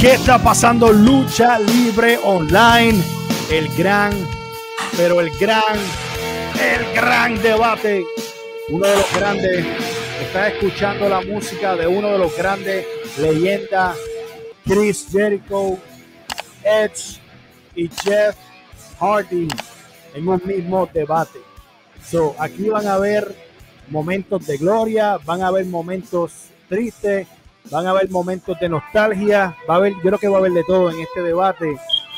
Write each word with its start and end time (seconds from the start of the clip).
¿Qué 0.00 0.14
está 0.14 0.42
pasando? 0.42 0.90
Lucha 0.90 1.58
Libre 1.58 2.18
Online. 2.24 2.98
El 3.50 3.68
gran, 3.76 4.14
pero 4.96 5.20
el 5.20 5.28
gran, 5.38 5.76
el 6.58 6.94
gran 6.94 7.42
debate. 7.42 8.02
Uno 8.70 8.86
de 8.86 8.96
los 8.96 9.14
grandes. 9.14 9.66
Está 10.22 10.48
escuchando 10.48 11.06
la 11.06 11.20
música 11.20 11.76
de 11.76 11.86
uno 11.86 12.12
de 12.12 12.18
los 12.18 12.34
grandes 12.34 12.86
leyendas. 13.18 13.94
Chris 14.64 15.06
Jericho, 15.12 15.76
Edge 16.64 17.20
y 17.74 17.90
Jeff 18.02 18.36
Hardy 18.98 19.48
en 20.14 20.28
un 20.28 20.40
mismo 20.46 20.88
debate. 20.90 21.40
So, 22.02 22.34
aquí 22.38 22.70
van 22.70 22.86
a 22.86 22.96
ver 22.96 23.36
momentos 23.90 24.46
de 24.46 24.56
gloria, 24.56 25.18
van 25.18 25.42
a 25.42 25.48
haber 25.48 25.66
momentos 25.66 26.32
tristes, 26.70 27.26
van 27.70 27.86
a 27.86 27.90
haber 27.90 28.10
momentos 28.10 28.58
de 28.58 28.68
nostalgia, 28.68 29.56
va 29.68 29.74
a 29.74 29.76
haber, 29.78 29.94
yo 29.94 30.00
creo 30.00 30.18
que 30.18 30.28
va 30.28 30.36
a 30.36 30.40
haber 30.40 30.52
de 30.52 30.64
todo 30.64 30.90
en 30.90 31.00
este 31.00 31.22
debate, 31.22 31.76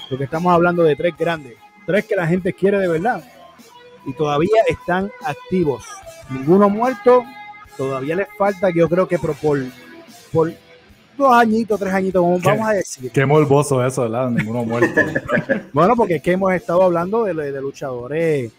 porque 0.09 0.25
estamos 0.25 0.53
hablando 0.53 0.83
de 0.83 0.97
tres 0.97 1.15
grandes, 1.17 1.55
tres 1.87 2.05
que 2.05 2.17
la 2.17 2.27
gente 2.27 2.53
quiere 2.53 2.79
de 2.79 2.89
verdad 2.89 3.23
y 4.07 4.13
todavía 4.15 4.63
están 4.69 5.11
activos. 5.25 5.85
Ninguno 6.31 6.69
muerto, 6.69 7.25
todavía 7.77 8.17
les 8.17 8.29
falta, 8.37 8.71
yo 8.71 8.89
creo 8.89 9.07
que 9.07 9.19
por, 9.19 9.35
por, 10.33 10.53
dos 11.17 11.33
añitos, 11.35 11.79
tres 11.79 11.93
añitos, 11.93 12.23
vamos 12.43 12.69
a 12.69 12.73
decir. 12.73 13.11
Qué 13.11 13.27
morboso 13.27 13.85
eso, 13.85 14.03
¿verdad? 14.03 14.31
Ninguno 14.31 14.65
muerto. 14.65 15.01
bueno, 15.73 15.95
porque 15.97 16.17
es 16.17 16.23
que 16.23 16.33
hemos 16.33 16.53
estado 16.53 16.83
hablando 16.83 17.25
de, 17.25 17.35
de 17.35 17.61
luchadores 17.61 18.53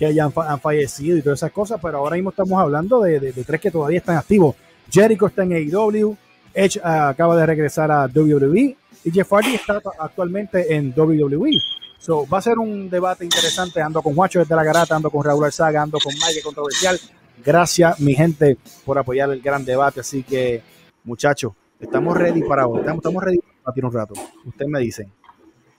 que 0.00 0.14
ya 0.14 0.24
han, 0.24 0.60
fallecido 0.60 1.18
y 1.18 1.22
todas 1.22 1.40
esas 1.40 1.52
cosas, 1.52 1.78
pero 1.80 1.98
ahora 1.98 2.16
mismo 2.16 2.30
estamos 2.30 2.58
hablando 2.58 3.02
de, 3.02 3.20
de, 3.20 3.44
tres 3.44 3.60
que 3.60 3.70
todavía 3.70 3.98
están 3.98 4.16
activos. 4.16 4.56
Jericho 4.90 5.26
está 5.26 5.42
en 5.42 5.52
AEW, 5.52 6.16
Edge 6.54 6.80
ah, 6.82 7.08
acaba 7.08 7.36
de 7.36 7.46
regresar 7.46 7.90
a 7.90 8.06
WWE 8.06 8.76
y 9.04 9.10
Jeff 9.10 9.32
Hardy 9.32 9.54
está 9.54 9.80
actualmente 9.98 10.74
en 10.74 10.92
WWE. 10.96 11.52
So, 11.98 12.26
va 12.26 12.38
a 12.38 12.42
ser 12.42 12.58
un 12.58 12.88
debate 12.88 13.24
interesante. 13.24 13.80
Ando 13.82 14.02
con 14.02 14.14
Juancho 14.14 14.38
desde 14.38 14.56
la 14.56 14.64
Garata, 14.64 14.96
ando 14.96 15.10
con 15.10 15.22
Raúl 15.24 15.44
Alzaga, 15.44 15.82
ando 15.82 15.98
con 15.98 16.12
Mike 16.14 16.42
Controversial. 16.42 16.98
Gracias, 17.44 18.00
mi 18.00 18.14
gente, 18.14 18.56
por 18.84 18.98
apoyar 18.98 19.30
el 19.30 19.40
gran 19.40 19.64
debate. 19.64 20.00
Así 20.00 20.22
que, 20.22 20.62
muchachos, 21.04 21.52
estamos 21.78 22.16
ready 22.16 22.42
para 22.42 22.66
hoy. 22.66 22.80
Estamos, 22.80 22.98
estamos 22.98 23.22
ready 23.22 23.38
para 23.62 23.74
tirar 23.74 23.90
un 23.90 23.94
rato. 23.94 24.14
Ustedes 24.44 24.70
me 24.70 24.80
dicen. 24.80 25.12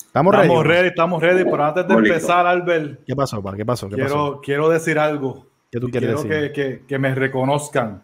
Estamos, 0.06 0.36
ready, 0.66 0.88
estamos 0.90 1.22
ready, 1.22 1.46
pero 1.46 1.64
antes 1.64 1.88
de 1.88 1.94
empezar, 1.94 2.46
Albert. 2.46 3.00
¿Qué 3.06 3.16
pasó, 3.16 3.42
¿Qué 3.56 3.66
pasó? 3.66 3.88
¿Qué 3.88 3.96
quiero, 3.96 4.10
pasó? 4.10 4.42
quiero 4.44 4.70
decir 4.70 5.00
algo. 5.00 5.48
¿Qué 5.72 5.80
tú 5.80 5.88
quieres 5.90 6.10
quiero 6.22 6.24
decir? 6.24 6.52
Que, 6.52 6.80
que, 6.80 6.86
que, 6.86 7.00
me 7.00 7.16
reconozcan. 7.16 8.04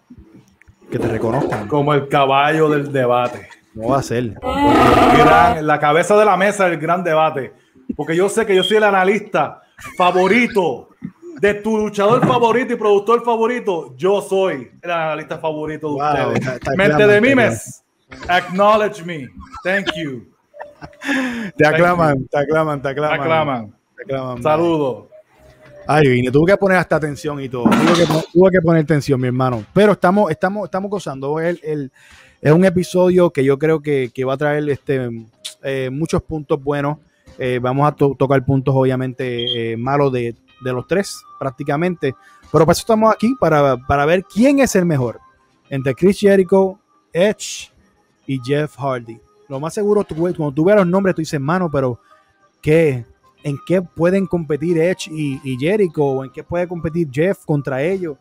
Que 0.91 0.99
te 0.99 1.07
reconozcan. 1.07 1.67
Como 1.67 1.93
el 1.93 2.07
caballo 2.07 2.69
del 2.69 2.91
debate. 2.91 3.49
No 3.73 3.89
va 3.89 3.99
a 3.99 4.03
ser. 4.03 4.33
Gran, 4.41 5.65
la 5.67 5.79
cabeza 5.79 6.17
de 6.17 6.25
la 6.25 6.37
mesa 6.37 6.67
del 6.69 6.79
gran 6.79 7.03
debate. 7.03 7.53
Porque 7.95 8.15
yo 8.15 8.29
sé 8.29 8.45
que 8.45 8.55
yo 8.55 8.63
soy 8.63 8.77
el 8.77 8.83
analista 8.83 9.61
favorito 9.97 10.89
de 11.39 11.53
tu 11.55 11.77
luchador 11.77 12.25
favorito 12.25 12.73
y 12.73 12.75
productor 12.77 13.23
favorito. 13.23 13.93
Yo 13.97 14.21
soy 14.21 14.71
el 14.81 14.91
analista 14.91 15.37
favorito 15.37 15.87
de 15.89 15.93
Wow, 15.93 16.03
ustedes. 16.33 16.39
está- 16.39 16.53
está 16.55 16.71
Mente 16.75 17.07
de 17.07 17.21
mimes. 17.21 17.83
Acknowledge 18.27 19.03
me. 19.03 19.27
Thank 19.63 19.87
you. 19.95 20.25
Te 21.57 21.67
aclaman, 21.67 22.25
te 22.27 22.37
aclaman, 22.39 22.81
te 22.81 22.89
aclaman. 22.89 23.19
Aclaman. 23.21 23.73
Te 23.95 24.03
aclaman. 24.03 24.43
Saludos. 24.43 25.05
Ay, 25.87 26.07
vine, 26.09 26.31
tuve 26.31 26.51
que 26.51 26.57
poner 26.57 26.77
hasta 26.77 26.97
atención 26.97 27.39
y 27.41 27.47
todo. 27.49 27.63
Tuve 28.33 28.51
que, 28.51 28.61
poner 28.61 28.85
tensión, 28.85 29.21
mi 29.21 29.27
hermano. 29.27 29.63
Pero 29.73 29.93
estamos, 29.93 30.29
estamos, 30.29 30.65
estamos 30.65 30.91
gozando. 30.91 31.39
El, 31.39 31.59
el- 31.63 31.91
es 32.41 32.51
un 32.51 32.65
episodio 32.65 33.31
que 33.31 33.43
yo 33.43 33.57
creo 33.57 33.81
que, 33.81 34.11
que 34.13 34.23
va 34.25 34.33
a 34.33 34.37
traer 34.37 34.69
este, 34.69 35.09
eh, 35.63 35.89
muchos 35.91 36.21
puntos 36.21 36.61
buenos. 36.61 36.97
Eh, 37.39 37.59
vamos 37.61 37.87
a 37.87 37.93
to- 37.95 38.15
tocar 38.17 38.43
puntos, 38.45 38.75
obviamente, 38.75 39.71
eh, 39.73 39.77
malos 39.77 40.11
de, 40.11 40.35
de 40.63 40.73
los 40.73 40.85
tres, 40.87 41.19
prácticamente. 41.39 42.13
Pero 42.51 42.65
para 42.65 42.73
eso 42.73 42.81
estamos 42.81 43.13
aquí, 43.13 43.33
para, 43.39 43.77
para 43.77 44.05
ver 44.05 44.23
quién 44.23 44.59
es 44.59 44.75
el 44.75 44.85
mejor. 44.85 45.19
Entre 45.69 45.93
Chris 45.95 46.19
Jericho, 46.19 46.79
Edge 47.13 47.71
y 48.25 48.39
Jeff 48.43 48.75
Hardy. 48.77 49.19
Lo 49.49 49.59
más 49.59 49.73
seguro, 49.73 50.05
cuando 50.05 50.51
tú 50.51 50.65
veas 50.65 50.77
los 50.79 50.87
nombres, 50.87 51.15
tú 51.15 51.21
dices, 51.21 51.39
mano, 51.39 51.69
pero 51.71 51.99
¿qué? 52.61 53.05
¿En 53.47 53.57
qué 53.65 53.81
pueden 53.81 54.25
competir 54.25 54.77
Edge 54.77 55.09
y, 55.09 55.57
Jericho? 55.57 56.03
¿O 56.03 56.25
en 56.25 56.29
qué 56.29 56.43
puede 56.43 56.67
competir 56.67 57.07
Jeff 57.09 57.45
contra 57.45 57.81
ellos? 57.81 58.17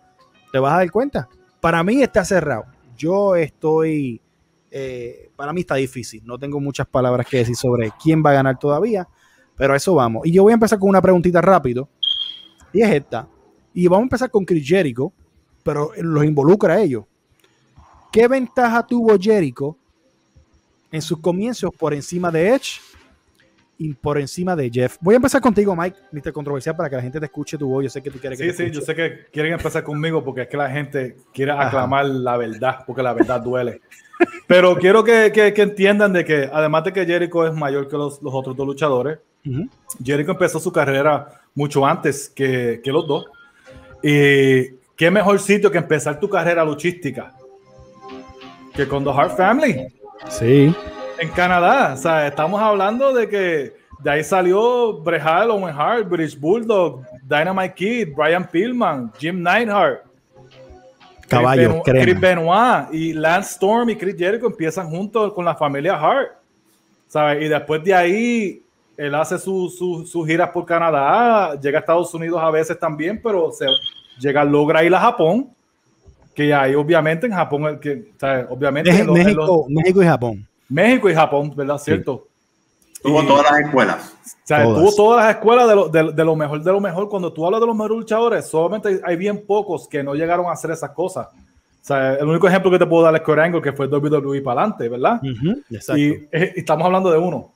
Te 0.52 0.58
vas 0.60 0.74
a 0.74 0.76
dar 0.76 0.90
cuenta. 0.92 1.28
Para 1.60 1.82
mí 1.82 2.00
está 2.00 2.24
cerrado. 2.24 2.66
Yo 2.96 3.34
estoy. 3.34 4.20
eh, 4.70 5.32
para 5.34 5.52
mí 5.52 5.62
está 5.62 5.74
difícil. 5.74 6.22
No 6.24 6.38
tengo 6.38 6.60
muchas 6.60 6.86
palabras 6.86 7.26
que 7.26 7.38
decir 7.38 7.56
sobre 7.56 7.90
quién 8.00 8.22
va 8.24 8.30
a 8.30 8.34
ganar 8.34 8.56
todavía. 8.56 9.08
Pero 9.56 9.74
a 9.74 9.76
eso 9.76 9.96
vamos. 9.96 10.24
Y 10.26 10.30
yo 10.30 10.44
voy 10.44 10.52
a 10.52 10.54
empezar 10.54 10.78
con 10.78 10.90
una 10.90 11.02
preguntita 11.02 11.40
rápido. 11.40 11.88
Y 12.72 12.82
es 12.82 12.94
esta. 12.94 13.28
Y 13.74 13.88
vamos 13.88 14.02
a 14.02 14.04
empezar 14.04 14.30
con 14.30 14.44
Chris 14.44 14.64
Jericho. 14.64 15.12
Pero 15.64 15.90
los 15.96 16.24
involucra 16.24 16.74
a 16.74 16.80
ellos. 16.80 17.04
¿Qué 18.12 18.28
ventaja 18.28 18.86
tuvo 18.86 19.18
Jericho 19.18 19.76
en 20.92 21.02
sus 21.02 21.18
comienzos 21.18 21.72
por 21.76 21.92
encima 21.92 22.30
de 22.30 22.50
Edge 22.54 22.80
y 23.78 23.94
por 23.94 24.18
encima 24.18 24.54
de 24.56 24.70
Jeff? 24.70 24.96
Voy 25.00 25.14
a 25.14 25.16
empezar 25.16 25.40
contigo, 25.40 25.74
Mike, 25.76 25.96
Mr. 26.12 26.32
Controversial, 26.32 26.74
para 26.76 26.88
que 26.90 26.96
la 26.96 27.02
gente 27.02 27.18
te 27.20 27.26
escuche 27.26 27.58
tu 27.58 27.68
voz. 27.68 27.84
Yo 27.84 27.90
sé 27.90 28.02
que 28.02 28.10
tú 28.10 28.18
quieres 28.18 28.38
que 28.38 28.44
Sí, 28.46 28.50
te 28.50 28.56
sí, 28.56 28.62
escuche. 28.64 28.80
yo 28.80 28.86
sé 28.86 28.94
que 28.94 29.26
quieren 29.32 29.52
empezar 29.52 29.82
conmigo 29.84 30.24
porque 30.24 30.42
es 30.42 30.48
que 30.48 30.56
la 30.56 30.70
gente 30.70 31.16
quiere 31.32 31.52
Ajá. 31.52 31.68
aclamar 31.68 32.06
la 32.06 32.36
verdad, 32.36 32.78
porque 32.86 33.02
la 33.02 33.12
verdad 33.12 33.40
duele. 33.40 33.80
Pero 34.46 34.76
quiero 34.76 35.04
que, 35.04 35.30
que- 35.32 35.52
que 35.52 35.62
entiendan 35.62 36.12
de 36.14 36.24
que 36.24 36.48
además 36.52 36.84
de 36.84 36.92
que 36.92 37.04
Jericho 37.04 37.46
es 37.46 37.52
mayor 37.52 37.86
que 37.88 37.96
los, 37.96 38.22
los 38.22 38.32
otros 38.32 38.56
dos 38.56 38.66
luchadores, 38.66 39.18
Ujú. 39.44 39.68
Jericho 40.02 40.32
empezó 40.32 40.58
su 40.58 40.72
carrera 40.72 41.28
mucho 41.54 41.84
antes 41.86 42.28
que, 42.30 42.80
que 42.82 42.90
los 42.92 43.06
dos. 43.06 43.26
Y 44.02 44.68
qué 44.96 45.10
mejor 45.10 45.38
sitio 45.38 45.70
que 45.70 45.78
empezar 45.78 46.18
tu 46.18 46.28
carrera 46.28 46.64
luchística 46.64 47.34
que 48.74 48.86
con 48.88 49.04
The 49.04 49.10
Hart 49.10 49.36
Family 49.36 49.86
Sí. 50.28 50.74
En 51.18 51.28
Canadá. 51.30 51.94
O 51.94 51.96
sea, 51.96 52.26
estamos 52.26 52.60
hablando 52.60 53.12
de 53.12 53.28
que 53.28 53.72
de 54.02 54.10
ahí 54.10 54.24
salió 54.24 54.98
Bret 55.00 55.22
Hart, 55.22 55.50
Owen 55.50 55.74
Hart, 55.74 56.08
British 56.08 56.38
Bulldog, 56.38 57.02
Dynamite 57.22 57.74
Kid, 57.74 58.08
Brian 58.16 58.46
Pillman, 58.48 59.10
Jim 59.18 59.42
Neidhart, 59.42 60.02
Caballo, 61.28 61.82
Chris, 61.82 61.94
Benoit, 61.94 62.04
Chris. 62.04 62.20
Benoit 62.20 62.94
y 62.94 63.12
Lance 63.12 63.52
Storm 63.54 63.90
y 63.90 63.96
Chris 63.96 64.16
Jericho 64.16 64.46
empiezan 64.46 64.88
juntos 64.88 65.32
con 65.32 65.44
la 65.44 65.54
familia 65.54 65.94
Hart. 65.98 66.28
¿sabes? 67.08 67.44
Y 67.44 67.48
después 67.48 67.82
de 67.84 67.94
ahí, 67.94 68.62
él 68.96 69.14
hace 69.14 69.38
sus 69.38 69.76
su, 69.78 70.04
sus 70.06 70.26
giras 70.26 70.50
por 70.50 70.66
Canadá, 70.66 71.54
llega 71.60 71.78
a 71.78 71.80
Estados 71.80 72.12
Unidos 72.14 72.40
a 72.42 72.50
veces 72.50 72.78
también, 72.78 73.20
pero 73.22 73.50
se 73.52 73.66
llega, 74.18 74.42
logra 74.44 74.82
ir 74.84 74.94
a 74.94 75.00
Japón, 75.00 75.48
que 76.34 76.52
ahí 76.52 76.74
obviamente 76.74 77.26
en 77.26 77.32
Japón, 77.32 77.78
que, 77.80 78.10
¿sabes? 78.18 78.46
obviamente 78.50 78.90
Mex- 78.90 79.00
en 79.00 79.06
los- 79.06 79.18
en 79.18 79.24
los- 79.36 79.46
México, 79.48 79.66
México 79.68 80.02
y 80.02 80.06
Japón. 80.06 80.48
México 80.68 81.08
y 81.10 81.14
Japón, 81.14 81.52
¿verdad? 81.54 81.78
Cierto. 81.78 82.26
Tuvo 83.02 83.22
Y- 83.22 83.26
todas 83.26 83.50
las 83.50 83.60
escuelas. 83.60 84.14
O 84.24 84.46
sea, 84.46 84.62
Todas. 84.64 84.80
tuvo 84.82 84.94
todas 84.94 85.24
las 85.26 85.34
escuelas 85.36 85.68
de 85.68 85.74
lo, 85.74 85.88
de, 85.88 86.12
de 86.12 86.24
lo 86.24 86.34
mejor 86.36 86.62
de 86.62 86.72
lo 86.72 86.80
mejor. 86.80 87.08
Cuando 87.08 87.32
tú 87.32 87.44
hablas 87.46 87.60
de 87.60 87.66
los 87.66 87.76
mejores 87.76 87.96
luchadores, 87.98 88.46
solamente 88.46 89.00
hay 89.04 89.16
bien 89.16 89.44
pocos 89.46 89.86
que 89.88 90.02
no 90.02 90.14
llegaron 90.14 90.46
a 90.46 90.52
hacer 90.52 90.70
esas 90.70 90.90
cosas. 90.90 91.28
O 91.28 91.84
sea, 91.86 92.14
el 92.14 92.26
único 92.26 92.48
ejemplo 92.48 92.70
que 92.70 92.78
te 92.80 92.86
puedo 92.86 93.04
dar 93.04 93.14
es 93.14 93.28
Angle, 93.28 93.62
que 93.62 93.72
fue 93.72 93.86
WWE 93.86 94.40
para 94.42 94.62
adelante, 94.62 94.88
¿verdad? 94.88 95.20
Ujú, 95.22 95.62
Exacto. 95.70 95.98
Y, 96.00 96.28
eh, 96.32 96.52
y 96.56 96.60
estamos 96.60 96.84
hablando 96.84 97.10
de 97.12 97.18
uno. 97.18 97.52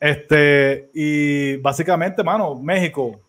Este, 0.00 0.90
y 0.94 1.56
básicamente, 1.58 2.24
mano, 2.24 2.56
México, 2.56 3.20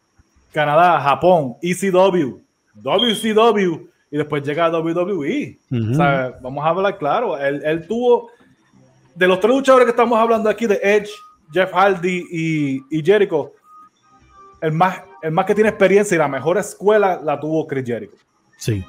Canadá, 0.52 1.00
Japón, 1.02 1.56
ECW, 1.62 2.40
WCW, 2.82 3.88
y 4.10 4.18
después 4.18 4.44
llega 4.44 4.66
a 4.66 4.70
WWE. 4.72 5.58
Ujú. 5.72 5.92
O 5.92 5.94
sea, 5.96 6.38
vamos 6.42 6.66
a 6.66 6.70
hablar 6.70 6.98
claro. 6.98 7.38
Él, 7.38 7.62
él 7.64 7.88
tuvo, 7.88 8.30
de 9.16 9.28
los 9.28 9.40
tres 9.40 9.54
luchadores 9.54 9.86
que 9.86 9.92
estamos 9.92 10.18
hablando 10.18 10.50
aquí, 10.50 10.66
de 10.66 10.80
Edge, 10.82 11.10
Jeff 11.52 11.72
Hardy 11.72 12.26
y, 12.32 12.84
y 12.90 13.04
Jericho, 13.04 13.54
el 14.62 14.72
más, 14.72 15.02
el 15.22 15.32
más 15.32 15.46
que 15.46 15.56
tiene 15.56 15.70
experiencia 15.70 16.16
y 16.16 16.18
la 16.18 16.28
mejor 16.28 16.58
escuela 16.58 17.20
la 17.24 17.40
tuvo 17.40 17.68
Chris 17.68 17.86
Jericho. 17.86 18.18
Sí. 18.58 18.84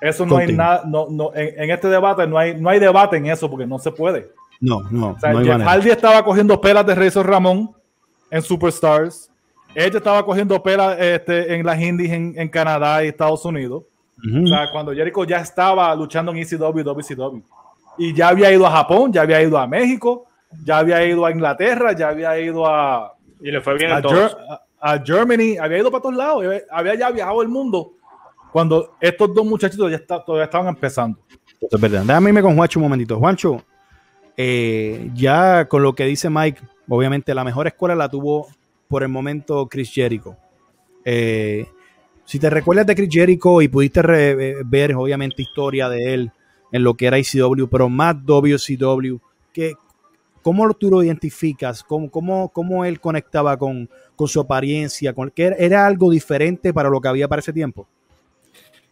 Eso 0.00 0.24
no 0.24 0.36
hay 0.36 0.52
nada, 0.52 0.82
no, 0.86 1.06
no, 1.10 1.32
en, 1.34 1.62
en 1.62 1.70
este 1.70 1.88
debate 1.88 2.26
no 2.26 2.38
hay, 2.38 2.58
no 2.60 2.68
hay 2.68 2.78
debate 2.78 3.16
en 3.16 3.26
eso 3.26 3.50
porque 3.50 3.66
no 3.66 3.78
se 3.78 3.90
puede. 3.90 4.30
No, 4.60 4.82
no. 4.90 5.10
O 5.10 5.18
sea, 5.18 5.32
no 5.32 5.38
hay 5.38 5.46
Jeff. 5.46 5.62
Hardy 5.62 5.90
estaba 5.90 6.24
cogiendo 6.24 6.60
pelas 6.60 6.86
de 6.86 6.94
Razor 6.94 7.26
Ramón 7.26 7.70
en 8.30 8.42
Superstars. 8.42 9.30
Edge 9.74 9.96
estaba 9.96 10.24
cogiendo 10.24 10.60
pelas 10.62 10.98
este, 10.98 11.54
en 11.54 11.64
las 11.64 11.80
indies 11.80 12.12
en, 12.12 12.34
en 12.36 12.48
Canadá 12.48 13.04
y 13.04 13.08
Estados 13.08 13.44
Unidos. 13.44 13.84
O 14.18 14.46
sea, 14.48 14.70
cuando 14.72 14.92
Jericho 14.92 15.22
ya 15.24 15.38
estaba 15.38 15.94
luchando 15.94 16.32
en 16.32 16.38
ECW 16.38 16.80
y 16.80 16.82
WCW. 16.82 17.42
Y 17.98 18.14
ya 18.14 18.28
había 18.28 18.50
ido 18.52 18.66
a 18.66 18.70
Japón, 18.70 19.12
ya 19.12 19.22
había 19.22 19.42
ido 19.42 19.58
a 19.58 19.66
México, 19.66 20.26
ya 20.64 20.78
había 20.78 21.04
ido 21.04 21.26
a 21.26 21.30
Inglaterra, 21.32 21.92
ya 21.92 22.08
había 22.08 22.38
ido 22.38 22.66
a, 22.66 23.14
Y 23.40 23.50
le 23.50 23.60
fue 23.60 23.76
bien 23.76 23.90
a, 23.90 23.96
en 23.96 24.02
todos. 24.02 24.36
Ger- 24.36 24.38
a- 24.80 24.92
a 24.92 25.02
Germany, 25.04 25.56
había 25.60 25.78
ido 25.78 25.90
para 25.90 26.02
todos 26.02 26.14
lados, 26.14 26.44
había- 26.44 26.62
había 26.70 26.94
ya 26.94 27.10
viajado 27.10 27.42
el 27.42 27.48
mundo. 27.48 27.92
Cuando 28.52 28.94
estos 29.00 29.34
dos 29.34 29.44
muchachitos 29.44 29.90
ya 29.90 29.96
está- 29.96 30.24
todavía 30.24 30.44
estaban 30.44 30.68
empezando. 30.68 31.18
Eso 31.60 31.76
es 31.76 31.80
verdad. 31.80 32.02
Déjame 32.04 32.30
irme 32.30 32.42
con 32.42 32.54
Juancho 32.56 32.78
un 32.78 32.84
momentito. 32.84 33.18
Juancho, 33.18 33.62
Eh, 34.40 35.10
ya 35.14 35.66
con 35.66 35.82
lo 35.82 35.96
que 35.96 36.04
dice 36.04 36.30
Mike, 36.30 36.62
obviamente 36.88 37.34
la 37.34 37.42
mejor 37.42 37.66
escuela 37.66 37.96
la 37.96 38.08
tuvo 38.08 38.46
por 38.86 39.02
el 39.02 39.08
momento 39.08 39.66
Chris 39.68 39.92
Jericho. 39.92 40.36
Eh, 41.04 41.66
si 42.24 42.38
te 42.38 42.48
recuerdas 42.48 42.86
de 42.86 42.94
Chris 42.94 43.08
Jericho 43.10 43.60
y 43.60 43.66
pudiste 43.66 44.00
ver, 44.64 44.94
obviamente, 44.94 45.42
historia 45.42 45.88
de 45.88 46.14
él 46.14 46.32
en 46.72 46.84
lo 46.84 46.94
que 46.94 47.06
era 47.06 47.18
ICW, 47.18 47.66
pero 47.70 47.88
más 47.88 48.16
WCW, 48.24 49.18
que, 49.52 49.74
¿cómo 50.42 50.72
tú 50.74 50.90
lo 50.90 51.02
identificas? 51.02 51.82
¿Cómo, 51.82 52.10
cómo, 52.10 52.50
cómo 52.50 52.84
él 52.84 53.00
conectaba 53.00 53.56
con, 53.56 53.88
con, 54.16 54.28
su 54.28 54.40
apariencia? 54.40 55.12
Con, 55.12 55.32
¿Era 55.36 55.86
algo 55.86 56.10
diferente 56.10 56.72
para 56.72 56.88
lo 56.88 57.00
que 57.00 57.08
había 57.08 57.28
para 57.28 57.40
ese 57.40 57.52
tiempo? 57.52 57.88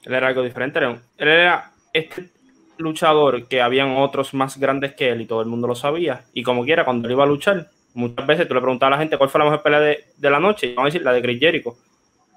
Él 0.04 0.14
era 0.14 0.28
algo 0.28 0.42
diferente. 0.42 0.78
Él 0.78 1.28
era 1.28 1.72
este 1.92 2.30
luchador 2.78 3.48
que 3.48 3.60
habían 3.60 3.96
otros 3.96 4.34
más 4.34 4.58
grandes 4.58 4.94
que 4.94 5.10
él 5.10 5.22
y 5.22 5.26
todo 5.26 5.40
el 5.40 5.48
mundo 5.48 5.66
lo 5.66 5.74
sabía. 5.74 6.24
Y 6.32 6.42
como 6.42 6.64
quiera, 6.64 6.84
cuando 6.84 7.08
él 7.08 7.12
iba 7.12 7.24
a 7.24 7.26
luchar, 7.26 7.70
muchas 7.94 8.26
veces 8.26 8.46
tú 8.46 8.54
le 8.54 8.60
preguntabas 8.60 8.94
a 8.94 8.96
la 8.96 9.02
gente 9.02 9.18
cuál 9.18 9.30
fue 9.30 9.38
la 9.40 9.46
mejor 9.46 9.62
pelea 9.62 9.80
de, 9.80 10.04
de 10.16 10.30
la 10.30 10.38
noche 10.38 10.68
y 10.68 10.74
van 10.74 10.84
a 10.84 10.86
decir 10.86 11.02
la 11.02 11.12
de 11.12 11.22
Chris 11.22 11.40
Jericho. 11.40 11.76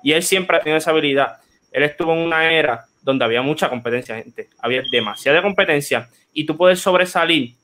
Y 0.01 0.13
él 0.13 0.23
siempre 0.23 0.57
ha 0.57 0.61
tenido 0.61 0.77
esa 0.77 0.91
habilidad. 0.91 1.37
Él 1.71 1.83
estuvo 1.83 2.13
en 2.13 2.19
una 2.19 2.51
era 2.51 2.88
donde 3.01 3.25
había 3.25 3.41
mucha 3.41 3.69
competencia, 3.69 4.15
gente. 4.15 4.49
Había 4.59 4.83
demasiada 4.91 5.41
competencia 5.41 6.09
y 6.33 6.45
tú 6.45 6.57
puedes 6.57 6.79
sobresalir 6.79 7.55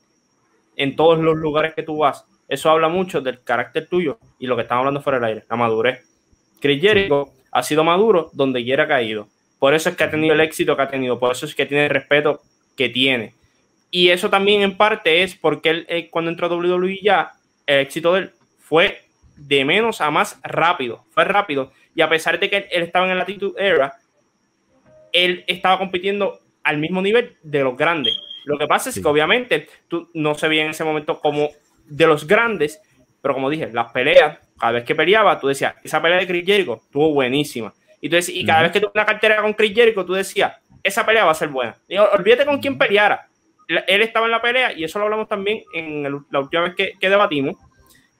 en 0.76 0.96
todos 0.96 1.18
los 1.18 1.36
lugares 1.36 1.74
que 1.74 1.82
tú 1.82 1.98
vas. 1.98 2.24
Eso 2.48 2.70
habla 2.70 2.88
mucho 2.88 3.20
del 3.20 3.42
carácter 3.42 3.88
tuyo 3.88 4.18
y 4.38 4.46
lo 4.46 4.56
que 4.56 4.62
estamos 4.62 4.80
hablando 4.80 5.02
fuera 5.02 5.18
del 5.18 5.28
aire, 5.28 5.44
la 5.48 5.56
madurez. 5.56 6.04
Chris 6.60 6.80
Jericho 6.80 7.32
ha 7.50 7.62
sido 7.62 7.84
maduro 7.84 8.30
donde 8.32 8.62
quiera 8.62 8.84
ha 8.84 8.88
caído. 8.88 9.28
Por 9.58 9.74
eso 9.74 9.88
es 9.88 9.96
que 9.96 10.04
ha 10.04 10.10
tenido 10.10 10.34
el 10.34 10.40
éxito 10.40 10.76
que 10.76 10.82
ha 10.82 10.88
tenido, 10.88 11.18
por 11.18 11.32
eso 11.32 11.46
es 11.46 11.54
que 11.54 11.66
tiene 11.66 11.84
el 11.84 11.90
respeto 11.90 12.42
que 12.76 12.88
tiene. 12.88 13.34
Y 13.90 14.10
eso 14.10 14.28
también 14.28 14.62
en 14.62 14.76
parte 14.76 15.22
es 15.22 15.34
porque 15.34 15.70
él, 15.70 15.86
eh, 15.88 16.08
cuando 16.10 16.30
entró 16.30 16.46
a 16.46 16.54
WWE 16.54 17.00
ya, 17.02 17.32
el 17.66 17.80
éxito 17.80 18.12
de 18.12 18.20
él 18.20 18.32
fue 18.58 19.02
de 19.36 19.64
menos 19.64 20.00
a 20.00 20.10
más 20.10 20.38
rápido, 20.42 21.04
fue 21.10 21.24
rápido. 21.24 21.72
Y 21.94 22.02
a 22.02 22.08
pesar 22.08 22.38
de 22.38 22.50
que 22.50 22.68
él, 22.70 22.82
estaba 22.82 23.06
en 23.06 23.12
el 23.12 23.20
Attitude 23.20 23.54
Era, 23.58 23.94
él 25.16 25.44
estaba 25.46 25.78
compitiendo 25.78 26.40
al 26.62 26.78
mismo 26.78 27.00
nivel 27.00 27.36
de 27.42 27.62
los 27.62 27.76
grandes. 27.76 28.14
Lo 28.44 28.58
que 28.58 28.66
pasa 28.66 28.90
es 28.90 29.00
que 29.00 29.08
obviamente 29.08 29.66
tú 29.88 30.10
no 30.12 30.34
se 30.34 30.46
veía 30.46 30.64
en 30.64 30.70
ese 30.70 30.84
momento 30.84 31.18
como 31.20 31.50
de 31.86 32.06
los 32.06 32.26
grandes, 32.26 32.80
pero 33.22 33.34
como 33.34 33.48
dije, 33.48 33.70
las 33.72 33.90
peleas, 33.92 34.38
cada 34.58 34.72
vez 34.72 34.84
que 34.84 34.94
peleaba, 34.94 35.40
tú 35.40 35.48
decías, 35.48 35.74
esa 35.82 36.02
pelea 36.02 36.18
de 36.18 36.26
Chris 36.26 36.44
Jericho 36.44 36.80
estuvo 36.84 37.12
buenísima. 37.12 37.72
Y, 38.00 38.10
tú 38.10 38.16
y 38.28 38.44
cada 38.44 38.62
vez 38.62 38.72
que 38.72 38.80
tuve 38.80 38.90
una 38.94 39.06
cartera 39.06 39.40
con 39.40 39.54
Chris 39.54 39.74
Jericho, 39.74 40.04
tú 40.04 40.12
decías, 40.12 40.54
esa 40.82 41.06
pelea 41.06 41.24
va 41.24 41.30
a 41.30 41.34
ser 41.34 41.48
buena. 41.48 41.76
olvídate 42.12 42.44
con 42.44 42.60
quién 42.60 42.76
peleara. 42.76 43.26
Él 43.68 44.02
estaba 44.02 44.26
en 44.26 44.32
la 44.32 44.42
pelea 44.42 44.72
y 44.72 44.84
eso 44.84 44.98
lo 44.98 45.06
hablamos 45.06 45.28
también 45.28 45.62
en 45.72 46.02
la 46.30 46.40
última 46.40 46.62
vez 46.62 46.74
que, 46.74 47.08
debatimos, 47.08 47.56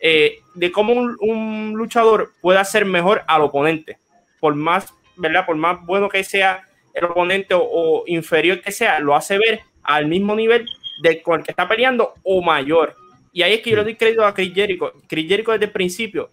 eh, 0.00 0.38
de 0.54 0.72
cómo 0.72 0.92
un, 0.92 1.74
luchador 1.74 2.32
puede 2.40 2.58
hacer 2.58 2.84
mejor 2.86 3.22
al 3.28 3.42
oponente. 3.42 3.98
Por 4.40 4.54
más, 4.54 4.92
¿verdad? 5.16 5.44
Por 5.44 5.56
más 5.56 5.84
bueno 5.84 6.08
que 6.08 6.24
sea 6.24 6.65
el 6.96 7.04
oponente 7.04 7.54
o, 7.54 8.04
inferior 8.06 8.60
que 8.62 8.72
sea, 8.72 8.98
lo 9.00 9.14
hace 9.14 9.38
ver 9.38 9.60
al 9.82 10.06
mismo 10.06 10.34
nivel 10.34 10.66
de 11.02 11.20
con 11.20 11.38
el 11.38 11.44
que 11.44 11.52
está 11.52 11.68
peleando 11.68 12.14
o 12.22 12.42
mayor. 12.42 12.96
Y 13.32 13.42
ahí 13.42 13.52
es 13.52 13.60
que 13.60 13.70
yo 13.70 13.76
le 13.76 13.84
doy 13.84 13.96
crédito 13.96 14.24
a 14.24 14.32
Chris 14.32 14.54
Jericho. 14.54 14.92
Chris 15.06 15.28
Jericho 15.28 15.52
desde 15.52 15.66
el 15.66 15.72
principio 15.72 16.30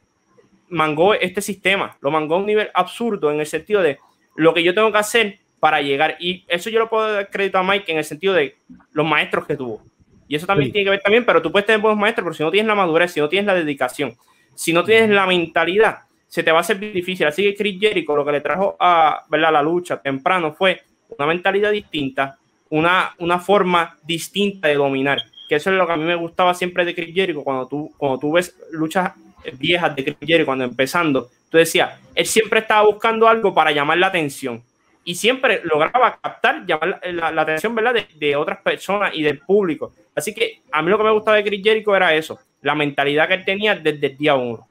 mangó 0.69 1.13
este 1.13 1.41
sistema, 1.41 1.97
lo 1.99 2.09
mangó 2.11 2.35
a 2.35 2.37
un 2.39 2.45
nivel 2.45 2.69
absurdo 2.73 3.29
en 3.29 3.41
el 3.41 3.45
sentido 3.45 3.81
de 3.81 3.99
lo 4.35 4.53
que 4.53 4.63
yo 4.63 4.73
tengo 4.73 4.91
que 4.91 4.97
hacer 4.97 5.39
para 5.59 5.81
llegar. 5.81 6.15
Y 6.19 6.45
eso 6.47 6.69
yo 6.69 6.79
lo 6.79 6.89
puedo 6.89 7.11
dar 7.11 7.29
crédito 7.29 7.57
a 7.57 7.63
Mike 7.63 7.91
en 7.91 7.97
el 7.97 8.05
sentido 8.05 8.33
de 8.33 8.55
los 8.93 9.05
maestros 9.05 9.45
que 9.45 9.57
tuvo. 9.57 9.81
Y 10.29 10.35
eso 10.37 10.47
también 10.47 10.71
tiene 10.71 10.85
que 10.85 10.91
ver 10.91 11.01
también, 11.01 11.25
pero 11.25 11.41
tú 11.41 11.51
puedes 11.51 11.65
tener 11.65 11.81
buenos 11.81 11.99
maestros, 11.99 12.23
pero 12.23 12.33
si 12.33 12.43
no 12.43 12.51
tienes 12.51 12.67
la 12.67 12.75
madurez, 12.75 13.11
si 13.11 13.19
no 13.19 13.27
tienes 13.27 13.47
la 13.47 13.53
dedicación, 13.53 14.15
si 14.55 14.71
no 14.71 14.85
tienes 14.85 15.09
la 15.09 15.27
mentalidad, 15.27 15.99
se 16.33 16.41
te 16.41 16.51
va 16.51 16.57
a 16.57 16.61
hacer 16.61 16.79
difícil. 16.79 17.27
Así 17.27 17.43
que 17.43 17.53
Chris 17.53 17.79
Jericho 17.79 18.15
lo 18.15 18.25
que 18.25 18.31
le 18.31 18.41
trajo 18.41 18.75
a 18.79 19.23
¿verdad? 19.29 19.53
la 19.53 19.61
lucha 19.61 20.01
temprano 20.01 20.51
fue 20.51 20.81
una 21.15 21.27
mentalidad 21.27 21.71
distinta, 21.71 22.39
una, 22.71 23.13
una 23.19 23.37
forma 23.37 23.95
distinta 24.03 24.67
de 24.67 24.73
dominar. 24.73 25.21
Que 25.47 25.57
eso 25.57 25.69
es 25.69 25.77
lo 25.77 25.85
que 25.85 25.93
a 25.93 25.95
mí 25.95 26.05
me 26.05 26.15
gustaba 26.15 26.55
siempre 26.55 26.85
de 26.85 26.95
Chris 26.95 27.13
Jericho, 27.13 27.43
cuando 27.43 27.67
tú, 27.67 27.93
cuando 27.99 28.17
tú 28.17 28.31
ves 28.31 28.57
luchas 28.71 29.11
viejas 29.59 29.95
de 29.95 30.05
Chris 30.05 30.17
Jericho, 30.21 30.47
cuando 30.47 30.63
empezando, 30.63 31.29
tú 31.51 31.59
decías, 31.59 31.99
él 32.15 32.25
siempre 32.25 32.61
estaba 32.61 32.87
buscando 32.87 33.27
algo 33.27 33.53
para 33.53 33.71
llamar 33.71 33.99
la 33.99 34.07
atención 34.07 34.63
y 35.03 35.13
siempre 35.13 35.61
lograba 35.63 36.17
captar, 36.19 36.65
llamar 36.65 36.99
la, 37.13 37.41
atención 37.43 37.75
¿verdad? 37.75 38.07
De, 38.11 38.35
otras 38.35 38.57
personas 38.57 39.11
y 39.13 39.21
del 39.21 39.37
público. 39.37 39.93
Así 40.15 40.33
que 40.33 40.63
a 40.71 40.81
mí 40.81 40.89
lo 40.89 40.97
que 40.97 41.03
me 41.03 41.11
gustaba 41.11 41.37
de 41.37 41.43
Chris 41.43 41.61
Jericho 41.63 41.95
era 41.95 42.11
eso, 42.15 42.39
la 42.63 42.73
mentalidad 42.73 43.27
que 43.27 43.35
él 43.35 43.45
tenía 43.45 43.75
desde 43.75 44.07
el 44.07 44.17
día 44.17 44.33
uno. 44.33 44.67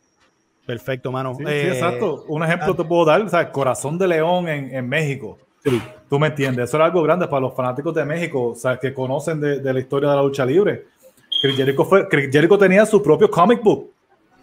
Perfecto, 0.72 1.12
mano. 1.12 1.34
Sí, 1.34 1.44
eh, 1.46 1.68
exacto. 1.74 2.24
Un 2.28 2.42
ejemplo 2.42 2.74
te 2.74 2.82
puedo 2.82 3.04
dar, 3.04 3.20
o 3.20 3.28
sea, 3.28 3.52
Corazón 3.52 3.98
de 3.98 4.08
León 4.08 4.48
en, 4.48 4.74
en 4.74 4.88
México. 4.88 5.36
Sí. 5.62 5.82
Tú 6.08 6.18
me 6.18 6.28
entiendes, 6.28 6.70
eso 6.70 6.78
era 6.78 6.86
algo 6.86 7.02
grande 7.02 7.28
para 7.28 7.42
los 7.42 7.54
fanáticos 7.54 7.94
de 7.94 8.06
México, 8.06 8.52
o 8.52 8.54
sea, 8.54 8.78
que 8.78 8.94
conocen 8.94 9.38
de, 9.38 9.60
de 9.60 9.72
la 9.72 9.80
historia 9.80 10.08
de 10.08 10.16
la 10.16 10.22
lucha 10.22 10.46
libre. 10.46 10.86
Chris 11.42 11.56
Jericho, 11.56 11.84
fue, 11.84 12.08
Chris 12.08 12.30
Jericho 12.32 12.56
tenía 12.56 12.86
su 12.86 13.02
propio 13.02 13.30
comic 13.30 13.62
book. 13.62 13.90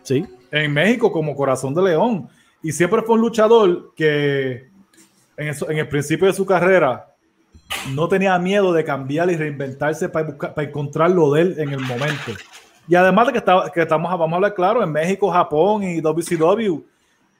Sí. 0.03 0.23
En 0.51 0.71
México 0.71 1.11
como 1.11 1.35
Corazón 1.35 1.73
de 1.73 1.81
León. 1.81 2.29
Y 2.61 2.71
siempre 2.73 3.01
fue 3.01 3.15
un 3.15 3.21
luchador 3.21 3.91
que 3.95 4.67
en, 5.35 5.77
el 5.79 5.87
principio 5.87 6.27
de 6.27 6.33
su 6.33 6.45
carrera 6.45 7.07
no 7.95 8.07
tenía 8.07 8.37
miedo 8.37 8.71
de 8.71 8.83
cambiar 8.83 9.31
y 9.31 9.35
reinventarse 9.35 10.09
para, 10.09 10.27
buscar, 10.27 10.53
para 10.53 10.67
encontrar 10.67 11.09
lo 11.09 11.33
de 11.33 11.41
él 11.41 11.55
en 11.57 11.69
el 11.71 11.79
momento. 11.79 12.33
Y 12.89 12.95
además 12.95 13.27
de 13.27 13.33
que, 13.33 13.37
estaba, 13.37 13.71
que 13.71 13.81
estamos, 13.81 14.11
vamos 14.11 14.33
a 14.33 14.35
hablar 14.35 14.55
claro, 14.55 14.83
en 14.83 14.91
México, 14.91 15.29
Japón 15.29 15.83
y 15.83 16.01
WCW, 16.01 16.83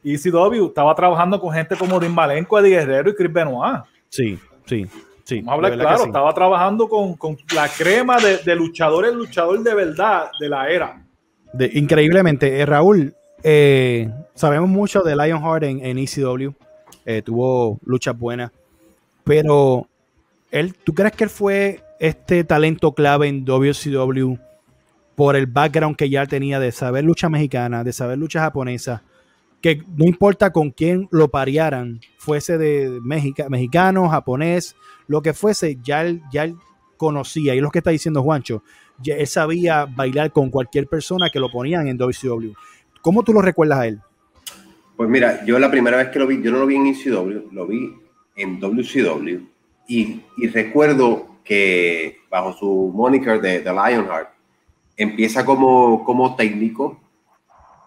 ECW 0.04 0.68
estaba 0.68 0.94
trabajando 0.94 1.42
con 1.42 1.52
gente 1.52 1.76
como 1.76 2.00
Dean 2.00 2.14
Malenko, 2.14 2.60
Eddie 2.60 2.78
Guerrero 2.78 3.10
y 3.10 3.16
Chris 3.16 3.34
Benoit. 3.34 3.82
Sí, 4.10 4.38
sí, 4.66 4.86
sí. 5.24 5.42
Vamos 5.42 5.52
a 5.52 5.56
hablar 5.56 5.74
claro, 5.74 6.06
estaba 6.06 6.34
trabajando 6.36 6.88
con, 6.88 7.16
con, 7.16 7.36
la 7.56 7.68
crema 7.68 8.18
de, 8.20 8.38
de 8.38 8.56
luchadores, 8.56 9.12
luchador 9.12 9.64
de 9.64 9.74
verdad 9.74 10.30
de 10.40 10.50
la 10.50 10.70
era. 10.70 11.04
De, 11.52 11.68
increíblemente, 11.74 12.60
eh, 12.60 12.66
Raúl, 12.68 13.16
eh, 13.42 14.08
sabemos 14.36 14.70
mucho 14.70 15.02
de 15.02 15.16
Lionheart 15.16 15.64
en, 15.64 15.84
en 15.84 15.98
ECW. 15.98 16.52
Eh, 17.06 17.24
tuvo 17.24 17.80
luchas 17.84 18.16
buenas, 18.16 18.52
pero 19.24 19.88
él, 20.52 20.76
¿tú 20.76 20.94
crees 20.94 21.14
que 21.14 21.24
él 21.24 21.30
fue 21.32 21.82
este 22.00 22.44
talento 22.44 22.92
clave 22.92 23.28
en 23.28 23.46
WCW 23.46 24.38
por 25.20 25.36
el 25.36 25.48
background 25.48 25.98
que 25.98 26.10
ya 26.10 26.26
tenía 26.26 26.62
de 26.62 26.72
saber 26.72 27.04
lucha 27.04 27.28
mexicana, 27.28 27.84
de 27.84 27.92
saber 27.92 28.18
lucha 28.18 28.40
japonesa? 28.40 29.04
Que 29.60 29.84
no 29.98 30.06
importa 30.06 30.54
con 30.54 30.72
quién 30.72 31.10
lo 31.12 31.28
parearan, 31.28 32.00
fuese 32.18 32.58
de 32.58 33.02
mexicano, 33.04 34.08
japonés, 34.08 34.78
lo 35.08 35.22
que 35.22 35.34
fuese, 35.34 35.78
ya 35.84 36.04
él, 36.04 36.22
ya 36.32 36.46
él 36.46 36.56
conocía, 36.96 37.54
y 37.54 37.58
es 37.58 37.62
lo 37.62 37.70
que 37.70 37.80
está 37.80 37.92
diciendo 37.92 38.24
Juancho, 38.24 38.64
ya 38.98 39.18
él 39.18 39.28
sabía 39.28 39.86
bailar 39.94 40.32
con 40.32 40.50
cualquier 40.50 40.88
persona 40.88 41.30
que 41.30 41.42
lo 41.42 41.52
ponían 41.52 41.90
en 41.90 41.98
WCW. 41.98 42.54
¿Cómo 43.02 43.22
tú 43.22 43.34
lo 43.34 43.42
recuerdas 43.42 43.80
a 43.80 43.88
él? 43.88 44.00
Pues 44.96 45.10
mira, 45.10 45.44
yo 45.44 45.60
la 45.60 45.70
primera 45.70 45.98
vez 45.98 46.08
que 46.12 46.20
lo 46.20 46.28
vi, 46.28 46.42
yo 46.42 46.50
no 46.50 46.60
lo 46.60 46.66
vi 46.66 46.76
en 46.76 46.88
ECW, 46.88 47.52
lo 47.52 47.68
vi 47.68 47.94
en 48.38 48.58
WCW 48.62 49.42
y, 49.86 50.22
recuerdo 50.54 51.28
que 51.44 52.20
bajo 52.30 52.54
su 52.54 52.94
moniker 52.96 53.42
de, 53.42 53.60
The 53.60 53.74
Lionheart 53.74 54.39
empieza 55.00 55.46
como, 55.46 56.04
como 56.04 56.36
técnico 56.36 57.00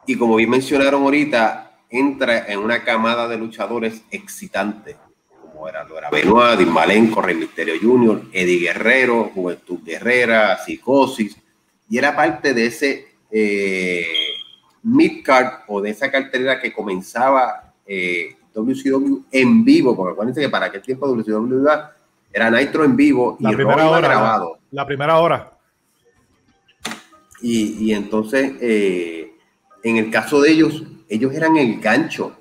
y 0.07 0.17
como 0.17 0.37
bien 0.37 0.51
mencionaron 0.51 1.03
ahorita, 1.03 1.79
entra 1.91 2.47
en 2.51 2.59
una 2.59 2.83
camada 2.83 3.29
de 3.29 3.37
luchadores 3.37 4.03
excitantes, 4.11 4.97
como 5.41 5.69
era, 5.69 5.85
lo 5.85 5.99
era 5.99 6.11
Benoit, 6.11 6.67
Malenko, 6.67 7.21
Rey 7.21 7.37
Misterio 7.37 7.75
Jr., 7.81 8.23
Eddie 8.33 8.61
Guerrero, 8.61 9.31
Juventud 9.35 9.81
Guerrera, 9.85 10.59
Psicosis, 10.59 11.37
y 11.89 11.99
era 11.99 12.17
parte 12.17 12.55
de 12.55 12.67
ese 12.67 13.07
eh, 13.31 14.07
midcard 14.83 15.65
o 15.69 15.83
de 15.83 15.91
esa 15.91 16.11
cartelera 16.11 16.59
que 16.59 16.73
comenzaba 16.73 17.75
eh, 17.87 18.37
WCW 18.55 19.25
en 19.31 19.65
vivo, 19.65 19.95
porque 19.95 20.13
acuérdense 20.13 20.41
que 20.41 20.49
para 20.49 20.67
aquel 20.67 20.83
tiempo 20.83 21.07
WCW 21.07 21.69
era 22.33 22.51
Nitro 22.51 22.85
en 22.85 22.97
vivo 22.97 23.37
y 23.39 23.45
la 23.45 23.51
primera 23.51 23.89
hora, 23.89 24.01
grabado. 24.01 24.59
La, 24.71 24.87
primera 24.87 25.19
hora. 25.19 25.52
Y, 27.43 27.85
y 27.85 27.93
entonces, 27.93 28.53
eh, 28.61 29.33
en 29.83 29.97
el 29.97 30.11
caso 30.11 30.41
de 30.41 30.53
ellos, 30.53 30.85
ellos 31.09 31.35
eran 31.35 31.57
el 31.57 31.81
gancho 31.81 32.37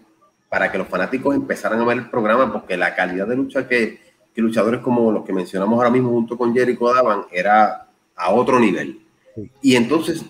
para 0.48 0.72
que 0.72 0.78
los 0.78 0.88
fanáticos 0.88 1.36
empezaran 1.36 1.80
a 1.80 1.86
ver 1.86 1.98
el 1.98 2.10
programa, 2.10 2.52
porque 2.52 2.78
la 2.78 2.94
calidad 2.94 3.28
de 3.28 3.36
lucha 3.36 3.68
que, 3.68 4.00
que 4.34 4.42
luchadores 4.42 4.82
como 4.82 5.12
los 5.12 5.26
que 5.26 5.34
mencionamos 5.34 5.78
ahora 5.78 5.90
mismo 5.90 6.10
junto 6.10 6.38
con 6.38 6.54
Jericho 6.54 6.94
daban 6.94 7.24
era 7.32 7.88
a 8.16 8.32
otro 8.32 8.60
nivel. 8.60 9.02
Y 9.62 9.76
entonces, 9.76 10.24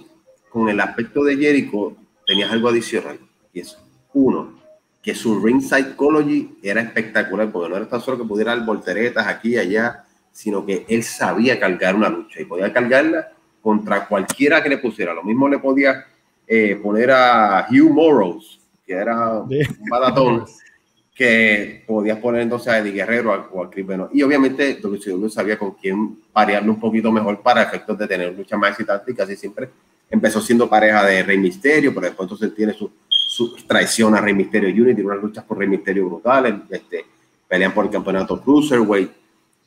con 0.49 0.69
el 0.69 0.79
aspecto 0.79 1.23
de 1.23 1.37
Jericho, 1.37 1.95
tenías 2.25 2.51
algo 2.51 2.69
adicional. 2.69 3.19
Y 3.53 3.61
es 3.61 3.77
uno, 4.13 4.59
que 5.01 5.15
su 5.15 5.43
ring 5.43 5.61
psychology 5.61 6.57
era 6.61 6.81
espectacular, 6.81 7.51
porque 7.51 7.69
no 7.69 7.77
era 7.77 7.89
tan 7.89 8.01
solo 8.01 8.17
que 8.17 8.23
pudiera 8.23 8.55
dar 8.55 8.65
volteretas 8.65 9.27
aquí 9.27 9.55
y 9.55 9.57
allá, 9.57 10.05
sino 10.31 10.65
que 10.65 10.85
él 10.87 11.03
sabía 11.03 11.59
cargar 11.59 11.95
una 11.95 12.09
lucha 12.09 12.39
y 12.39 12.45
podía 12.45 12.71
cargarla 12.71 13.33
contra 13.61 14.07
cualquiera 14.07 14.61
que 14.61 14.69
le 14.69 14.77
pusiera. 14.77 15.13
Lo 15.13 15.23
mismo 15.23 15.47
le 15.47 15.59
podía 15.59 16.05
eh, 16.47 16.79
poner 16.81 17.11
a 17.11 17.67
Hugh 17.69 17.89
Morrows, 17.89 18.59
que 18.85 18.93
era 18.93 19.39
un 19.39 19.49
batatón, 19.89 20.45
que 21.15 21.83
podías 21.85 22.17
poner 22.17 22.41
entonces 22.41 22.67
a 22.69 22.79
Eddie 22.79 22.93
Guerrero 22.93 23.49
o 23.51 23.63
a 23.63 23.69
Chris 23.69 23.85
Benoit. 23.85 24.11
Y 24.13 24.23
obviamente 24.23 24.79
WCW 24.81 25.29
sabía 25.29 25.57
con 25.57 25.71
quién 25.71 26.17
parearlo 26.33 26.71
un 26.71 26.79
poquito 26.79 27.11
mejor 27.11 27.41
para 27.41 27.63
efectos 27.63 27.97
de 27.97 28.07
tener 28.07 28.33
lucha 28.35 28.57
más 28.57 28.71
excitante 28.71 29.11
y 29.11 29.15
casi 29.15 29.35
siempre 29.35 29.69
empezó 30.09 30.41
siendo 30.41 30.69
pareja 30.69 31.05
de 31.05 31.23
Rey 31.23 31.37
Misterio, 31.37 31.93
pero 31.93 32.07
después 32.07 32.25
entonces 32.25 32.53
tiene 32.53 32.73
su, 32.73 32.91
su 33.07 33.55
traición 33.65 34.13
a 34.13 34.19
Rey 34.19 34.33
Misterio 34.33 34.69
Unity, 34.69 34.95
tiene 34.95 35.09
unas 35.09 35.23
luchas 35.23 35.45
por 35.45 35.57
Rey 35.57 35.67
Misterio 35.67 36.07
brutales, 36.07 36.53
este, 36.69 37.05
pelean 37.47 37.73
por 37.73 37.85
el 37.85 37.91
campeonato 37.91 38.41
Cruiserweight, 38.41 39.11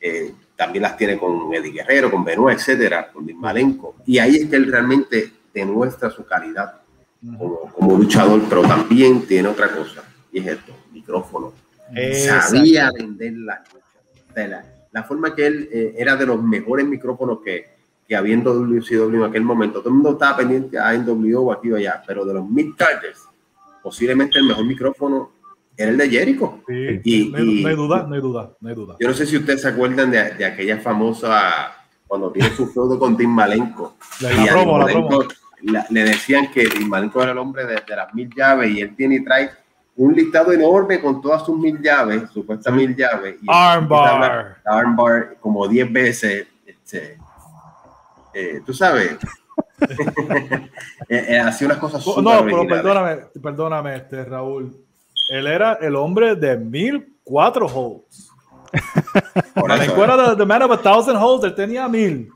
eh, 0.00 0.34
también 0.56 0.82
las 0.82 0.96
tiene 0.96 1.18
con 1.18 1.52
Eddie 1.52 1.72
Guerrero, 1.72 2.10
con 2.10 2.24
Benoit, 2.24 2.58
etcétera, 2.58 3.10
con 3.12 3.26
Malenko. 3.38 3.96
Y 4.06 4.18
ahí 4.18 4.36
es 4.36 4.48
que 4.48 4.56
él 4.56 4.70
realmente 4.70 5.32
demuestra 5.52 6.10
su 6.10 6.24
calidad 6.24 6.80
como, 7.20 7.60
como 7.72 7.96
luchador, 7.96 8.42
pero 8.48 8.62
también 8.62 9.26
tiene 9.26 9.48
otra 9.48 9.68
cosa, 9.68 10.04
y 10.32 10.40
es 10.40 10.46
esto, 10.46 10.72
micrófono. 10.92 11.52
Sabía 12.24 12.90
vender 12.92 13.32
la 13.34 13.64
lucha. 13.72 14.64
La, 14.92 15.02
forma 15.02 15.34
que 15.34 15.46
él 15.46 15.68
eh, 15.72 15.94
era 15.96 16.16
de 16.16 16.26
los 16.26 16.42
mejores 16.42 16.86
micrófonos 16.86 17.40
que, 17.44 17.66
que 18.06 18.14
había 18.14 18.34
en 18.34 18.44
WCW 18.44 19.16
en 19.16 19.22
aquel 19.24 19.42
momento. 19.42 19.80
Todo 19.80 19.88
el 19.88 19.94
mundo 19.96 20.12
estaba 20.12 20.36
pendiente 20.36 20.78
a 20.78 20.92
NWO 20.96 21.42
o 21.42 21.52
aquí 21.52 21.70
o 21.70 21.76
allá, 21.76 22.02
pero 22.06 22.24
de 22.24 22.34
los 22.34 22.48
mid-carders, 22.48 23.22
posiblemente 23.82 24.38
el 24.38 24.44
mejor 24.44 24.66
micrófono 24.66 25.33
era 25.76 25.90
el 25.90 25.96
de 25.96 26.08
Jericho. 26.08 26.60
Sí, 26.66 27.00
y, 27.04 27.28
no, 27.30 27.38
hay, 27.38 27.62
no, 27.62 27.68
hay, 27.68 27.76
duda, 27.76 28.06
no 28.08 28.14
hay 28.14 28.20
duda, 28.20 28.50
no 28.60 28.68
hay 28.68 28.74
duda. 28.74 28.96
Yo 29.00 29.08
no 29.08 29.14
sé 29.14 29.26
si 29.26 29.36
ustedes 29.36 29.62
se 29.62 29.68
acuerdan 29.68 30.10
de, 30.10 30.34
de 30.34 30.44
aquella 30.44 30.78
famosa, 30.78 31.74
cuando 32.06 32.30
tiene 32.30 32.50
su 32.50 32.66
feudo 32.68 32.98
con 32.98 33.16
Tim 33.16 33.30
Malenko. 33.30 33.96
La, 34.20 34.30
la 34.30 34.52
promo, 34.52 34.78
la 34.78 34.86
promo. 34.86 35.24
La, 35.62 35.86
le 35.88 36.04
decían 36.04 36.50
que 36.52 36.66
Tim 36.66 36.88
Malenko 36.88 37.22
era 37.22 37.32
el 37.32 37.38
hombre 37.38 37.64
de, 37.64 37.76
de, 37.86 37.96
las 37.96 38.12
mil 38.14 38.30
llaves 38.36 38.70
y 38.70 38.80
él 38.82 38.94
tiene 38.94 39.16
y 39.16 39.24
trae 39.24 39.50
un 39.96 40.14
listado 40.14 40.52
enorme 40.52 41.00
con 41.00 41.20
todas 41.20 41.44
sus 41.44 41.58
mil 41.58 41.80
llaves, 41.80 42.30
supuestas 42.30 42.72
mil 42.72 42.94
llaves. 42.94 43.36
Y 43.40 43.46
armbar. 43.48 44.58
Armbar 44.64 45.36
como 45.40 45.66
10 45.68 45.92
veces. 45.92 46.46
Este, 46.66 47.18
eh, 48.34 48.60
tú 48.66 48.74
sabes, 48.74 49.12
eh, 49.80 50.68
eh, 51.08 51.40
hacía 51.40 51.66
unas 51.66 51.78
cosas 51.78 52.04
No, 52.06 52.22
no 52.22 52.44
pero 52.44 52.66
perdóname, 52.66 53.16
perdóname, 53.42 53.96
este, 53.96 54.24
Raúl. 54.24 54.76
Él 55.28 55.46
era 55.46 55.74
el 55.74 55.96
hombre 55.96 56.34
de 56.36 56.56
mil 56.56 57.14
cuatro 57.22 57.66
holds. 57.66 58.30
la 59.66 59.76
escuela 59.84 60.30
de 60.30 60.36
The 60.36 60.44
Man 60.44 60.62
of 60.62 60.72
a 60.72 60.82
Thousand 60.82 61.16
Holds, 61.16 61.44
él 61.44 61.54
tenía 61.54 61.88
mil. 61.88 62.28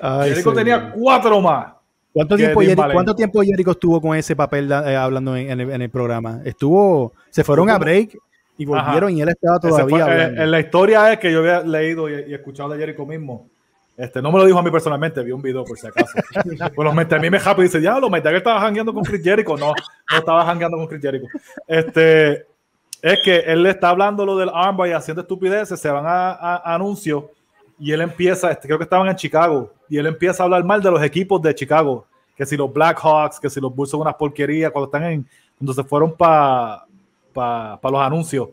Ay, 0.00 0.30
Jericho 0.30 0.50
sí. 0.50 0.56
tenía 0.56 0.92
cuatro 0.92 1.40
más. 1.40 1.72
¿Cuánto 2.12 2.36
tiempo, 2.36 2.60
Jericho, 2.60 2.82
¿Cuánto 2.92 3.14
tiempo 3.14 3.42
Jericho 3.42 3.70
estuvo 3.70 4.00
con 4.00 4.16
ese 4.16 4.34
papel 4.34 4.70
eh, 4.72 4.96
hablando 4.96 5.36
en, 5.36 5.50
en, 5.50 5.60
el, 5.60 5.70
en, 5.70 5.82
el, 5.82 5.90
programa? 5.90 6.40
Estuvo, 6.44 7.12
se 7.28 7.44
fueron 7.44 7.70
a 7.70 7.78
break 7.78 8.18
y 8.58 8.64
volvieron 8.64 9.10
Ajá. 9.10 9.18
y 9.18 9.20
él 9.20 9.28
estaba 9.28 9.60
todavía 9.60 10.04
fue, 10.04 10.22
eh, 10.22 10.42
En 10.42 10.50
la 10.50 10.58
historia 10.58 11.12
es 11.12 11.18
que 11.20 11.30
yo 11.30 11.38
había 11.38 11.60
leído 11.60 12.08
y, 12.08 12.30
y 12.30 12.34
escuchado 12.34 12.70
de 12.70 12.78
Jericho 12.78 13.06
mismo. 13.06 13.48
Este, 14.00 14.22
no 14.22 14.32
me 14.32 14.38
lo 14.38 14.46
dijo 14.46 14.58
a 14.58 14.62
mí 14.62 14.70
personalmente, 14.70 15.22
vi 15.22 15.32
un 15.32 15.42
video 15.42 15.64
por 15.64 15.76
si 15.78 15.86
acaso. 15.86 16.12
pues 16.74 16.84
los 16.84 16.94
metí 16.94 17.14
a 17.14 17.18
mí 17.18 17.28
me 17.28 17.38
happy 17.38 17.60
y 17.60 17.64
dice, 17.64 17.82
ya, 17.82 17.98
lo 17.98 18.08
metí 18.08 18.28
que 18.28 18.36
estaba 18.36 18.60
jangueando 18.60 18.94
con 18.94 19.04
Chris 19.04 19.22
Jericho. 19.22 19.56
No, 19.58 19.74
no 20.10 20.18
estaba 20.18 20.44
jangueando 20.46 20.78
con 20.78 20.86
Chris 20.86 21.02
Jericho. 21.02 21.26
Este, 21.66 22.46
es 23.02 23.18
que 23.22 23.40
él 23.40 23.62
le 23.62 23.70
está 23.70 23.90
hablando 23.90 24.24
lo 24.24 24.38
del 24.38 24.50
armbar 24.52 24.88
y 24.88 24.92
haciendo 24.92 25.20
estupideces, 25.20 25.78
se 25.78 25.90
van 25.90 26.06
a, 26.06 26.30
a, 26.30 26.56
a 26.56 26.74
anuncios 26.74 27.24
y 27.78 27.92
él 27.92 28.02
empieza, 28.02 28.50
este, 28.50 28.68
creo 28.68 28.78
que 28.78 28.84
estaban 28.84 29.08
en 29.08 29.16
Chicago, 29.16 29.72
y 29.88 29.96
él 29.96 30.06
empieza 30.06 30.42
a 30.42 30.44
hablar 30.44 30.62
mal 30.64 30.82
de 30.82 30.90
los 30.90 31.02
equipos 31.02 31.40
de 31.40 31.54
Chicago, 31.54 32.06
que 32.36 32.44
si 32.44 32.56
los 32.56 32.70
Blackhawks, 32.70 33.40
que 33.40 33.48
si 33.48 33.58
los 33.58 33.74
Bulls 33.74 33.90
son 33.90 34.02
unas 34.02 34.14
porquerías, 34.14 34.70
cuando 34.70 34.86
están 34.86 35.04
en, 35.10 35.26
cuando 35.58 35.72
se 35.72 35.82
fueron 35.82 36.14
para 36.14 36.84
pa, 37.32 37.78
pa 37.80 37.90
los 37.90 38.00
anuncios. 38.00 38.48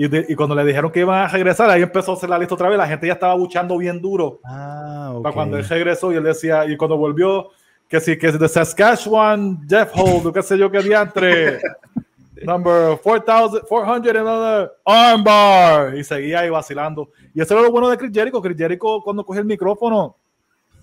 Y, 0.00 0.06
de, 0.06 0.26
y, 0.28 0.36
cuando 0.36 0.54
le 0.54 0.64
dijeron 0.64 0.92
que 0.92 1.00
iban 1.00 1.24
a 1.24 1.26
regresar, 1.26 1.68
ahí 1.68 1.82
empezó 1.82 2.12
a 2.12 2.14
hacer 2.14 2.30
la 2.30 2.38
lista 2.38 2.54
otra 2.54 2.68
vez. 2.68 2.78
La 2.78 2.86
gente 2.86 3.08
ya 3.08 3.14
estaba 3.14 3.34
buchando 3.34 3.76
bien 3.76 4.00
duro. 4.00 4.38
Ah, 4.44 5.08
okay. 5.10 5.22
Para 5.24 5.34
cuando 5.34 5.56
él 5.56 5.68
regresó 5.68 6.12
y 6.12 6.14
él 6.14 6.22
decía, 6.22 6.64
y 6.66 6.76
cuando 6.76 6.96
volvió, 6.96 7.48
que 7.88 7.98
sí, 7.98 8.16
que 8.16 8.28
es 8.28 8.38
de 8.38 8.48
Saskatchewan, 8.48 9.66
Jeff 9.68 9.90
Hold, 9.96 10.32
qué 10.32 10.40
sé 10.40 10.56
yo 10.56 10.70
qué 10.70 10.82
diantre. 10.84 11.58
Number 12.44 13.00
4,400 13.02 14.16
another 14.16 14.70
armbar. 14.84 15.96
Y 15.96 16.04
seguía 16.04 16.40
ahí 16.40 16.50
vacilando. 16.50 17.10
Y 17.34 17.40
eso 17.40 17.54
era 17.54 17.64
lo 17.64 17.72
bueno 17.72 17.88
de 17.88 17.96
Chris 17.96 18.12
Jericho. 18.14 18.40
Chris 18.40 18.56
Jericho, 18.56 19.00
cuando 19.02 19.26
coge 19.26 19.40
el 19.40 19.46
micrófono, 19.46 20.14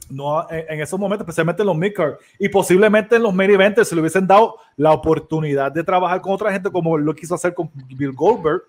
no, 0.09 0.45
en, 0.49 0.65
en, 0.73 0.81
esos 0.81 0.99
momentos, 0.99 1.25
especialmente 1.25 1.61
en 1.61 1.67
los 1.67 1.77
midcards 1.77 2.17
y 2.37 2.49
posiblemente 2.49 3.15
en 3.15 3.23
los 3.23 3.33
main 3.33 3.49
events, 3.49 3.87
se 3.87 3.95
le 3.95 4.01
hubiesen 4.01 4.27
dado 4.27 4.57
la 4.75 4.91
oportunidad 4.91 5.71
de 5.71 5.85
trabajar 5.85 6.19
con 6.19 6.33
otra 6.33 6.51
gente, 6.51 6.69
como 6.69 6.97
lo 6.97 7.15
quiso 7.15 7.33
hacer 7.35 7.53
con 7.53 7.71
Bill 7.95 8.11
Goldberg. 8.11 8.63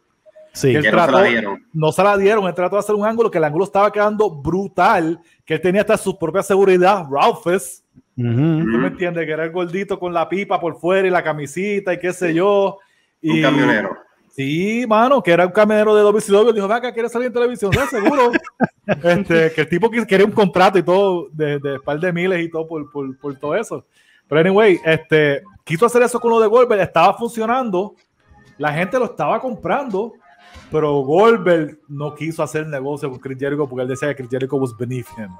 Sí, 0.56 0.72
que, 0.72 0.90
trató, 0.90 1.12
no, 1.12 1.18
se 1.18 1.22
la 1.22 1.28
dieron. 1.28 1.66
no 1.75 1.92
se 1.92 2.02
la 2.02 2.16
dieron. 2.16 2.46
Él 2.46 2.54
trató 2.54 2.76
de 2.76 2.80
hacer 2.80 2.94
un 2.94 3.04
ángulo 3.04 3.30
que 3.30 3.36
el 3.36 3.44
ángulo 3.44 3.64
estaba 3.66 3.92
quedando 3.92 4.30
brutal, 4.30 5.20
que 5.44 5.52
él 5.52 5.60
tenía 5.60 5.82
hasta 5.82 5.98
su 5.98 6.18
propia 6.18 6.42
seguridad, 6.42 7.04
Ralphus. 7.10 7.82
Uh 8.16 8.22
-huh. 8.22 8.60
¿Tú 8.60 8.78
me 8.78 8.86
entiendes? 8.86 9.26
Que 9.26 9.32
era 9.32 9.44
el 9.44 9.50
gordito 9.50 9.98
con 9.98 10.14
la 10.14 10.26
pipa 10.26 10.58
por 10.58 10.80
fuera 10.80 11.06
y 11.06 11.10
la 11.10 11.22
camisita 11.22 11.92
y 11.92 11.98
qué 11.98 12.10
sé 12.10 12.32
yo. 12.32 12.78
Y, 13.20 13.32
un 13.32 13.42
camionero. 13.42 13.98
Sí, 14.30 14.86
mano, 14.88 15.22
que 15.22 15.30
era 15.30 15.44
un 15.44 15.52
camionero 15.52 15.94
de 15.94 16.02
WCW. 16.02 16.52
Dijo, 16.54 16.72
acá 16.72 16.90
quiere 16.94 17.10
salir 17.10 17.26
en 17.26 17.34
televisión, 17.34 17.70
¿no? 17.75 17.86
seguro. 17.86 18.32
este, 18.86 19.52
que 19.52 19.60
el 19.60 19.68
tipo 19.68 19.90
quería 19.90 20.25
un 20.25 20.32
contrato 20.32 20.78
y 20.78 20.82
todo, 20.82 21.28
de, 21.32 21.58
de 21.58 21.80
par 21.80 22.00
de 22.00 22.14
miles 22.14 22.40
y 22.40 22.50
todo 22.50 22.66
por, 22.66 22.90
por, 22.90 23.18
por, 23.18 23.36
todo 23.36 23.54
eso. 23.54 23.84
Pero 24.26 24.40
anyway, 24.40 24.80
este, 24.86 25.42
quiso 25.64 25.84
hacer 25.84 26.00
eso 26.00 26.18
con 26.18 26.30
lo 26.30 26.40
de 26.40 26.46
Goldberg, 26.46 26.80
estaba 26.80 27.12
funcionando, 27.12 27.94
la 28.56 28.72
gente 28.72 28.98
lo 28.98 29.04
estaba 29.04 29.38
comprando, 29.38 30.14
pero 30.70 30.92
Goldberg 31.00 31.78
no 31.88 32.14
quiso 32.14 32.42
hacer 32.42 32.66
negocio 32.66 33.10
con 33.10 33.18
Chris 33.18 33.38
Jericho 33.38 33.68
porque 33.68 33.82
él 33.82 33.88
decía 33.88 34.08
que 34.08 34.16
Chris 34.16 34.30
Jericho 34.30 34.56
was 34.56 34.76
beneath 34.76 35.06
him. 35.16 35.30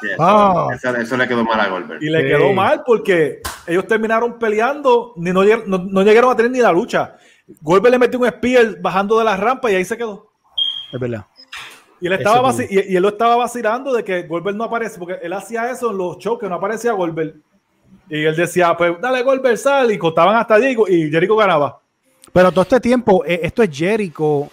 Sí, 0.00 0.08
eso, 0.12 0.16
oh. 0.18 0.72
eso, 0.72 0.96
eso, 0.96 1.16
le 1.16 1.28
quedó 1.28 1.44
mal 1.44 1.60
a 1.60 1.68
Goldberg. 1.68 2.02
Y 2.02 2.10
le 2.10 2.22
sí. 2.22 2.28
quedó 2.28 2.52
mal 2.52 2.82
porque 2.84 3.40
ellos 3.66 3.86
terminaron 3.86 4.38
peleando, 4.38 5.12
ni 5.16 5.30
no, 5.30 5.44
no, 5.44 5.78
no, 5.78 6.02
llegaron 6.02 6.32
a 6.32 6.36
tener 6.36 6.50
ni 6.50 6.58
la 6.58 6.72
lucha. 6.72 7.16
Goldberg 7.60 7.92
le 7.92 7.98
metió 7.98 8.18
un 8.18 8.28
spear 8.28 8.80
bajando 8.80 9.18
de 9.18 9.24
la 9.24 9.36
rampa 9.36 9.70
y 9.70 9.76
ahí 9.76 9.84
se 9.84 9.96
quedó. 9.96 10.32
Es 10.92 10.98
verdad. 10.98 11.26
Y 12.00 12.06
él, 12.06 12.12
estaba 12.12 12.52
y, 12.68 12.92
y, 12.92 12.96
él 12.96 13.02
lo 13.02 13.08
estaba 13.08 13.36
vacilando 13.36 13.92
de 13.92 14.04
que 14.04 14.22
Goldberg 14.22 14.56
no 14.56 14.64
aparece, 14.64 14.98
porque 14.98 15.18
él 15.22 15.32
hacía 15.32 15.70
eso 15.70 15.90
en 15.90 15.98
los 15.98 16.18
shows 16.18 16.38
que 16.38 16.48
no 16.48 16.56
aparecía 16.56 16.92
Goldberg. 16.92 17.34
Y 18.08 18.24
él 18.24 18.36
decía, 18.36 18.76
pues 18.76 19.00
dale 19.00 19.22
Goldberg, 19.22 19.58
sal, 19.58 19.90
y 19.92 19.98
contaban 19.98 20.36
hasta 20.36 20.58
Diego 20.58 20.88
y 20.88 21.10
Jericho 21.10 21.36
ganaba. 21.36 21.80
Pero 22.38 22.52
todo 22.52 22.62
este 22.62 22.78
tiempo, 22.78 23.24
esto 23.24 23.64
es 23.64 23.76
Jericho 23.76 24.48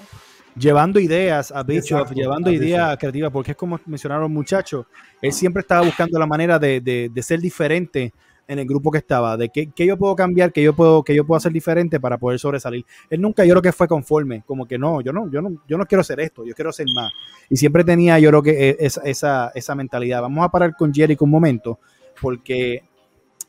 llevando 0.58 1.00
ideas 1.00 1.52
a 1.52 1.62
Bischoff, 1.62 2.12
llevando 2.14 2.52
ideas 2.52 2.98
creativas, 2.98 3.30
porque 3.32 3.52
es 3.52 3.58
como 3.58 3.80
mencionaron 3.86 4.24
los 4.24 4.32
muchachos, 4.32 4.88
él 5.22 5.32
siempre 5.32 5.62
estaba 5.62 5.86
buscando 5.86 6.18
la 6.18 6.26
manera 6.26 6.58
de, 6.58 6.82
de, 6.82 7.12
de 7.14 7.22
ser 7.22 7.40
diferente 7.40 8.12
en 8.48 8.58
el 8.58 8.66
grupo 8.66 8.90
que 8.90 8.98
estaba, 8.98 9.38
de 9.38 9.50
qué, 9.50 9.70
qué, 9.70 9.86
yo 9.86 9.98
puedo 9.98 10.16
cambiar, 10.16 10.52
qué 10.52 10.64
yo 10.64 10.76
puedo, 10.76 11.04
qué 11.04 11.14
yo 11.14 11.28
puedo 11.28 11.38
hacer 11.38 11.52
diferente 11.52 12.00
para 12.00 12.18
poder 12.18 12.40
sobresalir. 12.40 12.84
Él 13.08 13.22
nunca, 13.22 13.46
yo 13.46 13.52
creo 13.52 13.62
que 13.62 13.72
fue 13.72 13.88
conforme, 13.88 14.42
como 14.48 14.66
que 14.66 14.80
no, 14.80 15.02
yo 15.02 15.14
no, 15.14 15.30
yo 15.30 15.44
no, 15.44 15.62
yo 15.68 15.78
no 15.78 15.86
quiero 15.86 16.02
hacer 16.02 16.20
esto, 16.22 16.44
yo 16.44 16.56
quiero 16.56 16.72
hacer 16.72 16.88
más. 16.96 17.12
Y 17.52 17.56
siempre 17.56 17.84
tenía, 17.84 18.18
yo 18.18 18.32
creo 18.32 18.42
que 18.42 18.78
esa, 18.80 19.02
esa, 19.04 19.52
esa 19.54 19.76
mentalidad. 19.76 20.24
Vamos 20.24 20.44
a 20.44 20.50
parar 20.50 20.76
con 20.76 20.92
Jericho 20.92 21.24
un 21.24 21.30
momento, 21.30 21.78
porque 22.20 22.82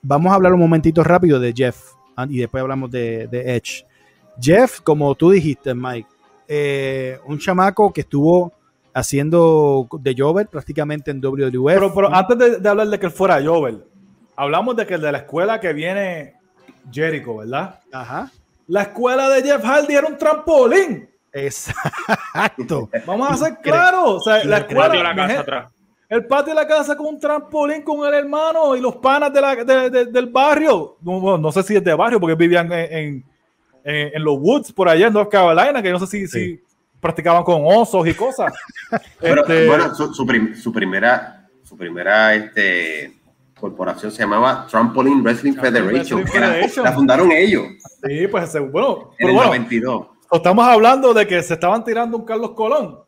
vamos 0.03 0.31
a 0.31 0.35
hablar 0.35 0.53
un 0.53 0.61
momentito 0.61 1.03
rápido 1.03 1.41
de 1.41 1.55
Jeff 1.57 1.95
y 2.29 2.37
después 2.37 2.61
hablamos 2.61 2.91
de, 2.91 3.29
de 3.29 3.57
Edge. 3.57 3.86
Jeff, 4.41 4.81
como 4.81 5.15
tú 5.15 5.31
dijiste, 5.31 5.75
Mike, 5.75 6.09
eh, 6.49 7.19
un 7.27 7.39
chamaco 7.39 7.93
que 7.93 8.03
estuvo 8.03 8.53
haciendo 8.95 9.89
de 10.01 10.15
Jover 10.17 10.47
prácticamente 10.49 11.11
en 11.11 11.21
WWF. 11.21 11.75
Pero, 11.75 11.95
pero 11.95 12.15
antes 12.15 12.39
de, 12.39 12.59
de, 12.59 12.69
hablar 12.69 12.89
de 12.89 12.99
que 12.99 13.07
él 13.07 13.13
fuera 13.13 13.43
Jover, 13.43 13.85
hablamos 14.37 14.77
de 14.77 14.87
que 14.87 14.95
el 14.95 15.01
de 15.01 15.13
la 15.13 15.19
escuela 15.19 15.61
que 15.61 15.73
viene 15.73 16.35
Jericho, 16.91 17.37
¿verdad? 17.37 17.81
Ajá. 17.93 18.31
La 18.69 18.83
escuela 18.83 19.29
de 19.29 19.43
Jeff 19.43 19.65
Hardy 19.65 19.95
era 19.95 20.07
un 20.07 20.19
trampolín. 20.19 21.09
Exacto. 21.33 22.89
Vamos 23.07 23.31
a 23.31 23.37
ser 23.37 23.59
claros. 23.59 24.17
O 24.17 24.21
sea, 24.21 24.45
la 24.45 24.59
escuela, 24.59 24.87
el 24.87 24.91
patio 24.91 24.99
de 24.99 25.05
la 25.05 25.17
casa 25.17 25.41
atrás. 25.41 25.73
El 26.09 26.27
patio 26.27 26.55
de 26.55 26.61
la 26.61 26.67
casa 26.67 26.97
con 26.97 27.07
un 27.07 27.21
trampolín 27.21 27.83
con 27.83 28.07
el 28.07 28.15
hermano 28.15 28.77
y 28.77 28.81
los 28.81 28.97
panas 28.97 29.33
de 29.33 29.41
la, 29.41 29.57
de, 29.57 29.91
de, 29.91 30.07
del 30.07 30.27
barrio. 30.27 30.97
No, 31.03 31.37
no, 31.37 31.53
sé 31.53 31.63
si 31.63 31.77
es 31.77 31.85
de 31.85 31.95
barrio, 31.95 32.21
porque 32.21 32.35
vivían 32.35 32.73
en, 32.73 32.93
en, 32.93 33.25
en, 33.87 34.25
los 34.25 34.37
woods 34.39 34.73
por 34.73 34.89
allá 34.89 35.07
en 35.07 35.13
North 35.13 35.31
Carolina, 35.31 35.81
que 35.81 35.93
no 35.93 36.01
sé 36.01 36.07
si, 36.07 36.27
sí. 36.27 36.41
si 36.41 36.63
practicaban 37.01 37.45
con 37.45 37.63
osos 37.65 38.07
y 38.07 38.15
cosas. 38.15 38.53
Pero, 39.21 39.43
este... 39.43 39.67
Bueno, 39.67 39.95
su, 39.95 40.13
su, 40.13 40.27
prim, 40.27 40.55
su, 40.55 40.73
primera, 40.73 41.49
su 41.63 41.77
primera 41.77 42.35
este, 42.35 43.15
corporación 43.59 44.11
se 44.11 44.23
llamaba 44.23 44.67
Trampoline 44.69 45.23
Wrestling 45.23 45.55
Federation. 45.55 46.21
Wrestling 46.21 46.27
Federation. 46.27 46.85
La, 46.85 46.91
la, 46.91 46.97
fundaron 46.97 47.31
ellos. 47.33 47.65
Sí, 48.07 48.27
pues 48.27 48.53
bueno. 48.71 49.13
En 49.19 49.29
el 49.29 49.35
bueno, 49.35 49.51
92. 49.51 50.07
Estamos 50.33 50.67
hablando 50.67 51.15
de 51.15 51.27
que 51.27 51.43
se 51.43 51.55
estaban 51.55 51.85
tirando 51.85 52.17
un 52.17 52.25
Carlos 52.25 52.51
Colón. 52.53 53.01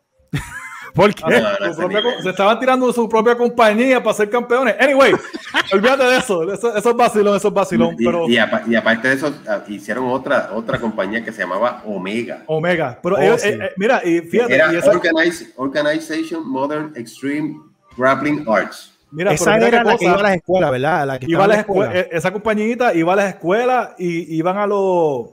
¿Por 0.98 1.14
qué? 1.14 1.40
No, 1.40 1.50
no, 1.50 1.56
Su 1.58 1.64
ese 1.64 1.74
propia 1.80 1.98
nivel. 2.00 2.14
co- 2.16 2.22
se 2.22 2.30
estaban 2.30 2.60
tirando 2.60 2.92
su 2.92 3.08
propia 3.08 3.36
compañía 3.36 4.02
para 4.02 4.14
ser 4.14 4.28
campeones. 4.28 4.74
Anyway, 4.80 5.12
olvídate 5.72 6.04
de 6.04 6.16
eso. 6.18 6.52
Eso, 6.52 6.76
eso 6.76 6.90
es 6.90 6.96
vacilón, 6.96 7.36
eso 7.36 7.48
es 7.48 7.54
vacilón. 7.54 7.94
Y, 7.98 8.04
pero 8.04 8.28
y 8.28 8.36
apa- 8.38 8.62
y 8.66 8.74
aparte 8.74 9.08
de 9.08 9.14
eso, 9.14 9.32
ah, 9.48 9.60
hicieron 9.68 10.06
otra, 10.08 10.50
otra 10.52 10.78
compañía 10.78 11.24
que 11.24 11.32
se 11.32 11.42
llamaba 11.42 11.82
Omega. 11.86 12.42
Omega. 12.46 12.98
Pero 13.02 13.16
Oh, 13.16 13.20
ellos, 13.20 13.40
sí. 13.40 13.48
eh, 13.48 13.58
eh, 13.62 13.70
mira, 13.76 14.00
y 14.04 14.20
fíjate, 14.20 14.54
Era 14.54 14.72
y 14.72 14.76
esa, 14.76 14.92
Organize- 14.92 15.52
Organization 15.56 16.48
Modern 16.48 16.92
Extreme 16.96 17.56
Grappling 17.96 18.44
Arts. 18.48 18.92
mira, 19.10 19.32
Esa 19.32 19.56
era 19.56 19.82
la 19.84 19.92
que 19.92 19.98
cosa. 19.98 20.04
iba 20.04 20.14
a 20.18 20.22
las 20.22 20.34
escuelas, 20.36 20.70
¿verdad? 20.70 21.06
La 21.06 21.18
que 21.18 21.26
iba 21.28 21.44
a 21.44 21.48
las 21.48 21.58
escuela. 21.58 21.94
eh, 21.98 22.08
esa 22.12 22.30
compañita 22.32 22.92
iba 22.94 23.12
a 23.12 23.16
las 23.16 23.28
escuelas 23.30 23.90
y 23.98 24.36
iban 24.36 24.56
a 24.58 24.66
los 24.66 25.30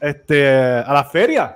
este 0.00 0.48
a 0.48 0.92
las 0.92 1.10
ferias. 1.10 1.50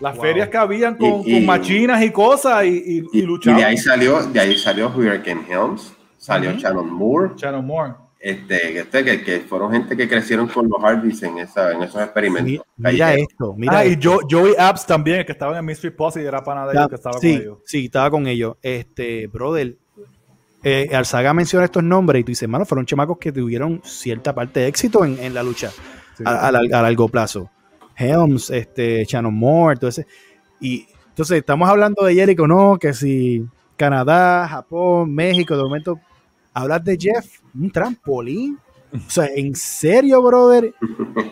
Las 0.00 0.14
Wow. 0.14 0.24
ferias 0.24 0.48
que 0.48 0.56
habían 0.56 0.94
con, 0.96 1.22
Y- 1.26 1.30
y- 1.30 1.34
con 1.34 1.46
machinas 1.46 2.02
y 2.02 2.10
cosas 2.10 2.64
y, 2.64 3.04
y, 3.12 3.26
de 3.44 3.64
ahí 3.64 3.76
salió, 3.76 4.22
de 4.22 4.38
ahí 4.40 4.56
salió 4.56 4.88
Hurricane 4.94 5.42
Helms, 5.48 5.92
salió 6.16 6.50
Ujú. 6.50 6.58
Shannon 6.60 6.92
Moore, 6.92 7.30
Shannon 7.36 7.66
Moore. 7.66 7.94
este, 8.20 8.78
este, 8.78 9.04
que, 9.04 9.22
que 9.24 9.40
fueron 9.40 9.72
gente 9.72 9.96
que 9.96 10.08
crecieron 10.08 10.46
con 10.48 10.68
los 10.68 10.80
Hardys 10.80 11.22
en, 11.24 11.38
esa, 11.38 11.72
en 11.72 11.82
esos 11.82 12.00
experimentos. 12.00 12.44
Mi- 12.76 12.90
Mira 12.92 13.14
esto, 13.14 13.54
mira 13.56 13.78
ah, 13.78 13.86
y 13.86 13.92
esto. 13.94 14.12
Jo- 14.12 14.20
Joey 14.30 14.54
Apps 14.56 14.86
también, 14.86 15.18
el 15.20 15.26
que 15.26 15.32
estaba 15.32 15.52
en 15.52 15.58
el 15.58 15.64
Mystery 15.64 15.92
Posse 15.94 16.22
y 16.22 16.26
era 16.26 16.42
pana 16.44 16.66
de 16.66 16.74
ellos, 16.74 16.88
que 16.88 16.94
estaba 16.94 17.18
sí, 17.18 17.32
con 17.32 17.42
ellos. 17.42 17.58
sí, 17.64 17.84
estaba 17.86 18.10
con 18.10 18.26
ellos. 18.28 18.56
Este, 18.62 19.26
brother, 19.26 19.76
eh, 20.62 20.90
Arzaga 20.92 21.32
menciona 21.34 21.64
estos 21.64 21.82
nombres 21.82 22.20
y 22.20 22.24
tú 22.24 22.30
dices, 22.32 22.48
mano, 22.48 22.64
fueron 22.64 22.86
chamacos 22.86 23.18
que 23.18 23.32
tuvieron 23.32 23.80
cierta 23.84 24.32
parte 24.34 24.60
de 24.60 24.66
éxito 24.68 25.04
en, 25.04 25.18
en 25.20 25.34
la 25.34 25.42
lucha 25.42 25.70
Sí. 26.16 26.24
a, 26.26 26.30
a 26.30 26.48
a 26.48 26.52
largo 26.82 27.08
plazo. 27.08 27.48
Helms, 27.98 28.50
este, 28.50 29.04
Shannon 29.04 29.34
Moore, 29.34 29.76
todo 29.76 29.90
ese. 29.90 30.06
Y 30.60 30.86
entonces 31.08 31.38
estamos 31.38 31.68
hablando 31.68 32.04
de 32.04 32.14
Jericho, 32.14 32.46
no, 32.46 32.78
que 32.78 32.92
si 32.94 33.44
Canadá, 33.76 34.46
Japón, 34.48 35.14
México, 35.14 35.56
de 35.56 35.62
momento 35.62 36.00
hablas 36.54 36.84
de 36.84 36.96
Jeff, 36.98 37.40
un 37.54 37.70
trampolín. 37.70 38.58
O 38.92 39.10
sea, 39.10 39.26
en 39.34 39.54
serio, 39.54 40.22
brother. 40.22 40.72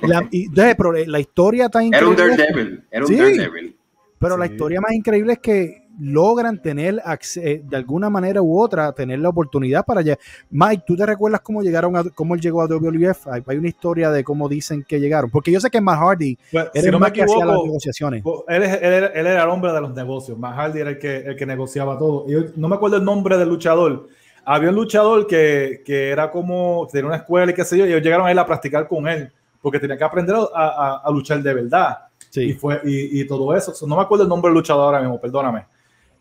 La, 0.02 0.28
y, 0.30 0.48
de- 0.50 0.74
pero 0.74 0.92
la 0.92 1.18
historia 1.20 1.68
tan 1.70 1.92
Era 1.94 2.06
un 2.06 2.12
increíble. 2.12 2.36
Daredevil, 2.36 2.84
era 2.90 3.00
un 3.02 3.08
Sí. 3.08 3.16
Daredevil. 3.16 3.76
Pero 4.18 4.36
la 4.36 4.46
historia 4.46 4.80
más 4.80 4.92
increíble 4.92 5.32
es 5.34 5.38
que 5.38 5.85
logran 6.00 6.60
tener 6.60 7.00
eh, 7.36 7.62
de 7.64 7.76
alguna 7.76 8.10
manera 8.10 8.42
u 8.42 8.60
otra 8.60 8.92
tener 8.92 9.18
la 9.18 9.28
oportunidad 9.30 9.84
para 9.84 10.02
llegar. 10.02 10.18
Mike, 10.50 10.84
¿tú 10.86 10.96
te 10.96 11.06
recuerdas 11.06 11.40
cómo 11.40 11.62
llegaron 11.62 11.96
a 11.96 12.04
cómo 12.14 12.34
él 12.34 12.40
llegó 12.40 12.62
a 12.62 12.66
WWF? 12.66 13.28
Hay, 13.28 13.42
hay 13.46 13.56
una 13.56 13.68
historia 13.68 14.10
de 14.10 14.22
cómo 14.24 14.48
dicen 14.48 14.84
que 14.86 15.00
llegaron, 15.00 15.30
porque 15.30 15.50
yo 15.52 15.60
sé 15.60 15.70
que 15.70 15.80
Matt 15.80 15.98
Hardy 15.98 16.36
Pues, 16.52 16.64
era 16.74 16.80
si 16.80 16.86
el 16.86 16.92
no 16.92 16.98
más 16.98 17.12
que 17.12 17.22
hacía 17.22 17.44
las 17.44 17.62
negociaciones. 17.62 18.22
pues, 18.22 18.40
él, 18.48 18.62
era, 18.62 19.06
él 19.08 19.26
era 19.26 19.42
el 19.44 19.48
hombre 19.50 19.72
de 19.72 19.80
los 19.80 19.94
negocios. 19.94 20.38
Matt 20.38 20.56
Hardy 20.56 20.80
era 20.80 20.90
el 20.90 20.98
que, 20.98 21.16
el 21.18 21.36
que 21.36 21.46
negociaba 21.46 21.98
todo. 21.98 22.24
Y 22.28 22.32
yo 22.32 22.40
no 22.56 22.68
me 22.68 22.76
acuerdo 22.76 22.96
el 22.96 23.04
nombre 23.04 23.36
del 23.38 23.48
luchador. 23.48 24.08
Había 24.44 24.68
un 24.70 24.76
luchador 24.76 25.26
que, 25.26 25.82
que 25.84 26.10
era 26.10 26.30
como, 26.30 26.86
tenía 26.92 27.06
una 27.08 27.16
escuela 27.16 27.50
y 27.50 27.54
qué 27.54 27.64
sé 27.64 27.76
yo, 27.78 27.84
y 27.84 27.88
ellos 27.88 28.02
llegaron 28.02 28.26
a 28.26 28.30
él 28.30 28.38
a 28.38 28.46
practicar 28.46 28.86
con 28.86 29.08
él, 29.08 29.28
porque 29.60 29.80
tenía 29.80 29.96
que 29.98 30.04
aprender 30.04 30.36
a, 30.36 30.40
a- 30.54 31.00
a 31.04 31.10
luchar 31.10 31.42
de 31.42 31.52
verdad. 31.54 31.98
y, 32.20 32.24
Sí. 32.30 32.52
fue, 32.52 32.80
y, 32.84 33.20
y 33.22 33.26
todo 33.26 33.56
eso. 33.56 33.74
So, 33.74 33.86
no 33.86 33.96
me 33.96 34.02
acuerdo 34.02 34.24
el 34.24 34.28
nombre 34.28 34.48
del 34.50 34.54
luchador 34.58 34.84
ahora 34.84 35.00
mismo, 35.00 35.18
perdóname. 35.20 35.64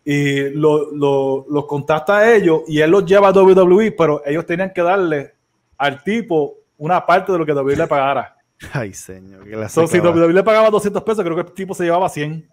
Y 0.08 0.50
lo- 0.52 0.92
lo- 0.92 1.46
los 1.50 1.66
contacta 1.66 2.18
a 2.20 2.36
ellos 2.36 2.62
y 2.68 2.80
él 2.80 2.92
los 2.92 3.06
lleva 3.06 3.30
a 3.30 3.32
WWE, 3.32 3.92
pero 3.92 4.22
ellos 4.26 4.46
tenían 4.46 4.72
que 4.72 4.84
darle 4.84 5.34
al 5.78 6.04
tipo 6.04 6.58
una 6.78 7.04
parte 7.06 7.32
de 7.32 7.40
lo 7.40 7.46
que 7.46 7.54
WWE 7.54 7.76
le 7.76 7.88
pagara. 7.88 8.36
Ay, 8.74 8.94
señor. 8.94 9.44
que 9.44 9.68
So, 9.70 9.88
si. 9.88 10.00
WWE 10.00 10.32
le 10.32 10.44
pagaba 10.44 10.70
200 10.70 11.02
pesos, 11.04 11.24
creo 11.24 11.36
que 11.36 11.42
el 11.42 11.52
tipo 11.54 11.74
se 11.74 11.86
llevaba 11.86 12.08
100. 12.08 12.48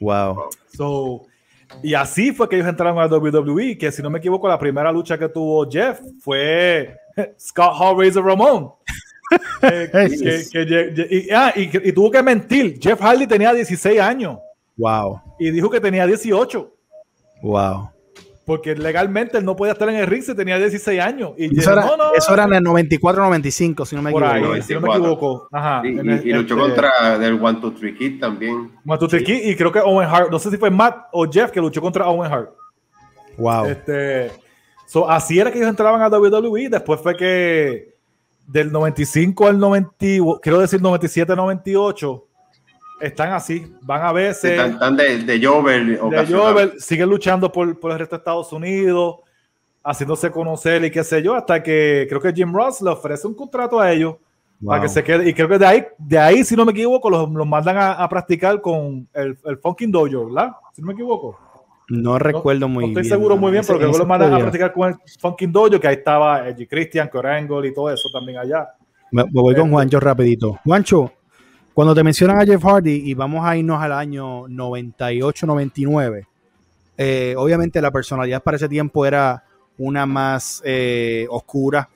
Wow. 0.00 0.44
So, 0.76 1.22
y 1.82 1.94
así 1.94 2.30
fue 2.32 2.48
que 2.48 2.54
ellos 2.56 2.68
entraron 2.68 2.98
a 3.00 3.06
WWE, 3.06 3.76
que 3.76 3.90
si 3.90 4.00
no 4.00 4.08
me 4.10 4.18
equivoco, 4.20 4.46
la 4.46 4.58
primera 4.58 4.92
lucha 4.92 5.18
que 5.18 5.28
tuvo 5.28 5.68
Jeff 5.68 6.00
fue 6.20 6.94
Scott 7.38 7.74
Hall 7.80 7.98
Razor 7.98 8.24
Ramón. 8.24 8.70
Eh, 9.62 9.88
que- 10.52 10.94
que- 10.94 11.08
y, 11.10 11.30
ah, 11.32 11.52
y 11.56 11.62
y 11.88 11.92
tuvo 11.92 12.10
que 12.12 12.22
mentir. 12.22 12.78
Jeff 12.80 13.00
Hardy 13.00 13.26
tenía 13.26 13.52
16 13.52 14.00
años 14.00 14.38
Wow. 14.76 15.20
y 15.40 15.50
dijo 15.50 15.68
que 15.68 15.80
tenía 15.80 16.06
18. 16.06 16.72
Wow. 17.42 17.90
Porque 18.44 18.76
legalmente 18.76 19.38
él 19.38 19.44
no 19.44 19.56
podía 19.56 19.72
estar 19.72 19.88
en 19.88 19.96
el 19.96 20.06
ring 20.06 20.22
si 20.22 20.32
tenía 20.34 20.56
16 20.56 21.00
años. 21.00 21.32
Y 21.36 21.58
Eso 21.58 21.72
era, 21.72 21.84
no, 21.84 21.96
no, 21.96 22.14
eso 22.14 22.32
era 22.32 22.44
en 22.44 22.54
el 22.54 22.62
94-95, 22.64 23.84
si 23.84 23.96
no 23.96 24.02
me 24.02 24.12
por 24.12 24.22
ahí, 24.22 24.38
equivoco. 24.40 24.62
si 24.62 24.74
no 24.74 24.80
me 24.82 24.86
94. 24.86 24.98
equivoco. 25.12 25.48
Ajá, 25.50 25.82
Y, 25.84 25.98
el- 25.98 26.26
y 26.28 26.32
luchó 26.32 26.54
este, 26.54 26.60
contra 26.68 27.18
del 27.18 27.42
One 27.42 27.60
Two 27.60 27.72
Three 27.72 27.96
Kid 27.96 28.20
también. 28.20 28.70
Matute 28.84 29.24
Kid, 29.24 29.46
y 29.46 29.56
creo 29.56 29.72
que 29.72 29.80
Owen 29.80 30.08
Hart, 30.08 30.30
no 30.30 30.38
sé 30.38 30.50
si 30.50 30.58
fue 30.58 30.70
Matt 30.70 31.08
o 31.12 31.26
Jeff 31.28 31.50
que 31.50 31.60
luchó 31.60 31.80
contra 31.80 32.06
Owen 32.08 32.32
Hart. 32.32 32.50
Wow. 33.36 33.66
Este, 33.66 34.30
so, 34.86 35.10
así 35.10 35.40
era 35.40 35.50
que 35.50 35.58
ellos 35.58 35.68
entraban 35.68 36.00
a 36.00 36.08
WWE. 36.08 36.68
Después 36.68 37.00
fue 37.00 37.16
que 37.16 37.96
del 38.46 38.70
95 38.70 39.48
al 39.48 39.58
90, 39.58 39.90
quiero 40.40 40.60
decir 40.60 40.80
97-98, 40.80 42.22
están 43.00 43.32
así. 43.32 43.72
Van 43.82 44.02
a 44.02 44.12
veces 44.12 44.52
Están, 44.52 44.72
están 44.72 44.96
de, 44.96 45.18
de 45.18 45.46
Jover. 45.46 45.84
de. 45.86 46.26
Jover, 46.26 46.80
siguen 46.80 47.08
luchando 47.08 47.50
por, 47.50 47.78
por 47.78 47.92
el 47.92 47.98
resto 47.98 48.16
de 48.16 48.20
Estados 48.20 48.52
Unidos, 48.52 49.16
haciéndose 49.84 50.30
conocer 50.30 50.84
y 50.84 50.90
qué 50.90 51.04
sé 51.04 51.22
yo, 51.22 51.34
hasta 51.34 51.62
que 51.62 52.06
creo 52.08 52.20
que 52.20 52.32
Jim 52.32 52.52
Ross 52.54 52.80
le 52.82 52.90
ofrece 52.90 53.26
un 53.26 53.34
contrato 53.34 53.78
a 53.80 53.92
ellos 53.92 54.16
para 54.64 54.82
que 54.82 54.88
se 54.88 55.04
quede. 55.04 55.28
Y 55.28 55.34
creo 55.34 55.48
que 55.48 55.58
de 55.58 55.66
ahí, 55.66 55.84
de 55.98 56.18
ahí 56.18 56.44
si 56.44 56.56
no 56.56 56.64
me 56.64 56.72
equivoco, 56.72 57.10
los, 57.10 57.30
los 57.30 57.46
mandan 57.46 57.76
a, 57.76 57.92
a 57.92 58.08
practicar 58.08 58.60
con 58.60 59.06
el, 59.12 59.36
el 59.44 59.58
Funkin' 59.58 59.90
Dojo, 59.92 60.26
¿verdad? 60.26 60.52
Si 60.72 60.80
no 60.80 60.88
me 60.88 60.92
equivoco. 60.94 61.38
No 61.88 62.18
recuerdo 62.18 62.66
muy 62.66 62.82
no 62.82 62.88
estoy 62.88 63.02
bien. 63.02 63.12
seguro 63.14 63.36
muy 63.36 63.52
bien, 63.52 63.62
pero 63.64 63.78
creo 63.78 63.92
que 63.92 63.98
lo 63.98 64.06
mandan 64.06 64.34
a 64.34 64.38
practicar 64.38 64.72
con 64.72 64.88
el 64.88 64.96
Funkin' 65.20 65.52
Dojo, 65.52 65.78
que 65.78 65.86
ahí 65.86 65.94
estaba 65.96 66.48
Edgy 66.48 66.66
Christian, 66.66 67.08
Corangle 67.08 67.68
y 67.68 67.72
todo 67.74 67.90
eso 67.90 68.08
también 68.12 68.38
allá. 68.38 68.66
Me, 69.12 69.22
me 69.24 69.30
voy 69.40 69.54
con 69.54 69.70
Juancho 69.70 70.00
rapidito. 70.00 70.58
Juancho, 70.64 71.12
cuando 71.76 71.94
te 71.94 72.02
mencionan 72.02 72.40
a 72.40 72.46
Jeff 72.46 72.64
Hardy 72.64 73.02
y 73.04 73.12
vamos 73.12 73.44
a 73.46 73.54
irnos 73.54 73.82
al 73.82 73.92
año 73.92 74.48
98-99, 74.48 76.26
eh, 76.96 77.34
obviamente 77.36 77.82
la 77.82 77.90
personalidad 77.90 78.42
para 78.42 78.56
ese 78.56 78.66
tiempo 78.66 79.04
era 79.04 79.44
una 79.76 80.06
más 80.06 80.62
eh, 80.64 81.26
oscura, 81.28 81.90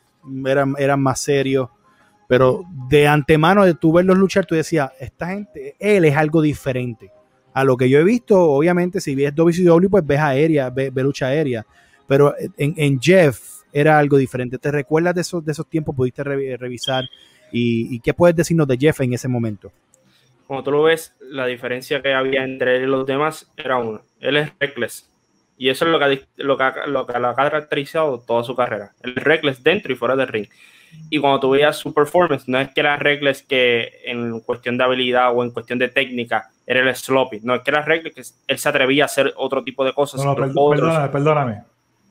eran, 0.45 1.01
más 1.01 1.21
serios, 1.21 1.71
pero 2.29 2.62
de 2.90 3.09
antemano 3.09 3.64
de 3.64 3.73
tú 3.73 3.90
verlos 3.90 4.19
luchar, 4.19 4.45
tú 4.45 4.55
decías, 4.55 4.90
esta 5.01 5.29
gente, 5.29 5.77
él 5.79 6.05
es 6.05 6.14
algo 6.14 6.43
diferente. 6.43 7.11
A 7.55 7.64
lo 7.64 7.79
que 7.79 7.88
yo 7.88 7.99
he 8.01 8.05
visto, 8.05 8.38
obviamente, 8.38 9.01
si 9.01 9.14
ves 9.14 9.35
WCW, 9.35 9.88
pues 9.88 10.07
ves 10.07 10.21
aérea, 10.21 10.69
ves, 10.69 10.93
ves 10.93 11.05
lucha 11.05 11.29
aérea, 11.29 11.64
pero 12.07 12.35
en, 12.59 12.75
en 12.77 13.01
Jeff 13.01 13.40
era 13.73 13.99
algo 13.99 14.19
diferente. 14.19 14.59
¿Te 14.59 14.71
recuerdas 14.71 15.14
de 15.14 15.23
esos, 15.23 15.43
de 15.43 15.53
esos 15.53 15.66
tiempos? 15.66 15.97
¿Pudiste 15.97 16.23
re- 16.23 16.59
revisar? 16.59 17.09
¿Y, 17.52 17.94
y 17.94 18.00
qué 18.00 18.14
puedes 18.14 18.36
decirnos 18.36 18.66
de 18.68 18.76
Jeff 18.78 19.00
en 19.00 19.12
ese 19.12 19.28
momento? 19.28 19.70
Como 20.46 20.62
tú 20.64 20.72
lo 20.72 20.82
ves, 20.82 21.14
la 21.20 21.46
diferencia 21.46 22.02
que 22.02 22.12
había 22.12 22.42
entre 22.44 22.76
él 22.76 22.82
y 22.82 22.86
los 22.86 23.06
demás 23.06 23.50
era 23.56 23.76
una. 23.78 24.00
Él 24.20 24.36
es 24.36 24.52
reckless. 24.58 25.08
Y 25.56 25.68
eso 25.68 25.84
es 25.84 25.90
lo 25.92 25.98
que, 25.98 26.24
lo 26.38 26.56
que, 26.56 26.62
ha- 26.64 26.86
lo 26.86 27.06
que 27.06 27.18
lo 27.18 27.28
ha 27.28 27.34
caracterizado 27.34 28.18
toda 28.18 28.42
su 28.42 28.56
carrera. 28.56 28.92
Es 29.02 29.14
reckless 29.14 29.62
dentro 29.62 29.92
y 29.92 29.96
fuera 29.96 30.16
del 30.16 30.26
ring. 30.28 30.46
Y 31.08 31.18
cuando 31.20 31.38
tú 31.38 31.50
veías 31.50 31.76
su 31.76 31.94
performance, 31.94 32.48
no 32.48 32.58
es 32.58 32.70
que 32.74 32.80
era 32.80 32.96
reckless 32.96 33.42
que 33.42 33.92
en 34.04 34.40
cuestión 34.40 34.76
de 34.76 34.82
habilidad 34.84 35.32
o 35.36 35.44
en 35.44 35.50
cuestión 35.52 35.78
de 35.78 35.88
técnica 35.88 36.50
era 36.66 36.80
el 36.80 36.96
sloppy. 36.96 37.40
No, 37.44 37.54
es 37.54 37.60
que 37.62 37.70
era 37.70 37.82
reckless 37.82 38.14
que 38.14 38.22
él 38.52 38.58
se 38.58 38.68
atrevía 38.68 39.04
a 39.04 39.06
hacer 39.06 39.32
otro 39.36 39.62
tipo 39.62 39.84
de 39.84 39.92
cosas. 39.92 40.20
No, 40.24 40.30
no, 40.30 40.34
pero 40.34 40.46
per- 40.48 40.56
otros- 40.56 40.80
perdóname, 40.80 41.08
perdóname. 41.12 41.62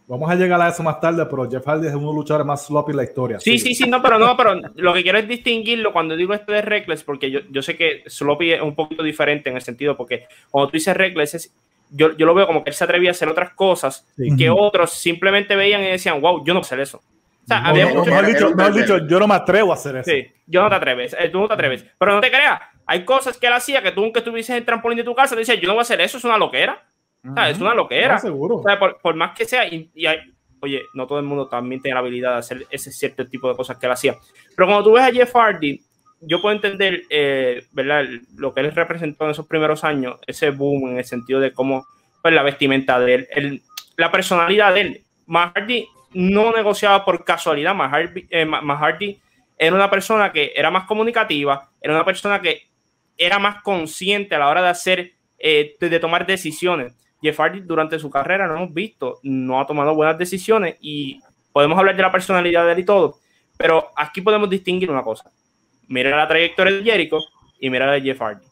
Vamos 0.09 0.29
a 0.31 0.35
llegar 0.35 0.59
a 0.59 0.69
eso 0.69 0.81
más 0.81 0.99
tarde, 0.99 1.23
pero 1.27 1.47
Jeff 1.49 1.63
Hardy 1.65 1.85
es 1.87 1.93
uno 1.93 1.99
de 2.01 2.05
los 2.07 2.15
luchadores 2.15 2.45
más 2.47 2.65
sloppy 2.65 2.91
en 2.91 2.97
la 2.97 3.03
historia. 3.03 3.39
Sí, 3.39 3.59
sí, 3.59 3.75
sí, 3.75 3.87
no, 3.87 4.01
pero 4.01 4.17
no, 4.17 4.35
pero 4.35 4.55
lo 4.75 4.91
que 4.93 5.03
quiero 5.03 5.19
es 5.19 5.27
distinguirlo 5.27 5.93
cuando 5.93 6.15
digo 6.17 6.33
esto 6.33 6.51
de 6.51 6.63
reckless, 6.63 7.03
porque 7.03 7.29
yo, 7.29 7.41
yo 7.51 7.61
sé 7.61 7.77
que 7.77 8.03
sloppy 8.07 8.53
es 8.53 8.61
un 8.61 8.73
poquito 8.73 9.03
diferente 9.03 9.51
en 9.51 9.55
el 9.55 9.61
sentido, 9.61 9.95
porque 9.95 10.25
cuando 10.49 10.69
tú 10.69 10.77
dices 10.77 10.97
reckless, 10.97 11.35
es- 11.35 11.53
yo, 11.91 12.17
yo 12.17 12.25
lo 12.25 12.33
veo 12.33 12.47
como 12.47 12.63
que 12.63 12.71
él 12.71 12.75
se 12.75 12.83
atrevía 12.83 13.09
a 13.09 13.11
hacer 13.11 13.29
otras 13.29 13.51
cosas 13.53 14.07
Sí. 14.17 14.35
que 14.35 14.49
otros 14.49 14.91
simplemente 14.93 15.55
veían 15.55 15.83
y 15.83 15.87
decían, 15.89 16.19
wow, 16.21 16.43
yo 16.43 16.53
no 16.55 16.63
sé 16.63 16.81
eso. 16.81 16.97
O 16.97 17.47
sea, 17.47 17.61
No, 17.61 17.69
había 17.69 17.85
no, 17.85 17.89
muchos- 17.95 18.07
mejor 18.07 18.25
Era 18.25 18.33
dicho, 18.33 18.71
dicho, 18.95 19.07
yo 19.07 19.19
no 19.19 19.27
me 19.27 19.35
atrevo 19.35 19.71
a 19.71 19.75
hacer 19.75 19.95
eso. 19.97 20.09
Sí, 20.09 20.27
yo 20.47 20.63
no 20.63 20.69
te 20.69 20.75
atreves, 20.75 21.15
eh, 21.19 21.29
tú 21.29 21.39
no 21.39 21.47
te 21.47 21.53
atreves. 21.53 21.85
Pero 21.99 22.13
no 22.15 22.19
te 22.21 22.29
creas, 22.29 22.59
hay 22.87 23.05
cosas 23.05 23.37
que 23.37 23.45
él 23.45 23.53
hacía 23.53 23.83
que 23.83 23.91
tú, 23.91 24.03
aunque 24.03 24.19
estuvieses 24.19 24.49
en 24.51 24.55
el 24.57 24.65
trampolín 24.65 24.97
de 24.97 25.03
tu 25.03 25.13
casa, 25.13 25.35
te 25.35 25.41
decías, 25.41 25.59
yo 25.59 25.67
no 25.67 25.73
voy 25.73 25.79
a 25.79 25.83
hacer 25.83 26.01
eso, 26.01 26.17
es 26.17 26.23
una 26.23 26.37
loquera. 26.37 26.83
O 27.27 27.33
sea, 27.33 27.49
es 27.49 27.59
una 27.59 27.73
loquera. 27.73 28.13
No, 28.15 28.19
seguro. 28.19 28.55
O 28.57 28.63
sea, 28.63 28.79
por, 28.79 28.97
por 28.99 29.15
más 29.15 29.35
que 29.37 29.45
sea, 29.45 29.67
y, 29.67 29.89
y 29.93 30.05
hay- 30.05 30.19
oye, 30.61 30.83
no 30.93 31.07
todo 31.07 31.19
el 31.19 31.25
mundo 31.25 31.47
también 31.47 31.81
tiene 31.81 31.95
la 31.95 32.01
habilidad 32.01 32.33
de 32.33 32.37
hacer 32.39 32.67
ese 32.69 32.91
cierto 32.91 33.25
tipo 33.27 33.49
de 33.49 33.55
cosas 33.55 33.77
que 33.77 33.85
él 33.85 33.91
hacía. 33.91 34.15
Pero 34.55 34.67
cuando 34.67 34.83
tú 34.83 34.91
ves 34.93 35.03
a 35.03 35.11
Jeff 35.11 35.33
Hardy, 35.33 35.81
yo 36.21 36.41
puedo 36.41 36.53
entender, 36.55 37.03
eh, 37.09 37.63
¿verdad? 37.71 38.05
Lo 38.35 38.53
que 38.53 38.59
él 38.61 38.71
representó 38.73 39.23
en 39.25 39.31
esos 39.31 39.47
primeros 39.47 39.83
años, 39.85 40.19
ese 40.27 40.49
boom 40.49 40.89
en 40.89 40.97
el 40.97 41.05
sentido 41.05 41.39
de 41.39 41.53
cómo, 41.53 41.85
pues, 42.21 42.33
la 42.33 42.43
vestimenta 42.43 42.99
de 42.99 43.13
él, 43.15 43.27
el- 43.31 43.61
la 43.95 44.11
personalidad 44.11 44.73
de 44.73 44.81
él. 44.81 45.01
Matt 45.27 45.55
Hardy 45.57 45.87
no 46.13 46.51
negociaba 46.51 47.05
por 47.05 47.23
casualidad. 47.23 47.73
Matt 47.75 47.91
Hardy, 47.91 48.27
eh, 48.29 49.19
era 49.57 49.75
una 49.75 49.89
persona 49.89 50.31
que 50.31 50.53
era 50.55 50.71
más 50.71 50.85
comunicativa, 50.85 51.69
era 51.81 51.93
una 51.93 52.05
persona 52.05 52.41
que 52.41 52.63
era 53.17 53.39
más 53.39 53.61
consciente 53.61 54.35
a 54.35 54.39
la 54.39 54.47
hora 54.49 54.61
de 54.61 54.69
hacer, 54.69 55.11
eh, 55.37 55.75
de, 55.79 55.89
de 55.89 55.99
tomar 55.99 56.25
decisiones. 56.25 56.95
Jeff 57.21 57.37
Hardy 57.37 57.61
durante 57.61 57.99
su 57.99 58.09
carrera 58.09 58.47
no 58.47 58.55
hemos 58.55 58.73
visto, 58.73 59.19
no 59.23 59.59
ha 59.59 59.67
tomado 59.67 59.93
buenas 59.93 60.17
decisiones 60.17 60.77
y 60.79 61.19
podemos 61.51 61.77
hablar 61.77 61.95
de 61.95 62.01
la 62.01 62.11
personalidad 62.11 62.65
de 62.65 62.73
él 62.73 62.79
y 62.79 62.85
todo, 62.85 63.17
pero 63.57 63.91
aquí 63.95 64.21
podemos 64.21 64.49
distinguir 64.49 64.89
una 64.89 65.03
cosa. 65.03 65.29
Mira 65.87 66.15
la 66.15 66.27
trayectoria 66.27 66.73
de 66.73 66.83
Jericho 66.83 67.19
y 67.59 67.69
mira 67.69 67.85
la 67.85 67.93
de 67.93 68.01
Jeff 68.01 68.19
Hardy. 68.19 68.45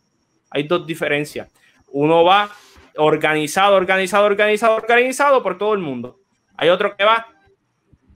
Hay 0.50 0.64
dos 0.64 0.86
diferencias. 0.86 1.52
Uno 1.90 2.24
va 2.24 2.50
organizado, 2.98 3.76
organizado, 3.76 4.26
organizado, 4.26 4.76
organizado 4.76 5.44
por 5.44 5.58
todo 5.58 5.74
el 5.74 5.80
mundo. 5.80 6.20
Hay 6.58 6.70
otro 6.70 6.96
que 6.96 7.04
va 7.04 7.28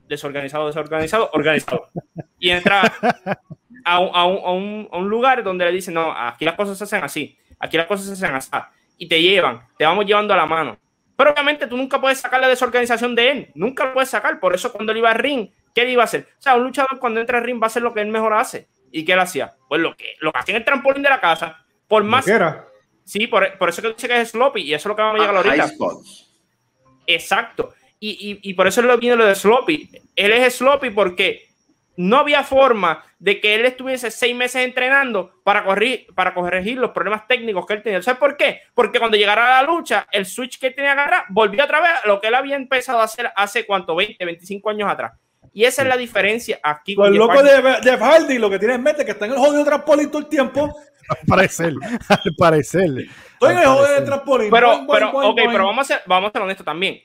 desorganizado, 0.08 0.68
desorganizado, 0.68 1.30
organizado. 1.34 1.88
Y 2.40 2.50
entra 2.50 2.82
a 3.86 4.00
un, 4.00 4.90
a 4.92 4.98
un 4.98 5.10
lugar 5.10 5.44
donde 5.44 5.66
le 5.66 5.72
dicen, 5.72 5.94
no, 5.94 6.12
aquí 6.12 6.44
las 6.44 6.56
cosas 6.56 6.78
se 6.78 6.84
hacen 6.84 7.04
así, 7.04 7.38
aquí 7.60 7.78
las 7.78 7.86
cosas 7.86 8.08
se 8.08 8.14
hacen 8.14 8.36
así 8.36 8.50
y 9.02 9.08
te 9.08 9.20
llevan, 9.20 9.68
te 9.80 9.84
vamos 9.84 10.06
llevando 10.06 10.32
a 10.32 10.38
la 10.38 10.46
mano. 10.46 10.78
Pero 11.16 11.32
obviamente 11.32 11.66
tú 11.66 11.76
nunca 11.76 12.00
puedes 12.00 12.20
sacar 12.20 12.40
la 12.40 12.48
desorganización 12.48 13.16
de 13.16 13.32
él, 13.32 13.52
nunca 13.56 13.86
lo 13.86 13.94
puedes 13.94 14.10
sacar. 14.10 14.40
Por 14.40 14.54
eso 14.54 14.72
cuando 14.72 14.92
él 14.92 15.00
iba 15.00 15.10
al 15.10 15.18
ring, 15.18 15.50
¿qué 15.74 15.82
él 15.82 15.90
iba 15.90 16.04
a 16.04 16.06
hacer? 16.06 16.28
O 16.38 16.42
sea, 16.42 16.54
un 16.54 16.66
luchador 16.66 17.00
cuando 17.00 17.20
entra 17.20 17.40
al 17.40 17.44
ring 17.44 17.60
va 17.60 17.66
a 17.66 17.68
hacer 17.68 17.82
lo 17.82 17.96
que 17.96 18.02
él 18.02 18.10
mejor 18.10 18.32
hace. 18.36 18.68
¿Y 18.92 19.04
qué 19.04 19.14
él 19.14 19.20
hacía? 19.20 19.56
Pues 19.68 19.82
lo 19.82 19.96
que, 19.96 20.14
lo 20.20 20.32
que 20.32 20.38
hacía 20.38 20.54
en 20.54 20.62
el 20.62 20.66
trampolín 20.66 21.02
de 21.02 21.10
la 21.10 21.20
casa, 21.20 21.66
por 21.88 22.04
más... 22.04 22.28
Era? 22.28 22.68
Sí, 23.04 23.26
por, 23.26 23.58
por, 23.58 23.70
eso 23.70 23.82
que 23.82 23.88
dice 23.88 24.08
que 24.08 24.22
es 24.22 24.30
sloppy 24.30 24.62
y 24.62 24.76
eso 24.76 24.88
es 24.88 24.90
lo 24.90 24.96
que 24.96 25.02
vamos 25.02 25.20
a 25.20 25.24
llegar 25.24 25.36
ah, 25.36 25.50
ahorita. 25.50 25.72
Exacto. 27.08 27.74
Y, 28.00 28.12
y, 28.44 28.52
y, 28.52 28.54
por 28.54 28.68
eso 28.68 28.84
lo 28.84 28.96
viene 29.00 29.16
lo 29.16 29.26
de 29.26 29.34
sloppy. 29.34 29.90
Él 30.16 30.32
es 30.32 30.58
sloppy 30.58 30.92
porque 30.92 31.51
no 31.98 32.18
había 32.18 32.44
forma 32.44 33.04
de 33.20 33.40
que 33.40 33.56
él 33.56 33.66
estuviese 33.66 34.12
seis 34.12 34.36
meses 34.36 34.64
entrenando 34.64 35.32
para 35.44 35.64
corregir, 35.64 36.08
para 36.16 36.34
corregir 36.34 36.78
los 36.78 36.92
problemas 36.92 37.28
técnicos 37.28 37.66
que 37.66 37.74
él 37.74 37.84
tenía. 37.84 38.02
¿Sabes 38.02 38.20
por 38.20 38.38
qué? 38.38 38.62
Porque 38.74 39.00
cuando 39.00 39.18
llegara 39.18 39.60
a 39.60 39.62
la 39.62 39.68
lucha, 39.68 40.08
el 40.12 40.26
switch 40.26 40.60
que 40.60 40.72
tenía 40.72 40.94
agarrar 40.94 41.26
volvió 41.30 41.64
otra 41.64 41.82
vez 41.82 41.92
a 42.04 42.08
lo 42.08 42.20
que 42.20 42.28
él 42.28 42.36
había 42.36 42.56
empezado 42.56 43.00
a 43.00 43.04
hacer 43.04 43.32
hace 43.36 43.66
cuánto, 43.66 43.96
20, 43.96 44.24
25 44.24 44.70
años 44.70 44.90
atrás. 44.90 45.14
Y 45.54 45.66
esa 45.66 45.82
es 45.82 45.88
la 45.88 45.98
diferencia 45.98 46.60
aquí. 46.64 46.96
Pues 46.96 47.12
el 47.12 47.18
loco 47.18 47.44
de 47.44 47.80
Jeff 47.84 48.00
Hardy 48.00 48.38
lo 48.38 48.50
que 48.50 48.58
tiene 48.58 48.76
en 48.76 48.84
mente 48.84 49.04
que 49.04 49.12
está 49.12 49.26
en 49.26 49.34
el 49.34 49.38
jodido 49.38 49.66
trampolín 49.66 50.10
todo 50.10 50.22
el 50.22 50.28
tiempo. 50.28 50.74
Al 51.10 51.18
parecer, 51.28 51.74
al 52.08 52.36
parecer. 52.38 52.90
Estoy 53.34 53.52
en 53.52 53.60
el 53.60 53.66
jodido 53.66 54.04
trampolín. 54.06 54.50
Pero, 54.50 54.86
pero, 54.90 55.10
ok, 55.12 55.40
pero 55.52 55.66
vamos 55.66 55.92
a, 55.92 55.96
ser, 55.96 56.04
vamos 56.06 56.30
a 56.30 56.32
ser 56.32 56.42
honestos 56.42 56.66
también. 56.66 57.02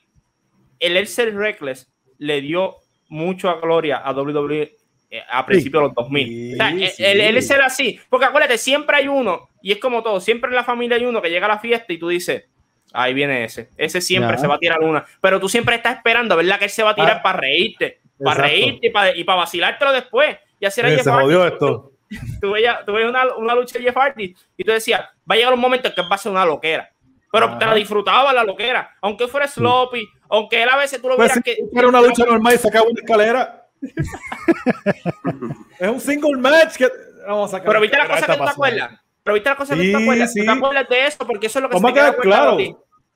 El 0.79 0.97
El 0.97 1.09
ser 1.09 1.35
Reckless 1.35 1.91
le 2.19 2.41
dio 2.41 2.77
mucho 3.09 3.49
a 3.49 3.61
gloria 3.61 3.99
a 3.99 4.13
WWE 4.13 4.77
eh, 5.09 5.23
a 5.31 5.47
principios 5.47 5.83
de 5.83 5.87
los 5.89 5.95
2000. 5.95 6.59
él, 6.99 7.37
es 7.37 7.51
así, 7.53 8.01
porque 8.09 8.27
acuérdate, 8.27 8.59
siempre 8.59 8.97
hay 8.97 9.09
uno, 9.09 9.49
y 9.63 9.71
es 9.71 9.79
como 9.79 10.03
todo, 10.03 10.21
siempre 10.21 10.51
en 10.51 10.57
la 10.57 10.65
familia 10.65 10.97
hay 10.97 11.05
uno 11.05 11.23
que 11.23 11.31
llega 11.31 11.47
a 11.47 11.51
la 11.51 11.59
fiesta 11.59 11.93
y 11.93 11.99
tú 11.99 12.09
dices, 12.09 12.45
ahí 12.93 13.15
viene 13.15 13.45
ese, 13.45 13.71
ese 13.77 14.01
siempre 14.01 14.37
se 14.37 14.49
va 14.49 14.57
a 14.57 14.59
tirar 14.59 14.81
una, 14.81 15.05
pero 15.21 15.39
tú 15.39 15.49
siempre 15.49 15.77
estás 15.77 15.99
esperando, 15.99 16.37
¿verdad? 16.37 16.59
Que 16.59 16.65
él 16.65 16.71
se 16.71 16.83
va 16.83 16.91
a 16.91 16.95
tirar 16.95 17.19
ah, 17.19 17.23
para 17.23 17.39
reírte, 17.39 18.01
para 18.23 18.43
reírte 18.43 18.89
y 18.89 18.91
para, 18.91 19.17
y 19.17 19.23
para 19.23 19.41
vacilártelo 19.41 19.93
después. 19.93 20.37
Y 20.59 20.67
así 20.67 20.81
era 20.81 20.91
se 20.91 21.11
jodió 21.11 21.47
esto. 21.47 21.93
Tú, 22.41 22.53
veías, 22.53 22.79
una, 22.87 23.35
una, 23.37 23.55
lucha 23.55 23.79
de 23.79 23.85
Jeff 23.85 23.97
Hardy 23.97 24.33
y 24.57 24.65
tú 24.65 24.71
decías, 24.71 25.01
va 25.29 25.35
a 25.35 25.37
llegar 25.37 25.53
un 25.53 25.59
momento 25.59 25.89
en 25.89 25.95
que 25.95 26.03
va 26.03 26.15
a 26.15 26.19
ser 26.19 26.31
una 26.31 26.47
loquera. 26.47 26.89
Pero 27.33 27.59
te 27.59 27.67
la 27.67 27.75
disfrutaba 27.75 28.33
la 28.33 28.45
loquera, 28.45 28.97
aunque 29.03 29.27
fuera 29.27 29.49
sloppy, 29.49 30.09
aunque 30.29 30.63
él 30.63 30.69
a 30.69 30.77
veces 30.77 31.01
tú 31.01 31.09
lo 31.09 31.17
pues 31.17 31.29
vieras 31.29 31.45
que. 31.45 31.57
Era 31.73 31.89
una 31.89 32.01
lucha 32.01 32.25
normal 32.25 32.55
y 32.55 32.59
sacaba 32.59 32.87
una 32.89 33.01
escalera 33.01 33.67
es 35.79 35.89
un 35.89 36.01
single 36.01 36.37
match 36.39 36.77
que 36.77 36.89
vamos 37.27 37.53
a 37.53 37.63
Pero 37.63 37.81
viste 37.81 37.97
la 37.97 38.09
cosa 38.09 38.27
que 38.27 38.33
tú 38.33 38.45
te 38.45 38.51
acuerdas. 38.51 38.91
Pero 39.23 39.35
viste 39.35 39.51
la 39.51 39.57
cosa 39.57 39.75
que 39.75 39.83
tú 39.83 39.99
te 39.99 40.03
acuerdas. 40.03 40.33
Sí. 40.33 40.41
¿Tú 40.41 40.47
te 40.47 40.53
acuerdas 40.53 40.89
de 40.89 41.07
eso? 41.07 41.27
Porque 41.27 41.47
eso 41.47 41.59
es 41.59 41.63
lo 41.63 41.69
que 41.69 41.75
Vamos 41.75 41.93
se 41.93 42.01
a 42.01 42.03
quedar 42.03 42.17
claro. 42.17 42.57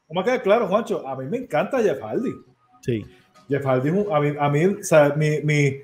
Vamos 0.08 0.22
a 0.22 0.24
quedar 0.24 0.42
claro, 0.42 0.68
Juancho. 0.68 1.06
A 1.06 1.16
mí 1.16 1.26
me 1.26 1.38
encanta 1.38 1.80
Jeff 1.80 2.00
Hardy. 2.00 2.32
Sí. 2.82 3.06
Jeff 3.48 3.64
Hardy, 3.64 3.88
a 3.88 4.20
mí, 4.20 4.36
a 4.38 4.48
mí 4.48 4.64
o 4.66 4.82
sea, 4.82 5.12
mi, 5.16 5.40
mi, 5.42 5.76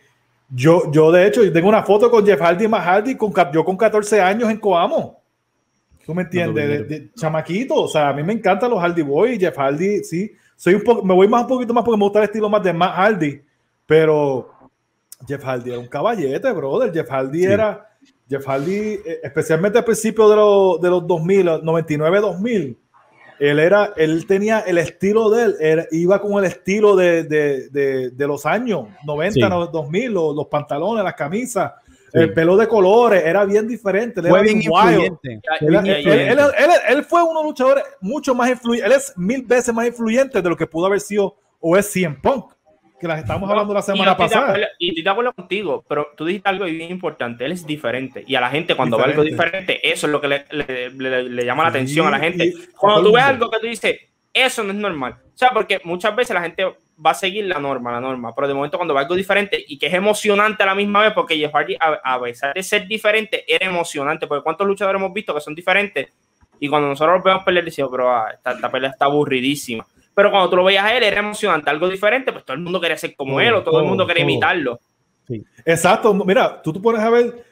yo, 0.49 0.91
yo 0.93 1.11
de 1.11 1.27
hecho, 1.27 1.53
tengo 1.53 1.69
una 1.69 1.83
foto 1.83 2.11
con 2.11 2.25
Jeff 2.25 2.41
Hardy 2.41 2.69
más 2.69 2.85
Hardy, 2.85 3.17
con, 3.17 3.33
yo 3.53 3.65
con 3.65 3.77
14 3.77 4.21
años 4.21 4.51
en 4.51 4.59
Coamo. 4.59 5.23
¿Tú 6.05 6.15
me 6.15 6.23
entiendes? 6.23 6.89
de, 6.89 7.11
chamaquito. 7.15 7.75
O 7.75 7.89
sea, 7.89 8.11
a 8.11 8.13
mí 8.13 8.23
me 8.23 8.33
encantan 8.33 8.71
los 8.71 8.81
Hardy 8.81 9.03
Boys. 9.03 9.39
Jeff 9.39 9.57
Hardy, 9.57 10.05
sí. 10.05 10.33
Soy 10.57 10.75
un 10.75 10.83
poco, 10.83 11.05
me 11.05 11.15
voy 11.15 11.29
más 11.29 11.43
un 11.43 11.49
poquito 11.49 11.75
más 11.75 11.85
porque 11.85 11.99
me 11.99 12.05
gusta 12.05 12.19
el 12.21 12.25
estilo 12.25 12.49
más 12.49 12.63
de 12.63 12.73
más 12.73 12.93
Hardy. 12.93 13.43
Pero 13.87 14.51
Jeff 15.27 15.45
Hardy 15.45 15.71
era 15.71 15.79
un 15.79 15.87
caballete, 15.87 16.53
brother. 16.53 16.93
Jeff 16.93 17.09
Hardy 17.09 17.45
era, 17.45 17.89
Jeff 18.29 18.45
Hardy, 18.47 18.75
eh, 18.75 19.21
especialmente 19.23 19.79
al 19.79 19.85
principio 19.85 20.29
de, 20.29 20.37
los, 20.37 20.81
de 20.81 20.91
los 20.91 21.07
2000, 21.07 21.47
99-2000, 21.63 22.77
él 23.39 23.59
era, 23.59 23.93
él 23.97 24.27
tenía 24.27 24.61
el 24.61 24.79
estilo 24.79 25.31
de 25.31 25.55
él, 25.61 25.87
iba 25.91 26.21
con 26.21 26.33
el 26.39 26.45
estilo 26.45 26.97
de, 26.97 27.25
de, 27.25 27.69
de, 27.69 28.11
de 28.11 28.27
los 28.27 28.47
años 28.47 28.87
90, 29.05 29.49
2000, 29.49 30.13
los, 30.13 30.35
los, 30.35 30.47
pantalones, 30.47 31.05
las 31.05 31.15
camisas, 31.15 31.73
el 32.17 32.33
pelo 32.33 32.57
de 32.57 32.67
colores, 32.67 33.23
era 33.25 33.45
bien 33.45 33.69
diferente. 33.69 34.21
Él, 34.21 34.29
fue 34.29 34.43
bien 34.43 34.63
influyente. 34.63 35.41
Él, 35.61 36.71
él, 36.89 37.05
fue 37.05 37.23
uno 37.23 37.31
de 37.31 37.35
los 37.35 37.45
luchadores 37.45 37.85
mucho 38.01 38.35
más 38.35 38.51
influyente, 38.51 38.87
él 38.87 38.93
es 38.93 39.13
mil 39.17 39.43
veces 39.43 39.75
más 39.75 39.87
influyente 39.87 40.41
de 40.41 40.49
lo 40.49 40.57
que 40.57 40.67
pudo 40.67 40.87
haber 40.87 41.01
sido 41.01 41.37
o 41.61 41.77
es 41.77 41.87
100 41.87 42.21
Punk 42.21 42.57
que 42.99 43.07
las 43.07 43.19
estamos 43.19 43.49
hablando 43.51 43.75
la 43.75 43.83
semana 43.83 44.17
pasada. 44.17 44.57
y 44.79 44.89
estoy 44.89 45.03
de 45.03 45.11
acuerdo 45.11 45.33
contigo, 45.33 45.85
pero 45.89 46.09
tú 46.17 46.25
dijiste 46.25 46.49
algo 46.49 46.65
bien 46.65 46.91
importante, 46.91 47.45
él 47.45 47.53
es 47.53 47.67
diferente. 47.67 48.25
Y 48.27 48.35
a 48.35 48.41
la 48.41 48.49
gente 48.49 48.75
cuando 48.75 48.97
ve 48.97 49.05
algo 49.05 49.23
diferente, 49.23 49.87
eso 49.89 50.07
es 50.07 50.13
lo 50.13 50.21
que 50.21 50.29
le, 50.29 50.45
le, 50.51 51.23
le, 51.25 51.45
llama 51.45 51.65
la 51.65 51.69
atención 51.71 52.07
a 52.07 52.11
la 52.11 52.19
gente. 52.19 52.55
Cuando 52.77 53.03
tú 53.03 53.15
ves 53.15 53.25
algo 53.25 53.51
que 53.51 53.59
tú 53.59 53.67
dices, 53.67 53.97
eso 54.33 54.63
no 54.63 54.71
es 54.73 54.79
normal. 54.79 55.17
O 55.35 55.37
sea, 55.39 55.51
porque 55.51 55.81
muchas 55.85 56.15
veces 56.17 56.35
la 56.35 56.43
gente 56.43 56.65
va 57.05 57.11
a 57.11 57.15
seguir 57.15 57.45
la 57.45 57.59
norma, 57.59 57.93
la 57.93 58.01
norma, 58.01 58.35
pero 58.35 58.49
de 58.49 58.55
momento 58.55 58.79
cuando 58.79 58.95
ve 58.95 59.01
algo 59.01 59.15
diferente 59.15 59.63
y 59.67 59.79
que 59.79 59.87
es 59.87 59.95
emocionante 59.95 60.63
a 60.63 60.67
la 60.67 60.75
misma 60.75 61.03
vez, 61.03 61.13
porque 61.13 61.37
Jeff 61.37 61.53
Hardy, 61.53 61.77
a, 61.79 62.15
a 62.15 62.21
pesar 62.21 62.55
de 62.55 62.63
ser 62.63 62.87
diferente, 62.87 63.45
era 63.47 63.67
emocionante, 63.67 64.27
porque 64.27 64.43
cuántos 64.43 64.67
luchadores 64.67 65.01
hemos 65.01 65.13
visto 65.13 65.35
que 65.35 65.41
son 65.41 65.55
diferentes 65.55 66.09
y 66.59 66.69
cuando 66.69 66.89
nosotros 66.89 67.17
los 67.17 67.25
vemos 67.25 67.45
pelear, 67.45 67.65
decimos, 67.65 67.91
pero 67.91 68.11
ah, 68.11 68.31
esta, 68.33 68.53
esta 68.53 68.71
pelea 68.71 68.91
está 68.91 69.05
aburridísima 69.05 69.87
pero 70.17 70.31
cuando 70.31 70.49
tú 70.49 70.57
lo 70.57 70.65
veías 70.65 70.83
a 70.83 70.97
él 70.97 71.03
era 71.03 71.21
emocionante, 71.21 71.69
algo 71.69 71.91
diferente, 71.91 72.33
pues 72.33 72.43
todo 72.43 72.57
el 72.57 72.63
mundo 72.63 72.81
quería 72.81 72.97
ser 72.97 73.15
como 73.15 73.39
él 73.39 73.53
o 73.53 73.63
todo, 73.63 73.81
el 73.81 73.87
mundo 73.87 74.07
quería 74.07 74.25
imitarlo. 74.25 74.81
Sí. 75.29 75.45
Exacto, 75.63 76.15
mira, 76.15 76.63
tú 76.63 76.73
te 76.73 76.81
pones 76.81 77.03
a 77.03 77.11
ver 77.11 77.45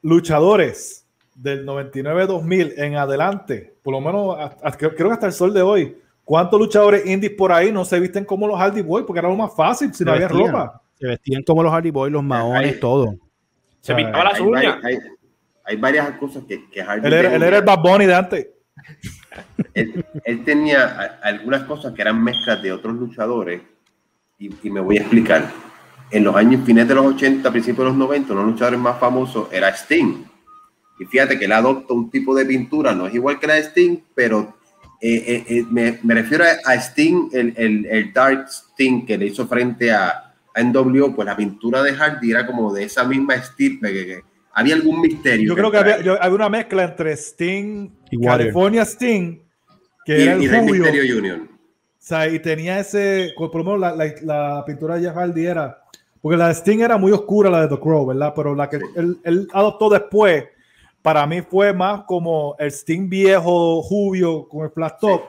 luchadores 0.00 1.08
del 1.34 1.66
99-2000 1.66 2.74
en 2.76 2.94
adelante, 2.94 3.74
por 3.82 3.94
lo 3.94 4.00
menos 4.00 4.38
creo 4.78 4.94
que 4.94 5.12
hasta 5.12 5.26
el 5.26 5.32
sol 5.32 5.52
de 5.52 5.62
hoy, 5.62 5.98
¿cuántos 6.24 6.58
luchadores 6.58 7.06
indies 7.06 7.32
por 7.32 7.52
ahí 7.52 7.70
no 7.70 7.84
se 7.84 8.00
visten 8.00 8.24
como 8.24 8.46
los 8.46 8.58
Hardy 8.58 8.82
Boys? 8.82 9.04
Porque 9.06 9.20
era 9.20 9.28
lo 9.28 9.36
más 9.36 9.54
fácil 9.54 9.92
si 9.94 10.04
no 10.04 10.12
había 10.12 10.28
ropa. 10.28 10.82
Se 10.98 11.06
vestían 11.06 11.42
como 11.42 11.62
los 11.62 11.72
Hardy 11.72 11.90
Boys, 11.90 12.12
los 12.12 12.22
maones, 12.22 12.80
todo. 12.80 13.14
Se 13.80 13.94
pintaba 13.94 14.24
las 14.24 14.40
uñas. 14.40 14.78
Hay, 15.66 15.76
varias 15.76 16.10
cosas 16.18 16.44
que, 16.44 16.68
que 16.68 16.82
Hardy 16.82 17.06
él, 17.06 17.12
era, 17.12 17.34
él 17.34 17.42
era 17.42 17.58
el 17.58 17.64
Bad 17.64 17.78
Bunny 17.80 18.04
de 18.04 18.14
antes 18.14 18.46
él, 19.74 20.44
tenía 20.44 21.18
algunas 21.22 21.62
cosas 21.64 21.92
que 21.94 22.02
eran 22.02 22.22
mezclas 22.22 22.62
de 22.62 22.72
otros 22.72 22.94
luchadores 22.94 23.62
y, 24.38 24.70
me 24.70 24.80
voy 24.80 24.98
a 24.98 25.00
explicar. 25.00 25.50
En 26.10 26.22
los 26.22 26.36
años 26.36 26.64
finales 26.64 26.88
de 26.88 26.94
los 26.94 27.06
80, 27.06 27.50
principios 27.50 27.78
de 27.86 27.90
los 27.90 27.96
90, 27.96 28.32
uno 28.32 28.40
de 28.40 28.46
los 28.46 28.52
luchadores 28.54 28.78
más 28.78 28.98
famosos 28.98 29.48
era 29.52 29.68
Sting. 29.70 30.24
Y 30.98 31.04
fíjate 31.06 31.38
que 31.38 31.46
él 31.46 31.52
adopta 31.52 31.94
un 31.94 32.10
tipo 32.10 32.34
de 32.34 32.44
pintura, 32.44 32.94
no 32.94 33.06
es 33.06 33.14
igual 33.14 33.40
que 33.40 33.46
la 33.46 33.54
de 33.54 33.60
Sting, 33.60 33.98
pero 34.14 34.54
eh, 35.06 35.22
eh, 35.26 35.44
eh, 35.50 35.64
me, 35.70 35.98
me, 36.02 36.14
refiero 36.14 36.44
a, 36.64 36.74
Sting, 36.76 37.28
el, 37.34 37.52
el, 37.58 37.84
el, 37.84 38.12
Dark 38.14 38.46
Sting 38.48 39.04
que 39.04 39.18
le 39.18 39.26
hizo 39.26 39.46
frente 39.46 39.92
a, 39.92 40.32
a 40.54 40.62
NWO, 40.62 41.14
pues 41.14 41.26
la 41.26 41.36
pintura 41.36 41.82
de 41.82 41.92
Hardy 41.92 42.30
era 42.30 42.46
como 42.46 42.72
de 42.72 42.84
esa 42.84 43.04
misma 43.04 43.34
estirpe 43.34 43.92
que 43.92 44.20
había 44.54 44.74
algún 44.76 45.02
misterio. 45.02 45.48
Yo 45.50 45.54
creo 45.56 45.70
que 45.70 45.76
había, 45.76 45.96
había, 45.96 46.34
una 46.34 46.48
mezcla 46.48 46.84
entre 46.84 47.12
Sting, 47.18 47.90
y 48.10 48.18
California 48.18 48.86
Sting, 48.86 49.40
que 50.06 50.22
era 50.22 50.32
el 50.36 50.42
y 50.42 50.48
Misterio 50.48 51.18
Union. 51.18 51.50
O 51.50 51.96
sea, 51.98 52.26
y 52.26 52.38
tenía 52.38 52.80
ese, 52.80 53.34
por 53.36 53.54
lo 53.56 53.64
menos 53.64 53.80
la, 53.80 53.94
la, 53.94 54.14
la, 54.22 54.64
pintura 54.64 54.94
de 54.94 55.02
Jeff 55.02 55.14
Hardy 55.14 55.44
era, 55.44 55.84
porque 56.22 56.38
la 56.38 56.48
de 56.48 56.54
Sting 56.54 56.80
era 56.80 56.96
muy 56.96 57.12
oscura, 57.12 57.50
la 57.50 57.66
de 57.66 57.76
The 57.76 57.78
Crow, 57.78 58.06
¿verdad? 58.06 58.32
Pero 58.34 58.54
la 58.54 58.70
que 58.70 58.76
él, 58.96 59.18
él, 59.22 59.48
adoptó 59.52 59.90
después, 59.90 60.44
para 61.04 61.26
mí 61.26 61.42
fue 61.42 61.74
más 61.74 62.04
como 62.04 62.56
el 62.58 62.70
Sting 62.70 63.10
viejo, 63.10 63.82
jubio, 63.82 64.48
con 64.48 64.64
el 64.64 64.70
flat 64.70 64.98
top, 64.98 65.24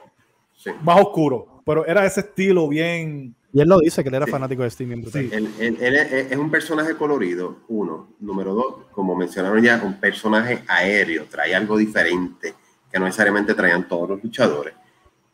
sí, 0.56 0.70
sí. 0.70 0.76
más 0.82 0.98
oscuro. 0.98 1.60
Pero 1.66 1.84
era 1.84 2.06
ese 2.06 2.20
estilo 2.20 2.66
bien, 2.66 3.36
y 3.52 3.60
él 3.60 3.68
lo 3.68 3.80
dice, 3.80 4.02
que 4.02 4.08
él 4.08 4.14
era 4.14 4.26
fanático 4.26 4.62
de 4.62 4.70
Sting. 4.70 5.04
Sí, 5.12 5.28
él, 5.30 5.50
él, 5.58 5.76
él, 5.78 5.96
es 6.30 6.36
un 6.38 6.50
personaje 6.50 6.96
colorido, 6.96 7.58
uno. 7.68 8.08
Número 8.20 8.54
dos, 8.54 8.74
como 8.90 9.14
mencionaron 9.14 9.62
ya, 9.62 9.82
un 9.84 10.00
personaje 10.00 10.62
aéreo, 10.66 11.26
trae 11.30 11.54
algo 11.54 11.76
diferente 11.76 12.54
que 12.90 12.98
no 12.98 13.04
necesariamente 13.04 13.52
traían 13.52 13.86
todos 13.86 14.08
los 14.08 14.24
luchadores. 14.24 14.72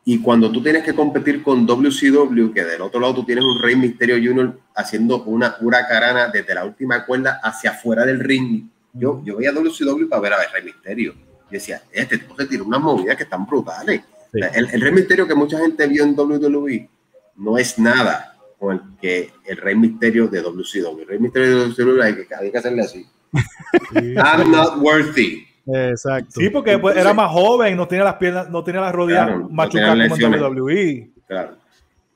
Y 0.05 0.20
cuando 0.20 0.50
tú 0.50 0.61
tienes 0.61 0.83
que 0.83 0.92
competir 0.92 1.40
con 1.40 1.64
WCW, 1.64 2.52
que 2.52 2.64
del 2.64 2.83
otro 2.83 2.98
lado 2.98 3.14
tú 3.14 3.24
tienes 3.24 3.44
un 3.44 3.62
Rey 3.62 3.76
Misterio 3.76 4.16
Junior 4.16 4.59
haciendo 4.74 5.22
una 5.22 5.55
huracarana 5.61 6.26
desde 6.26 6.52
la 6.52 6.64
última 6.64 7.07
cuerda 7.07 7.38
hacia 7.44 7.70
afuera 7.70 8.05
del 8.05 8.18
ring. 8.18 8.71
Yo, 8.92 9.22
yo 9.24 9.37
veía 9.37 9.52
WCW 9.52 10.09
para 10.09 10.22
ver 10.22 10.33
a 10.35 10.37
Rey 10.52 10.64
Misterio. 10.64 11.14
Y 11.50 11.55
decía, 11.55 11.83
este 11.90 12.18
tipo 12.18 12.37
se 12.37 12.46
tira 12.46 12.62
unas 12.62 12.81
movidas 12.81 13.16
que 13.16 13.22
están 13.24 13.46
brutales. 13.46 14.02
Sea, 14.33 14.48
El, 14.48 14.68
el 14.70 14.81
Rey 14.81 14.92
Misterio 14.92 15.26
que 15.26 15.35
mucha 15.35 15.59
gente 15.59 15.87
vio 15.87 16.05
en 16.05 16.18
WWE 16.18 16.88
no 17.37 17.59
es 17.59 17.78
nada 17.78 18.37
con 18.59 18.74
el 18.74 18.81
que 19.00 19.33
el 19.46 19.57
Rey 19.57 19.74
Misterio 19.74 20.28
de 20.28 20.40
WCW. 20.40 21.00
El 21.00 21.07
Rey 21.09 21.18
Misterio 21.18 21.48
de 21.48 21.68
WCW 21.68 22.02
hay 22.02 22.14
que, 22.14 22.35
hay 22.35 22.50
que 22.50 22.59
hacerle 22.59 22.83
así. 22.83 23.07
I'm 23.94 24.50
not 24.50 24.78
worthy. 24.78 25.46
Exacto. 25.66 26.40
Sí, 26.40 26.50
porque 26.50 26.78
pues, 26.78 26.96
era 26.96 27.14
más 27.14 27.31
joven, 27.31 27.76
no 27.76 27.87
tenía 27.87 28.05
las 28.05 28.14
piernas, 28.14 28.50
no 28.50 28.64
tenía 28.64 28.81
las 28.81 28.92
rodillas 28.92 29.26
Claro, 29.26 29.38
no 29.40 29.48
machucadas 29.48 29.92
tenía 29.92 30.09
como 30.09 30.37
en. 30.37 30.42
WWE. 30.42 31.11
Claro. 31.26 31.57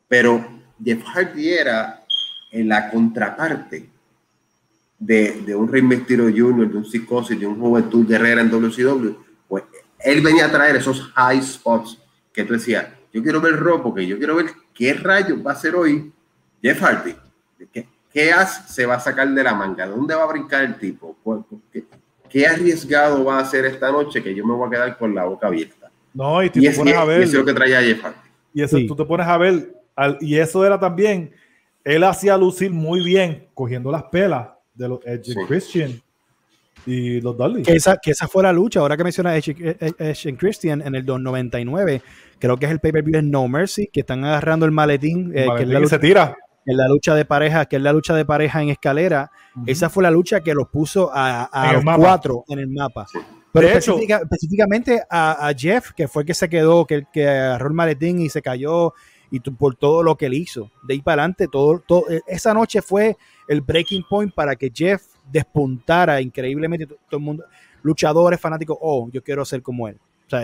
Pero 0.09 0.47
Jeff 0.85 1.03
Hardy 1.05 1.51
era 1.51 2.05
en 2.53 2.69
la 2.69 2.91
contraparte 2.91 3.89
de, 4.99 5.43
de 5.43 5.55
un 5.55 5.69
Rey 5.71 5.83
Mysterio 5.83 6.25
Jr., 6.25 6.71
de 6.71 6.77
un 6.79 6.85
Psicosis, 6.85 7.39
de 7.39 7.47
un 7.47 7.61
Juventud 7.61 8.07
Guerrera 8.07 8.41
en 8.41 8.51
WCW. 8.51 9.11
Pues 9.49 9.65
él 10.01 10.21
venía 10.23 10.47
a 10.47 10.51
traer 10.51 10.77
esos 10.77 11.03
high 11.15 11.43
spots 11.43 11.99
que 12.33 12.45
tú 12.45 12.55
decías, 12.55 12.87
yo 13.13 13.23
quiero 13.23 13.41
ver 13.41 13.57
Raw 13.63 13.83
porque 13.83 14.07
yo 14.07 14.19
quiero 14.19 14.37
ver 14.37 14.47
qué 14.75 14.93
rayos 14.95 15.39
va 15.47 15.53
a 15.53 15.55
hacer 15.55 15.75
hoy 15.75 16.13
Jeff 16.63 16.81
Hardy. 16.83 17.15
¿Qué, 17.73 17.87
qué 18.13 18.33
as 18.33 18.73
se 18.75 18.85
va 18.85 18.97
a 18.97 19.01
sacar 19.01 19.29
de 19.33 19.43
la 19.43 19.55
manga? 19.55 19.87
¿Dónde 19.87 20.15
va 20.15 20.25
a 20.25 20.27
brincar 20.33 20.65
el 20.65 20.77
tipo? 20.79 21.17
¿Cuál- 21.23 21.45
¿Qué, 21.73 21.85
qué 22.29 22.47
arriesgado 22.47 23.25
va 23.25 23.39
a 23.39 23.43
hacer 23.43 23.65
esta 23.65 23.91
noche 23.91 24.23
que 24.23 24.35
yo 24.35 24.45
me 24.45 24.53
voy 24.55 24.67
a 24.67 24.71
quedar 24.71 24.99
con 24.99 25.15
la 25.15 25.25
boca 25.25 25.47
abierta? 25.47 25.91
No, 26.13 26.43
y 26.43 26.51
tú 26.51 26.59
Y, 26.59 26.63
te 26.63 26.69
es, 26.69 26.75
y 26.77 26.79
pones 26.79 26.95
a 26.95 26.99
es- 27.03 27.05
y 27.05 27.09
ver. 27.09 27.21
eso 27.23 27.33
es 27.33 27.39
lo 27.39 27.45
que 27.47 27.55
traía 27.55 27.81
Jeff 27.83 28.03
Hardy. 28.03 28.17
Y 28.53 28.63
eso 28.63 28.77
Sí. 28.77 28.87
tú 28.87 28.97
te 28.97 29.05
pones 29.05 29.27
a 29.27 29.39
ver, 29.39 29.75
al- 29.95 30.19
y 30.21 30.37
eso 30.39 30.65
era 30.65 30.79
también, 30.79 31.33
él 31.85 32.05
hacía 32.05 32.37
lucir 32.37 32.71
muy 32.71 33.03
bien 33.03 33.49
cogiendo 33.55 33.91
las 33.91 34.03
pelas 34.05 34.49
de 34.77 34.89
los 34.89 35.01
Edge 35.07 35.25
Sí. 35.33 35.41
Christian 35.49 36.01
y 36.87 37.21
los 37.21 37.37
Dudley. 37.37 37.62
Que 37.62 37.73
esa, 37.73 37.97
que 37.97 38.11
esa 38.12 38.29
fue 38.29 38.43
la 38.43 38.53
lucha. 38.53 38.81
Ahora 38.81 38.97
que 38.97 39.05
menciona 39.05 39.37
Edge, 39.37 39.55
Edge- 39.59 40.29
and 40.29 40.39
Christian 40.39 40.83
en 40.83 40.95
el 40.95 41.05
99, 41.05 42.03
creo 42.39 42.57
que 42.57 42.67
es 42.67 42.73
el 42.73 42.81
pay-per-view 42.81 43.12
de 43.17 43.23
No 43.23 43.49
Mercy, 43.49 43.89
que 43.93 44.01
están 44.01 44.25
agarrando 44.25 44.67
el 44.67 44.73
maletín, 44.73 45.33
eh, 45.35 45.47
Vale, 45.47 45.59
que 45.59 45.62
es 45.65 45.69
la 45.71 45.81
lucha, 45.81 45.97
se 45.97 45.99
tira. 45.99 46.37
en 46.65 46.77
la 46.77 46.89
lucha 46.89 47.15
de 47.15 47.25
pareja, 47.25 47.65
que 47.67 47.77
es 47.77 47.83
la 47.83 47.93
lucha 47.93 48.15
de 48.15 48.25
pareja 48.25 48.62
en 48.62 48.69
escalera. 48.71 49.31
Esa 49.67 49.89
fue 49.89 50.03
la 50.03 50.11
lucha 50.11 50.41
que 50.43 50.53
los 50.55 50.69
puso 50.69 51.11
a, 51.12 51.45
a 51.45 51.73
los 51.73 51.85
mapa. 51.85 51.99
cuatro 52.03 52.45
en 52.49 52.59
el 52.61 52.69
mapa. 52.69 53.07
Sí. 53.11 53.19
Pero 53.53 53.69
específica- 53.69 54.21
específicamente 54.23 55.03
a, 55.09 55.49
a 55.49 55.55
Jeff, 55.55 55.93
que 55.93 56.09
fue 56.09 56.23
el 56.23 56.27
que 56.27 56.35
se 56.35 56.49
quedó, 56.49 56.87
que, 56.87 57.05
que 57.12 57.27
agarró 57.27 57.69
el 57.69 57.75
maletín 57.75 58.21
y 58.21 58.29
se 58.29 58.43
cayó, 58.43 58.93
y 59.31 59.41
por 59.41 59.75
todo 59.77 60.03
lo 60.03 60.17
que 60.17 60.27
él 60.27 60.35
hizo. 60.35 60.71
De 60.87 60.95
ahí 60.95 61.01
para 61.01 61.23
adelante, 61.23 61.49
todo, 61.51 61.83
todo, 61.87 62.05
eh, 62.11 62.21
esa 62.29 62.53
noche 62.53 62.83
fue 62.83 63.17
el 63.49 63.61
breaking 63.61 64.05
point 64.09 64.33
para 64.35 64.57
que 64.57 64.71
Jeff 64.75 65.03
despuntara 65.31 66.21
increíblemente. 66.21 66.87
Todo 66.87 66.99
el 67.13 67.21
mundo, 67.21 67.45
luchadores, 67.83 68.41
fanáticos, 68.41 68.77
oh, 68.81 69.09
yo 69.13 69.23
quiero 69.23 69.45
ser 69.45 69.63
como 69.63 69.89
él. 69.89 69.97
O 70.27 70.31
sea, 70.31 70.41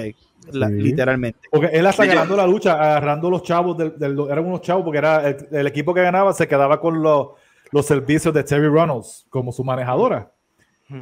la- 0.52 0.68
Sí. 0.68 0.74
literalmente. 0.74 1.40
Porque 1.50 1.66
él 1.72 1.86
hasta 1.86 2.04
ganando 2.06 2.36
la 2.36 2.46
lucha, 2.46 2.74
agarrando 2.74 3.28
los 3.30 3.42
chavos, 3.42 3.76
del, 3.76 3.98
del- 3.98 4.18
eran 4.30 4.44
unos 4.46 4.60
chavos, 4.60 4.84
porque 4.84 4.98
era 4.98 5.28
el, 5.28 5.48
el 5.50 5.66
equipo 5.66 5.92
que 5.94 6.02
ganaba 6.02 6.32
se 6.32 6.46
quedaba 6.46 6.80
con 6.80 7.02
los, 7.02 7.28
los 7.72 7.84
servicios 7.86 8.32
de 8.32 8.44
Terry 8.44 8.68
Reynolds 8.68 9.26
como 9.28 9.50
su 9.52 9.64
manejadora. 9.64 10.30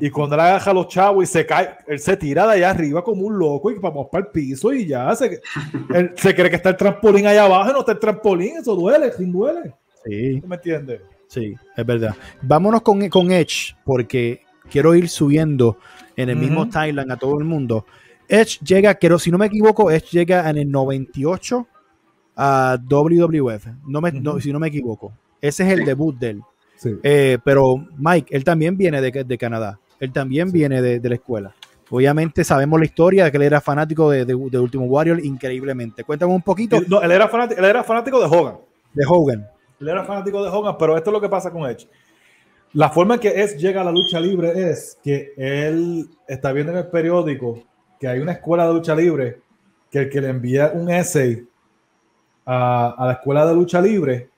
Y 0.01 0.09
cuando 0.09 0.37
él 0.37 0.41
agarra 0.43 0.71
a 0.71 0.75
los 0.75 0.87
chavos 0.87 1.25
y 1.25 1.27
se 1.27 1.45
cae, 1.45 1.71
él 1.89 1.99
se 1.99 2.17
tira 2.17 2.47
de 2.47 2.53
allá 2.53 2.71
arriba 2.71 3.03
como 3.03 3.23
un 3.27 3.37
loco 3.37 3.73
y 3.73 3.75
vamos 3.81 4.07
para 4.13 4.25
el 4.25 4.31
piso 4.31 4.73
y 4.73 4.87
ya 4.87 5.13
se, 5.17 5.41
él 5.95 6.13
se 6.17 6.33
cree 6.33 6.49
que 6.49 6.55
está 6.57 6.69
el 6.69 6.77
trampolín 6.77 7.27
allá 7.27 7.45
abajo 7.47 7.71
y 7.71 7.73
no 7.73 7.81
está 7.81 7.93
el 7.93 7.99
trampolín, 7.99 8.59
eso 8.59 8.77
duele, 8.77 9.11
sin 9.11 9.33
duele. 9.33 9.75
Sí. 10.05 10.41
¿Tú 10.41 10.47
me 10.47 10.55
entiendes? 10.57 11.01
Sí, 11.31 11.55
es 11.77 11.87
verdad. 11.87 12.17
Vámonos 12.43 12.83
con, 12.83 13.09
con 13.09 13.31
Edge, 13.31 13.77
porque 13.85 14.43
quiero 14.69 14.97
ir 14.97 15.09
subiendo 15.09 15.79
en 16.17 16.29
el 16.29 16.37
mismo 16.37 16.69
timeline 16.69 17.09
a 17.13 17.17
todo 17.17 17.39
el 17.39 17.45
mundo. 17.45 17.87
Edge 18.29 18.59
llega, 18.65 18.95
quiero, 18.97 19.17
si 19.17 19.31
no 19.31 19.39
me 19.39 19.47
equivoco, 19.47 19.93
Edge 19.93 20.09
llega 20.11 20.51
en 20.51 20.59
el 20.59 20.69
98 20.69 21.69
a 22.37 22.77
WWF. 22.85 23.67
No 23.87 24.01
me, 24.01 24.11
no- 24.11 24.41
si 24.41 24.53
no 24.53 24.59
me 24.59 24.67
equivoco. 24.69 25.13
Ese 25.41 25.63
es 25.63 25.79
el 25.79 25.85
debut 25.85 26.19
de 26.19 26.31
él. 26.31 26.41
Sí. 26.77 26.97
Eh, 27.05 27.39
pero 27.45 27.77
Mike, 27.97 28.35
él 28.35 28.43
también 28.43 28.77
viene 28.77 29.01
de, 29.01 29.25
de 29.25 29.39
Canadá. 29.39 29.79
Él 30.01 30.13
también 30.13 30.51
viene 30.51 30.83
de, 30.83 30.99
de 30.99 31.09
la 31.09 31.15
escuela. 31.15 31.55
Obviamente 31.91 32.43
sabemos 32.43 32.81
la 32.81 32.87
historia 32.87 33.25
de 33.25 33.31
que 33.31 33.37
él 33.37 33.43
era 33.45 33.61
fanático 33.61 34.11
de, 34.11 34.25
de, 34.25 34.35
Último 34.35 34.85
Warrior 34.87 35.25
increíblemente. 35.25 36.03
Cuéntame 36.03 36.33
un 36.33 36.43
poquito 36.43 36.81
no, 36.89 37.03
él 37.03 37.11
era 37.13 37.29
fanático, 37.29 37.61
él 37.61 37.65
era 37.67 37.85
fanático 37.85 38.21
de 38.21 38.27
Hogan. 38.27 38.57
de 38.95 39.05
Hogan. 39.07 39.47
Él 39.81 39.89
era 39.89 40.05
fanático 40.05 40.43
de 40.43 40.51
Hogan, 40.51 40.77
pero 40.79 40.97
esto 40.97 41.11
es 41.11 41.15
lo 41.15 41.21
que 41.21 41.29
pasa 41.29 41.51
con 41.51 41.69
Edge. 41.69 41.89
La 42.75 42.91
forma 42.91 43.15
en 43.15 43.21
que 43.21 43.29
Edge 43.29 43.57
llega 43.57 43.81
a 43.81 43.85
la 43.85 43.91
lucha 43.91 44.21
libre 44.21 44.71
es 44.71 44.99
que 45.03 45.33
él 45.37 46.09
está 46.29 46.53
viendo 46.53 46.73
en 46.73 46.79
el 46.79 46.87
periódico 46.87 47.63
que 47.99 48.07
hay 48.07 48.21
una 48.21 48.33
escuela 48.33 48.67
de 48.67 48.75
lucha 48.75 48.95
libre 48.95 49.41
que 49.91 50.01
el 50.01 50.11
que 50.11 50.21
le 50.21 50.29
envía 50.29 50.71
un 50.73 50.89
essay 50.91 51.47
a, 52.47 52.95
a 52.97 53.07
la 53.07 53.13
escuela 53.15 53.47
de 53.47 53.55
lucha 53.55 53.81
libre, 53.81 54.29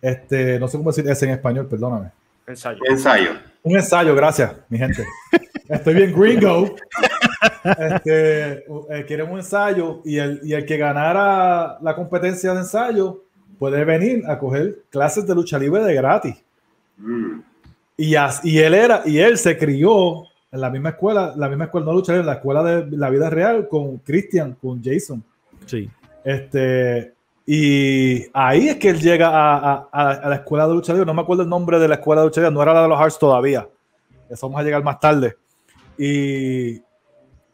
este, 0.00 0.58
no 0.58 0.68
sé 0.68 0.78
cómo 0.78 0.90
decir 0.90 1.08
ese 1.10 1.26
en 1.26 1.32
español, 1.32 1.66
perdóname. 1.66 2.10
Ensayo. 2.46 2.80
Ensayo. 2.88 3.30
Un 3.62 3.76
ensayo, 3.76 4.14
gracias, 4.14 4.54
mi 4.68 4.78
gente. 4.78 5.04
Estoy 5.68 5.94
bien 5.94 6.14
gringo. 6.18 6.74
Este, 7.64 8.64
eh, 8.90 9.04
quieren 9.08 9.28
un 9.28 9.38
ensayo 9.38 10.00
y 10.04 10.18
el, 10.18 10.40
y 10.44 10.52
el 10.54 10.64
que 10.64 10.76
ganara 10.76 11.78
la 11.82 11.94
competencia 11.96 12.52
de 12.52 12.60
ensayo 12.60 13.25
puede 13.58 13.84
venir 13.84 14.24
a 14.28 14.38
coger 14.38 14.82
clases 14.90 15.26
de 15.26 15.34
lucha 15.34 15.58
libre 15.58 15.82
de 15.84 15.94
gratis. 15.94 16.36
Mm. 16.98 17.40
Y, 17.96 18.14
as- 18.14 18.44
y 18.44 18.58
él 18.58 18.74
era, 18.74 19.02
y 19.06 19.18
él 19.18 19.38
se 19.38 19.56
crió 19.56 20.24
en 20.52 20.60
la 20.60 20.70
misma 20.70 20.90
escuela, 20.90 21.32
la 21.36 21.48
misma 21.48 21.64
escuela, 21.64 21.86
no 21.86 21.92
lucha 21.94 22.12
libre, 22.12 22.20
en 22.22 22.26
la 22.26 22.34
escuela 22.34 22.62
de 22.62 22.96
la 22.96 23.10
vida 23.10 23.30
real 23.30 23.68
con 23.68 23.98
Christian, 23.98 24.54
con 24.60 24.82
Jason. 24.82 25.22
Sí. 25.64 25.88
Este, 26.24 27.14
y 27.46 28.24
ahí 28.32 28.68
es 28.68 28.76
que 28.76 28.88
él 28.90 29.00
llega 29.00 29.28
a, 29.28 29.56
a- 29.56 29.88
a- 29.92 30.10
a 30.12 30.28
la 30.28 30.34
escuela 30.36 30.66
de 30.68 30.74
lucha 30.74 30.92
libre. 30.92 31.06
No 31.06 31.14
me 31.14 31.22
acuerdo 31.22 31.42
el 31.42 31.48
nombre 31.48 31.78
de 31.78 31.88
la 31.88 31.94
escuela 31.94 32.20
de 32.22 32.26
lucha 32.28 32.40
libre, 32.40 32.54
no 32.54 32.62
era 32.62 32.74
la 32.74 32.82
de 32.82 32.88
los 32.88 32.98
Hearts 32.98 33.18
todavía. 33.18 33.66
Eso 34.28 34.46
vamos 34.48 34.60
a 34.60 34.64
llegar 34.64 34.82
más 34.82 34.98
tarde. 35.00 35.36
Y 35.98 36.82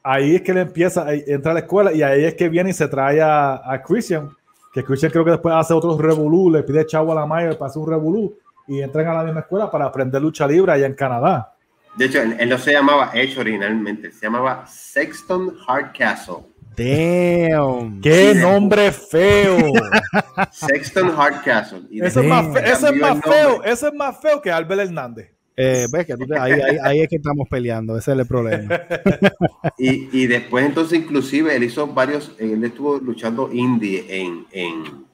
ahí 0.02 0.34
es 0.36 0.42
que 0.42 0.50
él 0.52 0.58
empieza, 0.58 1.06
entra 1.14 1.52
a 1.52 1.54
la 1.54 1.60
escuela 1.60 1.92
y 1.92 2.02
ahí 2.02 2.24
es 2.24 2.34
que 2.34 2.48
viene 2.48 2.70
y 2.70 2.72
se 2.72 2.88
trae 2.88 3.20
a, 3.20 3.60
a 3.70 3.82
Christian, 3.82 4.30
que 4.72 4.82
Christian 4.84 5.12
creo 5.12 5.24
que 5.24 5.32
después 5.32 5.54
hace 5.54 5.74
otros 5.74 5.98
revolú, 6.00 6.50
le 6.50 6.62
pide 6.62 6.86
chavo 6.86 7.12
a 7.12 7.14
la 7.14 7.26
Mayer 7.26 7.58
para 7.58 7.68
hacer 7.70 7.82
un 7.82 7.88
revolú 7.90 8.34
y 8.66 8.80
entran 8.80 9.06
a 9.08 9.14
la 9.14 9.24
misma 9.24 9.40
escuela 9.40 9.70
para 9.70 9.86
aprender 9.86 10.20
lucha 10.22 10.46
libre 10.46 10.72
allá 10.72 10.86
en 10.86 10.94
Canadá. 10.94 11.52
De 11.96 12.06
hecho, 12.06 12.22
él, 12.22 12.36
él 12.38 12.48
no 12.48 12.56
se 12.56 12.72
llamaba 12.72 13.10
Edge 13.12 13.38
originalmente, 13.38 14.10
se 14.12 14.20
llamaba 14.26 14.64
Sexton 14.66 15.56
Hardcastle. 15.66 16.36
Damn. 16.74 18.00
¡Qué 18.00 18.32
Sí. 18.34 18.40
nombre 18.40 18.90
feo! 18.92 19.58
Sexton 20.50 21.10
Hardcastle. 21.14 21.82
Y 21.90 22.02
Eso 22.02 22.20
es 22.20 22.26
más, 22.26 22.44
Damn. 22.44 22.54
fe- 22.54 22.70
eso 22.70 22.86
es 22.88 22.96
más 22.96 23.20
feo, 23.20 23.62
eso 23.64 23.88
es 23.88 23.94
más 23.94 24.20
feo 24.20 24.40
que 24.40 24.50
Albert 24.50 24.80
Hernández. 24.82 25.30
Eh, 25.56 25.86
ves 25.92 26.06
que 26.06 26.16
tú 26.16 26.26
te- 26.26 26.38
ahí, 26.38 26.52
ahí- 26.52 26.78
ahí 26.82 27.00
es 27.00 27.08
que 27.08 27.16
estamos 27.16 27.46
peleando, 27.48 27.96
ese 27.98 28.12
es 28.12 28.18
el 28.18 28.26
problema. 28.26 28.80
Y, 29.78 30.08
y 30.22 30.26
después 30.26 30.64
entonces 30.66 30.98
inclusive 30.98 31.54
él 31.54 31.64
hizo 31.64 31.86
varios, 31.86 32.32
él 32.38 32.62
estuvo 32.64 32.98
luchando 32.98 33.50
indie 33.52 34.04
en, 34.08 34.46
en, 34.52 35.04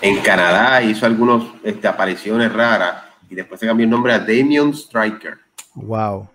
en 0.00 0.16
Canadá, 0.22 0.82
hizo 0.82 1.06
algunas 1.06 1.44
este, 1.62 1.86
apariciones 1.88 2.52
raras 2.52 3.04
y 3.30 3.34
después 3.34 3.58
se 3.60 3.66
cambió 3.66 3.84
el 3.84 3.90
nombre 3.90 4.12
a 4.12 4.18
Damian 4.18 4.70
Striker. 4.74 5.34
Wow. 5.74 6.28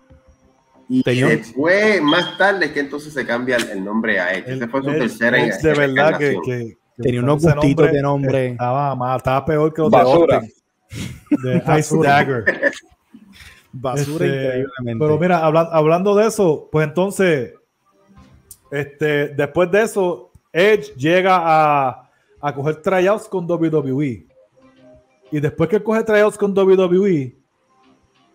Y 0.88 1.02
después, 1.02 2.00
más 2.02 2.38
tarde, 2.38 2.66
es 2.66 2.72
que 2.72 2.80
entonces 2.80 3.12
se 3.12 3.26
cambia 3.26 3.56
el, 3.56 3.68
el 3.70 3.84
nombre 3.84 4.18
a 4.20 4.32
Edge. 4.32 4.48
El- 4.48 4.56
Ese 4.56 4.68
fue 4.68 4.82
su 4.82 4.90
el- 4.90 4.98
tercera 5.00 5.42
el 5.42 5.50
de 5.50 5.74
verdad 5.74 6.18
que, 6.18 6.36
que- 6.44 6.76
que 6.96 7.02
Tenía 7.02 7.22
unos 7.22 7.42
gustitos 7.42 7.92
de 7.92 8.02
nombre. 8.02 8.46
Estaba 8.48 8.94
mal, 8.96 9.18
estaba 9.18 9.44
peor 9.44 9.72
que 9.72 9.82
los 9.82 9.90
Basura. 9.90 10.40
de 10.40 10.46
Austin. 11.54 11.62
De 11.66 11.78
Ice. 11.78 11.96
Dagger. 12.02 12.44
Basura 13.72 14.24
Este, 14.26 14.36
increíblemente. 14.60 15.04
Pero 15.04 15.18
mira, 15.18 15.44
hablan- 15.46 15.68
hablando 15.72 16.14
de 16.14 16.26
eso, 16.26 16.68
pues 16.72 16.86
entonces, 16.88 17.54
este, 18.70 19.28
después 19.28 19.70
de 19.70 19.82
eso, 19.82 20.30
Edge 20.52 20.94
llega 20.96 21.38
a, 21.40 22.10
a 22.40 22.54
coger 22.54 22.76
tryouts 22.76 23.28
con 23.28 23.44
WWE. 23.50 24.26
Y 25.30 25.40
después 25.40 25.68
que 25.68 25.82
coge 25.82 26.02
tryouts 26.04 26.38
con 26.38 26.56
WWE, 26.56 27.36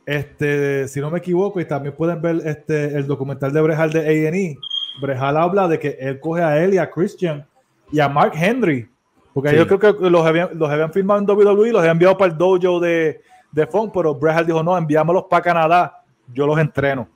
este, 0.06 0.88
si 0.88 1.00
no 1.00 1.10
me 1.10 1.20
equivoco, 1.20 1.60
y 1.60 1.66
también 1.66 1.96
pueden 1.96 2.22
ver 2.22 2.42
este, 2.46 2.96
el 2.96 3.08
documental 3.08 3.52
de 3.54 3.62
Brejal 3.62 3.92
de 3.92 4.00
A&E, 4.02 4.58
Brejal 5.02 5.38
habla 5.38 5.68
de 5.68 5.80
que 5.80 5.98
él 6.00 6.20
coge 6.20 6.42
a 6.44 6.62
él 6.64 6.74
y 6.74 6.78
a 6.78 6.90
Christian 6.90 7.48
y 7.92 8.00
a 8.00 8.10
Mark 8.10 8.34
Henry, 8.36 8.88
porque 9.34 9.50
Sí. 9.50 9.56
yo 9.56 9.66
creo 9.68 9.80
que 9.98 10.10
los 10.10 10.26
habían, 10.26 10.50
los 10.54 10.70
habían 10.70 10.92
firmado 10.94 11.20
en 11.20 11.26
WWE, 11.26 11.72
los 11.72 11.80
habían 11.80 11.96
enviado 11.96 12.18
para 12.18 12.32
el 12.32 12.38
dojo 12.38 12.80
de, 12.80 13.22
de 13.54 13.68
Funk, 13.68 13.92
pero 13.94 14.16
Brejal 14.16 14.46
dijo, 14.46 14.62
no, 14.64 14.78
enviámoslos 14.78 15.26
para 15.30 15.44
Canadá, 15.44 16.04
yo 16.34 16.46
los 16.46 16.60
entreno. 16.60 17.08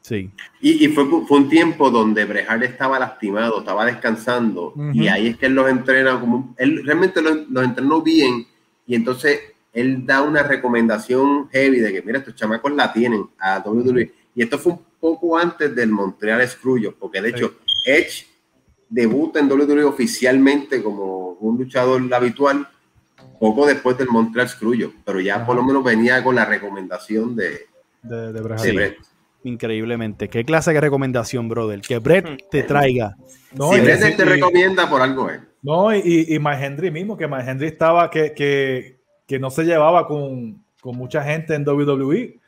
sí. 0.00 0.30
Y, 0.60 0.84
y 0.84 0.88
fue, 0.88 1.04
fue 1.26 1.38
un 1.38 1.48
tiempo 1.48 1.90
donde 1.90 2.24
Brejal 2.24 2.62
estaba 2.62 2.98
lastimado, 2.98 3.58
estaba 3.58 3.84
descansando, 3.84 4.72
y 4.94 5.08
ahí 5.08 5.28
es 5.28 5.36
que 5.36 5.46
él 5.46 5.54
los 5.54 5.68
entrena 5.68 6.18
como 6.18 6.54
él 6.56 6.82
realmente 6.84 7.20
los, 7.20 7.48
los 7.50 7.64
entrenó 7.64 8.00
bien, 8.00 8.46
y 8.86 8.94
entonces 8.94 9.40
él 9.72 10.06
da 10.06 10.22
una 10.22 10.42
recomendación 10.44 11.48
heavy 11.50 11.80
de 11.80 11.92
que 11.92 12.02
mira, 12.02 12.18
estos 12.18 12.36
chamacos 12.36 12.72
la 12.72 12.92
tienen 12.92 13.26
a 13.40 13.58
WWE. 13.58 14.12
Y 14.36 14.42
esto 14.42 14.56
fue 14.58 14.72
un 14.72 14.80
poco 15.00 15.36
antes 15.36 15.74
del 15.74 15.90
Montreal 15.90 16.46
Screwjob, 16.48 16.94
porque 16.94 17.20
de 17.20 17.30
hecho 17.30 17.54
Edge 17.84 18.26
debuta 18.88 19.40
en 19.40 19.50
WWE 19.50 19.84
oficialmente 19.84 20.82
como 20.82 21.30
un 21.40 21.58
luchador 21.58 22.02
habitual 22.14 22.68
poco 23.44 23.66
después 23.66 23.98
del 23.98 24.08
Montreal 24.08 24.48
Screwjob, 24.48 24.92
pero 25.04 25.20
ya 25.20 25.44
por 25.44 25.54
lo 25.54 25.62
menos 25.62 25.84
venía 25.84 26.24
con 26.24 26.34
la 26.34 26.46
recomendación 26.46 27.36
de, 27.36 27.66
de, 28.02 28.40
Brett. 28.40 28.96
Increíblemente. 29.42 30.30
¿Qué 30.30 30.46
clase 30.46 30.72
de 30.72 30.80
recomendación, 30.80 31.46
brother? 31.46 31.82
Que 31.82 31.98
Brett 31.98 32.26
hmm. 32.26 32.36
te 32.50 32.62
traiga. 32.62 33.14
No, 33.52 33.70
si 33.70 33.80
Brett 33.80 34.16
te 34.16 34.24
recomienda 34.24 34.88
por 34.88 35.02
algo, 35.02 35.28
eh. 35.28 35.40
No, 35.60 35.94
y, 35.94 36.00
y 36.26 36.36
Henry 36.36 36.90
mismo, 36.90 37.18
que 37.18 37.24
Henry 37.24 37.66
estaba 37.66 38.08
que, 38.08 38.32
que, 38.32 39.00
que 39.26 39.38
no 39.38 39.50
se 39.50 39.64
llevaba 39.64 40.06
con, 40.06 40.64
con 40.80 40.96
mucha 40.96 41.22
gente 41.22 41.54
en 41.54 41.68
WWE 41.68 42.40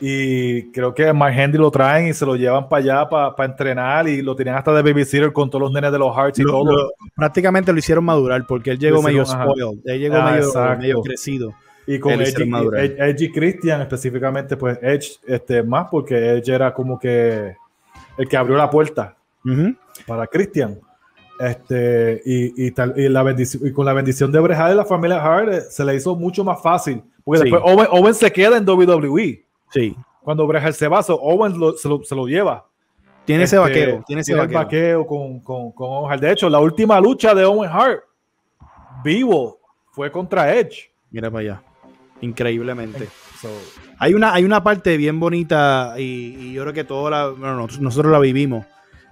y 0.00 0.70
creo 0.72 0.94
que 0.94 1.10
Mark 1.12 1.34
Henry 1.36 1.58
lo 1.58 1.70
traen 1.70 2.08
y 2.08 2.14
se 2.14 2.26
lo 2.26 2.36
llevan 2.36 2.68
para 2.68 2.82
allá 2.82 3.08
para 3.08 3.44
entrenar 3.44 4.06
y 4.08 4.20
lo 4.20 4.36
tenían 4.36 4.56
hasta 4.56 4.74
de 4.74 4.82
babysitter 4.82 5.32
con 5.32 5.48
todos 5.48 5.62
los 5.62 5.72
nenes 5.72 5.90
de 5.90 5.98
los 5.98 6.14
Hearts 6.14 6.38
y 6.38 6.44
todo. 6.44 6.92
prácticamente 7.14 7.72
lo 7.72 7.78
hicieron 7.78 8.04
madurar 8.04 8.44
porque 8.46 8.72
él 8.72 8.78
llegó 8.78 9.02
medio 9.02 9.24
spoiled, 9.24 9.78
él 9.84 10.00
llegó 10.00 10.16
ah, 10.16 10.76
medio, 10.78 11.00
crecido. 11.02 11.54
Y 11.86 12.00
con 12.00 12.20
Edge, 12.20 13.22
y 13.22 13.32
Christian 13.32 13.80
específicamente, 13.80 14.56
pues 14.56 14.78
Edge 14.82 15.18
este, 15.26 15.62
más 15.62 15.86
porque 15.90 16.32
Edge 16.32 16.52
era 16.52 16.74
como 16.74 16.98
que 16.98 17.54
el 18.18 18.28
que 18.28 18.36
abrió 18.36 18.56
la 18.56 18.68
puerta 18.68 19.16
para 20.06 20.26
Christian. 20.26 20.78
Este, 21.38 22.22
y, 22.24 22.66
y, 22.66 22.70
tal, 22.70 22.94
y, 22.96 23.08
la 23.08 23.22
bendición, 23.22 23.66
y 23.66 23.72
con 23.72 23.84
la 23.84 23.92
bendición 23.92 24.32
de 24.32 24.40
Bret 24.40 24.56
de 24.56 24.74
la 24.74 24.86
familia 24.86 25.22
Hart 25.22 25.52
eh, 25.52 25.60
se 25.68 25.84
le 25.84 25.94
hizo 25.94 26.16
mucho 26.16 26.42
más 26.42 26.62
fácil. 26.62 27.02
Porque 27.24 27.42
después 27.42 27.62
Owen 27.64 28.14
se 28.14 28.32
queda 28.32 28.56
en 28.56 28.68
WWE. 28.68 29.45
Sí. 29.70 29.96
Cuando 30.22 30.46
Bret 30.46 30.72
se 30.72 30.88
va, 30.88 31.00
Owen 31.00 31.52
se, 31.52 31.88
lo, 31.88 32.02
se, 32.02 32.14
lo, 32.14 32.26
lleva. 32.26 32.66
Tiene 33.24 33.44
ese 33.44 33.56
este, 33.56 33.68
vaqueo. 33.68 34.04
Tiene 34.06 34.22
ese 34.22 34.34
vaqueo. 34.34 35.06
con, 35.06 35.40
con, 35.40 35.70
con 35.72 35.88
Owen 35.88 36.12
Hart. 36.12 36.20
De 36.20 36.32
hecho, 36.32 36.48
la 36.48 36.58
última 36.58 37.00
lucha 37.00 37.34
de 37.34 37.44
Owen 37.44 37.70
Hart 37.70 38.00
vivo 39.04 39.60
fue 39.92 40.10
contra 40.10 40.54
Edge. 40.54 40.90
Mira 41.10 41.30
para 41.30 41.40
allá. 41.40 41.62
Increíblemente. 42.20 43.08
hay, 43.98 44.14
una, 44.14 44.34
hay 44.34 44.44
una 44.44 44.62
parte 44.62 44.96
bien 44.96 45.20
bonita 45.20 45.94
y, 45.96 46.52
yo 46.52 46.62
creo 46.62 46.74
que 46.74 46.84
todos 46.84 47.10
la, 47.10 47.28
bueno, 47.28 47.68
nosotros 47.80 48.10
la 48.10 48.18
vivimos. 48.18 48.66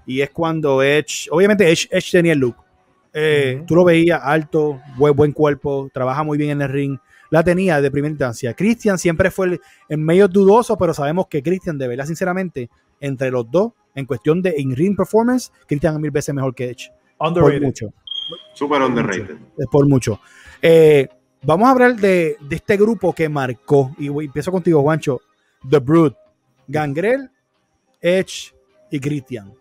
Y 0.06 0.20
es 0.20 0.30
cuando 0.30 0.82
Edge, 0.82 1.28
obviamente 1.30 1.70
Edge, 1.70 1.88
Edge 1.90 2.10
tenía 2.10 2.32
el 2.32 2.40
look. 2.40 2.56
Eh, 3.12 3.62
tú 3.66 3.76
lo 3.76 3.84
veías 3.84 4.20
alto, 4.22 4.80
buen, 4.96 5.14
buen 5.14 5.32
cuerpo, 5.32 5.88
trabaja 5.92 6.24
muy 6.24 6.36
bien 6.36 6.50
en 6.50 6.62
el 6.62 6.68
ring 6.68 6.98
la 7.34 7.42
tenía 7.42 7.80
de 7.80 7.90
primera 7.90 8.12
instancia. 8.12 8.54
Christian 8.54 8.96
siempre 8.96 9.28
fue 9.28 9.60
en 9.88 10.04
medio 10.04 10.28
dudoso, 10.28 10.78
pero 10.78 10.94
sabemos 10.94 11.26
que 11.26 11.42
Christian, 11.42 11.76
de 11.76 11.88
verdad, 11.88 12.06
sinceramente, 12.06 12.70
entre 13.00 13.28
los 13.32 13.50
dos, 13.50 13.72
en 13.92 14.06
cuestión 14.06 14.40
de 14.40 14.54
in-ring 14.56 14.94
performance, 14.94 15.50
Christian 15.66 15.94
es 15.94 16.00
mil 16.00 16.12
veces 16.12 16.32
mejor 16.32 16.54
que 16.54 16.70
Edge. 16.70 16.92
Por 17.18 17.60
mucho. 17.60 17.92
Super 18.54 18.82
underrated. 18.82 19.36
Es 19.58 19.66
por 19.66 19.88
mucho. 19.88 20.20
Eh, 20.62 21.08
vamos 21.42 21.66
a 21.66 21.72
hablar 21.72 21.96
de, 21.96 22.36
este 22.48 22.76
grupo 22.76 23.12
que 23.12 23.28
marcó, 23.28 23.92
y 23.98 24.06
empiezo 24.06 24.52
contigo, 24.52 24.80
Juancho, 24.82 25.20
The 25.68 25.80
Brood, 25.80 26.12
Gangrel, 26.68 27.32
Edge 28.00 28.54
y 28.92 29.00
Christian. 29.00 29.52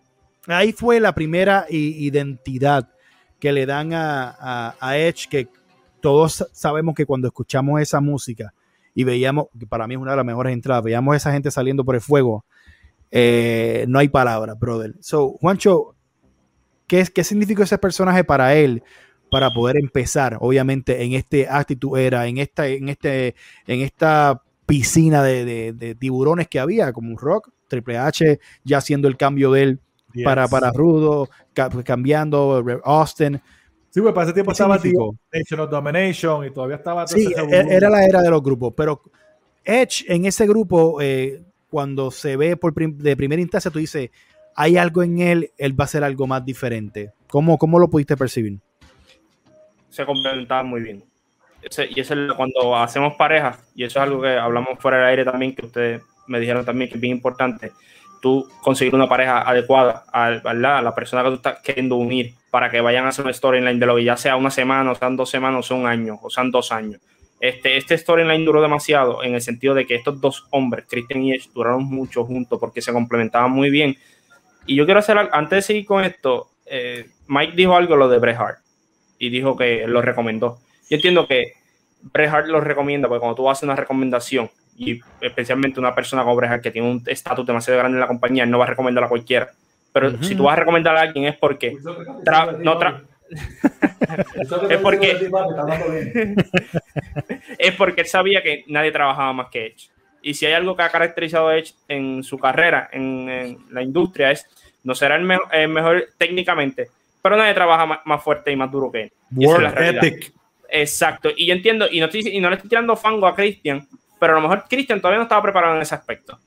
Ahí 0.46 0.74
fue 0.74 1.00
la 1.00 1.16
primera 1.16 1.66
identidad 1.68 2.88
que 3.40 3.52
le 3.52 3.66
dan 3.66 3.94
a, 3.94 4.76
a 4.80 4.98
Edge, 5.00 5.28
que 5.28 5.48
todos 6.04 6.46
sabemos 6.52 6.96
que 6.96 7.06
cuando 7.06 7.30
escuchamos 7.30 7.80
esa 7.80 8.02
música 8.02 8.54
y 8.94 9.06
veíamos, 9.06 9.46
que 9.58 9.66
para 9.66 9.88
mí 9.88 9.94
es 9.94 10.02
una 10.02 10.12
de 10.12 10.18
las 10.18 10.26
mejores 10.26 10.52
entradas, 10.52 10.84
veíamos 10.84 11.14
a 11.14 11.16
esa 11.16 11.32
gente 11.32 11.50
saliendo 11.50 11.86
por 11.86 11.96
el 11.96 12.02
fuego, 12.02 12.44
eh, 13.10 13.86
no 13.88 14.00
hay 14.00 14.10
palabras, 14.10 14.60
brother. 14.60 14.96
So, 15.00 15.38
Juancho, 15.40 15.96
¿qué, 16.88 17.06
¿qué 17.06 17.24
significa 17.24 17.64
ese 17.64 17.78
personaje 17.78 18.26
para 18.26 18.54
él? 18.54 18.84
Para 19.32 19.50
poder 19.52 19.78
empezar, 19.78 20.38
obviamente, 20.42 21.04
en 21.04 21.14
este 21.14 21.48
actitud 21.48 21.98
era, 21.98 22.28
en 22.28 22.38
esta, 22.38 22.68
en 22.68 22.90
este, 22.90 23.36
en 23.66 23.80
esta 23.80 24.42
piscina 24.66 25.24
de, 25.24 25.96
tiburones 25.98 26.50
que 26.50 26.60
había, 26.60 26.92
como 26.92 27.12
un 27.12 27.18
rock, 27.18 27.50
Triple 27.70 27.98
H 27.98 28.42
ya 28.66 28.80
haciendo 28.80 29.08
el 29.08 29.16
cambio 29.16 29.54
de 29.54 29.64
él 29.64 29.80
para, 30.26 30.50
para 30.50 30.74
Rudo, 30.74 31.30
cambiando, 31.86 32.62
Austin. 32.84 33.42
Sí, 33.94 34.02
pues 34.02 34.12
para 34.12 34.26
ese 34.26 34.34
tiempo 34.34 34.54
estaba 34.54 34.76
Nation 34.78 35.60
of 35.60 35.70
Domination 35.70 36.48
y 36.48 36.50
todavía 36.50 36.78
estaba. 36.78 37.06
Sí, 37.06 37.32
e-, 37.32 37.68
era 37.70 37.92
la 37.92 38.04
era 38.04 38.22
de 38.24 38.32
los 38.32 38.42
grupos, 38.42 38.74
pero 38.76 39.04
Edge 39.64 40.04
en 40.08 40.26
ese 40.26 40.48
grupo, 40.48 41.00
eh, 41.00 41.44
cuando 41.70 42.10
se 42.10 42.36
ve 42.36 42.58
por 42.58 42.74
de 42.74 43.16
primera 43.16 43.40
instancia, 43.40 43.70
tú 43.70 43.78
dices, 43.78 44.10
hay 44.56 44.78
algo 44.78 45.04
en 45.04 45.20
él, 45.20 45.52
él 45.60 45.80
va 45.80 45.84
a 45.84 45.88
ser 45.88 46.04
algo 46.04 46.26
más 46.26 46.44
diferente. 46.44 47.12
¿Cómo, 47.28 47.60
cómo 47.60 47.78
lo 47.78 47.88
pudiste 47.88 48.18
percibir? 48.18 48.58
Se 49.90 50.08
complementaba 50.08 50.64
muy 50.64 50.82
bien. 50.82 51.04
y 51.62 52.00
eso 52.00 52.14
es 52.16 52.34
cuando 52.34 52.76
hacemos 52.76 53.14
pareja, 53.14 53.60
y 53.76 53.84
eso 53.84 54.00
es 54.00 54.04
algo 54.04 54.24
que 54.24 54.36
hablamos 54.36 54.80
fuera 54.80 54.98
del 54.98 55.06
aire 55.06 55.24
también, 55.24 55.54
que 55.54 55.68
ustedes 55.68 56.02
me 56.26 56.40
dijeron 56.40 56.66
también 56.66 56.90
que 56.90 56.96
es 56.96 57.02
bien 57.02 57.18
importante 57.18 57.72
tú 58.24 58.50
conseguir 58.62 58.96
una 58.96 59.10
pareja 59.10 59.42
adecuada 59.42 60.06
a, 60.14 60.32
la 60.32 60.96
persona 60.96 61.24
que 61.24 61.30
tú 61.30 61.36
estás 61.36 61.60
queriendo 61.60 61.98
unir 61.98 62.34
para 62.50 62.72
que 62.72 62.80
vayan 62.80 63.06
a 63.06 63.10
hacer 63.10 63.26
una 63.26 63.34
storyline 63.34 63.78
de 63.78 63.86
lo 63.86 63.98
que 63.98 64.06
ya 64.06 64.16
sea 64.16 64.38
una 64.38 64.50
semana, 64.50 64.92
o 64.92 64.96
sean 64.96 65.18
dos 65.18 65.30
semanas, 65.30 65.70
o 65.70 65.76
un 65.76 65.86
año, 65.86 66.18
o 66.22 66.30
sean 66.30 66.50
dos 66.50 66.72
años. 66.72 67.02
Este, 67.42 67.76
este 67.76 67.98
storyline 67.98 68.46
duró 68.46 68.62
demasiado 68.62 69.22
en 69.24 69.36
el 69.36 69.42
sentido 69.42 69.74
de 69.74 69.86
que 69.86 69.96
estos 69.96 70.22
dos 70.22 70.48
hombres, 70.52 70.86
Christian 70.90 71.24
y 71.24 71.34
Edge, 71.34 71.50
duraron 71.54 71.84
mucho 71.84 72.24
juntos 72.24 72.58
porque 72.62 72.82
se 72.82 72.94
complementaban 72.94 73.52
muy 73.52 73.70
bien. 73.70 73.98
Y 74.66 74.78
yo 74.78 74.86
quiero 74.86 75.02
hacer, 75.02 75.18
antes 75.34 75.58
de 75.58 75.62
seguir 75.62 75.86
con 75.86 76.06
esto, 76.06 76.48
eh, 76.66 77.08
Mike 77.28 77.58
dijo 77.58 77.76
algo 77.76 77.98
lo 77.98 78.08
de 78.08 78.20
Bret 78.20 78.38
Hart 78.38 78.60
y 79.20 79.30
dijo 79.30 79.58
que 79.58 79.86
lo 79.86 80.02
recomendó. 80.02 80.60
Yo 80.90 80.96
entiendo 80.96 81.28
que 81.28 81.56
Bret 82.02 82.30
Hart 82.30 82.48
lo 82.48 82.62
recomienda 82.62 83.10
porque 83.10 83.20
cuando 83.20 83.36
tú 83.36 83.50
haces 83.50 83.64
una 83.64 83.76
recomendación, 83.76 84.50
y 84.78 85.02
especialmente 85.22 85.80
una 85.80 85.94
persona 85.94 86.24
como 86.24 86.36
Breja 86.36 86.62
que 86.62 86.72
tiene 86.72 86.90
un 86.90 87.04
estatus 87.06 87.46
demasiado 87.46 87.80
grande 87.80 87.98
en 87.98 88.02
la 88.02 88.08
compañía, 88.08 88.46
no 88.46 88.58
va 88.58 88.66
a 88.66 88.70
recomendar 88.70 89.04
a 89.04 89.10
cualquiera. 89.10 89.52
Pero 89.92 90.22
si 90.24 90.36
tú 90.36 90.44
vas 90.44 90.54
a 90.54 90.60
recomendar 90.62 90.96
a 90.98 91.02
alguien 91.02 91.26
es 91.26 91.38
porque 91.38 91.78
no 92.60 92.80
es 94.70 94.78
porque 94.80 95.12
es 97.58 97.76
porque 97.76 98.02
él 98.02 98.08
sabía 98.08 98.42
que 98.42 98.64
nadie 98.68 98.92
trabajaba 98.92 99.34
más 99.34 99.50
que 99.50 99.68
Edge. 99.68 99.90
Y 100.22 100.34
si 100.34 100.46
hay 100.46 100.54
algo 100.54 100.76
que 100.76 100.84
ha 100.84 100.90
caracterizado 100.90 101.50
a 101.50 101.58
Edge 101.58 101.74
en 101.88 102.24
su 102.24 102.40
carrera, 102.40 102.90
en, 102.92 103.58
la 103.70 103.82
industria, 103.82 104.32
es 104.32 104.46
no 104.84 104.96
será 104.96 105.16
el, 105.16 105.70
mejor 105.70 106.10
técnicamente, 106.18 106.90
pero 107.22 107.38
nadie 107.38 107.54
trabaja 107.54 108.02
más, 108.04 108.24
fuerte 108.24 108.52
y 108.52 108.56
más 108.56 108.72
duro 108.72 108.92
que 108.92 109.04
él. 109.04 109.12
Exacto. 110.70 111.30
Y 111.36 111.46
yo 111.48 111.54
entiendo, 111.54 111.88
y 111.90 112.00
no, 112.00 112.08
estoy, 112.08 112.28
y 112.28 112.40
no 112.40 112.50
le 112.50 112.56
estoy 112.56 112.70
tirando 112.70 112.96
fango 112.96 113.28
a 113.28 113.36
Christian, 113.36 113.88
pero 114.24 114.38
a 114.38 114.40
lo 114.40 114.48
mejor 114.48 114.64
Christian 114.70 115.02
todavía 115.02 115.18
no 115.18 115.24
estaba 115.24 115.42
preparado 115.42 115.76
en 115.76 115.82
ese 115.82 115.96
aspecto. 115.96 116.40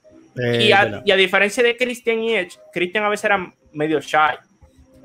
Eh, 0.42 0.64
y, 0.64 0.72
a, 0.72 1.14
diferencia 1.14 1.62
de 1.62 1.76
Christian 1.76 2.22
y 2.22 2.34
Edge, 2.34 2.58
Christian 2.72 3.04
a 3.04 3.10
veces 3.10 3.26
era 3.26 3.52
medio 3.74 4.00
shy. 4.00 4.34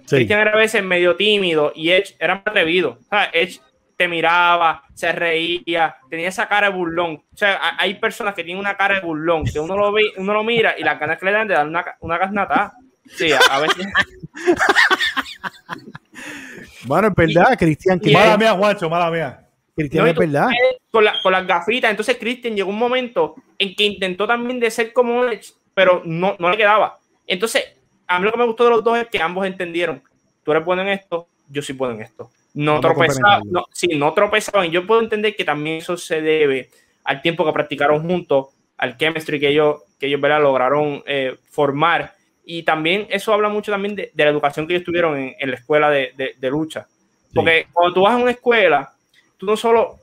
Christian 0.07 0.39
era 0.39 0.51
a 0.51 0.55
veces 0.55 0.81
medio 0.81 1.17
tímido 1.17 1.73
y 1.75 1.91
Edge 1.91 2.15
era 2.17 2.35
más 2.35 2.47
atrevido. 2.47 2.97
Edge 3.33 3.59
te 3.97 4.07
miraba, 4.07 4.83
se 4.93 5.11
reía, 5.11 5.97
tenía 6.09 6.29
esa 6.29 6.47
cara 6.47 6.69
de 6.69 6.77
burlón. 6.77 7.21
O 7.33 7.35
sea, 7.35 7.75
hay 7.77 7.95
personas 7.95 8.35
que 8.35 8.45
tienen 8.45 8.61
una 8.61 8.77
cara 8.77 8.95
de 8.95 9.01
burlón, 9.01 9.43
que 9.43 9.59
uno 9.59 9.75
lo 9.75 9.91
ve, 9.91 10.03
uno 10.15 10.33
lo 10.33 10.45
mira 10.45 10.75
y 10.77 10.83
las 10.83 10.97
ganas 10.97 11.19
que 11.19 11.25
le 11.25 11.33
dan 11.33 11.49
de 11.49 11.55
dar 11.55 11.67
una, 11.67 11.83
una 11.99 12.17
gasnata. 12.17 12.71
Sí, 13.17 13.33
a, 13.33 13.59
veces. 13.59 13.85
bueno, 16.85 17.09
es 17.09 17.15
verdad, 17.15 17.57
Cristian. 17.59 17.99
Mala 18.13 18.37
mía, 18.37 18.53
Juancho, 18.53 18.89
mala 18.89 19.11
mía. 19.11 19.50
Cristian 19.75 20.07
es 20.07 20.15
verdad. 20.15 20.49
Con, 20.91 21.05
con, 21.23 21.31
las 21.31 21.47
gafitas. 21.47 21.91
Entonces, 21.91 22.17
Cristian 22.17 22.55
llegó 22.55 22.69
un 22.69 22.77
momento 22.77 23.35
en 23.57 23.75
que 23.75 23.85
intentó 23.85 24.27
también 24.27 24.59
de 24.59 24.71
ser 24.71 24.93
como 24.93 25.25
Edge, 25.25 25.53
pero 25.73 26.01
no, 26.05 26.35
no 26.39 26.49
le 26.49 26.57
quedaba. 26.57 26.99
Entonces, 27.27 27.63
a 28.07 28.19
mí 28.19 28.25
lo 28.25 28.31
que 28.31 28.37
me 28.37 28.45
gustó 28.45 28.65
de 28.65 28.71
los 28.71 28.83
dos 28.83 28.97
es 28.97 29.07
que 29.07 29.21
ambos 29.21 29.45
entendieron: 29.45 30.01
tú 30.43 30.51
eres 30.51 30.65
bueno 30.65 30.81
en 30.81 30.89
esto, 30.89 31.27
yo 31.49 31.61
sí 31.61 31.73
puedo 31.73 31.93
en 31.93 32.01
esto. 32.01 32.29
No, 32.53 32.81
tropezaban, 32.81 33.43
no, 33.49 33.65
sí, 33.71 33.87
no 33.95 34.13
tropezaban. 34.13 34.69
Yo 34.71 34.85
puedo 34.85 35.01
entender 35.01 35.35
que 35.35 35.45
también 35.45 35.77
eso 35.77 35.95
se 35.95 36.21
debe 36.21 36.69
al 37.05 37.21
tiempo 37.21 37.45
que 37.45 37.53
practicaron 37.53 38.05
juntos, 38.05 38.47
al 38.77 38.97
chemistry 38.97 39.39
que 39.39 39.49
ellos, 39.49 39.83
que 39.97 40.07
ellos 40.07 40.19
lograron 40.19 41.01
eh, 41.05 41.37
formar. 41.49 42.13
Y 42.43 42.63
también 42.63 43.07
eso 43.09 43.33
habla 43.33 43.47
mucho 43.47 43.71
también 43.71 43.95
de, 43.95 44.11
la 44.15 44.27
educación 44.27 44.67
que 44.67 44.73
ellos 44.73 44.85
tuvieron 44.85 45.17
en, 45.17 45.49
la 45.49 45.55
escuela 45.55 45.89
de, 45.89 46.35
de 46.37 46.49
lucha. 46.49 46.87
Porque 47.33 47.67
cuando 47.71 47.93
tú 47.93 48.01
vas 48.01 48.13
a 48.13 48.17
una 48.17 48.31
escuela, 48.31 48.93
tú 49.41 49.47
no 49.47 49.57
solo 49.57 49.99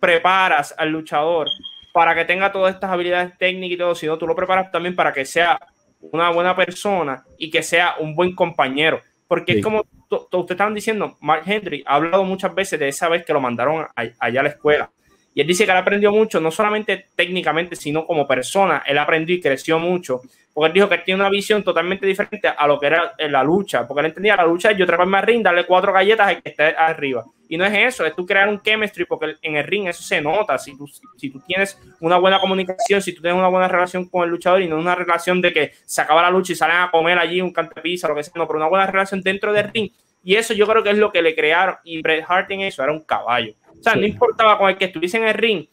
preparas 0.00 0.74
al 0.78 0.88
luchador 0.88 1.46
para 1.92 2.14
que 2.14 2.24
tenga 2.24 2.50
todas 2.50 2.74
estas 2.74 2.90
habilidades 2.90 3.36
técnicas 3.36 3.74
y 3.74 3.76
todo, 3.76 3.94
sino 3.94 4.16
tú 4.16 4.26
lo 4.26 4.34
preparas 4.34 4.72
también 4.72 4.96
para 4.96 5.12
que 5.12 5.26
sea 5.26 5.60
una 6.00 6.30
buena 6.30 6.56
persona 6.56 7.22
y 7.36 7.50
que 7.50 7.62
sea 7.62 7.96
un 8.00 8.14
buen 8.14 8.34
compañero. 8.34 9.02
Porque 9.26 9.52
es 9.58 9.62
como 9.62 9.84
ustedes 10.10 10.50
estaban 10.52 10.72
diciendo, 10.72 11.18
Mark 11.20 11.42
Henry 11.44 11.84
ha 11.86 11.96
hablado 11.96 12.24
muchas 12.24 12.54
veces 12.54 12.80
de 12.80 12.88
esa 12.88 13.10
vez 13.10 13.26
que 13.26 13.34
lo 13.34 13.40
mandaron 13.40 13.86
allá 13.94 14.40
a 14.40 14.42
la 14.42 14.48
escuela. 14.48 14.90
Y 15.34 15.42
él 15.42 15.46
dice 15.46 15.66
que 15.66 15.70
él 15.70 15.76
aprendió 15.76 16.10
mucho, 16.10 16.40
no 16.40 16.50
solamente 16.50 17.08
técnicamente, 17.14 17.76
sino 17.76 18.06
como 18.06 18.26
persona. 18.26 18.82
Él 18.86 18.96
aprendió 18.96 19.36
y 19.36 19.40
creció 19.40 19.78
mucho 19.78 20.22
porque 20.58 20.70
él 20.70 20.74
dijo 20.74 20.88
que 20.88 20.96
él 20.96 21.02
tiene 21.04 21.20
una 21.20 21.30
visión 21.30 21.62
totalmente 21.62 22.04
diferente 22.04 22.48
a 22.48 22.66
lo 22.66 22.80
que 22.80 22.88
era 22.88 23.14
en 23.16 23.30
la 23.30 23.44
lucha, 23.44 23.86
porque 23.86 24.00
él 24.00 24.06
entendía 24.06 24.34
la 24.34 24.44
lucha 24.44 24.72
yo 24.72 24.84
treparme 24.86 25.18
al 25.18 25.22
ring, 25.22 25.40
darle 25.40 25.64
cuatro 25.64 25.92
galletas 25.92 26.26
al 26.26 26.42
que 26.42 26.48
esté 26.48 26.64
arriba. 26.76 27.24
Y 27.48 27.56
no 27.56 27.64
es 27.64 27.94
eso, 27.94 28.04
es 28.04 28.12
tú 28.16 28.26
crear 28.26 28.48
un 28.48 28.60
chemistry, 28.60 29.04
porque 29.04 29.36
en 29.40 29.54
el 29.54 29.62
ring 29.62 29.86
eso 29.86 30.02
se 30.02 30.20
nota. 30.20 30.58
Si 30.58 30.76
tú, 30.76 30.88
si 31.16 31.30
tú 31.30 31.40
tienes 31.46 31.78
una 32.00 32.18
buena 32.18 32.40
comunicación, 32.40 33.00
si 33.00 33.14
tú 33.14 33.22
tienes 33.22 33.38
una 33.38 33.46
buena 33.46 33.68
relación 33.68 34.08
con 34.08 34.24
el 34.24 34.30
luchador 34.30 34.60
y 34.60 34.66
no 34.66 34.80
una 34.80 34.96
relación 34.96 35.40
de 35.40 35.52
que 35.52 35.74
se 35.86 36.00
acaba 36.00 36.22
la 36.22 36.30
lucha 36.32 36.52
y 36.52 36.56
salen 36.56 36.78
a 36.78 36.90
comer 36.90 37.20
allí 37.20 37.40
un 37.40 37.52
cantepizza, 37.52 38.08
lo 38.08 38.16
que 38.16 38.24
sea, 38.24 38.32
no, 38.34 38.48
pero 38.48 38.58
una 38.58 38.68
buena 38.68 38.88
relación 38.88 39.20
dentro 39.20 39.52
del 39.52 39.70
ring. 39.72 39.92
Y 40.24 40.34
eso 40.34 40.54
yo 40.54 40.66
creo 40.66 40.82
que 40.82 40.90
es 40.90 40.98
lo 40.98 41.12
que 41.12 41.22
le 41.22 41.36
crearon. 41.36 41.76
Y 41.84 42.02
Bret 42.02 42.24
Hart 42.26 42.50
en 42.50 42.62
eso 42.62 42.82
era 42.82 42.90
un 42.90 43.04
caballo. 43.04 43.54
O 43.78 43.80
sea, 43.80 43.94
no 43.94 44.04
importaba 44.04 44.58
con 44.58 44.70
el 44.70 44.76
que 44.76 44.86
estuviese 44.86 45.18
en 45.18 45.28
el 45.28 45.34
ring, 45.34 45.68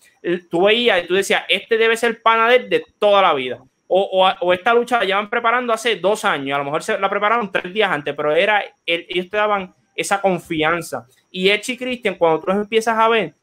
tú 0.47 0.65
veías 0.65 1.03
y 1.03 1.07
tú 1.07 1.15
decías, 1.15 1.41
este 1.49 1.75
debe 1.75 1.97
ser 1.97 2.21
panader 2.21 2.69
de 2.69 2.85
toda 2.99 3.23
la 3.23 3.33
vida 3.33 3.59
o, 3.97 4.53
esta 4.53 4.73
lucha 4.73 4.99
la 4.99 5.05
llevan 5.05 5.29
preparando 5.29 5.71
hace 5.71 5.95
dos 5.95 6.25
años, 6.25 6.55
a 6.55 6.59
lo 6.59 6.65
mejor 6.65 6.83
se 6.83 6.99
la 6.99 7.09
prepararon 7.09 7.49
tres 7.49 7.73
días 7.73 7.89
antes, 7.89 8.13
pero 8.13 8.35
era 8.35 8.63
ellos 8.85 9.29
te 9.29 9.37
daban 9.37 9.73
esa 9.95 10.19
confianza. 10.19 11.05
Y 11.31 11.49
Edge 11.49 11.73
y 11.73 11.77
Christian, 11.77 12.15
cuando 12.15 12.41
tú 12.41 12.47
los 12.47 12.57
empiezas 12.57 12.97
a 12.97 13.07
ver, 13.07 13.35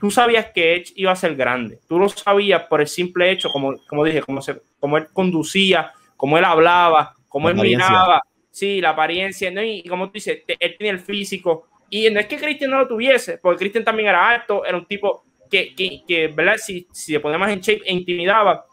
tú 0.00 0.10
sabías 0.10 0.46
que 0.46 0.76
Edge 0.76 0.92
iba 0.96 1.12
a 1.12 1.16
ser 1.16 1.36
grande. 1.36 1.78
Tú 1.86 1.98
lo 1.98 2.08
sabías 2.08 2.62
por 2.64 2.80
el 2.80 2.88
simple 2.88 3.30
hecho, 3.30 3.50
como, 3.50 3.74
como 3.86 4.04
dije, 4.04 4.22
como, 4.22 4.40
se, 4.40 4.62
como 4.80 4.96
él 4.96 5.08
conducía, 5.12 5.92
como 6.16 6.38
él 6.38 6.44
hablaba, 6.44 7.14
como 7.28 7.50
él 7.50 7.56
miraba, 7.56 8.22
sí, 8.50 8.80
la 8.80 8.90
apariencia, 8.90 9.50
y 9.62 9.86
como 9.86 10.06
tú 10.06 10.12
dices, 10.14 10.42
él 10.46 10.76
tenía 10.78 10.92
el 10.92 11.00
físico. 11.00 11.68
Y 11.90 12.08
no 12.08 12.18
es 12.18 12.26
que 12.26 12.38
Christian 12.38 12.70
no 12.70 12.78
lo 12.78 12.88
tuviese, 12.88 13.36
porque 13.36 13.58
Christian 13.58 13.84
también 13.84 14.08
era 14.08 14.30
alto, 14.30 14.64
era 14.64 14.78
un 14.78 14.86
tipo 14.86 15.24
que, 15.50 15.74
que, 15.74 16.02
que 16.08 16.28
¿verdad? 16.28 16.56
Si, 16.56 16.86
si 16.92 17.12
se 17.12 17.20
ponía 17.20 17.36
más 17.36 17.50
en 17.50 17.60
shape 17.60 17.82
e 17.84 17.92
intimidaba, 17.92 18.64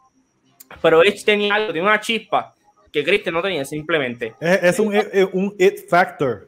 pero 0.81 1.03
Edge 1.03 1.23
tenía 1.23 1.55
algo, 1.55 1.67
tenía 1.67 1.83
una 1.83 1.99
chispa 1.99 2.53
que 2.91 3.03
Christian 3.03 3.35
no 3.35 3.41
tenía 3.41 3.65
simplemente. 3.65 4.33
Es, 4.39 4.79
un, 4.79 4.95
un, 5.33 5.55
it 5.57 5.87
factor. 5.89 6.47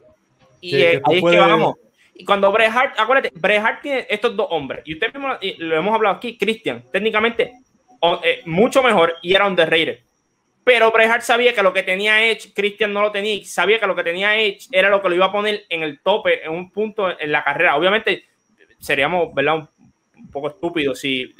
Y 0.60 0.82
es 0.82 1.00
que 1.02 1.38
vamos. 1.38 1.76
Y 2.14 2.24
cuando 2.24 2.52
Bret 2.52 2.70
Hart, 2.70 2.94
acuérdate, 2.98 3.32
Bret 3.34 3.60
Hart 3.60 3.82
tiene 3.82 4.06
estos 4.08 4.36
dos 4.36 4.46
hombres, 4.50 4.82
y 4.84 4.94
usted 4.94 5.12
mismo 5.12 5.28
lo 5.58 5.76
hemos 5.76 5.94
hablado 5.94 6.16
aquí, 6.16 6.36
Christian, 6.36 6.84
técnicamente 6.92 7.52
eh, 8.22 8.42
mucho 8.44 8.82
mejor 8.82 9.14
y 9.22 9.34
era 9.34 9.46
un 9.46 9.52
underrated. 9.52 10.00
Pero 10.64 10.92
Bret 10.92 11.10
Hart 11.10 11.22
sabía 11.22 11.54
que 11.54 11.62
lo 11.62 11.72
que 11.72 11.82
tenía 11.82 12.24
Edge, 12.24 12.52
Christian 12.54 12.92
no 12.92 13.00
lo 13.00 13.10
tenía, 13.10 13.34
y 13.34 13.44
sabía 13.44 13.80
que 13.80 13.86
lo 13.86 13.96
que 13.96 14.04
tenía 14.04 14.38
Edge 14.38 14.68
era 14.70 14.90
lo 14.90 15.02
que 15.02 15.08
lo 15.08 15.14
iba 15.14 15.26
a 15.26 15.32
poner 15.32 15.64
en 15.68 15.82
el 15.82 16.00
tope, 16.00 16.44
en 16.44 16.52
un 16.52 16.70
punto 16.70 17.18
en 17.18 17.32
la 17.32 17.42
carrera. 17.42 17.76
Obviamente 17.76 18.24
seríamos, 18.78 19.34
¿verdad? 19.34 19.56
un 19.56 19.68
poco 20.30 20.48
estúpido 20.48 20.94
si 20.94 21.34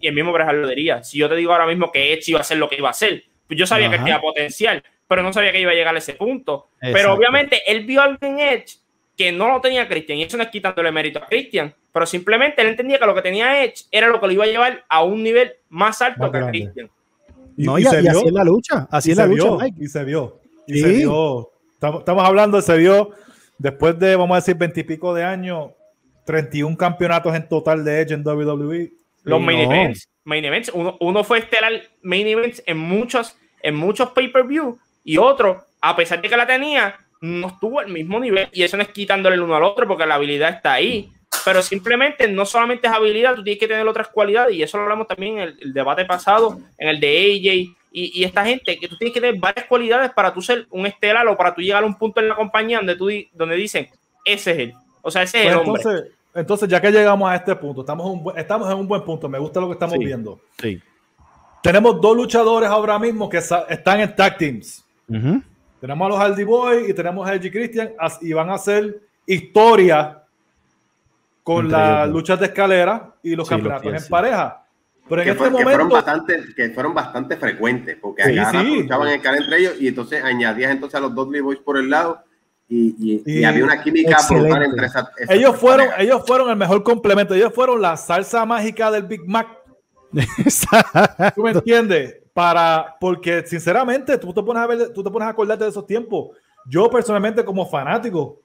y 0.00 0.06
el 0.06 0.14
mismo 0.14 0.32
Bret 0.32 0.52
lo 0.52 0.68
diría. 0.68 1.02
Si 1.02 1.18
yo 1.18 1.28
te 1.28 1.36
digo 1.36 1.52
ahora 1.52 1.66
mismo 1.66 1.92
que 1.92 2.12
Edge 2.12 2.30
iba 2.30 2.38
a 2.38 2.42
hacer 2.42 2.58
lo 2.58 2.68
que 2.68 2.76
iba 2.76 2.88
a 2.88 2.92
hacer, 2.92 3.24
pues 3.46 3.58
yo 3.58 3.66
sabía 3.66 3.90
que 3.90 3.98
tenía 3.98 4.20
potencial, 4.20 4.82
pero 5.06 5.22
no 5.22 5.32
sabía 5.32 5.52
que 5.52 5.60
iba 5.60 5.70
a 5.70 5.74
llegar 5.74 5.94
a 5.94 5.98
ese 5.98 6.14
punto. 6.14 6.70
Pero 6.80 7.14
obviamente 7.14 7.62
él 7.66 7.84
vio 7.84 8.02
algo 8.02 8.18
en 8.20 8.40
Edge 8.40 8.78
que 9.16 9.32
no 9.32 9.48
lo 9.48 9.60
tenía 9.60 9.88
Christian, 9.88 10.18
y 10.18 10.22
eso 10.22 10.36
no 10.36 10.44
es 10.44 10.48
quitándole 10.48 10.92
mérito 10.92 11.18
a 11.18 11.26
Christian, 11.26 11.74
pero 11.92 12.06
simplemente 12.06 12.62
él 12.62 12.68
entendía 12.68 13.00
que 13.00 13.06
lo 13.06 13.16
que 13.16 13.22
tenía 13.22 13.64
Edge 13.64 13.86
era 13.90 14.06
lo 14.06 14.20
que 14.20 14.26
lo 14.28 14.32
iba 14.32 14.44
a 14.44 14.46
llevar 14.46 14.84
a 14.88 15.02
un 15.02 15.22
nivel 15.24 15.54
más 15.70 16.00
alto 16.00 16.30
que 16.30 16.40
Christian. 16.40 16.88
No, 17.56 17.76
y, 17.76 17.84
así 17.84 17.96
es 17.96 18.32
la 18.32 18.44
lucha, 18.44 18.86
así 18.88 19.10
es 19.10 19.16
la 19.16 19.26
lucha, 19.26 19.66
Y 19.76 19.88
se 19.88 20.04
vio, 20.04 20.40
y 20.68 20.78
se 20.78 20.88
vio. 20.88 21.50
Estamos, 21.74 22.00
estamos 22.00 22.24
hablando, 22.24 22.62
se 22.62 22.76
vio 22.76 23.10
después 23.58 23.98
de, 23.98 24.14
vamos 24.14 24.36
a 24.36 24.40
decir, 24.40 24.54
veintipico 24.54 25.12
de 25.12 25.24
años, 25.24 25.70
31 26.28 26.76
campeonatos 26.76 27.34
en 27.34 27.48
total 27.48 27.82
de 27.82 28.02
Edge 28.02 28.12
en 28.12 28.22
WWE. 28.22 28.92
Los 29.24 29.40
main 29.40 29.60
events. 29.60 30.06
Main 30.24 30.44
events. 30.44 30.70
Uno, 30.74 31.24
fue 31.24 31.38
estelar 31.38 31.72
main 32.02 32.26
events 32.26 32.62
en 32.66 32.76
muchos, 32.76 33.34
en 33.62 33.74
muchos 33.74 34.10
pay-per-view 34.10 34.78
y 35.04 35.16
otro, 35.16 35.64
a 35.80 35.96
pesar 35.96 36.20
de 36.20 36.28
que 36.28 36.36
la 36.36 36.46
tenía, 36.46 36.96
no 37.22 37.46
estuvo 37.46 37.80
al 37.80 37.88
mismo 37.88 38.20
nivel. 38.20 38.46
Y 38.52 38.62
eso 38.62 38.76
no 38.76 38.82
es 38.82 38.90
quitándole 38.90 39.36
el 39.36 39.42
uno 39.42 39.56
al 39.56 39.62
otro 39.62 39.88
porque 39.88 40.04
la 40.04 40.16
habilidad 40.16 40.50
está 40.50 40.74
ahí. 40.74 41.10
Pero 41.46 41.62
simplemente 41.62 42.28
no 42.28 42.44
solamente 42.44 42.88
es 42.88 42.92
habilidad, 42.92 43.34
tú 43.34 43.42
tienes 43.42 43.58
que 43.58 43.68
tener 43.68 43.88
otras 43.88 44.08
cualidades. 44.08 44.54
Y 44.54 44.62
eso 44.62 44.76
lo 44.76 44.82
hablamos 44.82 45.06
también 45.06 45.38
en 45.38 45.56
el, 45.58 45.72
debate 45.72 46.04
pasado, 46.04 46.58
en 46.76 46.88
el 46.88 47.00
de 47.00 47.08
AJ 47.08 47.74
y, 47.90 48.22
esta 48.22 48.44
gente, 48.44 48.78
que 48.78 48.86
tú 48.86 48.98
tienes 48.98 49.14
que 49.14 49.20
tener 49.22 49.40
varias 49.40 49.64
cualidades 49.64 50.10
para 50.10 50.34
tú 50.34 50.42
ser 50.42 50.66
un 50.68 50.84
estelar 50.84 51.26
o 51.26 51.38
para 51.38 51.54
tú 51.54 51.62
llegar 51.62 51.82
a 51.82 51.86
un 51.86 51.96
punto 51.96 52.20
en 52.20 52.28
la 52.28 52.36
compañía 52.36 52.76
donde, 52.76 52.96
tú, 52.96 53.08
donde 53.32 53.56
dicen, 53.56 53.88
ese 54.26 54.50
es 54.50 54.58
él. 54.58 54.74
O 55.00 55.10
sea, 55.10 55.22
ese 55.22 55.40
es 55.40 55.46
el 55.46 55.54
pues 55.54 55.66
hombre. 55.66 55.82
Entonces, 55.82 56.17
ya 56.68 56.80
que 56.80 56.90
llegamos 56.90 57.30
a 57.30 57.36
este 57.36 57.56
punto, 57.56 57.80
estamos 57.80 58.06
en 58.06 58.12
un, 58.12 58.38
estamos 58.38 58.70
en 58.70 58.78
un 58.78 58.88
buen 58.88 59.02
punto. 59.04 59.28
Me 59.28 59.38
gusta 59.38 59.60
lo 59.60 59.66
que 59.66 59.72
estamos 59.72 59.98
viendo. 59.98 60.40
Sí. 60.60 60.80
Tenemos 61.62 62.00
dos 62.00 62.16
luchadores 62.16 62.68
ahora 62.68 62.98
mismo 62.98 63.28
que 63.28 63.38
están 63.38 64.00
en 64.00 64.14
tag 64.14 64.38
teams. 64.38 64.84
Tenemos 65.80 66.06
a 66.06 66.08
los 66.08 66.18
Hardy 66.18 66.44
Boy 66.44 66.90
y 66.90 66.94
tenemos 66.94 67.28
a 67.28 67.34
Edge 67.34 67.50
Christian 67.50 67.92
y 68.20 68.32
van 68.32 68.50
a 68.50 68.54
hacer 68.54 69.00
historia 69.26 70.22
con 71.42 71.70
las 71.70 72.08
luchas 72.08 72.38
de 72.40 72.46
escalera 72.46 73.14
y 73.22 73.34
los 73.34 73.48
campeonatos 73.48 73.92
en 73.92 74.08
pareja. 74.08 74.64
Pero 75.08 75.22
en 75.22 75.24
que, 75.24 75.30
este 75.30 75.44
momento, 75.44 75.70
fueron 75.70 75.88
bastante, 75.88 76.44
que 76.54 76.70
fueron 76.70 76.94
bastante 76.94 77.36
frecuentes, 77.38 77.96
porque 77.98 78.22
allá 78.22 78.62
luchaban 78.62 79.08
en 79.08 79.20
cara 79.20 79.38
entre 79.38 79.58
ellos 79.58 79.74
y 79.80 79.88
entonces 79.88 80.22
añadías 80.22 80.70
entonces 80.70 80.98
a 80.98 81.00
los 81.00 81.14
Dudley 81.14 81.40
Boys 81.40 81.58
por 81.60 81.78
el 81.78 81.88
lado 81.88 82.22
y, 82.70 83.44
había 83.44 83.64
una 83.64 83.82
química 83.82 84.18
brutal 84.28 84.62
entre 84.62 84.86
esas, 84.86 85.08
ellos 85.30 85.56
fueron 85.56 85.88
ellos 85.98 86.22
fueron 86.26 86.50
el 86.50 86.56
mejor 86.56 86.82
complemento 86.82 87.32
ellos 87.34 87.50
fueron 87.54 87.80
la 87.80 87.96
salsa 87.96 88.44
mágica 88.44 88.90
del 88.90 89.04
Big 89.04 89.26
Mac 89.26 89.58
¿Tú 91.34 91.42
me 91.42 91.50
entiendes? 91.50 92.16
Para, 92.32 92.96
porque 93.00 93.44
sinceramente 93.46 94.16
tú 94.18 94.32
te 94.32 94.42
pones 94.42 94.62
a 94.62 94.66
ver, 94.66 94.92
tú 94.92 95.02
te 95.02 95.10
pones 95.10 95.26
a 95.26 95.30
acordarte 95.30 95.64
de 95.64 95.70
esos 95.70 95.86
tiempos. 95.86 96.36
Yo 96.66 96.88
personalmente 96.88 97.44
como 97.44 97.68
fanático, 97.68 98.40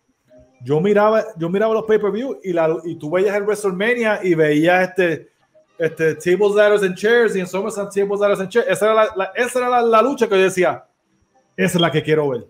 yo 0.64 0.80
miraba, 0.80 1.24
yo 1.38 1.50
miraba 1.50 1.74
los 1.74 1.84
pay-per-view 1.84 2.40
y, 2.44 2.54
la, 2.54 2.76
y 2.84 2.96
tú 2.96 3.12
veías 3.12 3.36
el 3.36 3.44
WrestleMania 3.44 4.22
y 4.24 4.34
veías 4.34 4.90
este, 4.90 5.30
este 5.78 6.16
Tables, 6.16 6.56
Ladders 6.56 6.84
and 6.84 6.96
Chairs 6.96 7.36
y 7.36 7.42
en 7.42 7.48
SummerSlam 7.48 7.90
Tables, 7.90 8.20
Ladders 8.20 8.40
and 8.40 8.50
Chairs. 8.50 8.70
Esa 8.70 8.92
era, 8.92 9.16
la, 9.16 9.32
esa 9.36 9.60
era 9.60 9.82
la, 9.82 10.02
lucha 10.02 10.28
que 10.28 10.36
yo 10.36 10.44
decía, 10.44 10.86
esa 11.56 11.78
es 11.78 11.82
la 11.82 11.92
que 11.92 12.02
quiero 12.02 12.30
ver. 12.30 12.48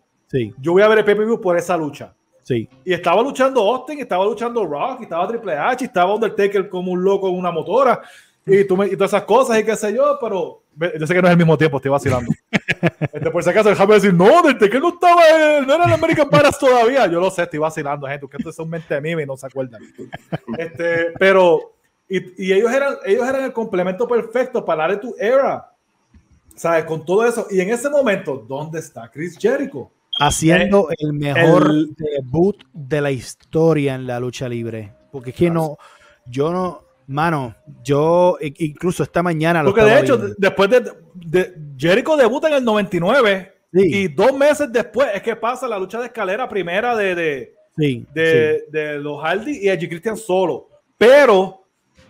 Yo 0.60 0.74
voy 0.74 0.82
a 0.82 0.88
ver 0.88 1.00
el 1.00 1.06
pay-per-view 1.06 1.40
por 1.40 1.58
esa 1.58 1.78
lucha. 1.78 2.14
Sí. 2.44 2.68
Y 2.84 2.94
estaba 2.94 3.22
luchando 3.22 3.62
Austin, 3.62 4.00
estaba 4.00 4.26
luchando 4.26 4.66
Rock, 4.66 5.02
estaba 5.02 5.28
Triple 5.28 5.58
H, 5.58 5.86
estaba 5.86 6.14
Undertaker 6.14 6.68
como 6.68 6.92
un 6.92 7.04
loco 7.04 7.30
en 7.30 7.36
una 7.36 7.52
motora 7.52 8.02
y, 8.46 8.66
tú 8.66 8.82
y 8.84 8.96
todas 8.98 9.12
esas 9.12 9.24
cosas 9.24 9.60
y 9.60 9.64
qué 9.64 9.76
sé 9.76 9.94
yo, 9.94 10.18
pero 10.20 10.64
yo 11.00 11.08
sé 11.08 11.14
que 11.14 11.22
no 11.22 11.28
es 11.28 11.32
el 11.32 11.38
mismo 11.38 11.58
tiempo, 11.58 11.78
estoy 11.78 11.92
vacilando. 11.92 12.32
este, 13.00 13.32
por 13.32 13.44
si 13.44 13.50
acaso, 13.50 13.70
déjame 13.70 13.94
decir, 13.94 14.14
no, 14.14 14.26
Undertaker 14.26 14.82
no 14.82 14.90
estaba, 14.90 15.22
no 15.66 15.76
era 15.76 15.86
el 15.86 15.94
American 15.94 16.30
Badass 16.30 16.60
todavía. 16.60 17.08
Yo 17.08 17.20
lo 17.20 17.30
sé, 17.30 17.44
estoy 17.44 17.60
vacilando, 17.60 18.08
gente, 18.08 18.28
que 18.28 18.38
esto 18.38 18.50
es 18.50 18.60
un 18.60 18.70
mente 18.70 19.00
mí 19.00 19.12
y 19.12 19.26
no 19.26 19.38
se 19.38 19.48
acuerdan. 19.48 19.82
este, 20.58 21.14
pero, 21.18 21.76
y, 22.10 22.48
y, 22.48 22.54
ellos, 22.54 22.72
eran, 22.74 22.96
ellos 23.06 23.28
eran 23.28 23.44
el 23.46 23.54
complemento 23.54 24.08
perfecto 24.08 24.66
para 24.66 24.88
la 24.88 24.96
de 24.96 25.00
tu 25.00 25.16
era. 25.18 25.70
¿Sabes? 26.56 26.84
Con 26.86 27.04
todo 27.06 27.26
eso. 27.26 27.48
Y 27.50 27.62
en 27.62 27.70
ese 27.70 27.90
momento, 27.90 28.46
¿dónde 28.48 28.80
está 28.80 29.10
Chris 29.10 29.38
Jericho? 29.40 29.90
Haciendo 30.20 30.92
eh, 30.92 30.96
el 31.00 31.14
mejor 31.14 31.88
debut 31.96 32.64
de 32.74 33.02
la 33.02 33.12
historia 33.12 33.96
en 33.96 34.08
la 34.08 34.20
lucha 34.20 34.48
libre. 34.48 34.94
Porque 35.12 35.32
es 35.32 35.36
que 35.36 35.50
no, 35.50 35.78
yo 36.26 36.52
no, 36.52 36.84
mano, 37.08 37.56
yo 37.84 38.38
incluso 38.42 39.04
esta 39.04 39.22
mañana. 39.24 39.64
Porque 39.64 39.84
de 39.84 40.00
hecho, 40.00 40.18
después 40.38 40.70
de, 40.70 41.54
Jericho 41.78 42.18
debuta 42.18 42.48
en 42.48 42.56
el 42.56 42.64
99 42.64 43.54
y 43.74 44.08
dos 44.08 44.34
meses 44.38 44.72
después 44.72 45.10
es 45.14 45.22
que 45.22 45.36
pasa 45.36 45.68
la 45.68 45.80
lucha 45.80 46.00
de 46.00 46.08
escalera 46.08 46.48
primera 46.48 46.96
de, 46.96 47.16
de, 47.76 48.64
de, 48.70 49.00
los 49.00 49.22
Hardy 49.22 49.60
y 49.64 49.70
Edge 49.70 49.88
Christian 49.88 50.18
solo. 50.18 50.70
Pero 50.98 51.64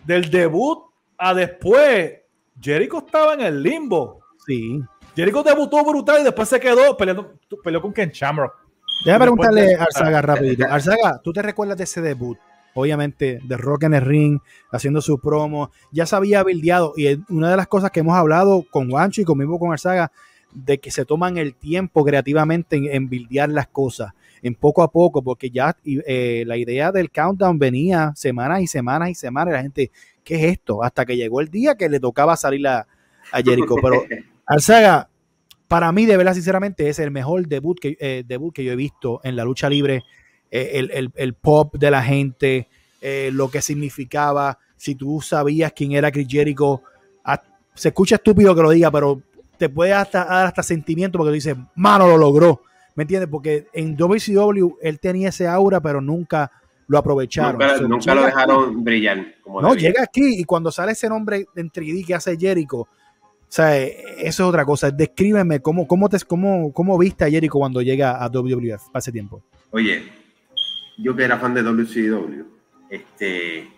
del 0.04 0.30
debut 0.30 0.78
a 1.16 1.34
después, 1.34 2.12
Jericho 2.60 2.98
estaba 2.98 3.34
en 3.34 3.40
el 3.40 3.62
limbo. 3.62 4.20
Sí. 4.46 4.82
Jericho 5.14 5.42
debutó 5.42 5.84
brutal 5.84 6.20
y 6.20 6.24
después 6.24 6.48
se 6.48 6.58
quedó 6.58 6.96
peleando, 6.96 7.34
peleó 7.62 7.80
con 7.80 7.92
Ken 7.92 8.10
Shamrock. 8.10 8.64
Déjame 9.04 9.24
preguntarle 9.24 9.74
a 9.74 9.82
Arzaga 9.82 10.22
rapidito. 10.22 10.64
Arzaga, 10.68 11.20
¿tú 11.22 11.32
te 11.32 11.42
recuerdas 11.42 11.76
de 11.76 11.84
ese 11.84 12.00
debut? 12.00 12.38
Obviamente, 12.74 13.38
de 13.44 13.56
Rock 13.56 13.84
en 13.84 13.94
el 13.94 14.02
Ring, 14.02 14.40
haciendo 14.72 15.00
su 15.00 15.18
promo. 15.18 15.70
Ya 15.92 16.06
se 16.06 16.16
había 16.16 16.42
bildeado. 16.42 16.94
Y 16.96 17.22
una 17.28 17.50
de 17.50 17.56
las 17.56 17.68
cosas 17.68 17.90
que 17.90 18.00
hemos 18.00 18.16
hablado 18.16 18.64
con 18.70 18.90
Juancho 18.90 19.20
y 19.20 19.24
conmigo 19.24 19.58
con 19.58 19.72
Arzaga, 19.72 20.10
de 20.52 20.78
que 20.78 20.90
se 20.90 21.04
toman 21.04 21.36
el 21.36 21.54
tiempo 21.54 22.04
creativamente 22.04 22.76
en, 22.76 22.86
en 22.86 23.08
bildear 23.08 23.50
las 23.50 23.68
cosas, 23.68 24.12
en 24.42 24.54
poco 24.54 24.82
a 24.82 24.90
poco, 24.90 25.22
porque 25.22 25.50
ya 25.50 25.76
eh, 25.84 26.44
la 26.46 26.56
idea 26.56 26.90
del 26.90 27.10
countdown 27.10 27.58
venía 27.58 28.12
semanas 28.16 28.62
y 28.62 28.66
semanas 28.66 29.10
y 29.10 29.14
semanas. 29.14 29.52
Y 29.52 29.56
la 29.56 29.62
gente, 29.62 29.90
¿qué 30.24 30.34
es 30.36 30.52
esto? 30.52 30.82
Hasta 30.82 31.04
que 31.04 31.16
llegó 31.16 31.40
el 31.40 31.50
día 31.50 31.76
que 31.76 31.88
le 31.88 32.00
tocaba 32.00 32.36
salir 32.36 32.66
a, 32.66 32.86
a 33.32 33.42
Jericho. 33.42 33.76
Pero 33.80 34.02
Alzaga, 34.46 35.08
para 35.68 35.90
mí, 35.92 36.06
de 36.06 36.16
verdad, 36.16 36.34
sinceramente, 36.34 36.88
es 36.88 36.98
el 36.98 37.10
mejor 37.10 37.46
debut 37.48 37.78
que, 37.80 37.96
eh, 38.00 38.24
debut 38.26 38.54
que 38.54 38.64
yo 38.64 38.72
he 38.72 38.76
visto 38.76 39.20
en 39.24 39.36
la 39.36 39.44
lucha 39.44 39.68
libre. 39.68 40.04
Eh, 40.50 40.86
el, 41.16 41.34
pop 41.34 41.74
de 41.74 41.90
la 41.90 42.00
gente, 42.02 42.68
eh, 43.00 43.30
lo 43.32 43.50
que 43.50 43.60
significaba. 43.60 44.58
Si 44.76 44.94
tú 44.94 45.20
sabías 45.20 45.72
quién 45.72 45.92
era 45.92 46.12
Chris 46.12 46.28
Jericho, 46.30 46.82
ah, 47.24 47.42
se 47.74 47.88
escucha 47.88 48.16
estúpido 48.16 48.54
que 48.54 48.62
lo 48.62 48.70
diga, 48.70 48.90
pero 48.90 49.20
te 49.58 49.68
puede 49.68 49.92
hasta 49.92 50.24
dar 50.24 50.46
hasta 50.46 50.62
sentimiento 50.62 51.18
porque 51.18 51.32
dices, 51.32 51.56
mano, 51.74 52.06
lo 52.06 52.16
logró. 52.16 52.62
¿Me 52.94 53.02
entiendes? 53.02 53.28
Porque 53.28 53.66
en 53.72 53.96
WCW 53.96 54.76
él 54.80 55.00
tenía 55.00 55.30
ese 55.30 55.48
aura, 55.48 55.80
pero 55.80 56.00
nunca 56.00 56.52
lo 56.86 56.98
aprovecharon. 56.98 57.58
Nunca, 57.58 57.78
So, 57.78 57.88
nunca 57.88 58.14
lo 58.14 58.24
dejaron 58.24 58.84
brillar. 58.84 59.34
Como 59.42 59.60
no, 59.60 59.74
llega 59.74 60.04
aquí 60.04 60.40
y 60.40 60.44
cuando 60.44 60.70
sale 60.70 60.92
ese 60.92 61.08
nombre 61.08 61.46
en 61.56 61.70
3D 61.70 62.06
que 62.06 62.14
hace 62.14 62.36
Jericho, 62.36 62.86
sea, 63.54 63.78
eh, 63.78 64.04
eso 64.18 64.42
es 64.42 64.48
otra 64.48 64.64
cosa. 64.64 64.90
Descríbeme 64.90 65.60
cómo, 65.60 65.86
cómo, 65.86 66.08
te, 66.08 66.18
cómo, 66.26 66.72
cómo 66.72 66.98
viste 66.98 67.24
a 67.24 67.30
Jericho 67.30 67.58
cuando 67.58 67.82
llega 67.82 68.22
a 68.22 68.28
WWF 68.28 68.82
ese 68.94 69.12
tiempo. 69.12 69.42
Oye, 69.70 70.02
yo 70.98 71.14
que 71.14 71.24
era 71.24 71.38
fan 71.38 71.54
de 71.54 71.62
WCW, 71.62 72.44
este, 72.90 73.68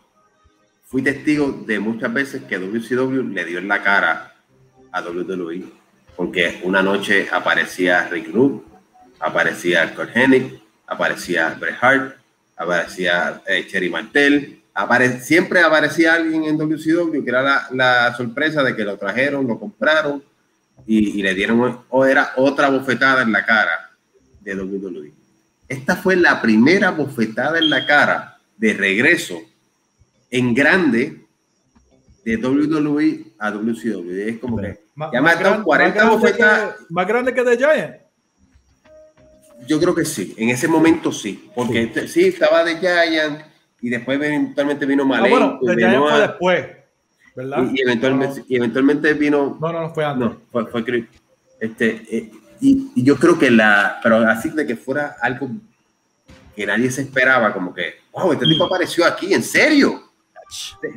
fui 0.84 1.02
testigo 1.02 1.64
de 1.66 1.78
muchas 1.78 2.12
veces 2.12 2.42
que 2.44 2.58
WCW 2.58 3.32
le 3.32 3.44
dio 3.44 3.58
en 3.58 3.68
la 3.68 3.82
cara 3.82 4.34
a 4.92 5.00
WWE, 5.02 5.64
porque 6.16 6.60
una 6.62 6.82
noche 6.82 7.28
aparecía 7.30 8.08
Rick 8.08 8.32
Rude, 8.32 8.62
aparecía 9.20 9.94
Kurt 9.94 10.16
Hennig, 10.16 10.60
aparecía 10.86 11.56
Bret 11.60 11.76
Hart, 11.80 12.16
aparecía 12.56 13.42
eh, 13.46 13.66
Cherry 13.66 13.90
Martel, 13.90 14.55
apare- 14.76 15.20
siempre 15.20 15.60
aparecía 15.60 16.14
alguien 16.14 16.44
en 16.44 16.56
WCW 16.58 17.22
que 17.24 17.28
era 17.30 17.42
la, 17.42 17.68
la 17.72 18.14
sorpresa 18.16 18.62
de 18.62 18.76
que 18.76 18.84
lo 18.84 18.96
trajeron, 18.98 19.46
lo 19.46 19.58
compraron 19.58 20.22
y, 20.86 21.18
y 21.18 21.22
le 21.22 21.34
dieron 21.34 21.80
o 21.88 22.04
era 22.04 22.32
otra 22.36 22.68
bofetada 22.68 23.22
en 23.22 23.32
la 23.32 23.44
cara 23.44 23.90
de 24.40 24.54
WWE. 24.54 25.12
Esta 25.68 25.96
fue 25.96 26.14
la 26.16 26.40
primera 26.40 26.90
bofetada 26.90 27.58
en 27.58 27.70
la 27.70 27.86
cara 27.86 28.38
de 28.56 28.72
regreso 28.74 29.40
en 30.30 30.54
grande 30.54 31.20
de 32.24 32.36
WWE 32.36 33.24
a 33.38 33.50
WCW. 33.50 34.28
Es 34.28 34.38
como 34.38 34.58
que 34.58 34.78
Más- 34.94 35.10
ya 35.12 35.20
me 35.20 35.24
más 35.28 35.36
ha 35.36 35.38
dado 35.42 35.50
gran- 35.54 35.62
40 35.64 35.94
más 35.94 36.04
grande 36.08 36.16
bofetadas. 36.26 36.76
Más 36.90 37.06
grande 37.08 37.34
que 37.34 37.42
The 37.42 37.56
Giant. 37.56 37.96
Yo 39.66 39.80
creo 39.80 39.94
que 39.94 40.04
sí, 40.04 40.34
en 40.36 40.50
ese 40.50 40.68
momento 40.68 41.10
sí, 41.10 41.50
porque 41.54 41.84
este- 41.84 42.08
sí, 42.08 42.26
estaba 42.26 42.62
de 42.62 42.76
Giant 42.76 43.40
y 43.80 43.90
después 43.90 44.20
eventualmente 44.20 44.86
vino 44.86 45.04
Malenko 45.04 45.38
bueno, 45.38 45.58
y 45.62 45.66
The 45.66 45.74
Giant 45.74 45.92
Benoit, 45.92 46.10
fue 46.10 46.20
después, 46.20 46.66
¿verdad? 47.34 47.64
y, 47.70 47.78
y 47.78 47.82
eventualmente, 47.82 48.44
y 48.48 48.56
eventualmente 48.56 49.14
vino 49.14 49.58
No, 49.60 49.72
no, 49.72 49.82
no 49.82 49.94
fue 49.94 50.04
antes. 50.04 50.28
No, 50.28 50.36
fue, 50.50 50.66
fue. 50.66 51.08
Este, 51.60 52.02
eh, 52.10 52.30
y, 52.60 52.92
y 52.94 53.04
yo 53.04 53.16
creo 53.16 53.38
que 53.38 53.50
la, 53.50 53.98
pero 54.02 54.18
así 54.18 54.50
de 54.50 54.66
que 54.66 54.76
fuera 54.76 55.16
algo 55.20 55.50
que 56.54 56.66
nadie 56.66 56.90
se 56.90 57.02
esperaba, 57.02 57.52
como 57.52 57.74
que, 57.74 57.96
wow, 58.12 58.32
este 58.32 58.46
tipo 58.46 58.64
apareció 58.64 59.04
aquí, 59.04 59.34
en 59.34 59.42
serio. 59.42 60.02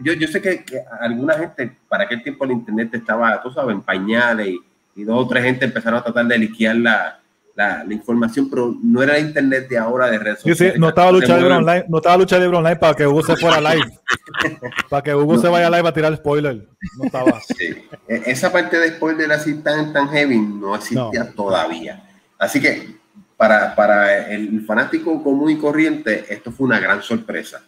Yo, 0.03 0.13
yo 0.13 0.27
sé 0.27 0.41
que, 0.41 0.63
que 0.63 0.81
alguna 1.01 1.33
gente, 1.33 1.75
para 1.89 2.05
aquel 2.05 2.23
tiempo 2.23 2.45
el 2.45 2.51
internet 2.51 2.93
estaba, 2.93 3.41
tú 3.41 3.51
sabes, 3.51 3.75
en 3.75 3.81
pañales 3.81 4.47
y, 4.47 4.59
y 4.95 5.03
dos 5.03 5.25
o 5.25 5.27
tres 5.27 5.43
gente 5.43 5.65
empezaron 5.65 5.99
a 5.99 6.03
tratar 6.03 6.27
de 6.27 6.37
liquear 6.37 6.75
la, 6.77 7.18
la, 7.59 7.83
la 7.83 7.93
información, 7.93 8.49
pero 8.49 8.73
no 8.81 9.03
era 9.03 9.19
internet 9.19 9.67
de 9.67 9.77
ahora 9.77 10.09
de 10.09 10.17
redes 10.17 10.39
Sí, 10.39 10.43
sí, 10.43 10.49
sociales. 10.51 10.79
no 10.79 10.87
estaba 10.89 11.11
lucha 11.11 11.37
libre 11.37 11.53
online, 11.55 11.85
no 11.89 11.97
estaba 11.97 12.15
lucha 12.17 12.39
libre 12.39 12.55
online 12.57 12.77
para 12.77 12.93
que 12.95 13.05
Hugo 13.05 13.21
se 13.21 13.35
fuera 13.35 13.59
live. 13.59 13.85
para 14.89 15.03
que 15.03 15.13
Hugo 15.13 15.37
se 15.37 15.49
vaya 15.49 15.69
live 15.69 15.87
a 15.89 15.93
tirar 15.93 16.15
spoiler. 16.15 16.65
No 16.97 17.03
estaba. 17.03 17.39
Sí. 17.41 17.75
E- 18.07 18.23
Esa 18.27 18.49
parte 18.51 18.77
de 18.79 18.87
spoiler 18.89 19.29
así 19.33 19.55
tan, 19.55 19.91
tan 19.91 20.07
heavy 20.07 20.39
no 20.39 20.73
existía 20.75 21.31
todavía. 21.35 22.01
Así 22.37 22.61
que 22.61 22.95
para, 23.35 23.75
para 23.75 24.29
el 24.31 24.65
fanático 24.65 25.21
común 25.21 25.49
y 25.51 25.57
corriente, 25.57 26.25
esto 26.29 26.51
fue 26.53 26.65
una 26.67 26.79
gran 26.79 27.01
sorpresa. 27.03 27.61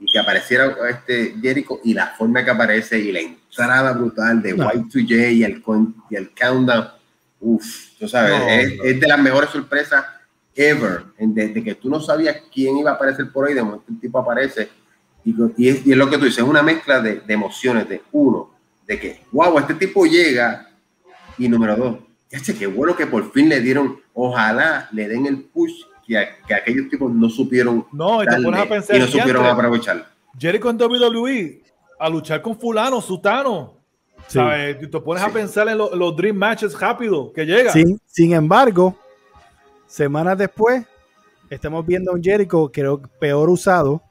Y 0.00 0.10
que 0.10 0.18
apareciera 0.18 0.74
este 0.90 1.34
Jericho 1.42 1.78
y 1.84 1.92
la 1.94 2.08
forma 2.08 2.42
que 2.44 2.50
aparece 2.50 2.98
y 2.98 3.12
la 3.12 3.20
entrada 3.20 3.92
brutal 3.92 4.40
de 4.42 4.54
No. 4.54 4.70
Y2J 4.70 5.32
y 5.34 5.44
el, 5.44 5.62
y 6.10 6.16
el 6.16 6.30
countdown. 6.30 6.88
Uff, 7.40 7.90
tú 7.98 8.08
sabes, 8.08 8.38
No, 8.38 8.48
es, 8.48 8.76
no. 8.78 8.84
es 8.84 9.00
de 9.00 9.06
las 9.06 9.18
mejores 9.20 9.50
sorpresas 9.50 10.04
ever. 10.54 11.02
Desde 11.18 11.62
que 11.62 11.74
tú 11.74 11.88
no 11.90 12.00
sabías 12.00 12.36
quién 12.52 12.76
iba 12.78 12.90
a 12.92 12.94
aparecer 12.94 13.30
por 13.30 13.46
ahí, 13.46 13.54
de 13.54 13.62
momento 13.62 13.84
el 13.90 14.00
tipo 14.00 14.18
aparece. 14.18 14.68
Y, 15.24 15.34
y 15.56 15.68
es, 15.68 15.86
y 15.86 15.92
es 15.92 15.96
lo 15.98 16.08
que 16.08 16.18
tú 16.18 16.24
dices, 16.24 16.38
es 16.42 16.48
una 16.48 16.62
mezcla 16.62 17.00
de, 17.00 17.20
de 17.20 17.34
emociones. 17.34 17.88
De 17.88 18.00
uno, 18.12 18.50
de 18.86 18.98
que, 18.98 19.20
wow, 19.32 19.58
este 19.58 19.74
tipo 19.74 20.06
llega. 20.06 20.70
Y 21.38 21.48
número 21.48 21.76
dos, 21.76 21.96
ya 22.30 22.38
sé, 22.38 22.56
qué 22.56 22.66
bueno 22.66 22.96
que 22.96 23.06
por 23.06 23.30
fin 23.32 23.48
le 23.50 23.60
dieron, 23.60 24.00
ojalá 24.14 24.88
le 24.92 25.06
den 25.06 25.26
el 25.26 25.42
push 25.42 25.72
que, 26.06 26.16
a- 26.16 26.36
que 26.46 26.54
aquellos 26.54 26.88
tipos 26.88 27.12
no 27.12 27.28
supieron 27.28 27.86
No, 27.92 28.22
y 28.22 28.26
darle 28.26 28.56
a 28.58 28.66
pensar. 28.68 28.96
y 28.96 29.00
no 29.00 29.06
supieron 29.06 29.44
aprovechar. 29.44 30.08
Jericho 30.38 30.70
en 30.70 30.80
WWE 30.80 31.62
a 31.98 32.08
luchar 32.08 32.40
con 32.40 32.58
fulano, 32.58 33.00
sutano. 33.02 33.75
Sí. 34.28 34.38
¿sabes? 34.38 34.78
Te 34.80 35.00
pones 35.00 35.22
a 35.22 35.28
pensar 35.30 35.68
en 35.68 35.78
lo- 35.78 35.94
los 35.94 36.16
Dream 36.16 36.36
Matches 36.36 36.78
rápido 36.78 37.32
que 37.32 37.44
llega. 37.46 37.72
Sin, 37.72 38.00
sin 38.06 38.32
embargo, 38.32 38.96
semanas 39.86 40.36
después, 40.38 40.84
estamos 41.50 41.86
viendo 41.86 42.10
a 42.10 42.14
un 42.14 42.22
Jericho, 42.22 42.70
creo 42.72 43.00
que 43.00 43.08
peor 43.20 43.48
usado 43.50 44.02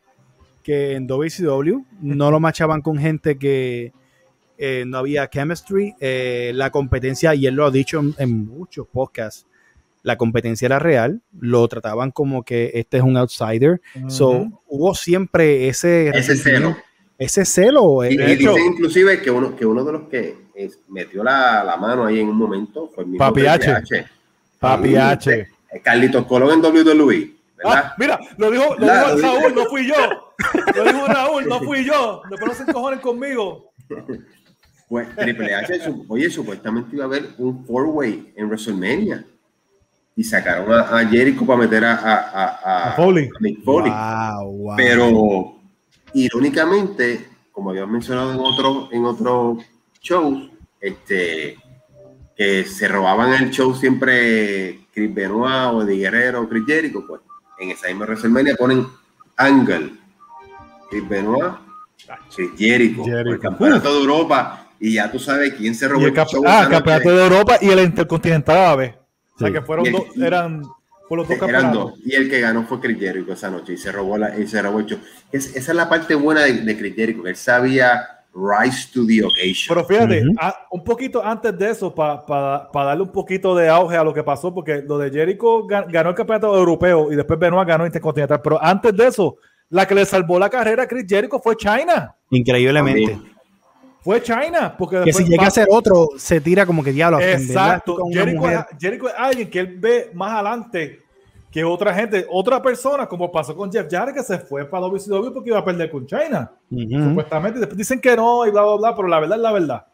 que 0.64 0.94
en 0.94 1.06
WCW. 1.08 1.84
No 2.02 2.32
lo 2.32 2.40
machaban 2.40 2.82
con 2.82 2.98
gente 2.98 3.38
que 3.38 3.94
eh, 4.58 4.84
no 4.88 4.98
había 5.00 5.30
chemistry. 5.30 5.94
Eh, 6.00 6.52
la 6.56 6.72
competencia, 6.72 7.36
y 7.36 7.46
él 7.46 7.56
lo 7.56 7.66
ha 7.66 7.72
dicho 7.72 8.00
en, 8.00 8.16
en 8.18 8.48
muchos 8.48 8.88
podcasts, 8.88 9.46
la 10.02 10.18
competencia 10.18 10.66
era 10.66 10.80
real. 10.80 11.22
Lo 11.40 11.68
trataban 11.68 12.10
como 12.12 12.44
que 12.44 12.72
este 12.74 12.98
es 12.98 13.04
un 13.04 13.18
outsider. 13.18 13.82
So, 14.08 14.48
hubo 14.68 14.96
siempre 14.96 15.68
ese, 15.68 16.10
Ese 16.10 16.36
celo. 16.36 16.76
Ese 17.18 17.46
celo. 17.46 18.04
Y, 18.04 18.08
eh, 18.20 18.30
y 18.30 18.32
hecho- 18.34 18.54
dicen 18.54 18.74
inclusive 18.74 19.22
que 19.22 19.32
uno, 19.32 19.56
que 19.56 19.66
uno 19.66 19.84
de 19.84 19.92
los 19.92 20.10
que 20.10 20.46
es- 20.56 20.80
metió 20.90 21.24
la, 21.24 21.64
la 21.64 21.78
mano 21.78 22.06
ahí 22.06 22.20
en 22.20 22.30
un 22.30 22.38
momento 22.38 22.90
fue 22.94 23.04
el 23.04 23.10
mismo 23.12 23.26
Papi 23.26 23.42
Triple 23.42 23.50
H. 23.72 24.06
Papi 24.60 24.96
H. 24.96 25.32
eh, 25.72 25.80
Carlitos 25.84 26.26
Colón 26.26 26.52
en 26.52 26.62
WWE. 26.62 27.32
Ah, 27.64 27.94
mira, 27.98 28.20
lo 28.38 28.52
dijo, 28.52 28.76
lo 28.78 28.86
dijo 28.86 29.16
dice- 29.16 29.28
Raúl, 29.28 29.56
no 29.56 29.66
fui 29.66 29.88
yo. 29.88 29.96
Lo 30.76 30.84
dijo 30.84 31.08
Raúl, 31.08 31.48
no 31.48 31.60
fui 31.62 31.86
yo. 31.86 32.22
Después 32.30 32.52
no 32.52 32.54
se 32.58 32.64
encojonen 32.70 33.00
conmigo. 33.00 33.72
Pues 34.88 35.08
Triple 35.16 35.56
H, 35.56 35.80
oye, 36.08 36.30
supuestamente 36.30 36.96
iba 36.96 37.06
a 37.06 37.08
haber 37.08 37.30
un 37.40 37.66
four-way 37.66 38.34
en 38.36 38.48
WrestleMania. 38.48 39.26
Y 40.18 40.24
sacaron 40.24 40.72
a, 40.72 40.98
a 41.00 41.06
Jericho 41.08 41.46
para 41.46 41.60
meter 41.60 41.84
a, 41.84 41.94
a, 41.96 42.90
a, 42.92 42.96
Foley. 42.96 43.30
Mick 43.40 43.64
Foley. 43.64 43.92
wow, 43.92 44.52
wow. 44.52 44.76
Pero 44.78 45.55
irónicamente, 46.24 47.26
como 47.52 47.70
habíamos 47.72 47.92
mencionado 47.92 48.34
en 48.34 48.40
otros 48.40 48.90
en 48.92 49.06
otros 49.06 49.58
shows, 50.02 50.50
este, 50.80 51.58
que 52.36 52.64
se 52.66 52.88
robaban 52.88 53.34
el 53.34 53.52
show 53.52 53.74
siempre 53.76 54.88
Chris 54.94 55.14
Benoit 55.14 55.74
o 55.74 55.84
Eddie 55.84 55.98
Guerrero 56.00 56.42
o 56.42 56.50
Chris 56.50 56.64
Jericho, 56.66 57.04
pues 57.08 57.22
en 57.60 57.72
esa 57.72 57.88
misma 57.88 58.06
WrestleMania 58.06 58.56
ponen 58.56 58.86
Angle, 59.38 59.94
Chris 60.90 61.08
Benoit, 61.10 61.54
Chris 62.36 62.50
Jericho, 62.58 63.04
Jericho. 63.04 63.34
el 63.36 63.40
campeonato 63.40 63.94
de 63.94 64.00
Europa, 64.02 64.68
y 64.80 64.94
ya 64.94 65.12
tú 65.12 65.20
sabes 65.20 65.54
quién 65.54 65.74
se 65.76 65.88
robó 65.88 66.02
Y 66.02 66.06
el 66.06 66.10
el 66.10 66.16
campe- 66.16 66.32
show 66.32 66.44
ah, 66.46 66.64
el 66.64 66.70
campeonato 66.70 67.10
de 67.10 67.24
Europa 67.24 67.58
y 67.62 67.70
el 67.70 67.80
Intercontinental. 67.80 69.00
O 69.36 69.40
sea 69.40 69.48
Sí. 69.48 69.54
que 69.54 69.62
fueron 69.62 69.86
el- 69.88 69.92
dos, 69.94 70.18
eran 70.18 70.62
por 71.08 71.18
los 71.20 71.28
dos 71.28 71.38
Eran 71.38 71.52
campeonatos. 71.52 71.92
dos. 71.92 72.00
Y 72.06 72.16
el 72.16 72.30
que 72.30 72.40
ganó 72.42 72.64
fue 72.64 72.80
Chris 72.80 73.00
Jericho 73.00 73.34
esa 73.34 73.50
noche 73.50 73.74
y 73.74 73.78
se 73.78 73.92
robó, 73.92 74.18
la, 74.18 74.38
y 74.38 74.48
se 74.48 74.62
robó 74.62 74.80
el 74.80 74.86
show. 74.86 75.00
Es- 75.32 75.56
esa 75.56 75.72
es 75.72 75.76
la 75.76 75.88
parte 75.90 76.16
buena 76.16 76.42
de, 76.42 76.54
de 76.54 76.78
Chris 76.78 76.96
Jericho, 76.96 77.24
que 77.24 77.30
él 77.30 77.36
sabía 77.36 78.08
rise 78.34 78.90
to 78.94 79.06
the 79.08 79.24
occasion. 79.24 79.68
Pero 79.70 79.86
fíjate, 79.86 80.24
a- 80.42 80.68
un 80.72 80.84
poquito 80.84 81.24
antes 81.24 81.58
de 81.58 81.70
eso, 81.70 81.94
para 81.96 82.26
darle 82.74 83.04
un 83.04 83.12
poquito 83.12 83.56
de 83.56 83.70
auge 83.70 83.96
a 83.96 84.04
lo 84.04 84.14
que 84.14 84.24
pasó, 84.24 84.54
porque 84.54 84.84
lo 84.86 84.98
de 84.98 85.10
Jericho 85.10 85.66
ga- 85.68 85.86
ganó 85.90 86.10
el 86.10 86.16
campeonato 86.16 86.54
europeo 86.58 87.12
y 87.12 87.16
después 87.16 87.40
Benoit 87.40 87.68
ganó 87.68 87.86
Intercontinental. 87.86 88.42
Pero 88.42 88.62
antes 88.62 88.96
de 88.96 89.08
eso, 89.08 89.38
la 89.70 89.88
que 89.88 89.96
le 89.96 90.06
salvó 90.06 90.38
la 90.38 90.50
carrera 90.50 90.84
a 90.84 90.88
Chris 90.88 91.06
Jericho 91.08 91.40
fue 91.40 91.56
China. 91.56 92.14
Increíblemente. 92.30 93.12
También. 93.14 93.35
Fue 94.06 94.22
China. 94.22 94.76
Porque 94.78 95.02
Que 95.04 95.12
si 95.12 95.24
llega 95.24 95.48
a 95.48 95.50
ser 95.50 95.68
otro, 95.68 96.10
se 96.16 96.40
tira 96.40 96.64
como 96.64 96.84
que 96.84 96.92
diablo. 96.92 97.20
Exacto. 97.20 97.98
Jericho, 98.12 98.48
es, 98.48 98.60
Jericho 98.80 99.08
es 99.08 99.16
alguien 99.18 99.50
que 99.50 99.60
él 99.62 99.78
ve 99.80 100.12
más 100.14 100.32
adelante 100.34 101.02
que 101.52 101.64
otra 101.64 101.92
gente, 101.92 102.24
otra 102.30 102.62
persona, 102.62 103.08
como 103.08 103.32
pasó 103.32 103.56
con 103.56 103.72
Jeff 103.72 103.88
Jarrett, 103.90 104.16
que 104.16 104.22
se 104.22 104.38
fue 104.38 104.64
para 104.70 104.86
WCW 104.86 105.34
porque 105.34 105.50
iba 105.50 105.58
a 105.58 105.66
perder 105.66 105.90
con 105.90 106.06
China. 106.06 106.52
Ujú. 106.70 107.04
Supuestamente. 107.10 107.58
Después 107.58 107.78
dicen 107.80 108.00
que 108.00 108.16
no 108.16 108.46
y 108.46 108.52
bla, 108.52 108.62
bla, 108.62 108.76
bla, 108.76 108.96
pero 108.96 109.08
la 109.08 109.20
verdad 109.20 109.38
es 109.38 109.42
la 109.42 109.52
verdad. 109.52 109.86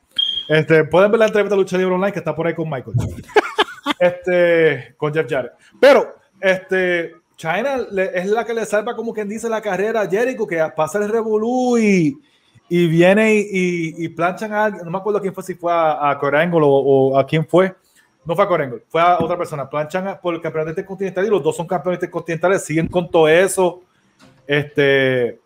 Este, 0.50 0.84
pueden 0.84 1.10
ver 1.10 1.20
la 1.20 1.28
entrevista 1.28 1.56
de 1.56 1.62
Lucha 1.62 1.78
Libre 1.78 1.96
Online 1.96 2.12
que 2.12 2.20
está 2.20 2.36
por 2.36 2.48
ahí 2.48 2.54
con 2.54 2.70
Michael. 2.70 2.98
este, 4.00 4.94
con 4.98 5.14
Jeff 5.14 5.26
Jarrett. 5.30 5.54
Pero, 5.80 6.16
este, 6.42 7.14
China 7.38 7.78
le- 7.90 8.20
es 8.20 8.28
la 8.28 8.44
que 8.44 8.54
le 8.54 8.66
salva, 8.66 8.94
como 8.94 9.14
quien 9.14 9.30
dice, 9.30 9.48
la 9.48 9.62
carrera 9.62 10.02
a 10.02 10.10
Jericho, 10.10 10.46
que 10.46 10.62
pasa 10.76 10.98
el 11.00 11.08
Revolú 11.10 11.78
y, 11.78 12.20
y 12.74 12.88
viene 12.88 13.36
y, 13.36 13.40
y- 13.52 14.06
y 14.06 14.10
planchan 14.10 14.54
a 14.54 14.64
alguien. 14.66 14.86
No 14.86 14.92
me 14.92 14.98
acuerdo 14.98 15.20
quién 15.20 15.34
fue, 15.34 15.44
si 15.44 15.56
fue 15.56 15.74
a, 15.74 16.10
a 16.10 16.18
Corangle 16.18 16.62
o, 16.64 16.68
o 16.70 17.18
a 17.20 17.26
quién 17.26 17.46
fue. 17.46 17.76
No 18.24 18.34
fue 18.34 18.46
a 18.46 18.48
Corangle, 18.48 18.84
fue 18.88 19.02
a 19.02 19.18
otra 19.20 19.38
persona. 19.38 19.70
Planchan 19.70 20.08
a- 20.08 20.20
por 20.22 20.34
el 20.34 20.40
campeonato 20.42 20.70
intercontinental 20.72 21.26
y 21.26 21.30
los 21.30 21.44
dos 21.44 21.56
son 21.58 21.68
campeones 21.68 21.98
intercontinentales, 21.98 22.64
siguen 22.64 22.88
con 22.88 23.12
todo 23.12 23.28
eso. 23.28 23.82
Este. 24.48 25.40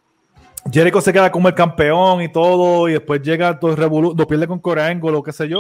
Jericho 0.72 1.02
se 1.02 1.14
queda 1.14 1.32
como 1.32 1.48
el 1.48 1.54
campeón 1.56 2.22
y 2.22 2.32
todo, 2.32 2.88
y 2.90 2.94
después 2.94 3.22
llega 3.22 3.60
todo 3.60 3.76
lo 3.76 4.28
pierde 4.28 4.48
con 4.48 4.60
Corangle 4.60 5.12
o 5.12 5.24
qué 5.24 5.32
sé 5.32 5.48
yo. 5.48 5.60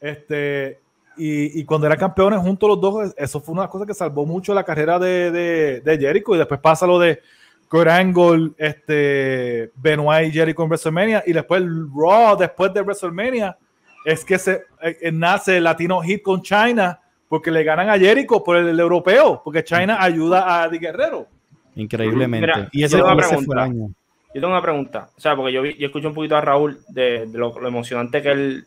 Este, 0.00 0.78
y, 1.16 1.60
y 1.60 1.64
cuando 1.64 1.86
eran 1.86 1.98
campeones 1.98 2.38
juntos 2.40 2.68
los 2.68 2.80
dos, 2.80 3.14
eso 3.16 3.40
fue 3.40 3.52
una 3.54 3.68
cosa 3.68 3.84
que 3.86 3.94
salvó 3.94 4.24
mucho 4.24 4.54
la 4.54 4.64
carrera 4.64 4.98
de, 4.98 5.30
de, 5.30 5.80
de 5.80 5.98
Jericho. 5.98 6.34
Y 6.34 6.38
después 6.38 6.60
pasa 6.60 6.86
lo 6.86 6.98
de 6.98 7.20
Kurt 7.68 7.88
Angle, 7.88 8.50
este, 8.56 9.70
Benoit 9.76 10.28
y 10.28 10.32
Jericho 10.32 10.62
en 10.62 10.68
WrestleMania. 10.68 11.22
Y 11.26 11.32
después 11.32 11.62
el 11.62 11.86
Raw, 11.94 12.36
después 12.36 12.72
de 12.72 12.82
WrestleMania, 12.82 13.56
es 14.04 14.24
que 14.24 14.38
se 14.38 14.62
eh, 14.80 15.10
nace 15.12 15.58
el 15.58 15.64
Latino 15.64 16.00
Hit 16.00 16.22
con 16.22 16.42
China 16.42 17.00
porque 17.28 17.50
le 17.50 17.62
ganan 17.62 17.90
a 17.90 17.98
Jericho 17.98 18.42
por 18.42 18.56
el, 18.56 18.68
el 18.68 18.80
europeo, 18.80 19.42
porque 19.44 19.62
China 19.62 19.98
ayuda 20.00 20.62
a 20.62 20.68
Di 20.68 20.78
Guerrero. 20.78 21.26
Increíblemente. 21.74 22.46
Mira, 22.46 22.68
y 22.72 22.82
ese, 22.82 22.96
yo 22.96 23.04
tengo 23.04 23.12
una 23.12 23.22
ese 23.26 23.34
fue 23.34 23.42
el 23.42 23.46
pregunta. 23.46 23.62
año. 23.62 23.88
Yo 24.34 24.40
tengo 24.40 24.48
una 24.52 24.62
pregunta. 24.62 25.10
O 25.16 25.20
sea, 25.20 25.36
porque 25.36 25.52
yo, 25.52 25.62
vi, 25.62 25.74
yo 25.76 25.86
escuché 25.86 26.06
un 26.06 26.14
poquito 26.14 26.36
a 26.36 26.40
Raúl 26.40 26.78
de, 26.88 27.26
de 27.26 27.38
lo, 27.38 27.58
lo 27.58 27.68
emocionante 27.68 28.22
que 28.22 28.30
él, 28.30 28.64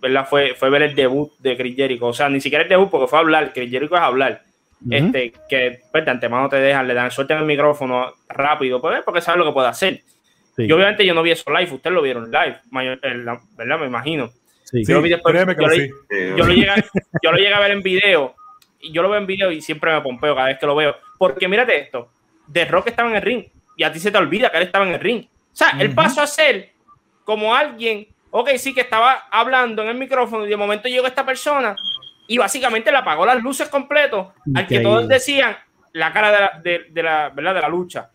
¿verdad? 0.00 0.26
Fue, 0.28 0.54
fue 0.54 0.70
ver 0.70 0.82
el 0.82 0.94
debut 0.94 1.30
de 1.38 1.56
Chris 1.56 1.76
Jericho. 1.76 2.06
O 2.06 2.12
sea, 2.12 2.28
ni 2.28 2.40
siquiera 2.40 2.64
el 2.64 2.68
debut 2.68 2.90
porque 2.90 3.06
fue 3.06 3.18
a 3.18 3.22
hablar. 3.22 3.52
Chris 3.52 3.70
Jericho 3.70 3.94
es 3.94 4.00
hablar. 4.00 4.42
Este, 4.88 5.32
que 5.48 5.80
pues, 5.92 6.04
de 6.04 6.10
antemano 6.10 6.48
te 6.48 6.56
dejan, 6.56 6.88
le 6.88 6.94
dan 6.94 7.10
suerte 7.10 7.32
en 7.34 7.40
el 7.40 7.44
micrófono 7.44 8.12
rápido, 8.28 8.80
pues, 8.80 9.02
porque 9.04 9.20
sabe 9.20 9.38
lo 9.38 9.44
que 9.46 9.52
puede 9.52 9.68
hacer. 9.68 10.00
Sí, 10.56 10.64
Y 10.64 10.72
obviamente 10.72 11.04
yo 11.04 11.12
no 11.14 11.22
vi 11.22 11.32
eso 11.32 11.50
live, 11.50 11.72
ustedes 11.72 11.94
lo 11.94 12.00
vieron 12.02 12.30
live, 12.30 12.58
mayor- 12.70 12.98
eh, 13.02 13.14
la- 13.16 13.40
¿verdad? 13.56 13.78
Me 13.78 13.86
imagino. 13.86 14.30
sí. 14.64 14.82
Yo 14.86 14.94
lo 14.94 15.02
vi 15.02 15.10
después, 15.10 15.32
créeme 15.34 15.54
que 15.56 15.62
yo 15.62 15.68
lo 15.68 15.74
sí. 15.74 15.90
Eh, 16.10 16.34
Yo 16.36 16.44
lo, 16.46 16.52
llegué, 16.52 16.66
yo 17.22 17.32
lo 17.32 17.36
llegué 17.38 17.52
a 17.54 17.60
ver 17.60 17.70
en 17.72 17.82
video, 17.82 18.34
y 18.80 18.92
yo 18.92 19.02
lo 19.02 19.10
veo 19.10 19.20
en 19.20 19.26
video 19.26 19.50
y 19.52 19.60
siempre 19.60 19.92
me 19.92 20.00
pompeo 20.00 20.34
cada 20.34 20.46
vez 20.48 20.58
que 20.58 20.66
lo 20.66 20.74
veo. 20.74 20.96
Porque 21.18 21.46
mírate 21.48 21.78
esto, 21.78 22.08
The 22.50 22.64
Rock 22.64 22.86
estaba 22.88 23.10
en 23.10 23.16
el 23.16 23.22
ring 23.22 23.44
y 23.76 23.82
a 23.84 23.92
ti 23.92 23.98
se 23.98 24.10
te 24.10 24.16
olvida 24.18 24.50
que 24.50 24.56
él 24.56 24.62
estaba 24.64 24.86
en 24.86 24.94
el 24.94 25.00
ring. 25.00 25.24
O 25.24 25.56
sea, 25.56 25.70
él 25.78 25.88
Ujú. 25.88 25.96
pasó 25.96 26.22
a 26.22 26.26
ser 26.26 26.70
como 27.24 27.54
alguien, 27.54 28.06
ok, 28.30 28.50
sí 28.56 28.72
que 28.72 28.80
estaba 28.80 29.24
hablando 29.30 29.82
en 29.82 29.88
el 29.88 29.96
micrófono 29.96 30.46
y 30.46 30.48
de 30.48 30.56
momento 30.56 30.88
llegó 30.88 31.06
esta 31.06 31.26
persona 31.26 31.76
y 32.30 32.38
básicamente 32.38 32.92
le 32.92 32.98
apagó 32.98 33.26
las 33.26 33.42
luces 33.42 33.68
completo 33.68 34.32
al 34.54 34.64
que 34.66 34.78
todos 34.78 35.08
decían 35.08 35.56
la 35.92 36.12
cara 36.12 36.30
de 36.30 36.38
la, 36.40 36.60
de, 36.62 36.78
de 36.90 37.02
la, 37.02 37.28
¿verdad? 37.30 37.54
de 37.56 37.60
la 37.60 37.68
lucha. 37.68 38.08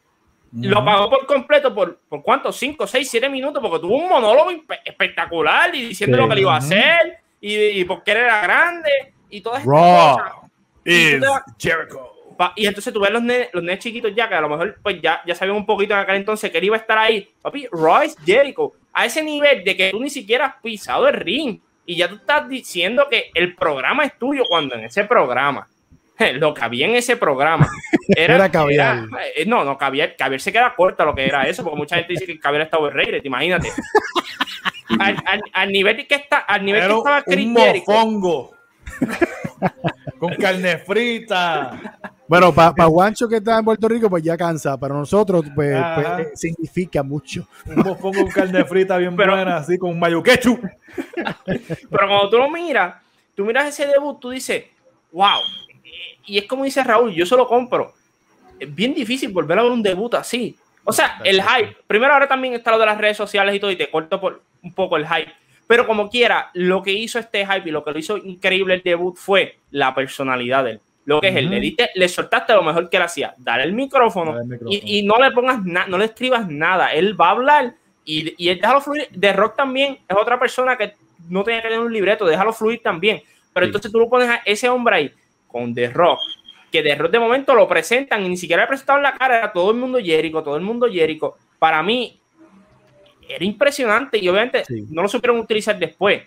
Lo 0.53 0.80
apagó 0.80 1.09
por 1.09 1.26
completo 1.26 1.76
por, 1.76 1.99
por 2.07 2.24
cuánto, 2.24 2.49
5, 2.53 2.88
6, 2.88 3.09
7 3.09 3.28
minutos, 3.28 3.61
porque 3.61 3.80
tuvo 3.80 3.97
un 3.97 4.07
monólogo 4.07 4.51
espectacular 4.86 5.76
y 5.76 5.88
diciendo 5.88 6.16
Sí. 6.16 6.24
lo 6.24 6.30
que 6.30 6.36
le 6.36 6.41
iba 6.41 6.53
a 6.55 6.59
hacer 6.59 7.18
y, 7.41 7.55
y 7.55 7.84
porque 7.84 8.11
él 8.11 8.18
era 8.20 8.41
grande 8.41 8.89
y 9.30 9.41
todas 9.41 9.59
estas 9.59 9.74
cosas. 10.16 10.34
Y 10.86 11.18
vas- 11.20 11.43
Jericho. 11.59 12.11
Y 12.55 12.68
entonces 12.68 12.93
tú 12.93 12.99
ves 13.01 13.11
los 13.11 13.22
nenes, 13.22 13.49
los 13.51 13.63
nenes 13.63 13.80
chiquitos 13.80 14.13
ya, 14.16 14.30
que 14.30 14.36
a 14.36 14.41
lo 14.41 14.47
mejor 14.49 14.78
pues 14.82 15.01
ya, 15.01 15.22
ya 15.26 15.36
sabían 15.36 15.57
un 15.57 15.66
poquito 15.66 15.93
en 15.93 15.99
aquel 15.99 16.16
entonces 16.16 16.49
que 16.51 16.57
él 16.57 16.63
iba 16.66 16.78
a 16.78 16.80
estar 16.80 16.97
ahí. 16.97 17.30
Papi, 17.41 17.68
Royce 17.72 18.16
Jericho, 18.26 18.74
a 18.93 19.05
ese 19.05 19.22
nivel 19.24 19.61
de 19.63 19.76
que 19.76 19.91
tú 19.91 19.99
ni 20.01 20.09
siquiera 20.09 20.45
has 20.45 20.55
pisado 20.61 21.05
el 21.09 21.16
ring 21.16 21.59
y 21.86 21.95
ya 21.97 22.07
tú 22.09 22.15
estás 22.15 22.47
diciendo 22.49 23.07
que 23.09 23.31
el 23.33 23.55
programa 23.55 24.05
es 24.05 24.17
tuyo 24.17 24.43
cuando 24.47 24.75
en 24.75 24.86
ese 24.86 25.03
programa, 25.05 25.67
lo 26.36 26.53
que 26.53 26.63
había 26.63 26.88
en 26.88 26.95
ese 26.95 27.17
programa 27.17 27.67
era, 28.15 28.36
Era 28.36 28.51
caviar. 28.51 28.97
era- 29.09 29.25
eh, 29.36 29.45
no, 29.45 29.63
no, 29.63 29.77
caviar, 29.77 30.15
caviar 30.15 30.41
se 30.41 30.51
queda 30.51 30.73
corta 30.75 31.05
lo 31.05 31.13
que 31.15 31.25
era 31.25 31.43
eso, 31.47 31.63
porque 31.63 31.77
mucha 31.77 31.95
gente 31.97 32.13
dice 32.13 32.25
que 32.25 32.31
el 32.33 32.39
caviar 32.39 32.63
está 32.63 32.77
overrated, 32.77 33.23
imagínate. 33.23 33.71
al, 34.99 35.17
al- 35.25 35.41
al 35.53 35.71
nivel 35.71 36.07
que 36.07 36.15
está, 36.15 36.38
al 36.39 36.63
nivel 36.65 36.81
que 36.81 36.88
estaba 36.97 37.23
mofongo. 37.88 38.55
Con 40.19 40.33
carne 40.36 40.77
frita. 40.77 41.99
Bueno, 42.27 42.53
para 42.53 42.86
Guancho 42.86 43.27
que 43.27 43.38
está 43.38 43.59
en 43.59 43.65
Puerto 43.65 43.88
Rico, 43.88 44.09
pues 44.09 44.23
ya 44.23 44.36
cansa. 44.36 44.77
Para 44.77 44.95
nosotros, 44.95 45.45
pues, 45.53 45.77
pues, 45.95 46.07
eh, 46.07 46.31
significa 46.33 47.03
mucho. 47.03 47.47
Un 47.65 47.95
con 47.95 48.27
carne 48.27 48.65
frita 48.65 48.97
bien 48.97 49.15
Pero- 49.15 49.33
buena, 49.33 49.57
así 49.57 49.77
con 49.77 49.97
mayo 49.99 50.23
ketchup. 50.23 50.59
Pero 51.45 52.07
cuando 52.07 52.29
tú 52.29 52.38
lo 52.38 52.49
miras, 52.49 52.95
tú 53.36 53.45
miras 53.45 53.67
ese 53.67 53.86
debut, 53.86 54.19
tú 54.19 54.31
dices, 54.31 54.65
wow. 55.11 55.39
Y 56.25 56.39
es 56.39 56.45
como 56.45 56.63
dice 56.63 56.83
Raúl, 56.83 57.13
yo 57.13 57.25
se 57.25 57.36
lo 57.36 57.47
compro. 57.47 57.93
Es 58.59 58.73
bien 58.73 58.93
difícil 58.93 59.31
volver 59.31 59.59
a 59.59 59.63
ver 59.63 59.71
un 59.71 59.83
debut 59.83 60.15
así. 60.15 60.57
O 60.83 60.93
sea, 60.93 61.19
el 61.23 61.41
hype. 61.41 61.77
Primero, 61.86 62.13
ahora 62.13 62.27
también 62.27 62.53
está 62.53 62.71
lo 62.71 62.79
de 62.79 62.86
las 62.86 62.97
redes 62.97 63.17
sociales 63.17 63.53
y 63.53 63.59
todo, 63.59 63.71
y 63.71 63.75
te 63.75 63.89
corto 63.91 64.19
por 64.19 64.41
un 64.63 64.73
poco 64.73 64.97
el 64.97 65.07
hype. 65.07 65.31
Pero 65.68 65.88
como 65.88 66.09
quiera, 66.09 66.51
lo 66.53 66.84
que 66.84 66.91
hizo 66.93 67.18
este 67.20 67.45
hype 67.45 67.68
y 67.70 67.72
lo 67.72 67.84
que 67.84 67.91
lo 67.91 67.99
hizo 67.99 68.18
increíble 68.18 68.76
el 68.76 68.84
debut 68.84 69.16
fue 69.18 69.57
la 69.72 69.95
personalidad 69.95 70.63
de 70.63 70.72
él. 70.72 70.80
Lo 71.05 71.22
que 71.22 71.30
es 71.30 71.36
él. 71.36 71.49
Le, 71.49 71.59
diste- 71.59 71.89
le 71.95 72.07
soltaste 72.07 72.53
lo 72.53 72.63
mejor 72.63 72.89
que 72.89 72.97
él 72.97 73.03
hacía. 73.03 73.34
Dar 73.38 73.61
el 73.61 73.74
micrófono, 73.74 74.32
Dale 74.34 74.43
el 74.43 74.49
micrófono. 74.49 74.72
Y, 74.84 74.99
y 74.99 75.03
no 75.03 75.18
le 75.18 75.32
pongas 75.32 75.63
nada, 75.63 75.88
no 75.88 75.97
le 75.97 76.05
escribas 76.05 76.47
nada. 76.47 76.93
Él 76.93 77.20
va 77.20 77.28
a 77.28 77.32
hablar 77.32 77.74
y, 78.03 78.34
y 78.43 78.49
él 78.49 78.59
déjalo 78.59 78.82
fluir. 78.82 79.07
De 79.11 79.34
Rock 79.34 79.55
también 79.55 79.99
es 80.07 80.18
otra 80.18 80.39
persona 80.39 80.76
que 80.78 80.93
no 81.30 81.43
tenía 81.43 81.61
que 81.61 81.70
tener 81.70 81.84
un 81.84 81.93
libreto, 81.93 82.26
déjalo 82.26 82.53
fluir 82.53 82.82
también. 82.82 83.22
Pero 83.53 83.66
Sí. 83.66 83.70
entonces 83.70 83.91
tú 83.91 83.99
lo 83.99 84.09
pones 84.09 84.30
a 84.30 84.41
ese 84.45 84.68
hombre 84.70 84.95
ahí 84.95 85.11
con 85.47 85.74
The 85.74 85.89
Rock, 85.89 86.20
que 86.72 86.82
The 86.84 86.95
Rock 86.95 87.11
de 87.11 87.20
momento 87.20 87.55
lo 87.55 87.68
presentan 87.68 88.24
y 88.26 88.30
ni 88.30 88.38
siquiera 88.38 88.63
le 88.63 88.68
presentaron 88.68 89.01
la 89.03 89.13
cara, 89.16 89.38
era 89.38 89.53
todo 89.53 89.72
el 89.72 89.78
mundo 89.78 89.97
Jericho, 89.99 90.43
todo 90.43 90.55
el 90.57 90.61
mundo 90.63 90.88
Jericho. 90.91 91.36
Para 91.57 91.82
mí 91.82 92.20
era 93.30 93.43
impresionante 93.45 94.17
y 94.17 94.28
obviamente 94.30 94.65
Sí. 94.65 94.86
no 94.89 95.01
lo 95.01 95.07
supieron 95.07 95.39
utilizar 95.39 95.78
después. 95.78 96.23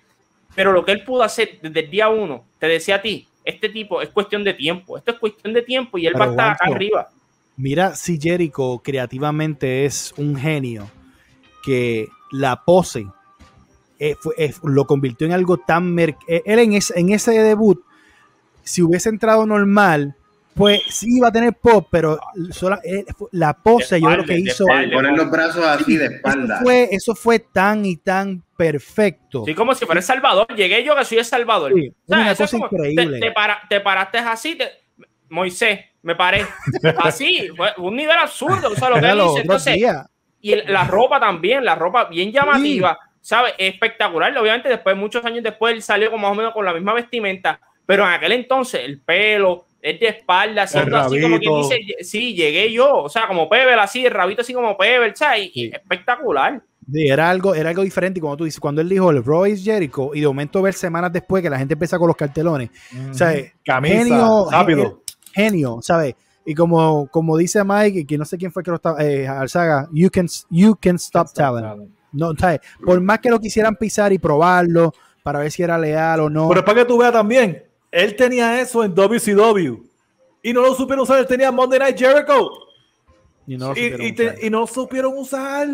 Pero 0.54 0.72
lo 0.72 0.84
que 0.84 0.92
él 0.92 1.04
pudo 1.04 1.22
hacer 1.22 1.58
desde 1.62 1.80
el 1.80 1.90
día 1.90 2.08
uno, 2.08 2.44
te 2.58 2.66
decía 2.66 2.96
a 2.96 3.02
ti, 3.02 3.28
este 3.44 3.68
tipo 3.68 4.02
es 4.02 4.08
cuestión 4.10 4.44
de 4.44 4.54
tiempo, 4.54 4.96
esto 4.98 5.12
es 5.12 5.18
cuestión 5.18 5.52
de 5.54 5.62
tiempo 5.62 5.98
y 5.98 6.06
él 6.06 6.12
Pero, 6.14 6.18
va 6.18 6.24
a 6.26 6.30
estar 6.30 6.56
Juancho, 6.58 6.74
arriba. 6.74 7.08
Mira 7.56 7.94
si 7.96 8.18
Jericho 8.20 8.80
creativamente 8.84 9.84
es 9.84 10.12
un 10.16 10.36
genio 10.36 10.90
que 11.64 12.08
la 12.30 12.64
pose 12.64 13.06
eh, 14.00 14.14
fue- 14.20 14.34
eh, 14.38 14.52
lo 14.62 14.84
convirtió 14.86 15.26
en 15.26 15.32
algo 15.32 15.56
tan... 15.56 15.92
mer- 15.92 16.16
eh, 16.28 16.42
él 16.46 16.60
en, 16.60 16.72
ese- 16.74 16.98
en 16.98 17.10
ese 17.10 17.32
debut, 17.32 17.80
si 18.62 18.80
hubiese 18.82 19.08
entrado 19.08 19.44
normal, 19.44 20.14
pues 20.58 20.82
sí 20.90 21.06
iba 21.16 21.28
a 21.28 21.32
tener 21.32 21.54
pop, 21.54 21.88
pero 21.90 22.18
sola- 22.50 22.80
eh, 22.84 23.04
la 23.32 23.54
pose 23.54 24.00
yo 24.00 24.08
creo 24.08 24.24
que 24.24 24.38
hizo... 24.38 24.64
espalda. 24.68 24.92
poner 24.94 25.12
los 25.12 25.30
brazos 25.30 25.64
así 25.64 25.96
de 25.96 26.04
Eso 26.06 26.14
espalda. 26.16 26.60
fue, 26.62 26.88
eso 26.90 27.14
fue 27.14 27.38
tan 27.38 27.86
y 27.86 27.96
tan 27.96 28.42
perfecto. 28.56 29.44
Sí, 29.46 29.54
como 29.54 29.74
si 29.74 29.86
fuera 29.86 30.00
El 30.00 30.04
Salvador. 30.04 30.46
Llegué 30.54 30.84
yo 30.84 30.94
que 30.96 31.04
soy 31.04 31.18
El 31.18 31.24
Salvador. 31.24 31.72
Sí, 31.74 31.88
O 31.88 32.08
sea, 32.08 32.18
una 32.18 32.32
eso 32.32 32.44
es 32.44 32.50
cosa 32.50 32.68
como- 32.68 32.80
increíble. 32.84 33.20
Te, 33.20 33.26
te 33.28 33.32
para- 33.32 33.60
te 33.68 33.80
paraste 33.80 34.18
así, 34.18 34.56
te- 34.56 34.72
Moisés, 35.30 35.80
me 36.02 36.16
paré. 36.16 36.44
Así, 36.98 37.48
fue 37.56 37.68
un 37.78 37.94
nivel 37.96 38.16
absurdo. 38.16 38.68
O 38.70 38.74
sea, 38.76 38.90
lo 38.90 39.00
que 39.00 39.10
él 39.10 39.20
otros 39.20 39.40
Entonces, 39.40 39.78
y 40.40 40.52
el- 40.52 40.64
la 40.72 40.84
ropa 40.84 41.20
también, 41.20 41.64
la 41.64 41.74
ropa 41.74 42.04
bien 42.06 42.32
llamativa, 42.32 42.98
¿sabes? 43.20 43.54
Espectacular. 43.58 44.36
Obviamente, 44.38 44.68
después, 44.68 44.96
muchos 44.96 45.24
años 45.24 45.42
después, 45.42 45.74
él 45.74 45.82
salió 45.82 46.10
como 46.10 46.22
más 46.28 46.32
o 46.32 46.34
menos 46.34 46.52
con 46.52 46.64
la 46.64 46.72
misma 46.72 46.94
vestimenta, 46.94 47.60
pero 47.86 48.04
en 48.04 48.10
aquel 48.12 48.32
entonces, 48.32 48.80
el 48.84 49.00
pelo, 49.00 49.66
el 49.80 49.98
de 49.98 50.08
espalda, 50.08 50.62
haciendo 50.64 50.96
así 50.96 51.20
como 51.20 51.38
quien 51.38 51.52
rabito. 51.52 51.68
dice, 51.68 52.04
sí, 52.04 52.34
llegué 52.34 52.72
yo, 52.72 52.96
o 53.04 53.08
sea, 53.08 53.26
como 53.28 53.48
Pebble, 53.48 53.74
así, 53.74 54.04
el 54.06 54.12
rabito 54.12 54.42
así 54.42 54.52
como 54.52 54.76
Pebble, 54.76 55.14
¿sabes? 55.14 55.50
Sí. 55.52 55.70
espectacular. 55.72 56.62
Sí, 56.90 57.06
era 57.06 57.28
algo, 57.28 57.54
era 57.54 57.68
algo 57.68 57.82
diferente. 57.82 58.18
Y 58.18 58.22
Como 58.22 58.36
tú 58.36 58.44
dices, 58.44 58.58
cuando 58.60 58.80
él 58.80 58.88
dijo 58.88 59.10
el 59.10 59.22
Royce 59.22 59.62
Jericho, 59.62 60.10
y 60.14 60.20
de 60.22 60.26
momento 60.26 60.62
ver 60.62 60.72
semanas 60.74 61.12
después 61.12 61.42
que 61.42 61.50
la 61.50 61.58
gente 61.58 61.74
empieza 61.74 61.98
con 61.98 62.08
los 62.08 62.16
cartelones, 62.16 62.70
¿sabes? 63.12 63.52
Camisa, 63.64 63.94
Genio, 64.04 64.46
rápido. 64.50 65.02
genio, 65.32 65.78
¿sabes? 65.82 66.14
Y 66.46 66.54
como, 66.54 67.06
como 67.08 67.36
dice 67.36 67.62
Mike, 67.62 68.06
que 68.06 68.16
no 68.16 68.24
sé 68.24 68.38
quién 68.38 68.50
fue 68.50 68.62
que 68.62 68.70
lo 68.70 68.76
estaba, 68.76 69.04
eh, 69.04 69.28
Alzaga, 69.28 69.86
you 69.92 70.08
can, 70.10 70.26
you 70.48 70.74
can 70.80 70.96
stop 70.96 71.30
talent. 71.34 71.90
No, 72.10 72.32
¿sabes? 72.38 72.60
Por 72.82 72.98
más 73.02 73.18
que 73.18 73.28
lo 73.28 73.38
quisieran 73.38 73.76
pisar 73.76 74.10
y 74.14 74.18
probarlo 74.18 74.94
para 75.22 75.40
ver 75.40 75.50
si 75.50 75.62
era 75.62 75.76
leal 75.76 76.20
o 76.20 76.30
no. 76.30 76.48
Pero 76.48 76.60
es 76.60 76.64
para 76.66 76.78
que 76.80 76.84
tú 76.86 76.96
veas 76.96 77.12
también, 77.12 77.62
él 77.90 78.16
tenía 78.16 78.60
eso 78.60 78.84
en 78.84 78.94
WCW 78.94 79.82
y 80.42 80.52
no 80.52 80.62
lo 80.62 80.74
supieron 80.74 81.02
usar. 81.04 81.18
Él 81.20 81.26
tenía 81.26 81.50
Monday 81.50 81.78
Night 81.78 81.98
Jericho 81.98 82.50
y 83.46 83.56
no 83.56 83.68
lo 83.68 83.72
y, 83.72 83.84
supieron 83.84 84.06
y 84.06 84.12
te- 84.12 84.26
usar. 84.26 84.44
y 84.44 84.50
no 84.50 84.60
lo 84.60 84.66
supieron 84.66 85.12
usar. 85.16 85.68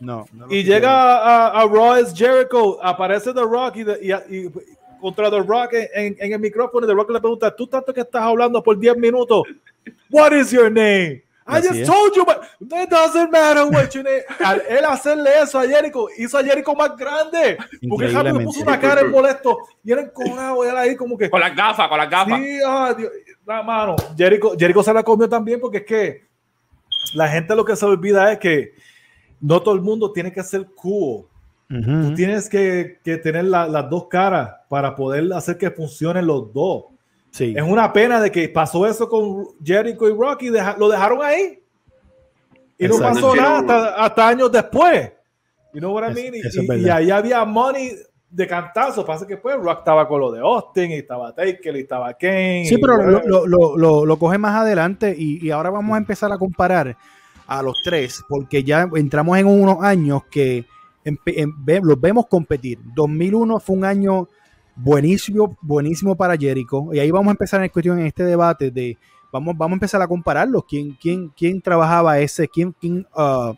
No, 0.00 0.26
no 0.32 0.46
Y 0.50 0.62
llega 0.62 0.90
a, 0.90 1.48
a, 1.48 1.62
a 1.62 1.66
Royce 1.66 2.14
Jericho, 2.14 2.78
aparece 2.82 3.32
The 3.32 3.40
Rock 3.42 3.76
y, 3.76 3.84
de- 3.84 3.98
y- 4.30 4.36
y- 4.36 4.50
contra 5.00 5.30
The 5.30 5.40
Rock 5.40 5.72
en, 5.94 6.16
en 6.18 6.32
el 6.32 6.38
micrófono. 6.40 6.86
y 6.86 6.88
The 6.88 6.94
Rock 6.94 7.10
le 7.10 7.20
pregunta: 7.20 7.54
Tú 7.54 7.66
tanto 7.66 7.92
que 7.94 8.00
estás 8.02 8.22
hablando 8.22 8.62
por 8.62 8.78
10 8.78 8.96
minutos, 8.98 9.42
What 10.10 10.32
is 10.32 10.50
your 10.50 10.70
name? 10.70 11.23
I 11.46 11.58
Así 11.58 11.68
just 11.68 11.80
es. 11.80 11.86
told 11.86 12.14
you, 12.16 12.24
but 12.24 12.38
it 12.60 12.88
doesn't 12.88 13.30
matter 13.30 13.66
what 13.66 13.90
your 13.92 14.02
name. 14.02 14.22
Al 14.44 14.62
él 14.66 14.82
hacerle 14.86 15.30
eso 15.42 15.58
a 15.58 15.66
Jericho, 15.66 16.06
hizo 16.16 16.38
a 16.38 16.42
Jericho 16.42 16.74
más 16.74 16.96
grande. 16.96 17.58
Porque 17.88 18.08
rápido 18.08 18.40
puso 18.40 18.62
una 18.62 18.80
cara 18.80 19.02
en 19.02 19.10
molesto 19.10 19.58
y 19.84 19.92
era 19.92 20.00
encojonado. 20.00 20.64
y 20.64 20.68
Él 20.68 20.76
ahí 20.76 20.96
como 20.96 21.18
que. 21.18 21.28
Con 21.28 21.40
las 21.40 21.54
gafas, 21.54 21.86
con 21.88 21.98
las 21.98 22.08
gafas. 22.08 22.38
Sí, 22.40 22.58
ah, 22.66 22.94
Dios, 22.96 23.10
la 23.44 23.62
mano. 23.62 23.94
Jericho, 24.16 24.52
Jericho 24.58 24.82
se 24.82 24.94
la 24.94 25.02
comió 25.02 25.28
también 25.28 25.60
porque 25.60 25.78
es 25.78 25.84
que 25.84 26.24
la 27.14 27.28
gente 27.28 27.54
lo 27.54 27.64
que 27.64 27.76
se 27.76 27.84
olvida 27.84 28.32
es 28.32 28.38
que 28.38 28.72
no 29.40 29.60
todo 29.62 29.74
el 29.74 29.82
mundo 29.82 30.12
tiene 30.12 30.32
que 30.32 30.42
ser 30.42 30.66
cool. 30.74 31.26
Ujú. 31.70 32.08
Tú 32.08 32.14
tienes 32.14 32.48
que, 32.48 33.00
que 33.04 33.18
tener 33.18 33.44
la- 33.44 33.66
las 33.68 33.90
dos 33.90 34.06
caras 34.08 34.50
para 34.70 34.96
poder 34.96 35.30
hacer 35.34 35.58
que 35.58 35.70
funcionen 35.70 36.26
los 36.26 36.50
dos. 36.54 36.84
Sí. 37.34 37.52
Es 37.56 37.64
una 37.64 37.92
pena 37.92 38.20
de 38.20 38.30
que 38.30 38.48
pasó 38.48 38.86
eso 38.86 39.08
con 39.08 39.44
Jericho 39.64 40.08
y 40.08 40.12
Rocky, 40.12 40.50
deja- 40.50 40.76
lo 40.78 40.88
dejaron 40.88 41.20
ahí. 41.20 41.60
Y 42.78 42.86
no 42.86 42.96
pasó 42.98 43.34
nada 43.34 43.58
hasta, 43.58 44.04
hasta 44.04 44.28
años 44.28 44.52
después. 44.52 45.10
You 45.72 45.80
know 45.80 45.92
what 45.92 46.08
I 46.10 46.14
mean? 46.14 46.34
Y, 46.36 46.38
eso 46.38 46.60
es 46.60 46.64
y- 46.64 46.66
verdad. 46.68 46.84
y 46.86 46.90
ahí 46.90 47.10
había 47.10 47.44
money, 47.44 47.90
de 48.30 48.46
cantazo. 48.46 49.04
Pasa 49.04 49.26
que 49.26 49.36
pues 49.36 49.56
Rock 49.56 49.78
estaba 49.78 50.06
con 50.06 50.20
lo 50.20 50.30
de 50.30 50.38
Austin 50.40 50.92
y 50.92 50.94
estaba 50.94 51.34
Taker 51.34 51.74
y 51.76 51.80
estaba 51.80 52.14
Kane. 52.14 52.66
Sí, 52.66 52.76
pero 52.78 52.96
lo, 53.02 53.20
lo, 53.24 53.46
lo, 53.48 53.76
lo- 53.76 54.06
lo 54.06 54.16
coge 54.18 54.38
más 54.38 54.54
adelante 54.54 55.12
y, 55.18 55.44
y 55.44 55.50
ahora 55.50 55.70
vamos 55.70 55.94
a 55.94 55.98
empezar 55.98 56.30
a 56.32 56.38
comparar 56.38 56.96
a 57.48 57.62
los 57.62 57.80
tres, 57.82 58.22
porque 58.28 58.62
ya 58.62 58.88
entramos 58.94 59.36
en 59.38 59.46
unos 59.46 59.82
años 59.82 60.22
que 60.30 60.64
em- 61.04 61.18
los 61.82 62.00
vemos 62.00 62.26
competir. 62.28 62.78
2001 62.94 63.58
fue 63.60 63.76
un 63.76 63.84
año 63.84 64.28
buenísimo, 64.76 65.56
buenísimo 65.60 66.16
para 66.16 66.36
Jericho, 66.36 66.88
y 66.92 66.98
ahí 66.98 67.10
vamos 67.10 67.28
a 67.28 67.32
empezar 67.32 67.62
en 67.62 67.70
cuestión 67.70 67.98
en 67.98 68.06
este 68.06 68.24
debate 68.24 68.70
de, 68.70 68.96
vamos, 69.32 69.56
vamos 69.56 69.72
a 69.72 69.76
empezar 69.76 70.02
a 70.02 70.08
compararlos, 70.08 70.64
quién, 70.68 70.96
quién, 71.00 71.28
quién 71.36 71.60
trabajaba 71.60 72.18
ese, 72.18 72.48
quién, 72.48 72.72
quién 72.80 73.06
ah, 73.14 73.52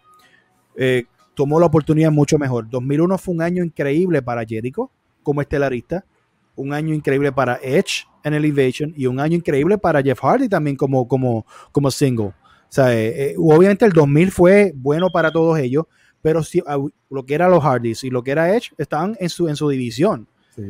eh, 0.76 1.04
tomó 1.34 1.60
la 1.60 1.66
oportunidad 1.66 2.10
mucho 2.10 2.38
mejor. 2.38 2.68
2001 2.68 3.18
fue 3.18 3.34
un 3.34 3.42
año 3.42 3.62
increíble 3.62 4.22
para 4.22 4.44
Jericho 4.44 4.90
como 5.22 5.40
estelarista, 5.40 6.04
un 6.54 6.72
año 6.72 6.94
increíble 6.94 7.30
para 7.32 7.58
Edge 7.62 8.06
en 8.24 8.34
Elevation 8.34 8.92
y 8.96 9.06
un 9.06 9.20
año 9.20 9.36
increíble 9.36 9.76
para 9.78 10.02
Jeff 10.02 10.20
Hardy 10.20 10.48
también 10.48 10.76
como, 10.76 11.06
como, 11.06 11.44
como 11.72 11.90
single. 11.90 12.26
O 12.26 12.34
sea, 12.68 12.92
eh, 12.92 13.30
eh, 13.30 13.34
obviamente 13.38 13.84
el 13.84 13.92
2000 13.92 14.30
fue 14.30 14.72
bueno 14.74 15.10
para 15.10 15.30
todos 15.30 15.58
ellos, 15.58 15.84
pero 16.22 16.42
sí, 16.42 16.62
ah, 16.66 16.78
lo 17.10 17.26
que 17.26 17.34
era 17.34 17.48
los 17.48 17.62
Hardys 17.62 18.02
y 18.04 18.10
lo 18.10 18.22
que 18.22 18.32
era 18.32 18.54
Edge 18.54 18.72
estaban 18.78 19.16
en 19.20 19.28
su, 19.28 19.48
en 19.48 19.56
su 19.56 19.68
división. 19.68 20.26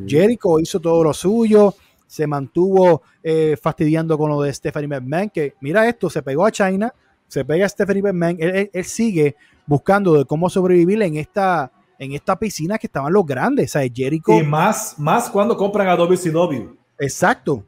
Jericho 0.06 0.58
hizo 0.60 0.80
todo 0.80 1.02
lo 1.04 1.12
suyo, 1.14 1.74
se 2.06 2.26
mantuvo 2.26 3.02
eh, 3.22 3.56
fastidiando 3.60 4.16
con 4.18 4.30
lo 4.30 4.40
de 4.42 4.52
Stephanie 4.52 4.88
McMahon, 4.88 5.30
que 5.30 5.54
mira 5.60 5.88
esto, 5.88 6.08
se 6.10 6.22
pegó 6.22 6.46
a 6.46 6.50
China, 6.52 6.92
se 7.28 7.44
pega 7.44 7.66
a 7.66 7.68
Stephanie 7.68 8.02
McMahon, 8.02 8.36
él, 8.38 8.54
él- 8.56 8.70
él 8.72 8.84
sigue 8.84 9.36
buscando 9.66 10.14
de 10.14 10.24
cómo 10.24 10.48
sobrevivir 10.48 11.02
en 11.02 11.16
esta, 11.16 11.72
en 11.98 12.12
esta 12.12 12.38
piscina 12.38 12.78
que 12.78 12.86
estaban 12.86 13.12
los 13.12 13.26
grandes, 13.26 13.70
o 13.70 13.78
sea, 13.80 13.90
Jericho, 13.92 14.32
Y 14.32 14.42
más, 14.44 14.94
más 14.98 15.28
cuando 15.30 15.56
compran 15.56 15.88
a 15.88 15.96
WCW. 15.96 16.76
exacto, 16.98 17.64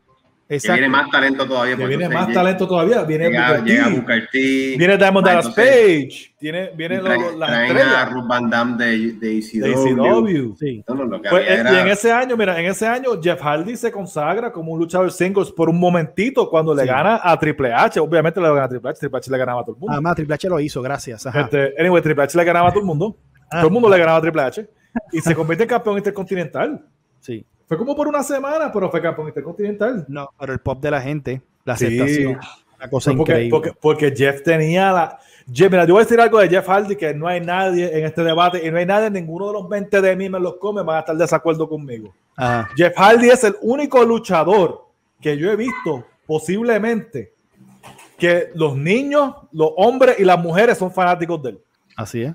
Que 0.49 0.55
exacto. 0.55 0.81
viene 0.81 0.89
más 0.89 1.11
talento 1.11 1.47
todavía. 1.47 1.77
Que 1.77 1.87
viene 1.87 2.09
más 2.09 2.27
llega- 2.29 2.41
talento 2.41 2.67
todavía. 2.67 3.03
Viene 3.03 3.27
Llega, 3.29 3.49
Booker 3.49 3.65
T, 3.65 3.71
llega 3.71 3.89
Booker 3.89 4.29
T. 4.33 4.75
viene 4.79 4.97
Diamond 4.97 5.27
Dallas 5.27 5.49
Page. 5.51 6.35
Tiene, 6.39 6.71
viene 6.75 7.03
los- 7.03 7.37
las 7.37 7.51
estrellas 7.61 8.13
Ruth 8.13 8.27
Van 8.27 8.49
Damme 8.49 8.77
de, 8.83 8.99
de 9.13 9.19
de 9.19 9.39
ECW. 9.39 9.67
ECW. 9.67 10.57
Sí. 10.59 10.83
No, 10.89 10.95
no, 10.95 11.05
lo 11.05 11.21
que 11.21 11.29
Pues, 11.29 11.43
había 11.45 11.55
eh, 11.57 11.61
era- 11.61 11.73
Y 11.75 11.77
en 11.81 11.89
ese 11.89 12.11
año, 12.13 12.37
mira, 12.39 12.59
en 12.59 12.65
ese 12.67 12.87
año 12.87 13.11
Jeff 13.23 13.41
Hardy 13.43 13.77
se 13.77 13.93
consagra 13.93 14.51
como 14.51 14.73
un 14.73 14.79
luchador 14.79 15.13
singles 15.13 15.51
por 15.53 15.69
un 15.69 15.79
momentito 15.79 16.49
cuando 16.49 16.75
le 16.75 16.87
gana 16.87 17.21
a 17.23 17.39
Triple 17.39 17.71
H. 17.75 18.01
Obviamente 18.01 18.41
le 18.41 18.49
gana 18.49 18.65
a 18.65 18.69
Triple 18.71 18.91
H, 18.91 19.01
Triple 19.01 19.19
H 19.19 19.31
le 19.31 19.39
ganaba 19.39 19.61
a 19.61 19.65
todo 19.65 19.75
el 19.75 19.81
mundo. 19.81 19.93
Además, 19.93 20.17
Triple 20.17 20.35
H 20.35 20.49
lo 20.49 20.61
hizo, 20.61 20.81
gracias. 20.81 21.27
ajá. 21.27 21.43
Este, 21.43 21.75
anyway, 21.79 22.01
Triple 22.03 22.25
H 22.25 22.39
le 22.39 22.45
ganaba 22.45 22.69
a 22.69 22.71
todo 22.71 22.81
el 22.81 22.87
mundo. 22.87 23.17
Ah. 23.51 23.61
Todo 23.61 23.69
el 23.69 23.73
mundo 23.73 23.89
le 23.89 23.99
ganaba 23.99 24.19
a 24.19 24.21
Triple 24.21 24.43
H. 24.43 24.69
Y 25.13 25.21
se 25.21 25.35
convierte 25.35 25.65
en 25.65 25.71
campeón 25.71 25.97
intercontinental. 25.97 26.85
Sí. 27.19 27.47
Fue 27.69 27.77
como 27.77 27.95
por 27.95 28.09
una 28.09 28.23
semana, 28.23 28.73
pero 28.73 28.91
fue 28.91 29.01
campeón 29.03 29.29
intercontinental. 29.29 30.05
No, 30.09 30.31
pero 30.41 30.53
el 30.55 30.59
pop 30.61 30.81
de 30.81 30.91
la 30.91 31.01
gente, 31.01 31.43
la 31.65 31.77
Sí. 31.77 31.85
aceptación, 31.87 32.39
una 32.79 32.91
cosa 32.91 33.11
Porque, 33.13 33.33
increíble. 33.33 33.51
porque, 33.51 33.73
porque 33.79 34.15
Jeff 34.17 34.43
tenía 34.43 34.91
la. 34.91 35.19
Jeff, 35.53 35.71
mira, 35.71 35.85
yo 35.85 35.95
voy 35.95 36.03
a 36.03 36.05
decir 36.05 36.21
algo 36.21 36.39
de 36.41 36.49
Jeff 36.49 36.67
Hardy 36.67 36.97
que 36.97 37.15
no 37.15 37.27
hay 37.27 37.41
nadie 37.41 37.99
en 37.99 38.05
este 38.07 38.23
debate 38.23 38.67
y 38.67 38.71
no 38.71 38.79
hay 38.79 38.87
nadie, 38.87 39.11
ninguno 39.11 39.47
de 39.49 39.53
los 39.55 39.69
20 39.69 40.01
de 40.01 40.17
mí 40.17 40.29
me 40.29 40.39
los 40.41 40.57
come, 40.57 40.83
van 40.83 40.97
a 40.97 41.01
estar 41.01 41.17
de 41.17 41.25
desacuerdo 41.25 41.69
conmigo. 41.69 42.13
Ajá. 42.37 42.69
Jeff 42.77 42.95
Hardy 42.97 43.29
es 43.31 43.45
el 43.45 43.57
único 43.63 44.05
luchador 44.05 44.87
que 45.21 45.37
yo 45.37 45.51
he 45.51 45.57
visto 45.57 46.05
posiblemente 46.27 47.33
que 48.19 48.51
los 48.55 48.77
niños, 48.77 49.35
los 49.53 49.71
hombres 49.77 50.19
y 50.19 50.25
las 50.25 50.39
mujeres 50.39 50.77
son 50.79 50.91
fanáticos 50.93 51.43
de 51.43 51.51
él. 51.51 51.61
Así 51.97 52.23
es. 52.23 52.35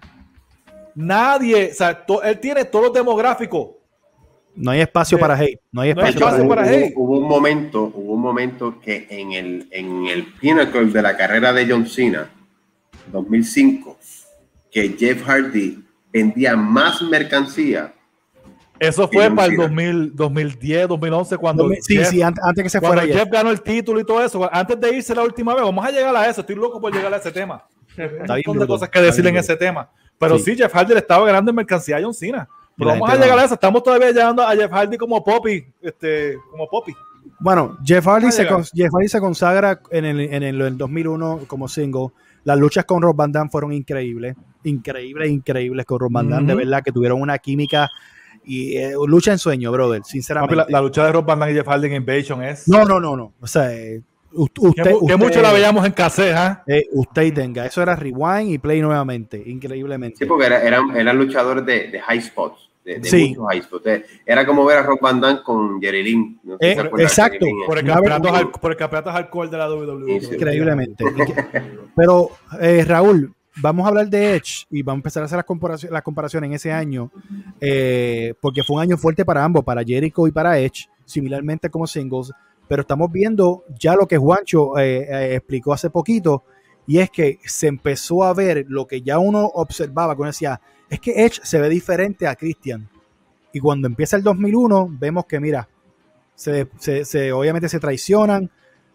Nadie, 0.96 1.70
o 1.72 1.74
sea, 1.74 2.06
to- 2.06 2.22
él 2.24 2.40
tiene 2.40 2.66
todos 2.66 2.86
los 2.86 2.94
demográficos. 2.94 3.68
No 4.56 4.72
hay 4.72 4.82
espacio 4.82 5.18
Sí. 5.18 5.22
para 5.22 5.36
hate. 5.36 5.60
No 5.72 5.82
hay 5.82 5.94
No 5.94 6.02
hay 6.04 6.10
espacio, 6.10 6.48
para 6.48 6.62
para 6.64 6.72
hate. 6.72 6.94
hubo, 6.96 7.04
hubo 7.16 7.18
un 7.20 7.28
momento, 7.28 7.84
hubo 7.94 8.14
un 8.14 8.22
momento 8.22 8.80
que 8.80 9.08
en 9.10 9.32
el, 9.34 9.68
en 9.72 10.06
el 10.08 10.26
pinnacle 10.34 10.86
de 10.86 11.02
la 11.02 11.18
carrera 11.18 11.52
de 11.54 11.68
John 11.70 11.88
Cena, 11.88 12.30
2005, 13.12 13.98
que 14.72 14.96
Jeff 14.98 15.24
Hardy 15.24 15.84
vendía 16.12 16.56
más 16.56 17.02
mercancía. 17.02 17.94
Eso 18.80 19.08
fue 19.08 19.30
para 19.32 19.46
el 19.46 19.52
Cena. 19.52 19.64
2000, 19.64 20.16
2010, 20.16 20.88
2011, 20.88 21.38
cuando, 21.38 21.70
Sí, 21.82 21.96
Jeff, 21.96 22.10
sí, 22.10 22.22
antes, 22.22 22.44
antes 22.44 22.64
que 22.64 22.70
se 22.70 22.80
cuando 22.80 23.02
fuera 23.02 23.14
Jeff 23.14 23.24
Jeff. 23.24 23.32
ganó 23.34 23.50
el 23.52 23.62
título 23.62 24.00
y 24.00 24.04
todo 24.06 24.24
eso. 24.24 24.50
Antes 24.52 24.80
de 24.80 24.96
irse 24.96 25.16
la 25.16 25.24
última 25.24 25.54
vez, 25.54 25.64
vamos 25.64 25.86
a 25.86 25.92
llegar 25.92 26.16
a 26.16 26.28
eso. 26.30 26.42
Estoy 26.42 26.56
loco 26.56 26.82
por 26.82 26.94
llegar 26.94 27.14
a 27.14 27.18
ese 27.18 27.32
tema. 27.32 27.64
Hay 27.98 28.06
un 28.08 28.28
montón 28.48 28.60
de 28.60 28.68
cosas 28.68 28.90
que 28.90 29.00
decir 29.02 29.26
en 29.26 29.38
ese 29.38 29.56
tema. 29.56 29.90
Pero 30.20 30.38
Sí. 30.38 30.52
sí, 30.52 30.58
Jeff 30.58 30.74
Hardy 30.74 30.94
le 30.94 31.00
estaba 31.00 31.26
ganando 31.26 31.50
en 31.52 31.56
mercancía 31.56 31.98
a 31.98 32.02
John 32.02 32.14
Cena. 32.14 32.48
Pero 32.78 32.90
vamos 32.92 33.10
a 33.10 33.16
llegar 33.16 33.38
va- 33.38 33.42
a 33.42 33.46
eso. 33.46 33.54
Estamos 33.54 33.84
todavía 33.84 34.12
llegando 34.12 34.42
a 34.42 34.56
Jeff 34.56 34.72
Hardy 34.72 34.98
como 34.98 35.24
Poppy. 35.24 35.66
Este, 35.82 36.38
como 36.52 36.68
Poppy. 36.68 36.94
Bueno, 37.40 37.78
Jeff 37.84 38.06
Hardy, 38.06 38.32
se, 38.32 38.46
Jeff 38.46 38.90
Hardy 38.94 39.08
se 39.08 39.20
consagra 39.20 39.82
en 39.92 40.06
el, 40.06 40.20
en 40.22 40.44
el, 40.44 40.62
en 40.62 40.78
2001 40.78 41.42
como 41.48 41.68
single. 41.68 42.08
Las 42.44 42.58
luchas 42.58 42.86
con 42.86 43.02
Rob 43.02 43.16
Van 43.16 43.32
Damme 43.32 43.50
fueron 43.50 43.72
increíbles. 43.74 44.36
Increíbles, 44.64 45.30
increíbles 45.30 45.86
con 45.86 46.00
Rob 46.00 46.12
Van 46.12 46.30
Damme. 46.30 46.48
De 46.48 46.56
verdad 46.56 46.82
que 46.84 46.92
tuvieron 46.92 47.22
una 47.22 47.38
química 47.38 47.90
y 48.46 48.76
eh, 48.78 48.94
lucha 49.08 49.32
en 49.32 49.40
sueño, 49.40 49.72
brother. 49.72 50.02
Papi, 50.02 50.10
Sinceramente. 50.12 50.56
la, 50.56 50.66
la 50.70 50.82
lucha 50.82 51.06
de 51.06 51.12
Rob 51.14 51.26
Van 51.26 51.40
Damme 51.40 51.52
y 51.54 51.56
Jeff 51.56 51.68
Hardy 51.68 51.88
en 51.88 51.94
Invasion 51.96 52.44
es. 52.44 52.68
No, 52.68 52.84
no, 52.86 53.00
no, 53.00 53.16
no. 53.16 53.34
O 53.40 53.48
sea, 53.48 53.74
eh, 53.74 54.02
que, 54.34 54.62
usted, 54.68 54.84
que 54.84 54.94
usted- 54.94 55.18
mucho 55.18 55.42
la 55.42 55.52
veíamos 55.54 55.86
en 55.86 55.92
cassette, 55.92 56.34
¿ah? 56.36 56.64
eh, 56.68 56.84
usted 56.92 57.34
tenga. 57.34 57.66
Eso 57.66 57.82
era 57.82 57.96
rewind 57.96 58.50
y 58.52 58.58
play 58.58 58.82
nuevamente. 58.82 59.42
Increíblemente. 59.46 60.18
Sí, 60.20 60.26
porque 60.26 60.46
era- 60.48 60.62
eran, 60.64 60.96
eran 60.96 61.18
luchadores 61.18 61.66
de, 61.66 61.90
de 61.90 62.00
high 62.02 62.22
spots. 62.22 62.70
De, 62.84 63.00
de 63.00 63.10
Sí. 63.10 63.30
muchos 63.30 63.46
high 63.48 63.62
spots. 63.62 63.86
Era 64.26 64.46
como 64.46 64.66
ver 64.66 64.80
a 64.80 64.84
Rob 64.84 65.00
Van 65.00 65.22
Damme 65.22 65.42
con 65.42 65.80
Jerry 65.82 66.04
Lynn. 66.04 66.40
No 66.44 66.58
sé 66.60 66.74
si 66.74 66.80
Eh, 66.82 66.90
exacto. 67.00 67.46
Por 67.66 67.78
el 67.78 67.86
campeonato, 67.86 68.52
por 68.60 68.72
el 68.72 68.78
campeonato 68.78 69.12
hardcore 69.12 69.50
de 69.50 69.58
la 69.58 69.70
WWE. 69.70 70.20
Sí, 70.20 70.26
sí. 70.28 70.36
Increíblemente. 70.36 71.06
Pero, 71.96 72.30
eh, 72.60 72.84
Raúl, 72.86 73.34
vamos 73.62 73.86
a 73.86 73.90
hablar 73.90 74.08
de 74.10 74.36
Edge 74.36 74.66
y 74.70 74.82
vamos 74.82 74.98
a 74.98 75.00
empezar 75.00 75.24
a 75.24 75.28
hacer 75.28 75.38
las 75.38 75.46
comparaciones, 75.46 75.94
las 75.94 76.02
comparaciones 76.04 76.50
en 76.50 76.54
ese 76.56 76.72
año, 76.74 77.10
eh, 77.62 78.34
porque 78.42 78.64
fue 78.64 78.76
un 78.78 78.82
año 78.82 78.98
fuerte 78.98 79.24
para 79.24 79.44
ambos, 79.44 79.64
para 79.64 79.84
Jericho 79.84 80.28
y 80.28 80.32
para 80.32 80.60
Edge, 80.60 80.90
similarmente 81.06 81.70
como 81.70 81.88
singles. 81.88 82.32
Pero 82.68 82.82
estamos 82.82 83.12
viendo 83.12 83.64
ya 83.78 83.96
lo 83.96 84.08
que 84.08 84.18
Juancho 84.18 84.78
eh, 84.80 85.08
eh, 85.10 85.36
explicó 85.36 85.74
hace 85.74 85.90
poquito, 85.90 86.44
y 86.88 87.00
es 87.00 87.10
que 87.10 87.40
se 87.46 87.68
empezó 87.68 88.24
a 88.24 88.34
ver 88.34 88.66
lo 88.68 88.88
que 88.88 89.02
ya 89.02 89.20
uno 89.20 89.46
observaba, 89.46 90.16
que 90.16 90.22
uno 90.22 90.30
decía, 90.30 90.60
es 90.90 91.00
que 91.00 91.26
Edge 91.26 91.40
se 91.44 91.60
ve 91.60 91.70
diferente 91.70 92.28
a 92.28 92.36
Christian. 92.36 92.90
Y 93.52 93.60
cuando 93.60 93.88
empieza 93.88 94.16
el 94.18 94.24
2001, 94.24 94.90
vemos 95.00 95.26
que, 95.26 95.40
mira, 95.40 95.68
se, 96.36 96.68
se- 96.80 97.06
se- 97.06 97.32
obviamente 97.32 97.70
se 97.70 97.80
traicionan, 97.80 98.50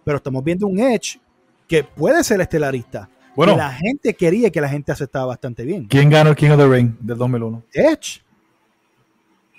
pero 0.04 0.16
estamos 0.16 0.42
viendo 0.42 0.66
un 0.66 0.78
Edge 0.80 1.20
que 1.66 1.84
puede 1.84 2.24
ser 2.24 2.40
estelarista. 2.40 3.08
Bueno, 3.36 3.52
que 3.52 3.58
la 3.58 3.72
gente 3.72 4.14
quería 4.14 4.50
que 4.50 4.60
la 4.60 4.68
gente 4.68 4.90
aceptaba 4.90 5.26
bastante 5.26 5.62
bien. 5.64 5.86
¿quién 5.86 6.10
ganó 6.10 6.30
el 6.30 6.36
King 6.36 6.50
of 6.50 6.58
the 6.58 6.66
Ring 6.66 6.92
del 6.98 7.16
2001? 7.18 7.62
Edge. 7.72 8.20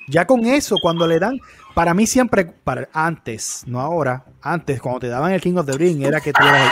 Ya 0.09 0.25
con 0.25 0.45
eso, 0.45 0.75
cuando 0.81 1.05
le 1.05 1.19
dan, 1.19 1.39
para 1.75 1.93
mí 1.93 2.07
siempre, 2.07 2.45
para, 2.45 2.89
antes, 2.93 3.63
no 3.67 3.79
ahora, 3.79 4.25
antes, 4.41 4.81
cuando 4.81 5.01
te 5.01 5.07
daban 5.07 5.31
el 5.31 5.41
King 5.41 5.55
of 5.55 5.65
the 5.65 5.77
Ring, 5.77 6.01
era 6.03 6.19
que 6.19 6.33
tú 6.33 6.41
eras 6.43 6.67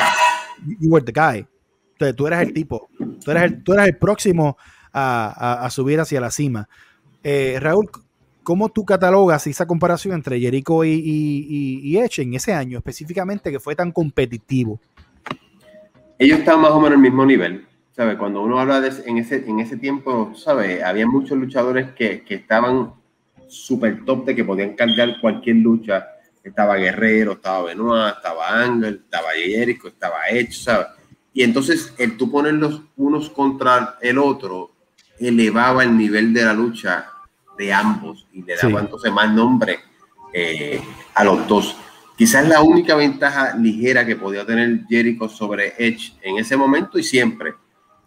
el, 0.65 0.77
you 0.79 0.89
were 0.89 1.05
the 1.05 1.11
guy. 1.11 1.45
Entonces, 1.93 2.15
tú 2.15 2.27
eras 2.27 2.41
el 2.43 2.53
tipo, 2.53 2.89
tú 3.23 3.31
eras 3.31 3.43
el, 3.43 3.63
tú 3.63 3.73
eras 3.73 3.88
el 3.88 3.97
próximo 3.97 4.57
a, 4.91 5.63
a- 5.65 5.69
subir 5.69 5.99
hacia 5.99 6.19
la 6.21 6.31
cima. 6.31 6.67
Eh, 7.23 7.57
Raúl, 7.59 7.89
¿cómo 8.43 8.69
tú 8.69 8.85
catalogas 8.85 9.45
esa 9.47 9.65
comparación 9.65 10.15
entre 10.15 10.39
Jericho 10.39 10.83
y, 10.83 10.91
y, 10.91 11.79
y- 11.83 11.97
Edge 11.97 12.19
en 12.23 12.33
ese 12.33 12.53
año 12.53 12.77
específicamente 12.77 13.51
que 13.51 13.59
fue 13.59 13.75
tan 13.75 13.91
competitivo? 13.91 14.79
ellos 16.19 16.39
estaban 16.39 16.61
más 16.61 16.71
o 16.71 16.79
menos 16.79 16.93
al 16.95 17.01
mismo 17.01 17.25
nivel. 17.25 17.67
¿sabe? 17.91 18.15
Cuando 18.17 18.43
uno 18.43 18.59
habla 18.59 18.79
de 18.79 18.91
en 19.07 19.17
ese, 19.17 19.38
en 19.49 19.59
ese 19.59 19.75
tiempo, 19.77 20.31
¿sabe? 20.35 20.83
había 20.83 21.07
muchos 21.07 21.35
luchadores 21.38 21.91
que, 21.93 22.23
que 22.23 22.35
estaban 22.35 22.93
súper 23.50 24.04
top 24.06 24.26
de 24.26 24.36
que 24.36 24.43
podían 24.45 24.76
cargar 24.76 25.20
cualquier 25.22 25.58
lucha. 25.58 26.08
Estaba 26.43 26.76
Guerrero, 26.76 27.34
estaba 27.34 27.64
Benoit, 27.64 28.16
estaba 28.16 28.62
Ángel, 28.64 29.02
estaba 29.04 29.30
Jericho, 29.36 29.88
estaba 29.89 30.28
Edge, 30.30 30.54
¿sabes? 30.54 30.88
Y 31.34 31.43
entonces 31.43 31.93
el 31.98 32.16
tú 32.18 32.32
ponerlos 32.32 32.82
unos 32.95 33.30
contra 33.30 33.98
el 34.02 34.18
otro 34.18 34.72
elevaba 35.20 35.84
el 35.84 35.98
nivel 35.98 36.34
de 36.34 36.45
la 36.45 36.54
lucha 36.54 37.10
de 37.58 37.74
ambos 37.74 38.28
y 38.34 38.43
le 38.43 38.56
daba 38.56 38.80
Sí. 38.80 38.86
entonces 38.86 39.12
más 39.12 39.32
nombre 39.34 39.80
eh, 40.34 40.82
a 41.16 41.24
los 41.24 41.48
dos. 41.48 41.76
Quizás 42.18 42.48
la 42.48 42.62
única 42.62 42.95
ventaja 42.95 43.56
ligera 43.58 44.06
que 44.06 44.16
podía 44.16 44.45
tener 44.45 44.86
Jericho 44.88 45.28
sobre 45.30 45.74
Edge 45.78 46.14
en 46.22 46.38
ese 46.38 46.56
momento 46.58 46.98
y 46.98 47.04
siempre 47.04 47.54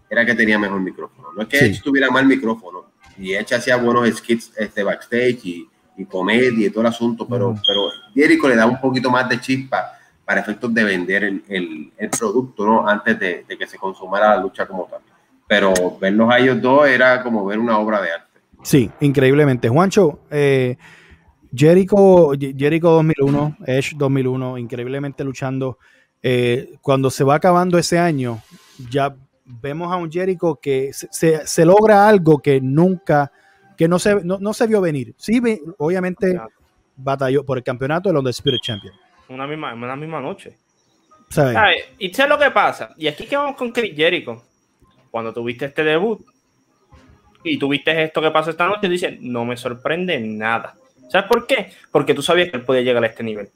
era 0.09 0.25
que 0.27 0.35
tenía 0.35 0.59
mejor 0.59 0.81
micrófono. 0.81 1.29
No 1.37 1.43
es 1.43 1.49
que 1.49 1.59
Sí. 1.59 1.65
Edge 1.67 1.83
tuviera 1.83 2.11
mal 2.11 2.27
micrófono 2.27 2.80
y 3.21 3.35
Edge 3.35 3.55
hacía 3.55 3.77
buenos 3.77 4.09
skits 4.17 4.53
este, 4.57 4.83
backstage 4.83 5.45
y, 5.45 5.69
y 5.97 6.05
comedia 6.07 6.67
y 6.67 6.71
todo 6.71 6.81
el 6.81 6.87
asunto, 6.89 7.27
pero, 7.29 7.51
Ujú. 7.51 7.61
pero 7.67 7.83
Jericho 8.15 8.49
le 8.49 8.57
da 8.57 8.67
un 8.67 8.81
poquito 8.81 9.11
más 9.11 9.29
de 9.29 9.41
chispa 9.41 9.93
para 10.25 10.41
efectos 10.41 10.73
de 10.73 10.85
vender 10.85 11.25
el, 11.25 11.43
el- 11.49 11.93
el 11.99 12.11
producto 12.11 12.65
¿no? 12.65 12.89
antes 12.89 13.19
de, 13.19 13.45
de 13.47 13.59
que 13.59 13.67
se 13.67 13.77
consumara 13.79 14.31
la 14.37 14.41
lucha 14.43 14.67
como 14.67 14.85
tal. 14.87 15.01
Pero 15.47 15.73
verlos 16.01 16.33
a 16.33 16.39
ellos 16.39 16.63
dos 16.63 16.87
era 16.89 17.23
como 17.23 17.45
ver 17.45 17.59
una 17.59 17.77
obra 17.79 18.01
de 18.01 18.13
arte. 18.13 18.41
Sí, 18.63 18.89
increíblemente. 19.01 19.69
Juancho, 19.69 20.21
eh, 20.31 20.77
Jericho, 21.55 22.31
Jericho 22.39 22.91
2001, 22.91 23.57
Edge 23.67 23.95
2001, 23.97 24.59
increíblemente 24.59 25.25
luchando. 25.25 25.79
Eh, 26.23 26.75
cuando 26.81 27.11
se 27.11 27.25
va 27.25 27.35
acabando 27.37 27.79
ese 27.79 27.99
año, 27.99 28.41
ya 28.91 29.15
vemos 29.61 29.93
a 29.93 29.97
un 29.97 30.11
Jericho 30.11 30.59
que 30.61 30.93
se, 30.93 31.47
se, 31.47 31.65
logra 31.65 32.09
algo 32.09 32.39
que 32.39 32.61
nunca, 32.61 33.33
que 33.77 33.89
no 33.89 33.99
se, 33.99 34.23
no, 34.25 34.53
se 34.53 34.67
vio 34.67 34.81
venir. 34.81 35.15
Sí, 35.17 35.41
obviamente 35.79 36.39
batalló 36.97 37.45
por 37.45 37.59
el 37.59 37.65
campeonato 37.65 38.09
de 38.09 38.15
los 38.15 38.27
Spirit 38.27 38.63
Champion. 38.63 38.95
Una 39.29 39.47
misma, 39.47 39.75
una 39.75 39.97
misma 39.97 40.21
noche. 40.21 40.57
¿Sabes? 41.29 41.57
Y 41.99 42.13
sé 42.13 42.27
lo 42.27 42.39
que 42.39 42.51
pasa. 42.51 42.91
Y 42.97 43.07
aquí 43.07 43.27
que 43.27 43.37
vamos 43.37 43.57
con 43.57 43.71
Chris 43.71 43.95
Jericho. 43.95 44.43
Cuando 45.11 45.33
tuviste 45.33 45.67
este 45.67 45.83
debut 45.83 46.21
y 47.43 47.59
tuviste 47.59 48.03
esto 48.03 48.21
que 48.21 48.31
pasó 48.31 48.51
esta 48.51 48.67
noche, 48.67 48.89
dice 48.89 49.19
no 49.21 49.45
me 49.45 49.57
sorprende 49.57 50.21
nada. 50.21 50.75
¿Sabes 51.09 51.29
por 51.29 51.47
qué? 51.47 51.73
Porque 51.91 52.15
tú 52.15 52.23
sabías 52.23 52.51
que 52.51 52.59
él 52.59 52.65
podía 52.65 52.83
llegar 52.83 53.03
a 53.03 53.09
este 53.09 53.25
nivel. 53.25 53.49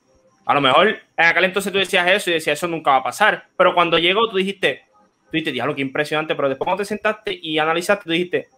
A 0.47 0.55
lo 0.55 0.61
mejor 0.61 0.89
en 0.89 1.25
aquel 1.25 1.45
entonces 1.45 1.73
tú 1.73 1.79
decías 1.79 2.07
eso 2.09 2.31
y 2.31 2.35
decías 2.35 2.59
eso 2.59 2.69
nunca 2.69 2.93
va 2.93 2.97
a 2.99 3.03
pasar. 3.05 3.47
Pero 3.57 3.75
cuando 3.75 3.99
llegó, 3.99 4.29
tú 4.29 4.37
dijiste, 4.37 4.83
tú 5.25 5.31
dijiste, 5.33 5.53
diablo, 5.53 5.75
qué 5.75 5.83
impresionante. 5.83 6.35
Pero 6.35 6.49
después 6.49 6.67
cuando 6.67 6.83
te 6.83 6.87
sentaste 6.87 7.39
y 7.41 7.59
analizaste, 7.59 8.05
tú 8.05 8.11
dijiste, 8.11 8.49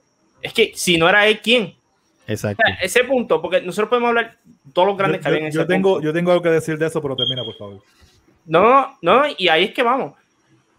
es 0.43 0.53
que 0.53 0.73
si 0.75 0.97
no 0.97 1.09
era 1.09 1.27
él, 1.27 1.41
¿quién? 1.41 1.75
Exacto. 2.27 2.63
ese 2.83 3.05
punto, 3.05 3.41
porque 3.41 3.61
nosotros 3.61 3.89
podemos 3.89 4.09
hablar 4.09 4.37
todos 4.73 4.89
los 4.89 4.97
grandes 4.97 5.21
que 5.21 5.29
habían 5.29 5.45
en 5.45 5.53
yo 5.53 5.67
tengo, 5.67 6.01
Yo 6.01 6.13
tengo 6.13 6.33
algo 6.33 6.43
que 6.43 6.51
decir 6.51 6.77
de 6.77 6.87
eso, 6.87 7.01
pero 7.01 7.15
termina, 7.15 7.45
por 7.45 7.57
favor. 7.57 7.83
No, 8.45 8.99
no, 9.01 9.25
y 9.37 9.49
ahí 9.49 9.65
es 9.65 9.75
que 9.75 9.83
vamos. 9.83 10.15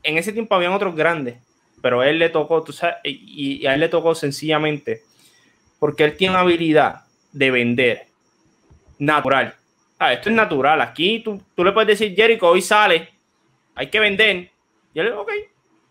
En 0.03 0.17
ese 0.17 0.33
tiempo 0.33 0.55
habían 0.55 0.73
otros 0.73 0.95
grandes, 0.95 1.37
pero 1.81 2.03
él 2.03 2.19
le 2.19 2.29
tocó, 2.29 2.63
tú 2.63 2.73
sabes, 2.73 2.97
y, 3.03 3.65
a 3.65 3.73
él 3.73 3.79
le 3.79 3.89
tocó 3.89 4.15
sencillamente 4.15 5.03
porque 5.79 6.03
él 6.03 6.17
tiene 6.17 6.33
una 6.33 6.41
habilidad 6.41 7.01
de 7.31 7.51
vender 7.51 8.07
natural. 8.99 9.53
Ah, 9.99 10.13
esto 10.13 10.29
es 10.29 10.35
natural. 10.35 10.81
Aquí 10.81 11.19
tú, 11.19 11.41
tú 11.55 11.63
le 11.63 11.71
puedes 11.71 11.87
decir, 11.87 12.15
Jericho, 12.15 12.47
hoy 12.47 12.61
sale, 12.61 13.09
hay 13.75 13.87
que 13.87 13.99
vender. 13.99 14.49
Y 14.93 14.99
él, 14.99 15.11
ok, 15.13 15.31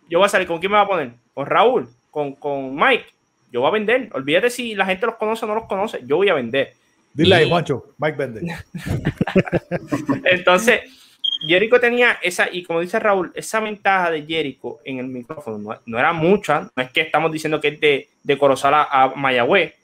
yo 0.09 0.19
voy 0.19 0.27
a 0.27 0.29
salir. 0.29 0.47
¿Con 0.47 0.59
quién 0.59 0.73
me 0.73 0.79
va 0.79 0.85
a 0.85 0.89
poner? 0.89 1.13
¿Con 1.35 1.47
Raúl? 1.47 1.89
¿Con, 2.11 2.35
con 2.35 2.75
Mike? 2.75 3.07
Yo 3.53 3.61
voy 3.61 3.69
a 3.69 3.73
vender. 3.73 4.11
Olvídate 4.13 4.51
si 4.51 4.75
la 4.75 4.87
gente 4.87 5.07
los 5.07 5.17
conoce 5.17 5.45
o 5.45 5.49
no 5.49 5.55
los 5.55 5.65
conoce. 5.65 6.01
Yo 6.05 6.17
voy 6.17 6.29
a 6.29 6.35
vender. 6.35 6.75
Dile 7.15 7.35
ahí, 7.35 7.49
Juancho, 7.49 7.95
Mike 7.99 8.17
vende. 8.19 8.43
Entonces, 10.25 10.81
Jericho 11.41 11.81
tenía 11.81 12.19
esa, 12.23 12.49
y 12.51 12.63
como 12.63 12.81
dice 12.81 12.99
Raúl, 12.99 13.33
esa 13.35 13.61
ventaja 13.61 14.11
de 14.11 14.27
Jericho 14.27 14.81
en 14.85 14.99
el 14.99 15.07
micrófono 15.07 15.81
no, 15.87 15.99
era 15.99 16.13
mucha, 16.13 16.71
no 16.77 16.83
es 16.83 16.91
que 16.91 17.01
estamos 17.01 17.33
diciendo 17.33 17.61
que 17.61 17.69
es 17.69 17.81
de, 17.81 18.09
de 18.23 18.39
Corozal 18.39 18.75
a, 18.75 19.13
Mayagüez, 19.17 19.75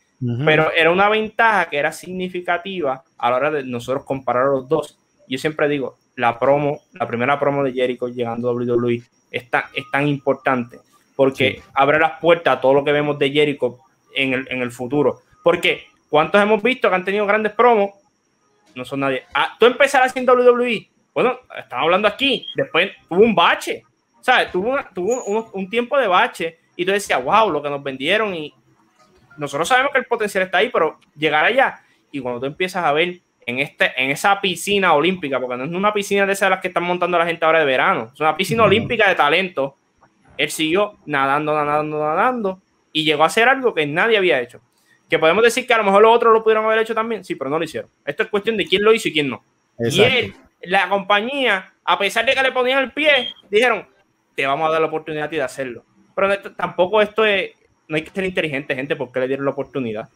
pero 0.44 0.70
era 0.72 0.90
una 0.90 1.08
ventaja 1.08 1.68
que 1.68 1.78
era 1.78 1.90
significativa 1.90 3.02
a 3.18 3.30
la 3.30 3.36
hora 3.36 3.50
de 3.50 3.64
nosotros 3.64 4.04
comparar 4.04 4.46
los 4.46 4.68
dos. 4.68 4.98
Yo 5.26 5.36
siempre 5.36 5.68
digo, 5.68 5.96
la 6.14 6.38
promo, 6.38 6.82
la 6.92 7.08
primera 7.08 7.40
promo 7.40 7.64
de 7.64 7.72
Jericho 7.72 8.08
llegando 8.08 8.48
a 8.48 8.52
WWE 8.52 9.02
es 9.32 9.50
tan, 9.50 9.64
es 9.74 9.90
tan 9.90 10.06
importante 10.06 10.78
porque 11.16 11.60
abre 11.74 11.98
las 11.98 12.20
puertas 12.20 12.56
a 12.56 12.60
todo 12.60 12.74
lo 12.74 12.84
que 12.84 12.92
vemos 12.92 13.18
de 13.18 13.30
Jericho 13.30 13.80
en 14.14 14.32
el, 14.32 14.46
en 14.50 14.62
el 14.62 14.70
futuro. 14.70 15.22
Porque, 15.42 15.86
¿cuántos 16.08 16.40
hemos 16.40 16.62
visto 16.62 16.88
que 16.88 16.94
han 16.94 17.04
tenido 17.04 17.26
grandes 17.26 17.52
promos? 17.52 17.90
No 18.74 18.84
son 18.84 19.00
nadie. 19.00 19.24
Ah, 19.34 19.56
tú 19.58 19.66
empezar 19.66 20.02
haciendo 20.02 20.34
WWE 20.34 20.92
bueno, 21.14 21.40
estamos 21.56 21.84
hablando 21.84 22.08
aquí, 22.08 22.46
después 22.54 22.90
tuvo 23.08 23.20
un 23.20 23.34
bache, 23.34 23.84
¿sabes? 24.20 24.50
Tuvo, 24.50 24.78
tuvo 24.94 25.50
un, 25.52 25.68
tiempo 25.68 25.98
de 25.98 26.06
bache 26.06 26.58
y 26.74 26.86
tú 26.86 26.92
decías, 26.92 27.22
wow, 27.22 27.50
lo 27.50 27.62
que 27.62 27.68
nos 27.68 27.82
vendieron 27.82 28.34
y 28.34 28.54
nosotros 29.36 29.68
sabemos 29.68 29.92
que 29.92 29.98
el 29.98 30.06
potencial 30.06 30.44
está 30.44 30.58
ahí, 30.58 30.70
pero 30.70 30.98
llegar 31.14 31.44
allá 31.44 31.82
y 32.10 32.20
cuando 32.20 32.40
tú 32.40 32.46
empiezas 32.46 32.84
a 32.84 32.92
ver 32.92 33.20
en, 33.46 33.58
este, 33.58 33.92
en 33.96 34.10
esa 34.10 34.40
piscina 34.40 34.94
olímpica, 34.94 35.40
porque 35.40 35.56
no 35.56 35.64
es 35.64 35.70
una 35.70 35.92
piscina 35.92 36.26
de 36.26 36.32
esas 36.32 36.50
las 36.50 36.60
que 36.60 36.68
están 36.68 36.84
montando 36.84 37.18
la 37.18 37.26
gente 37.26 37.44
ahora 37.44 37.60
de 37.60 37.64
verano, 37.64 38.10
es 38.12 38.20
una 38.20 38.36
piscina 38.36 38.64
olímpica 38.64 39.08
de 39.08 39.14
talento, 39.14 39.76
él 40.36 40.50
siguió 40.50 40.98
nadando, 41.06 41.54
nadando, 41.54 41.98
nadando 41.98 42.60
y 42.92 43.04
llegó 43.04 43.22
a 43.22 43.26
hacer 43.26 43.48
algo 43.48 43.74
que 43.74 43.86
nadie 43.86 44.18
había 44.18 44.40
hecho. 44.40 44.60
Que 45.08 45.18
podemos 45.18 45.42
decir 45.42 45.66
que 45.66 45.74
a 45.74 45.78
lo 45.78 45.84
mejor 45.84 46.02
los 46.02 46.16
otros 46.16 46.32
lo 46.32 46.42
pudieron 46.42 46.64
haber 46.64 46.78
hecho 46.78 46.94
también, 46.94 47.22
sí, 47.22 47.34
pero 47.34 47.50
no 47.50 47.58
lo 47.58 47.64
hicieron. 47.64 47.90
Esto 48.04 48.22
es 48.22 48.28
cuestión 48.30 48.56
de 48.56 48.66
quién 48.66 48.82
lo 48.82 48.94
hizo 48.94 49.08
y 49.08 49.12
quién 49.12 49.28
no. 49.28 49.44
Y 49.78 50.00
él 50.00 50.34
la 50.62 50.88
compañía, 50.88 51.74
a 51.84 51.98
pesar 51.98 52.24
de 52.24 52.34
que 52.34 52.42
le 52.42 52.52
ponían 52.52 52.82
el 52.82 52.92
pie, 52.92 53.32
dijeron, 53.50 53.86
te 54.34 54.46
vamos 54.46 54.68
a 54.68 54.72
dar 54.72 54.80
la 54.80 54.86
oportunidad 54.86 55.28
de 55.28 55.42
hacerlo. 55.42 55.84
Pero 56.14 56.40
tampoco 56.52 57.00
esto 57.00 57.24
es, 57.24 57.50
no 57.88 57.96
hay 57.96 58.02
que 58.02 58.10
ser 58.10 58.24
inteligente, 58.24 58.74
gente, 58.74 58.96
porque 58.96 59.20
le 59.20 59.28
dieron 59.28 59.44
la 59.44 59.52
oportunidad. 59.52 60.08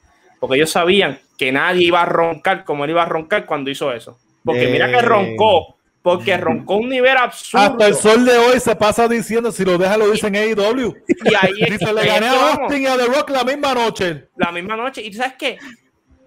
Porque 0.47 0.61
ellos 0.61 0.71
sabían 0.71 1.19
que 1.37 1.51
nadie 1.51 1.87
iba 1.87 2.03
a 2.03 2.05
roncar 2.05 2.65
como 2.65 2.85
él 2.85 2.91
iba 2.91 3.03
a 3.03 3.07
roncar 3.07 3.47
cuando 3.47 3.69
hizo 3.69 3.93
eso. 3.93 4.19
Porque 4.45 4.69
mira 4.69 4.89
que 4.89 5.03
roncó, 5.03 5.77
porque 6.03 6.37
roncó 6.37 6.77
un 6.77 6.89
nivel 6.89 7.17
absurdo. 7.17 7.65
Hasta 7.65 7.87
el 7.89 7.95
sol 7.97 8.25
de 8.25 8.39
hoy 8.39 8.61
se 8.61 8.77
pasa 8.77 9.09
diciendo, 9.09 9.51
si 9.51 9.65
lo 9.65 9.77
deja, 9.77 9.97
lo 9.97 10.09
dicen 10.11 10.37
AEW. 10.37 10.95
Y 11.09 11.35
ahí 11.35 11.71
Dice, 11.71 11.93
le 11.93 12.07
gané 12.07 12.27
a 12.29 12.53
Austin 12.53 12.83
y 12.83 12.87
a 12.87 12.97
The 12.97 13.07
Rock 13.07 13.31
la 13.31 13.43
misma 13.43 13.75
noche. 13.75 14.29
La 14.37 14.53
misma 14.53 14.77
noche. 14.77 15.03
Y 15.03 15.13
sabes 15.13 15.35
qué? 15.37 15.59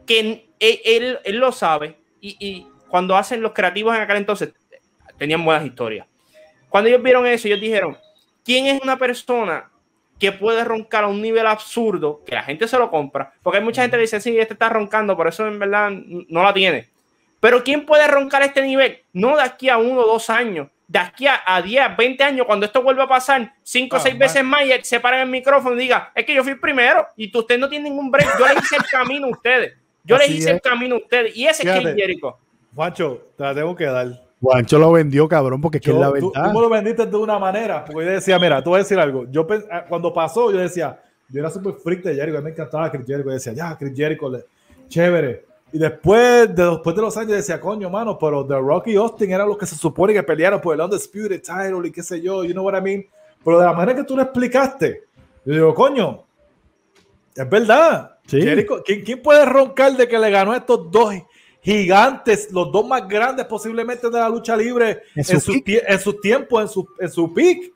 Que 0.06 0.20
él, 0.60 1.20
él, 1.24 1.38
lo 1.38 1.54
sabe. 1.54 1.98
y 2.20 2.68
cuando 2.90 3.16
hacen 3.16 3.42
los 3.42 3.54
creativos 3.54 3.96
en 3.96 4.02
aquel 4.02 4.18
entonces, 4.18 4.50
tenían 5.18 5.46
buenas 5.46 5.66
historias. 5.66 6.08
Cuando 6.68 6.90
ellos 6.90 7.02
vieron 7.02 7.26
eso, 7.26 7.48
ellos 7.48 7.62
dijeron, 7.62 7.98
¿quién 8.44 8.66
es 8.66 8.82
una 8.82 8.98
persona 8.98 9.69
que 10.20 10.32
puede 10.32 10.64
roncar 10.64 11.06
a 11.06 11.08
un 11.08 11.22
nivel 11.22 11.48
absurdo 11.48 12.22
que 12.26 12.36
la 12.36 12.44
gente 12.44 12.68
se 12.68 12.78
lo 12.78 12.92
compra? 12.92 13.34
Porque 13.42 13.58
hay 13.60 13.64
mucha 13.64 13.82
gente 13.82 13.98
que 13.98 14.02
dice, 14.02 14.20
sí, 14.20 14.38
este 14.38 14.54
está 14.54 14.70
roncando, 14.70 15.16
por 15.16 15.28
eso 15.28 15.48
en 15.48 15.60
verdad 15.60 15.92
no 15.92 16.44
la 16.44 16.54
tiene. 16.54 16.90
Pero 17.40 17.64
¿quién 17.64 17.86
puede 17.86 18.08
roncar 18.08 18.42
este 18.42 18.62
nivel? 18.62 19.02
No 19.14 19.38
de 19.38 19.44
aquí 19.44 19.70
a 19.70 19.78
uno 19.78 20.02
o 20.02 20.08
dos 20.08 20.30
años, 20.30 20.68
de 20.88 21.00
aquí 21.00 21.26
a, 21.28 21.62
10, 21.62 21.96
20 21.96 22.24
años, 22.24 22.46
cuando 22.46 22.66
esto 22.66 22.82
vuelva 22.82 23.04
a 23.04 23.08
pasar 23.08 23.54
cinco 23.64 23.96
o 23.96 24.00
ah, 24.00 24.02
seis 24.02 24.18
veces 24.18 24.44
más 24.44 24.64
y 24.66 24.72
se 24.84 25.00
paran 25.00 25.22
el 25.22 25.30
micrófono 25.30 25.76
y 25.76 25.80
diga, 25.80 26.12
es 26.16 26.26
que 26.26 26.34
yo 26.34 26.44
fui 26.44 26.56
primero 26.56 27.08
y 27.16 27.36
usted 27.36 27.58
no 27.58 27.70
tiene 27.70 27.90
ningún 27.90 28.10
break, 28.12 28.28
yo 28.40 28.48
le 28.48 28.60
hice 28.60 28.76
el 28.76 28.84
camino 28.92 29.28
a 29.28 29.30
ustedes. 29.30 29.74
Yo 30.04 30.18
le 30.18 30.28
hice 30.28 30.50
el 30.50 30.62
camino 30.62 30.96
a 30.96 30.98
ustedes. 30.98 31.36
Y 31.36 31.46
ese 31.46 31.68
es 31.68 31.72
Ken 31.72 31.96
Jericho. 31.96 32.38
Juancho, 32.74 33.28
te 33.38 33.44
la 33.44 33.54
tengo 33.54 33.76
que 33.76 33.86
dar. 33.86 34.29
Juancho 34.42 34.80
lo 34.80 34.92
vendió, 34.94 35.28
cabrón, 35.28 35.60
porque 35.60 35.78
es 35.80 35.84
que 35.84 35.92
es 35.92 35.98
la 35.98 36.10
verdad. 36.10 36.30
Tú, 36.34 36.52
tú, 36.54 36.62
lo 36.62 36.70
vendiste 36.70 37.06
de 37.06 37.18
una 37.18 37.38
manera, 37.38 37.84
porque 37.84 38.06
yo 38.06 38.12
decía, 38.12 38.40
mira, 38.40 38.64
tú 38.64 38.70
voy 38.70 38.78
a 38.78 38.84
decir 38.84 38.98
algo. 38.98 39.26
Yo 39.30 39.46
ah, 39.70 39.86
cuando 39.88 40.14
pasó, 40.14 40.52
yo 40.52 40.60
decía, 40.60 41.00
yo 41.28 41.42
era 41.42 41.50
súper 41.50 41.74
freak 41.74 42.04
de 42.04 42.16
Jericho, 42.16 42.42
me 42.42 42.52
encantaba 42.52 42.90
Chris 42.90 43.06
Jericho. 43.06 43.28
Yo 43.28 43.34
decía, 43.34 43.54
ya, 43.54 43.78
Chris 43.78 43.94
Jericho, 43.96 44.32
chévere. 44.88 45.46
Y 45.72 45.78
después 45.78 46.56
de, 46.56 46.66
después 46.66 46.96
de 46.96 47.02
los 47.02 47.16
años 47.18 47.34
decía, 47.34 47.60
coño, 47.60 47.90
mano, 47.90 48.18
pero 48.18 48.46
The 48.46 48.56
Rocky 48.56 48.96
Austin 48.96 49.32
eran 49.32 49.48
los 49.48 49.58
que 49.58 49.66
se 49.66 49.76
supone 49.76 50.14
que 50.14 50.24
pelearon 50.24 50.60
por 50.62 50.74
el 50.74 50.82
Undisputed 50.82 51.42
Title 51.42 51.88
y 51.88 51.92
qué 51.92 52.02
sé 52.02 52.22
yo, 52.22 52.44
you 52.44 52.54
know 52.54 52.66
what 52.66 52.78
I 52.78 52.82
mean. 52.82 53.06
Pero 53.44 53.60
de 53.60 53.66
la 53.66 53.74
manera 53.74 53.98
que 53.98 54.04
tú 54.04 54.16
lo 54.16 54.24
explicaste, 54.24 55.04
yo 55.46 55.54
digo, 55.54 55.74
coño, 55.76 56.24
es 57.36 57.50
verdad. 57.50 58.18
Jericho, 58.26 58.82
¿quién, 58.86 59.02
¿quién, 59.02 59.22
puede 59.22 59.46
roncar 59.46 59.96
de 59.96 60.08
que 60.08 60.18
le 60.18 60.30
ganó 60.30 60.54
a 60.54 60.58
estos 60.58 60.90
dos 60.92 61.14
gigantes, 61.70 62.52
los 62.52 62.72
dos 62.72 62.88
más 62.88 63.08
grandes 63.08 63.46
posiblemente 63.46 64.10
de 64.10 64.20
la 64.20 64.30
lucha 64.30 64.56
libre 64.58 65.04
en 65.16 65.24
su, 65.24 65.34
en 65.66 66.00
su, 66.00 66.14
tiempo, 66.20 66.62
en 66.62 66.68
su, 66.68 66.88
en 67.00 67.10
su 67.10 67.34
peak. 67.34 67.72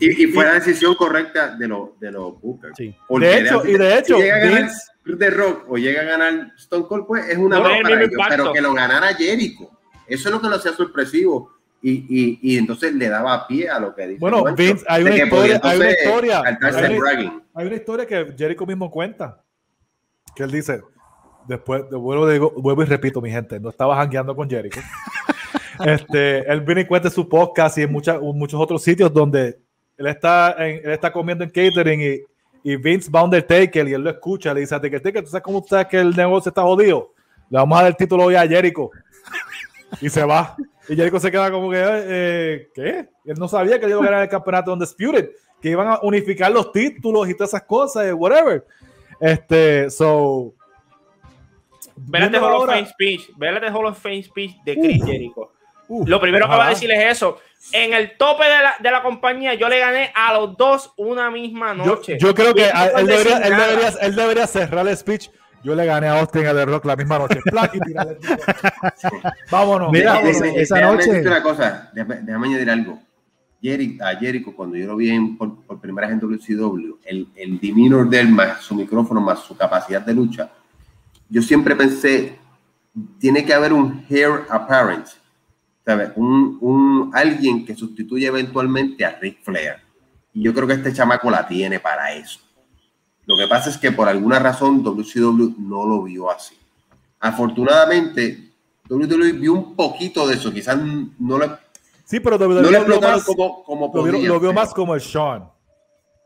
Y, 0.00 0.26
fue 0.26 0.44
la 0.44 0.54
decisión 0.54 0.94
correcta 0.96 1.54
de 1.56 1.68
los 1.68 1.98
de 2.00 2.10
los 2.10 2.40
Bookers. 2.40 2.76
De 2.76 3.38
hecho, 3.38 3.64
y 3.64 3.78
de 3.78 3.98
hecho, 3.98 4.16
si 4.16 4.22
llega 4.22 4.36
a 4.36 4.38
ganar 4.40 4.70
The 5.18 5.30
Rock 5.30 5.64
o 5.68 5.78
llega 5.78 6.00
a 6.02 6.04
ganar 6.04 6.52
Stone 6.56 6.86
Cold, 6.88 7.06
pues 7.06 7.28
es 7.28 7.38
una 7.38 7.58
no 7.58 7.62
para 7.62 7.78
ellos, 7.78 8.10
pero 8.28 8.52
que 8.52 8.60
lo 8.60 8.74
ganara 8.74 9.14
Jericho. 9.14 9.70
Eso 10.06 10.28
es 10.28 10.34
lo 10.34 10.40
que 10.40 10.48
lo 10.48 10.56
hacía 10.56 10.72
sorpresivo. 10.72 11.52
Y, 11.80 11.92
y, 11.92 12.38
y, 12.42 12.58
entonces 12.58 12.92
le 12.92 13.08
daba 13.08 13.46
pie 13.46 13.68
a 13.68 13.78
lo 13.78 13.94
que 13.94 14.08
dice. 14.08 14.18
Bueno, 14.18 14.42
Vince, 14.56 14.84
hay 14.88 15.02
una, 15.02 15.16
historia, 15.16 15.60
hay 15.62 15.78
una 15.78 15.90
historia. 15.92 16.42
Hay 17.54 17.66
una 17.66 17.76
historia 17.76 18.04
que 18.04 18.34
Jericho 18.36 18.66
mismo 18.66 18.90
cuenta. 18.90 19.44
Que 20.34 20.42
él 20.42 20.50
dice: 20.50 20.82
después, 21.48 21.88
vuelvo, 21.90 22.50
vuelvo 22.50 22.82
y 22.82 22.86
repito, 22.86 23.20
mi 23.20 23.30
gente, 23.30 23.58
no 23.58 23.70
estaba 23.70 23.96
jangueando 23.96 24.36
con 24.36 24.48
Jericho. 24.48 24.80
este, 25.84 26.50
él 26.50 26.60
viene 26.60 26.82
y 26.82 26.86
cuenta 26.86 27.10
su 27.10 27.28
podcast 27.28 27.78
y 27.78 27.82
en 27.82 27.92
muchos 27.92 28.60
otros 28.60 28.82
sitios 28.82 29.12
donde 29.12 29.58
él 29.96 30.06
está, 30.06 30.50
él 30.58 30.90
está 30.90 31.10
comiendo 31.10 31.42
en 31.42 31.50
catering 31.50 32.00
y, 32.00 32.20
y 32.62 32.76
Vince 32.76 33.10
va 33.10 33.24
Undertaker 33.24 33.88
y 33.88 33.94
él 33.94 34.02
lo 34.02 34.10
escucha, 34.10 34.52
le 34.52 34.60
dice 34.60 34.74
a 34.74 34.80
que 34.80 35.00
¿tú 35.00 35.26
sabes 35.26 35.42
cómo 35.42 35.64
sabes 35.66 35.86
que 35.86 35.98
el 35.98 36.14
negocio 36.14 36.50
está 36.50 36.62
jodido? 36.62 37.12
Le 37.50 37.58
vamos 37.58 37.78
a 37.78 37.82
dar 37.82 37.90
el 37.90 37.96
título 37.96 38.24
hoy 38.24 38.34
a 38.34 38.46
Jericho. 38.46 38.90
Y 40.02 40.10
se 40.10 40.22
va. 40.22 40.54
Y 40.86 40.94
Jericho 40.94 41.18
se 41.18 41.30
queda 41.30 41.50
como 41.50 41.70
que, 41.70 41.82
eh, 41.82 42.68
¿qué? 42.74 43.08
él 43.24 43.38
no 43.38 43.48
sabía 43.48 43.80
que 43.80 43.88
iba 43.88 44.00
a 44.00 44.04
ganar 44.04 44.22
el 44.22 44.28
campeonato 44.28 44.72
Undisputed, 44.72 45.30
que 45.62 45.70
iban 45.70 45.88
a 45.88 45.98
unificar 46.02 46.52
los 46.52 46.70
títulos 46.72 47.28
y 47.28 47.34
todas 47.34 47.50
esas 47.50 47.62
cosas, 47.62 48.12
whatever. 48.14 48.66
Este, 49.18 49.90
so, 49.90 50.54
Vélate 52.06 52.38
Hall 52.38 52.54
of 52.54 52.66
Fame 52.66 52.86
speech, 52.86 53.30
vélate 53.36 53.68
Hall 53.68 53.86
of 53.86 53.98
Fame 53.98 54.22
speech 54.22 54.56
de 54.64 54.74
Chris 54.74 55.04
Jericho. 55.04 55.52
Uh, 55.88 56.06
lo 56.06 56.20
primero 56.20 56.48
que 56.48 56.54
va 56.54 56.66
a 56.66 56.70
decir 56.70 56.90
es 56.90 57.16
eso. 57.16 57.38
En 57.72 57.92
el 57.92 58.16
tope 58.16 58.44
de 58.44 58.50
la, 58.50 58.74
de 58.78 58.90
la, 58.90 59.02
compañía, 59.02 59.54
yo 59.54 59.68
le 59.68 59.80
gané 59.80 60.12
a 60.14 60.34
los 60.34 60.56
dos 60.56 60.92
una 60.96 61.30
misma 61.30 61.74
noche. 61.74 62.18
Yo, 62.18 62.28
yo 62.28 62.34
creo 62.34 62.54
que 62.54 62.64
él, 62.64 63.06
debería, 63.06 63.38
él, 63.38 63.56
debería, 63.56 63.88
él, 64.00 64.14
debería, 64.14 64.46
cerrar 64.46 64.86
el 64.86 64.96
speech. 64.96 65.30
Yo 65.64 65.74
le 65.74 65.84
gané 65.86 66.06
a 66.06 66.20
Austin 66.20 66.46
a 66.46 66.54
The 66.54 66.66
Rock 66.66 66.84
la 66.84 66.94
misma 66.94 67.18
noche. 67.18 67.40
vámonos. 69.50 69.90
Mira, 69.90 70.14
vámonos. 70.14 70.36
esa 70.56 70.76
déjame 70.76 70.96
noche. 70.96 71.20
una 71.20 71.42
cosa, 71.42 71.90
déjame, 71.92 72.20
déjame 72.22 72.46
añadir 72.48 72.70
algo. 72.70 73.00
Jericho, 73.60 74.04
a 74.04 74.14
Jericho, 74.14 74.54
cuando 74.54 74.76
yo 74.76 74.86
lo 74.86 74.96
vi 74.96 75.10
en, 75.10 75.36
por, 75.36 75.64
por, 75.64 75.80
primera 75.80 76.06
vez 76.06 76.14
en 76.14 76.20
WCW, 76.20 76.98
el, 77.04 77.28
el 77.34 77.58
demeanor 77.58 78.08
de 78.08 78.20
él, 78.20 78.28
más 78.28 78.62
su 78.62 78.76
micrófono, 78.76 79.20
más 79.20 79.40
su 79.40 79.56
capacidad 79.56 80.00
de 80.00 80.14
lucha, 80.14 80.48
yo 81.28 81.42
siempre 81.42 81.76
pensé, 81.76 82.38
tiene 83.18 83.44
que 83.44 83.54
haber 83.54 83.72
un 83.72 84.04
hair 84.08 84.46
apparent 84.48 85.08
un, 86.16 86.58
un, 86.60 87.10
alguien 87.14 87.64
que 87.64 87.74
sustituye 87.74 88.26
eventualmente 88.26 89.04
a 89.04 89.18
Ric 89.18 89.42
Flair. 89.42 89.76
Y 90.34 90.42
yo 90.42 90.52
creo 90.52 90.66
que 90.66 90.74
este 90.74 90.92
chamaco 90.92 91.30
la 91.30 91.46
tiene 91.46 91.80
para 91.80 92.12
eso. 92.12 92.40
Lo 93.26 93.36
que 93.36 93.46
pasa 93.46 93.70
es 93.70 93.78
que 93.78 93.92
por 93.92 94.08
alguna 94.08 94.38
razón 94.38 94.82
WCW 94.82 95.54
no 95.58 95.86
lo 95.86 96.02
vio 96.02 96.30
así. 96.30 96.56
Afortunadamente, 97.20 98.52
WWE 98.88 99.32
vio 99.32 99.52
un 99.54 99.74
poquito 99.74 100.26
de 100.26 100.34
eso. 100.34 100.52
Quizás 100.52 100.78
no 101.18 101.38
le. 101.38 101.50
Sí, 102.04 102.20
pero 102.20 102.36
WWE 102.36 102.62
no 102.62 102.70
le 102.70 102.78
explotaron 102.78 103.20
como, 103.22 103.62
como 103.64 103.92
lo, 103.94 104.02
vio, 104.02 104.28
lo 104.28 104.40
vio 104.40 104.52
más 104.52 104.72
como 104.72 104.94
el 104.94 105.00
Sean. 105.00 105.44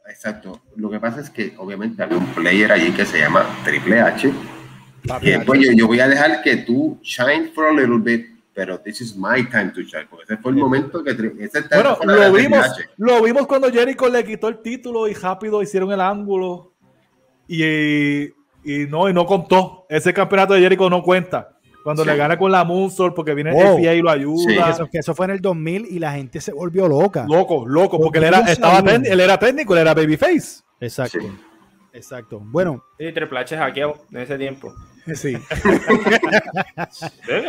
Exacto. 0.09 0.61
Lo 0.77 0.91
que 0.91 1.01
pasa 1.01 1.21
es 1.21 1.31
que 1.31 1.55
obviamente 1.59 2.03
había 2.03 2.19
un 2.19 2.27
player 2.27 2.71
allí 2.71 2.93
que 2.93 3.05
se 3.05 3.21
llama 3.21 3.47
Triple 3.65 4.01
H. 4.01 4.33
Y 5.21 5.31
después 5.31 5.61
yo, 5.61 5.73
yo, 5.73 5.87
voy 5.87 6.01
a 6.01 6.09
dejar 6.09 6.43
que 6.43 6.59
tú 6.59 6.99
shine 7.03 7.51
for 7.55 7.67
a 7.67 7.73
little 7.73 7.99
bit 7.99 8.33
pero 8.55 8.79
this 8.79 9.01
is 9.01 9.17
my 9.17 9.43
time 9.45 9.71
to 9.75 9.81
shine, 9.81 10.07
porque 10.09 10.25
ese 10.25 10.37
fue 10.37 10.53
el 10.53 10.59
momento 10.59 11.03
que 11.03 11.11
ese 11.11 11.63
bueno, 11.73 11.97
lo 12.05 12.33
vimos, 12.33 12.67
lo 12.99 13.23
vimos 13.23 13.47
cuando 13.47 13.73
Jericho 13.73 14.09
le 14.09 14.25
quitó 14.25 14.49
el 14.49 14.61
título 14.61 15.09
y 15.09 15.15
rápido 15.15 15.63
hicieron 15.63 15.91
el 15.91 16.01
ángulo 16.01 16.73
y, 17.49 18.25
y 18.25 18.87
no 18.89 19.09
y 19.09 19.15
no 19.15 19.25
contó. 19.27 19.87
Ese 19.89 20.13
campeonato 20.13 20.55
de 20.55 20.61
Jericho 20.61 20.89
no 20.91 21.03
cuenta. 21.03 21.49
Cuando 21.83 22.05
le 22.05 22.15
gana 22.15 22.39
con 22.39 22.53
la 22.53 22.63
Moonsault 22.63 23.15
porque 23.15 23.35
viene 23.35 23.51
el 23.59 23.77
FIA 23.77 23.95
y 23.95 24.03
lo 24.03 24.11
ayuda. 24.11 24.71
eso, 24.71 24.89
eso, 24.93 25.15
fue 25.17 25.27
en 25.27 25.33
el 25.33 25.41
2000 25.41 25.87
y 25.91 25.99
la 25.99 26.13
gente 26.13 26.41
se 26.41 26.53
volvió 26.53 26.87
loca. 26.87 27.27
Loco, 27.29 27.67
loco, 27.67 27.99
porque, 27.99 28.19
él, 28.19 28.27
era, 28.27 28.41
estaba 28.41 28.79
él 28.89 29.19
era 29.19 29.37
técnico, 29.37 29.75
él 29.75 29.81
era 29.81 29.95
babyface. 29.95 30.63
Exacto. 30.81 31.19
Exacto. 31.93 32.41
Bueno. 32.41 32.85
Sí, 32.99 33.11
Triple 33.13 33.41
H 33.41 33.57
hackeado 33.57 33.97
en 34.13 34.19
ese 34.19 34.39
tiempo. 34.39 34.73
Sí. 35.15 35.37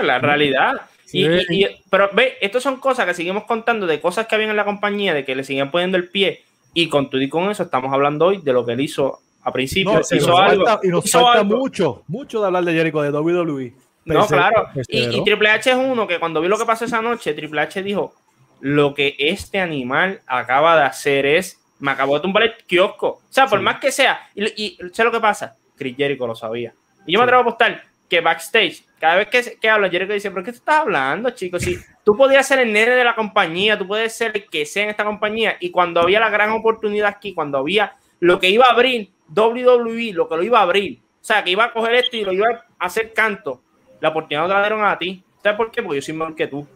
la 0.01 0.20
realidad. 0.20 0.82
Y, 1.12 1.68
pero 1.89 2.10
ve, 2.14 2.38
estas 2.41 2.64
son 2.64 2.78
cosas 2.78 3.06
que 3.06 3.14
seguimos 3.14 3.43
contando 3.43 3.86
de 3.86 4.01
cosas 4.01 4.26
que 4.26 4.36
habían 4.36 4.49
en 4.49 4.58
la 4.58 4.66
compañía, 4.66 5.14
de 5.14 5.24
que 5.24 5.36
le 5.36 5.43
seguían 5.43 5.72
poniendo 5.72 5.97
el 5.97 6.10
pie. 6.10 6.43
Y 6.74 6.89
con 6.89 7.10
todo 7.10 7.22
y 7.22 7.30
con 7.30 7.51
eso 7.51 7.64
estamos 7.64 7.93
hablando 7.93 8.26
hoy 8.26 8.38
de 8.38 8.51
lo 8.51 8.66
que 8.66 8.74
él 8.74 8.82
hizo 8.82 9.20
a 9.43 9.51
principio. 9.51 9.99
hizo 9.99 10.38
algo, 10.38 10.66
y 10.82 10.88
nos 10.88 11.10
falta 11.10 11.43
mucho, 11.43 12.04
mucho 12.08 12.39
de 12.39 12.47
hablar 12.47 12.64
de 12.64 12.74
Jericho, 12.74 13.01
de 13.01 13.12
WWE. 13.12 13.74
No, 14.06 14.26
claro. 14.28 14.70
Y, 14.88 15.24
Triple 15.24 15.49
H 15.49 15.70
es 15.70 15.78
uno 15.78 16.08
que 16.08 16.20
cuando 16.20 16.41
vi 16.41 16.47
lo 16.47 16.58
que 16.58 16.66
pasó 16.66 16.86
esa 16.86 17.01
noche, 17.01 17.34
Triple 17.34 17.62
H 17.62 17.84
dijo, 17.84 18.16
lo 18.60 18.93
que 18.93 19.16
este 19.20 19.60
animal 19.60 20.22
acaba 20.26 20.78
de 20.78 20.84
hacer 20.84 21.26
es, 21.26 21.60
me 21.80 21.91
acabó 21.91 22.16
de 22.16 22.22
tumbar 22.22 22.43
el 22.43 22.54
kiosco. 22.66 23.08
O 23.08 23.22
sea, 23.30 23.47
por 23.47 23.62
más 23.62 23.80
que 23.80 23.91
sea, 23.91 24.30
y, 24.34 24.45
y 24.64 24.78
sé 24.91 25.04
lo 25.04 25.12
que 25.12 25.20
pasa, 25.20 25.56
Chris 25.76 25.95
Jericho 25.95 26.26
lo 26.26 26.36
sabía. 26.36 26.74
Y 27.06 27.14
yo 27.14 27.20
me 27.20 27.24
atrevo 27.24 27.41
a 27.41 27.43
apostar 27.43 27.84
que 28.10 28.22
backstage, 28.22 28.86
cada 28.99 29.16
vez 29.16 29.28
que, 29.28 29.58
que 29.60 29.70
habla, 29.70 29.89
Jericho 29.89 30.14
dice, 30.14 30.30
¿pero 30.30 30.43
qué 30.43 30.51
tú 30.51 30.58
estás 30.58 30.82
hablando, 30.82 31.32
chicos? 31.32 31.64
Si 31.64 31.80
tú 32.04 32.16
podías 32.16 32.47
ser 32.47 32.60
el 32.60 32.72
nene 32.72 32.91
de 32.91 33.04
la 33.04 33.16
compañía, 33.16 33.78
tú 33.78 33.88
puedes 33.88 34.14
ser 34.14 34.32
el 34.36 34.47
que 34.49 34.66
sea 34.66 34.84
en 34.84 34.89
esta 34.89 35.04
compañía, 35.04 35.58
y 35.60 35.72
cuando 35.72 36.01
había 36.01 36.20
la 36.20 36.30
gran 36.30 36.51
oportunidad 36.51 37.10
aquí, 37.10 37.34
cuando 37.34 37.58
había 37.58 37.95
lo 38.20 38.39
que 38.39 38.49
iba 38.49 38.66
a 38.68 38.72
abrir 38.72 39.10
WWE, 39.36 40.14
lo 40.14 40.30
que 40.30 40.36
lo 40.36 40.43
iba 40.43 40.60
a 40.60 40.64
abrir, 40.64 40.99
o 40.99 41.26
sea, 41.26 41.43
que 41.43 41.51
iba 41.51 41.66
a 41.66 41.74
coger 41.74 41.95
esto 41.95 42.18
y 42.18 42.24
lo 42.24 42.34
iba 42.34 42.47
a 42.78 42.86
hacer 42.86 43.14
canto, 43.14 43.62
la 43.99 44.10
oportunidad 44.10 44.47
no 44.47 44.54
la 44.54 44.60
dieron 44.60 44.86
a 44.86 44.97
ti. 44.97 45.24
¿Sabes 45.41 45.58
por 45.58 45.72
qué? 45.72 45.82
Porque 45.82 45.99
yo 45.99 46.01
soy 46.01 46.14
mejor 46.14 46.36
que 46.36 46.47
tú. 46.47 46.68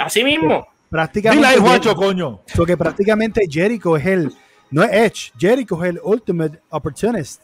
Así 0.00 0.22
mismo. 0.22 0.66
Prácticamente. 0.90 1.48
Dile 1.48 1.60
Juancho, 1.60 1.94
coño. 1.94 2.40
Porque 2.56 2.76
prácticamente 2.76 3.46
Jericho 3.48 3.96
es 3.96 4.06
el, 4.06 4.32
no 4.70 4.82
es 4.82 4.92
Edge, 4.92 5.32
Jericho 5.38 5.82
es 5.82 5.90
el 5.90 6.00
ultimate 6.02 6.60
opportunist 6.70 7.43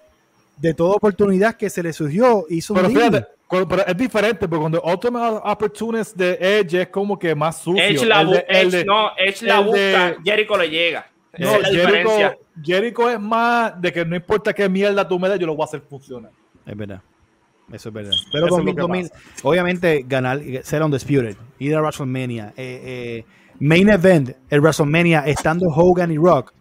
de 0.61 0.75
toda 0.75 0.95
oportunidad 0.95 1.57
que 1.57 1.71
se 1.71 1.83
le 1.83 1.93
surgió, 1.93 2.45
hizo 2.49 2.75
pero 2.75 2.89
fíjate, 2.89 3.27
pero 3.49 3.87
es 3.87 3.97
diferente, 3.97 4.47
porque 4.47 4.61
cuando 4.61 4.83
Ultimate 4.83 5.41
Opportunist 5.43 6.17
de 6.17 6.39
Edge 6.41 6.83
es 6.83 6.89
como 6.89 7.19
que 7.19 7.35
más 7.35 7.63
sucio. 7.63 7.83
Edge 7.83 8.05
la, 8.05 8.23
no, 8.23 9.11
Edge 9.17 9.43
la 9.43 9.61
busca, 9.61 10.17
Jericho 10.23 10.57
le 10.59 10.69
llega. 10.69 11.07
No, 11.39 11.57
es 11.57 11.69
Jericho, 11.69 12.39
Jericho, 12.63 13.11
es 13.11 13.21
más 13.21 13.81
de 13.81 13.93
que 13.93 14.05
no 14.05 14.17
importa 14.17 14.53
qué 14.53 14.69
mierda 14.69 15.07
tú 15.09 15.19
me 15.19 15.29
des, 15.29 15.39
yo 15.39 15.47
lo 15.47 15.55
voy 15.55 15.63
a 15.63 15.65
hacer 15.65 15.81
funcionar. 15.81 16.31
Es 16.67 16.77
verdad. 16.77 17.01
Eso 17.73 17.89
es 17.89 17.95
verdad. 17.95 18.13
Pero 18.33 18.49
2000, 18.49 19.11
obviamente, 19.43 20.05
ganar, 20.07 20.41
ser 20.63 20.83
undisputed, 20.83 21.37
ir 21.59 21.75
a 21.75 21.81
WrestleMania, 21.81 22.53
eh, 22.57 22.81
eh, 22.85 23.25
main 23.61 23.89
event, 23.89 24.31
el 24.51 24.61
WrestleMania, 24.61 25.21
estando 25.21 25.67
Hogan 25.69 26.11
y 26.11 26.17
Rock, 26.17 26.53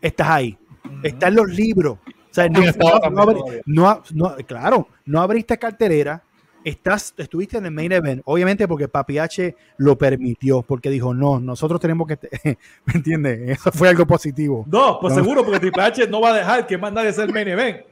estás 0.00 0.28
ahí. 0.28 0.58
Están 1.02 1.36
los 1.36 1.48
libros, 1.48 1.98
sea, 2.34 2.48
no, 3.66 4.02
no, 4.12 4.36
claro, 4.46 4.88
no 5.04 5.20
abriste 5.20 5.58
cartelera, 5.58 6.22
estás, 6.64 7.14
estuviste 7.16 7.58
en 7.58 7.66
el 7.66 7.72
main 7.72 7.92
event, 7.92 8.22
obviamente 8.24 8.66
porque 8.68 8.88
Papi 8.88 9.18
H 9.18 9.54
lo 9.78 9.98
permitió, 9.98 10.62
porque 10.62 10.90
dijo, 10.90 11.14
no, 11.14 11.40
nosotros 11.40 11.80
tenemos 11.80 12.06
que, 12.06 12.18
¿me 12.84 12.94
entiendes? 12.94 13.50
Eso 13.50 13.72
fue 13.72 13.88
algo 13.88 14.06
positivo. 14.06 14.64
No, 14.68 14.98
pues 15.00 15.14
seguro, 15.14 15.44
porque 15.44 15.60
Triple 15.60 15.82
H 15.82 16.06
no 16.08 16.20
va 16.20 16.30
a 16.30 16.34
dejar 16.34 16.66
que 16.66 16.78
más 16.78 16.92
nadie 16.92 17.12
sea 17.12 17.24
el 17.24 17.32
main 17.32 17.48
event. 17.48 17.82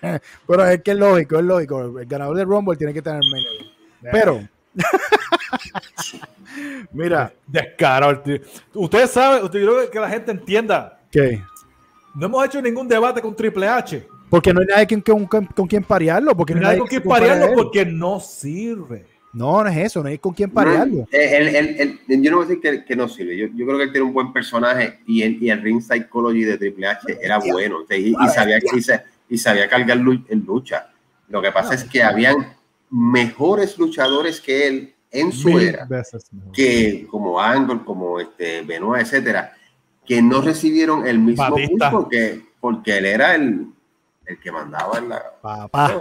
Pero 0.46 0.66
es 0.66 0.82
que 0.82 0.90
es 0.92 0.96
lógico, 0.96 1.38
es 1.38 1.44
lógico. 1.44 1.98
El 1.98 2.06
ganador 2.06 2.36
del 2.36 2.46
Rumble 2.46 2.76
tiene 2.76 2.92
que 2.92 3.02
tener 3.02 3.20
el 3.22 3.30
main 3.30 3.44
event. 3.44 3.76
Pero, 4.12 4.48
mira. 6.92 7.32
Descaro. 7.46 8.22
Ustedes 8.74 9.10
saben, 9.10 9.44
usted 9.44 9.60
quiero 9.60 9.90
que 9.90 10.00
la 10.00 10.08
gente 10.08 10.30
entienda. 10.30 11.00
¿Qué? 11.10 11.42
No 12.16 12.26
hemos 12.26 12.46
hecho 12.46 12.62
ningún 12.62 12.88
debate 12.88 13.20
con 13.20 13.36
Triple 13.36 13.68
H. 13.68 14.08
Porque 14.30 14.52
no 14.52 14.60
hay 14.60 14.66
nadie 14.66 15.02
con, 15.02 15.26
con, 15.26 15.44
con 15.44 15.66
quien 15.66 15.84
parearlo. 15.84 16.34
Porque 16.34 16.54
no 16.54 16.60
hay 16.60 16.64
nadie 16.64 16.78
con 16.78 16.88
quien 16.88 17.02
parearlo 17.02 17.54
porque 17.54 17.84
no 17.84 18.18
sirve. 18.20 19.04
No, 19.34 19.62
no 19.62 19.68
es 19.68 19.76
eso, 19.76 20.02
no 20.02 20.08
hay 20.08 20.16
con 20.16 20.32
quién 20.32 20.50
parearlo. 20.50 21.06
Eh, 21.12 21.98
yo 22.08 22.30
no 22.30 22.38
voy 22.38 22.46
a 22.46 22.48
decir 22.48 22.62
que, 22.62 22.84
que 22.86 22.96
no 22.96 23.06
sirve. 23.06 23.36
Yo, 23.36 23.48
yo, 23.54 23.66
creo 23.66 23.76
que 23.76 23.84
él 23.84 23.92
tiene 23.92 24.06
un 24.06 24.14
buen 24.14 24.32
personaje 24.32 25.00
y 25.06 25.20
el, 25.20 25.42
y 25.42 25.50
el 25.50 25.60
ring 25.60 25.82
psychology 25.82 26.44
de 26.44 26.56
Triple 26.56 26.86
H 26.86 27.18
era 27.20 27.38
bueno. 27.38 27.80
y, 27.90 28.14
sabía, 28.28 28.58
y, 28.58 29.34
y, 29.34 29.36
sabía 29.36 29.68
cargar 29.68 29.98
en 29.98 30.44
lucha. 30.46 30.90
Lo 31.28 31.42
que 31.42 31.52
pasa 31.52 31.74
es 31.74 31.84
que 31.84 32.02
habían 32.02 32.56
mejores 32.88 33.76
luchadores 33.76 34.40
que 34.40 34.66
él 34.66 34.94
en 35.10 35.32
su 35.32 35.58
era, 35.58 35.86
que 36.54 37.06
como 37.10 37.38
Angle, 37.38 37.80
como 37.84 38.18
este 38.18 38.62
Benoit, 38.62 39.02
etcétera 39.02 39.55
que 40.06 40.22
no 40.22 40.40
recibieron 40.40 41.06
el 41.06 41.18
mismo 41.18 41.48
push 41.48 41.90
porque, 41.90 42.40
porque 42.60 42.98
él 42.98 43.06
era 43.06 43.34
el, 43.34 43.66
el 44.26 44.40
que 44.40 44.52
mandaba 44.52 44.98
en 44.98 45.08
la. 45.08 45.22
Papá. 45.40 46.00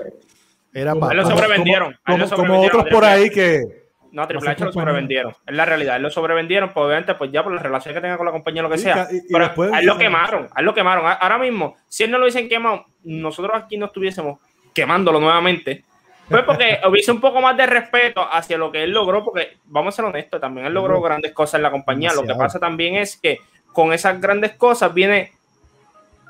Era 0.74 0.94
papá. 0.94 1.12
Él 1.12 1.18
lo 1.18 1.30
sobrevendieron. 1.30 1.98
Como, 2.36 2.62
otros 2.62 2.86
por 2.92 3.06
ahí 3.06 3.30
que. 3.30 3.86
No, 4.12 4.26
Triple 4.28 4.50
H 4.50 4.64
lo 4.64 4.72
sobrevendieron. 4.72 5.36
Es 5.46 5.54
la 5.54 5.66
realidad. 5.66 5.98
Él 5.98 6.04
lo 6.04 6.10
sobrevendieron, 6.10 6.70
pues 6.72 6.86
obviamente, 6.86 7.16
pues 7.16 7.32
ya 7.32 7.44
por 7.44 7.54
la 7.54 7.62
relación 7.62 7.94
que 7.94 8.00
tenga 8.00 8.16
con 8.16 8.26
la 8.26 8.32
compañía, 8.32 8.62
lo 8.62 8.70
que 8.70 8.78
sea. 8.78 9.08
pero 9.30 9.74
a 9.74 9.80
él 9.80 9.86
lo 9.86 9.98
quemaron. 9.98 10.48
A 10.56 10.60
él 10.62 10.66
lo 10.66 10.74
quemaron. 10.74 11.06
Ahora 11.20 11.38
mismo, 11.38 11.76
si 11.88 12.04
él 12.04 12.12
no 12.12 12.18
lo 12.18 12.26
dicen 12.26 12.48
quemado, 12.48 12.86
nosotros 13.04 13.52
aquí 13.56 13.78
no 13.78 13.88
estuviésemos 13.88 14.40
quemándolo 14.74 15.20
nuevamente. 15.20 15.84
Pues 16.30 16.44
porque 16.44 16.80
hubiese 16.90 17.12
un 17.12 17.20
poco 17.20 17.42
más 17.42 17.58
de 17.58 17.66
respeto 17.66 18.26
hacia 18.32 18.58
lo 18.58 18.72
que 18.72 18.84
él 18.84 18.92
logró, 18.92 19.24
porque 19.24 19.58
vamos 19.66 19.94
a 19.94 19.96
ser 19.98 20.06
honestos, 20.06 20.40
también 20.40 20.68
él 20.68 20.74
logró 20.74 21.02
grandes 21.02 21.34
cosas 21.34 21.56
en 21.56 21.64
la 21.64 21.72
compañía. 21.72 22.14
Lo 22.14 22.24
que 22.24 22.36
pasa 22.36 22.60
también 22.60 22.96
es 22.96 23.18
que 23.18 23.40
con 23.76 23.92
esas 23.92 24.20
grandes 24.22 24.54
cosas 24.54 24.94
viene 24.94 25.34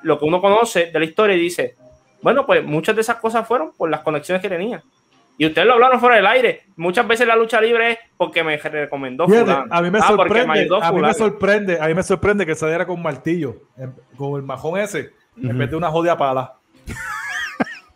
lo 0.01 0.19
que 0.19 0.25
uno 0.25 0.41
conoce 0.41 0.87
de 0.91 0.99
la 0.99 1.05
historia 1.05 1.35
y 1.35 1.39
dice, 1.39 1.75
bueno, 2.21 2.45
pues 2.45 2.65
muchas 2.65 2.95
de 2.95 3.01
esas 3.01 3.17
cosas 3.17 3.47
fueron 3.47 3.71
por 3.77 3.89
las 3.89 4.01
conexiones 4.01 4.41
que 4.41 4.49
tenía. 4.49 4.83
Y 5.37 5.45
ustedes 5.45 5.67
lo 5.67 5.73
hablaron 5.73 5.99
fuera 5.99 6.15
del 6.15 6.25
aire. 6.25 6.63
Muchas 6.75 7.07
veces 7.07 7.27
la 7.27 7.35
lucha 7.35 7.61
libre 7.61 7.91
es 7.91 7.99
porque 8.17 8.43
me 8.43 8.57
recomendó 8.57 9.25
A 9.25 9.81
mí 9.81 9.91
me, 9.91 9.99
ah, 9.99 10.07
sorprende, 10.07 10.69
a 10.81 10.91
mí 10.91 11.01
me 11.01 11.13
sorprende, 11.13 11.79
a 11.79 11.87
mí 11.87 11.93
me 11.93 12.03
sorprende 12.03 12.45
que 12.45 12.55
saliera 12.55 12.87
con 12.87 13.01
martillo, 13.01 13.61
con 14.17 14.37
el 14.37 14.43
majón 14.43 14.79
ese, 14.79 15.11
en 15.41 15.57
vez 15.57 15.69
de 15.69 15.75
una 15.75 15.91
jodida 15.91 16.17
pala. 16.17 16.55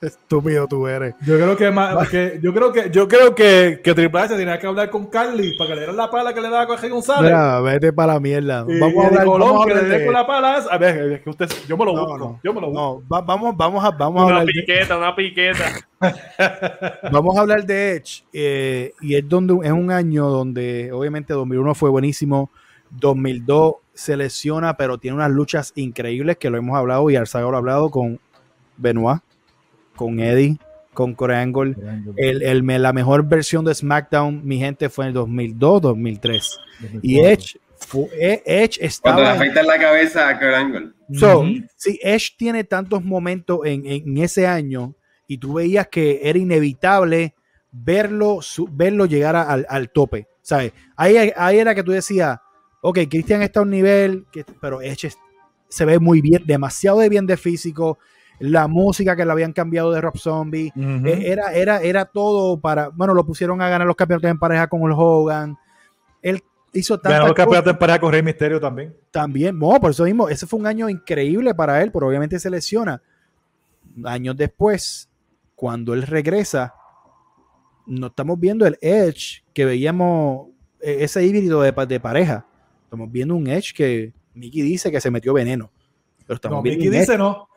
Estúpido 0.02 0.66
tú 0.66 0.88
eres. 0.88 1.14
Yo 1.26 1.36
creo 1.36 1.58
que, 1.58 1.70
más, 1.72 2.08
que 2.08 2.40
yo 2.42 2.54
creo 2.54 2.72
que 2.72 2.90
yo 2.90 3.06
creo 3.08 3.36
que, 3.36 3.82
que 3.84 3.94
Triple 3.94 4.22
H 4.22 4.36
tenía 4.38 4.58
que 4.58 4.66
hablar 4.66 4.90
con 4.90 5.08
Carly 5.08 5.58
para 5.58 5.68
que 5.70 5.74
le 5.76 5.80
dieran 5.82 5.98
la 5.98 6.10
pala 6.10 6.34
que 6.34 6.40
le 6.40 6.50
daba 6.50 6.62
a 6.64 6.68
Jorge 6.68 6.88
González. 6.88 7.24
Mira, 7.32 7.60
vete 7.60 7.92
para 7.92 8.14
la 8.14 8.20
mierda. 8.22 8.66
Y, 8.66 8.80
vamos 8.80 9.04
a 9.04 9.08
hablar, 9.08 9.26
Colón, 9.26 9.48
vamos 9.50 9.62
a 9.62 9.66
que 9.66 9.72
hablar 9.72 9.84
le 9.84 9.90
dé 9.90 10.00
de- 10.00 10.06
con 10.06 10.14
la 10.14 10.26
pala. 10.28 10.56
A 10.72 10.78
ver, 10.78 11.12
es 11.12 11.22
que 11.22 11.30
usted, 11.30 11.50
yo 11.68 11.76
me 11.76 11.84
lo 11.84 11.94
No, 11.94 12.02
busco. 12.06 12.18
no, 12.18 12.40
yo 12.42 12.54
me 12.54 12.62
lo 12.62 12.68
busco. 12.68 12.82
no, 12.82 13.08
va- 13.14 13.22
vamos, 13.22 13.58
vamos 13.58 13.84
a, 13.84 13.92
vamos 13.92 14.22
a 14.22 14.26
Una 14.26 14.36
hablar 14.40 14.46
de, 14.48 14.54
piqueta, 14.62 14.98
una 14.98 15.16
piqueta. 15.16 15.66
vamos 17.12 17.38
a 17.38 17.42
hablar 17.42 17.66
de 17.66 17.96
Edge 17.98 18.24
eh, 18.32 18.94
y 19.02 19.16
es 19.16 19.28
donde 19.28 19.54
es 19.68 19.72
un 19.74 19.92
año 19.92 20.28
donde 20.30 20.92
obviamente 20.94 21.34
2001 21.34 21.76
fue 21.76 21.90
buenísimo 21.90 22.50
2002 22.92 23.74
se 23.94 24.16
lesiona 24.16 24.78
pero 24.78 24.98
tiene 24.98 25.16
unas 25.18 25.30
luchas 25.32 25.74
increíbles 25.76 26.38
que 26.38 26.50
lo 26.50 26.58
hemos 26.58 26.78
hablado 26.78 27.10
y 27.10 27.18
Arzaga 27.18 27.50
lo 27.50 27.56
ha 27.56 27.60
hablado 27.60 27.90
con 27.90 28.18
Benoit 28.78 29.22
con 30.00 30.20
Eddie 30.20 30.58
con 30.94 31.14
Kurt 31.14 31.32
Angle 31.34 31.76
el, 32.18 32.42
el- 32.42 32.82
la 32.82 32.92
mejor 32.94 33.24
versión 33.28 33.64
de 33.66 33.74
SmackDown 33.76 34.42
mi 34.46 34.58
gente 34.58 34.90
fue 34.90 35.06
en 35.06 35.10
el 35.10 35.14
2002 35.14 35.82
2003 35.82 36.58
y 37.02 37.20
Edge 37.20 37.58
fu- 37.78 38.10
eh, 38.20 38.42
Edge 38.46 38.80
Cuando 39.02 39.22
le 39.22 39.28
estaba 39.28 39.32
afeitan 39.32 39.68
la 39.68 39.78
cabeza 39.80 40.28
a 40.30 40.40
Kurt 40.40 40.54
Angle. 40.54 40.90
So, 41.14 41.40
Ujú. 41.42 41.52
si 41.76 42.00
Edge 42.02 42.32
tiene 42.38 42.64
tantos 42.64 43.04
momentos 43.04 43.60
en, 43.66 43.86
en 43.86 44.18
ese 44.18 44.46
año 44.48 44.96
y 45.28 45.38
tú 45.38 45.54
veías 45.54 45.88
que 45.88 46.20
era 46.24 46.38
inevitable 46.40 47.34
verlo, 47.72 48.42
su- 48.42 48.68
verlo 48.72 49.06
llegar 49.06 49.36
a- 49.36 49.44
al, 49.44 49.66
al 49.70 49.90
tope, 49.92 50.28
¿sabes? 50.42 50.74
Ahí, 50.96 51.16
ahí 51.36 51.58
era 51.60 51.74
que 51.76 51.84
tú 51.84 51.92
decías, 51.92 52.38
ok, 52.82 53.00
Christian 53.10 53.42
está 53.42 53.60
a 53.60 53.64
un 53.64 53.70
nivel, 53.70 54.26
que, 54.32 54.44
pero 54.62 54.82
Edge 54.82 55.06
es- 55.08 55.18
se 55.70 55.86
ve 55.86 56.00
muy 56.00 56.20
bien, 56.22 56.44
demasiado 56.46 57.00
de 57.00 57.10
bien 57.10 57.26
de 57.28 57.38
físico, 57.38 57.98
la 58.40 58.68
música 58.68 59.16
que 59.16 59.26
le 59.26 59.32
habían 59.32 59.54
cambiado 59.54 59.92
de 59.92 60.02
Rob 60.02 60.18
Zombie, 60.18 60.72
Ujú. 60.76 61.06
eh, 61.08 61.32
era, 61.32 61.54
era, 61.54 61.82
era 61.82 62.06
todo 62.06 62.60
para, 62.60 62.90
bueno, 62.90 63.14
lo 63.14 63.26
pusieron 63.26 63.62
a 63.62 63.70
ganar 63.70 63.86
los 63.88 63.96
campeonatos 63.96 64.32
en 64.32 64.40
pareja 64.40 64.68
con 64.68 64.82
el 64.84 64.94
Hogan, 64.96 65.58
él 66.22 66.42
hizo 66.74 66.96
Ganó 66.98 67.02
tantas 67.02 67.30
el 67.30 67.34
campeonato 67.36 67.64
cosas 67.66 67.74
en 67.74 67.80
pareja 67.80 68.00
con 68.00 68.12
Rey 68.12 68.24
Misterio 68.24 68.60
también. 68.60 68.96
también, 69.12 69.58
no, 69.60 69.80
por 69.80 69.92
eso 69.92 70.04
mismo, 70.06 70.30
ese 70.30 70.46
fue 70.48 70.60
un 70.60 70.68
año 70.68 70.90
increíble 70.90 71.54
para 71.56 71.82
él, 71.82 71.92
pero 71.92 72.08
obviamente 72.08 72.40
se 72.40 72.50
lesiona. 72.50 73.02
Años 74.06 74.38
después, 74.38 75.10
cuando 75.56 75.94
él 75.94 76.04
regresa, 76.04 76.74
no 77.86 78.08
estamos 78.08 78.40
viendo 78.40 78.66
el 78.68 78.78
Edge 78.82 79.44
que 79.54 79.66
veíamos, 79.66 80.48
eh, 80.80 80.98
ese 81.02 81.26
híbrido 81.26 81.62
de, 81.62 81.72
de 81.88 82.00
pareja. 82.00 82.46
Estamos 82.84 83.12
viendo 83.12 83.36
un 83.36 83.48
Edge 83.48 83.74
que 83.76 84.14
Mickey 84.34 84.62
dice 84.62 84.92
que 84.92 85.02
se 85.02 85.12
metió 85.12 85.34
veneno. 85.34 85.72
Pero 86.26 86.36
estamos 86.36 86.58
No, 86.58 86.62
viendo 86.62 86.84
Mickey 86.86 87.00
dice 87.00 87.18
no. 87.18 87.50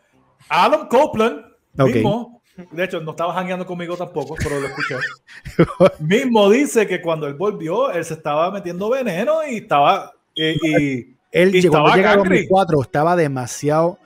Adam 0.48 0.88
Copeland 0.88 1.44
Ok. 1.78 1.94
mismo, 1.94 2.42
de 2.70 2.84
hecho, 2.84 3.00
no 3.00 3.12
estaba 3.12 3.32
jangueando 3.34 3.64
conmigo 3.66 3.96
tampoco, 3.96 4.34
pero 4.42 4.60
lo 4.60 4.66
escuché. 4.66 4.96
mismo 6.00 6.50
dice 6.50 6.86
que 6.86 7.00
cuando 7.00 7.26
él 7.26 7.34
volvió, 7.34 7.90
él 7.90 8.04
se 8.04 8.14
estaba 8.14 8.50
metiendo 8.50 8.90
veneno 8.90 9.40
y 9.48 9.56
estaba. 9.58 10.12
Y, 10.34 10.50
y 10.66 11.16
Él 11.30 11.54
y 11.54 11.60
llegó, 11.62 11.76
llega 11.94 12.12
a 12.12 12.16
Gangry. 12.16 12.46
2004, 12.46 12.82
estaba 12.82 13.16
demasiado 13.16 13.98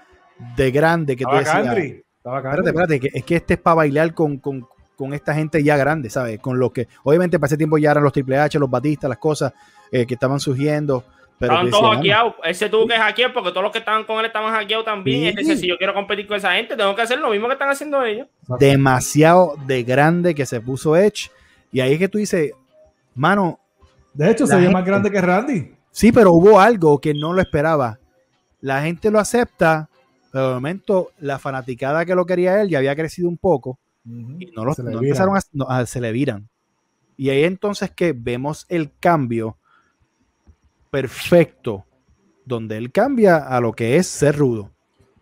de 0.57 0.71
grande 0.71 1.17
que 1.17 1.25
tú 1.25 1.31
estaba 1.37 1.59
decías, 1.59 1.75
Gangry, 1.75 2.05
estaba 2.19 2.37
Espérate, 2.39 2.57
Gangry. 2.63 2.69
espérate, 2.83 3.01
que 3.01 3.19
es 3.19 3.25
que 3.25 3.37
este 3.37 3.55
es 3.55 3.61
para 3.61 3.75
bailar 3.77 4.15
con, 4.15 4.39
con- 4.39 4.67
con 4.97 5.13
esta 5.13 5.35
gente 5.35 5.63
ya 5.63 5.77
grande, 5.77 6.09
¿sabes? 6.09 6.39
Con 6.41 6.59
lo 6.59 6.73
que, 6.73 6.89
obviamente, 7.03 7.39
para 7.39 7.49
ese 7.49 7.59
tiempo 7.59 7.77
ya 7.77 7.91
eran 7.91 8.03
los 8.03 8.13
Triple 8.15 8.39
H, 8.39 8.59
los 8.59 8.71
Batistas, 8.71 9.09
las 9.11 9.19
cosas 9.19 9.53
eh, 9.93 10.07
que 10.07 10.15
estaban 10.15 10.41
surgiendo. 10.41 11.05
Pero 11.39 11.53
Estaban 11.53 11.71
todos 11.71 11.97
hackeados. 11.97 12.35
Él 12.45 12.55
se 12.55 12.69
tuvo 12.71 12.87
que 12.87 12.95
hackear 12.97 13.33
porque 13.35 13.51
todos 13.51 13.63
los 13.65 13.73
que 13.73 13.79
estaban 13.79 14.05
con 14.05 14.19
él 14.21 14.27
estaban 14.27 14.53
hackeados 14.55 14.87
también. 14.87 15.21
Sí. 15.21 15.29
Él 15.29 15.35
dice, 15.37 15.57
si 15.57 15.69
yo 15.69 15.77
quiero 15.77 15.93
competir 15.93 16.27
con 16.27 16.37
esa 16.39 16.53
gente, 16.55 16.77
tengo 16.77 16.95
que 16.97 17.03
hacer 17.03 17.19
lo 17.19 17.29
mismo 17.31 17.47
que 17.47 17.53
están 17.53 17.69
haciendo 17.69 18.03
ellos. 18.03 18.27
"Mano, 18.49 18.59
demasiado 18.59 19.55
de 19.67 19.83
grande 19.83 20.35
que 20.35 20.47
se 20.47 20.61
puso 20.63 20.97
Edge. 20.97 21.31
Y 21.71 21.81
ahí 21.81 21.93
es 21.93 21.99
que 21.99 22.09
tú 22.09 22.17
dices, 22.19 22.53
mano, 23.15 23.61
De 24.15 24.31
hecho, 24.31 24.47
se 24.47 24.55
ve 24.55 24.63
gente- 24.63 24.73
más 24.73 24.85
grande 24.87 25.11
que 25.11 25.21
Randy. 25.21 25.75
sí, 25.91 26.11
pero 26.11 26.33
hubo 26.33 26.59
algo 26.59 26.99
que 27.01 27.13
no 27.13 27.35
lo 27.35 27.43
esperaba. 27.43 27.99
La 28.63 28.81
gente 28.83 29.11
lo 29.11 29.19
acepta, 29.21 29.91
pero 30.33 30.49
de 30.49 30.55
momento 30.55 31.11
la 31.19 31.39
fanaticada 31.39 32.07
que 32.07 32.15
lo 32.15 32.25
quería 32.25 32.63
él 32.63 32.71
ya 32.71 32.79
había 32.79 32.97
crecido 32.97 33.29
un 33.29 33.37
poco. 33.37 33.79
y 34.09 34.47
no, 34.55 34.65
lo- 34.65 34.73
Se 34.73 34.85
le 34.85 34.93
no 34.93 35.01
empezaron 35.03 35.37
a, 35.37 35.41
no, 35.53 35.67
a- 35.69 35.85
se 35.85 36.01
le 36.01 36.13
viran. 36.13 36.49
Y 37.17 37.29
ahí 37.31 37.43
entonces 37.43 37.91
que 37.91 38.15
vemos 38.17 38.65
el 38.69 38.93
cambio 39.01 39.57
perfecto, 41.03 41.85
donde 42.47 42.77
él 42.79 42.91
cambia 42.91 43.37
a 43.37 43.61
lo 43.61 43.73
que 43.73 43.97
es 43.97 44.07
ser 44.07 44.37
rudo. 44.37 44.71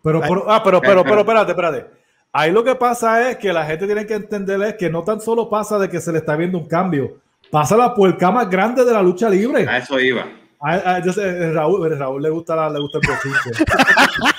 Pero, 0.01 0.21
pero- 0.21 0.49
ah, 0.49 0.61
pero, 0.63 0.79
pero, 0.81 1.03
Pero- 1.03 1.03
pero, 1.03 1.19
espérate, 1.21 1.51
espérate. 1.51 1.85
Ahí 2.31 2.51
lo 2.51 2.63
que 2.63 2.75
pasa 2.75 3.29
es 3.29 3.37
que 3.37 3.51
la 3.51 3.65
gente 3.65 3.85
tiene 3.85 4.05
que 4.05 4.13
entender 4.13 4.61
es 4.61 4.73
que 4.75 4.89
no 4.89 5.03
tan 5.03 5.19
solo 5.21 5.49
pasa 5.49 5.77
de 5.79 5.89
que 5.89 5.99
se 5.99 6.11
le 6.11 6.19
está 6.19 6.35
viendo 6.35 6.57
un 6.57 6.65
cambio, 6.67 7.17
pasa 7.49 7.75
la 7.77 7.93
puerca 7.93 8.29
más 8.31 8.49
grande 8.49 8.83
de 8.85 8.91
la 8.93 9.01
lucha 9.01 9.29
libre. 9.29 9.65
A 9.67 9.77
eso 9.77 9.99
iba. 9.99 10.25
A, 10.59 10.95
a- 10.95 11.03
yo 11.03 11.11
sé, 11.13 11.27
eh, 11.27 11.51
Raúl, 11.53 11.91
eh, 11.91 11.95
Raúl 11.95 12.21
le 12.23 12.29
gusta, 12.29 12.55
la- 12.55 12.69
le 12.69 12.79
gusta 12.79 12.99
el 13.01 13.07
bochinche. 13.07 13.65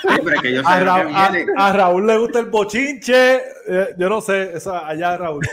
Sí, 0.01 0.55
A, 0.65 0.79
Ra- 0.79 1.73
Raúl 1.73 2.07
le 2.07 2.17
gusta 2.17 2.39
el 2.39 2.45
bochinche. 2.47 3.35
eh, 3.67 3.87
yo 3.97 4.09
no 4.09 4.21
sé, 4.21 4.51
eso 4.57 4.73
allá 4.75 5.17
Raúl. 5.17 5.43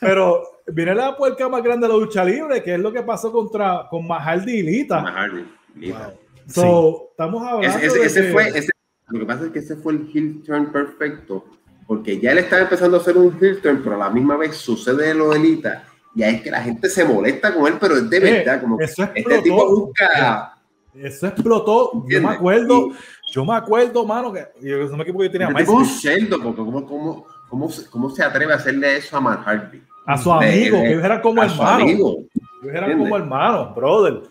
Pero 0.00 0.42
viene 0.66 0.94
la 0.94 1.16
puerca 1.16 1.48
más 1.48 1.62
grande 1.62 1.86
de 1.86 1.92
la 1.92 1.98
lucha 1.98 2.24
libre, 2.24 2.62
que 2.62 2.74
es 2.74 2.80
lo 2.80 2.92
que 2.92 3.02
pasó 3.02 3.30
contra 3.32 3.86
con 3.90 4.06
Mahaldi 4.06 4.52
y 4.58 4.62
Lita. 4.62 5.00
Más 5.00 5.14
Hardy, 5.14 5.44
Lita. 5.76 6.12
So, 6.48 7.08
estamos 7.10 7.42
hablando 7.46 7.76
Ese, 7.78 7.86
ese- 7.86 7.98
de 7.98 8.06
ese 8.06 8.22
que- 8.22 8.32
fue, 8.32 8.48
ese- 8.48 8.70
lo 9.08 9.18
que 9.20 9.26
pasa 9.26 9.44
es 9.46 9.50
que 9.52 9.58
ese 9.60 9.76
fue 9.76 9.92
el 9.94 10.10
heel 10.12 10.42
turn 10.44 10.72
perfecto, 10.72 11.44
porque 11.86 12.18
ya 12.18 12.32
él 12.32 12.38
estaba 12.38 12.62
empezando 12.62 12.96
a 12.96 13.00
hacer 13.00 13.16
un 13.16 13.36
heel 13.40 13.60
turn, 13.60 13.80
pero 13.82 13.96
a 13.96 13.98
la 13.98 14.10
misma 14.10 14.36
vez 14.36 14.56
sucede 14.56 15.14
lo 15.14 15.30
de 15.30 15.38
Lita, 15.38 15.84
y 16.18 16.22
ahí 16.24 16.34
es 16.34 16.42
que 16.42 16.50
la 16.50 16.60
gente 16.60 16.88
se 16.90 17.04
molesta 17.04 17.54
con 17.54 17.68
él, 17.68 17.74
pero 17.80 17.96
es 17.96 18.10
de 18.10 18.18
verdad, 18.18 18.60
como 18.60 18.76
que 18.76 18.86
eso 18.86 19.04
este 19.14 19.38
tipo 19.40 19.70
busca... 19.70 20.58
Eso 21.00 21.28
explotó. 21.28 22.04
Yo 22.08 22.20
me 22.20 22.30
acuerdo, 22.30 22.88
yo 23.32 23.44
me 23.44 23.54
acuerdo, 23.54 24.04
mano, 24.04 24.32
que 24.32 24.44
yo 24.60 24.78
no 24.88 24.96
me 24.96 25.04
equivoco, 25.04 25.22
yo 25.22 25.30
tenía 25.30 25.46
Este 25.46 25.62
más 25.62 25.68
un 25.68 26.54
cómo, 26.56 26.84
cómo, 26.84 27.26
cómo, 27.48 27.70
se- 27.70 27.88
cómo 27.88 28.10
se 28.10 28.24
atreve 28.24 28.52
a 28.52 28.56
hacerle 28.56 28.96
eso 28.96 29.16
a 29.16 29.20
Matt 29.20 29.44
Hardy. 29.44 29.80
a 30.06 30.18
su 30.18 30.32
amigo, 30.32 30.78
que 30.80 30.90
ellos 30.90 31.04
eran 31.04 31.20
como 31.20 31.40
hermanos. 31.40 31.88
Ellos 31.88 32.26
eran 32.74 32.98
como 32.98 33.16
hermanos, 33.16 33.76
brother. 33.76 34.22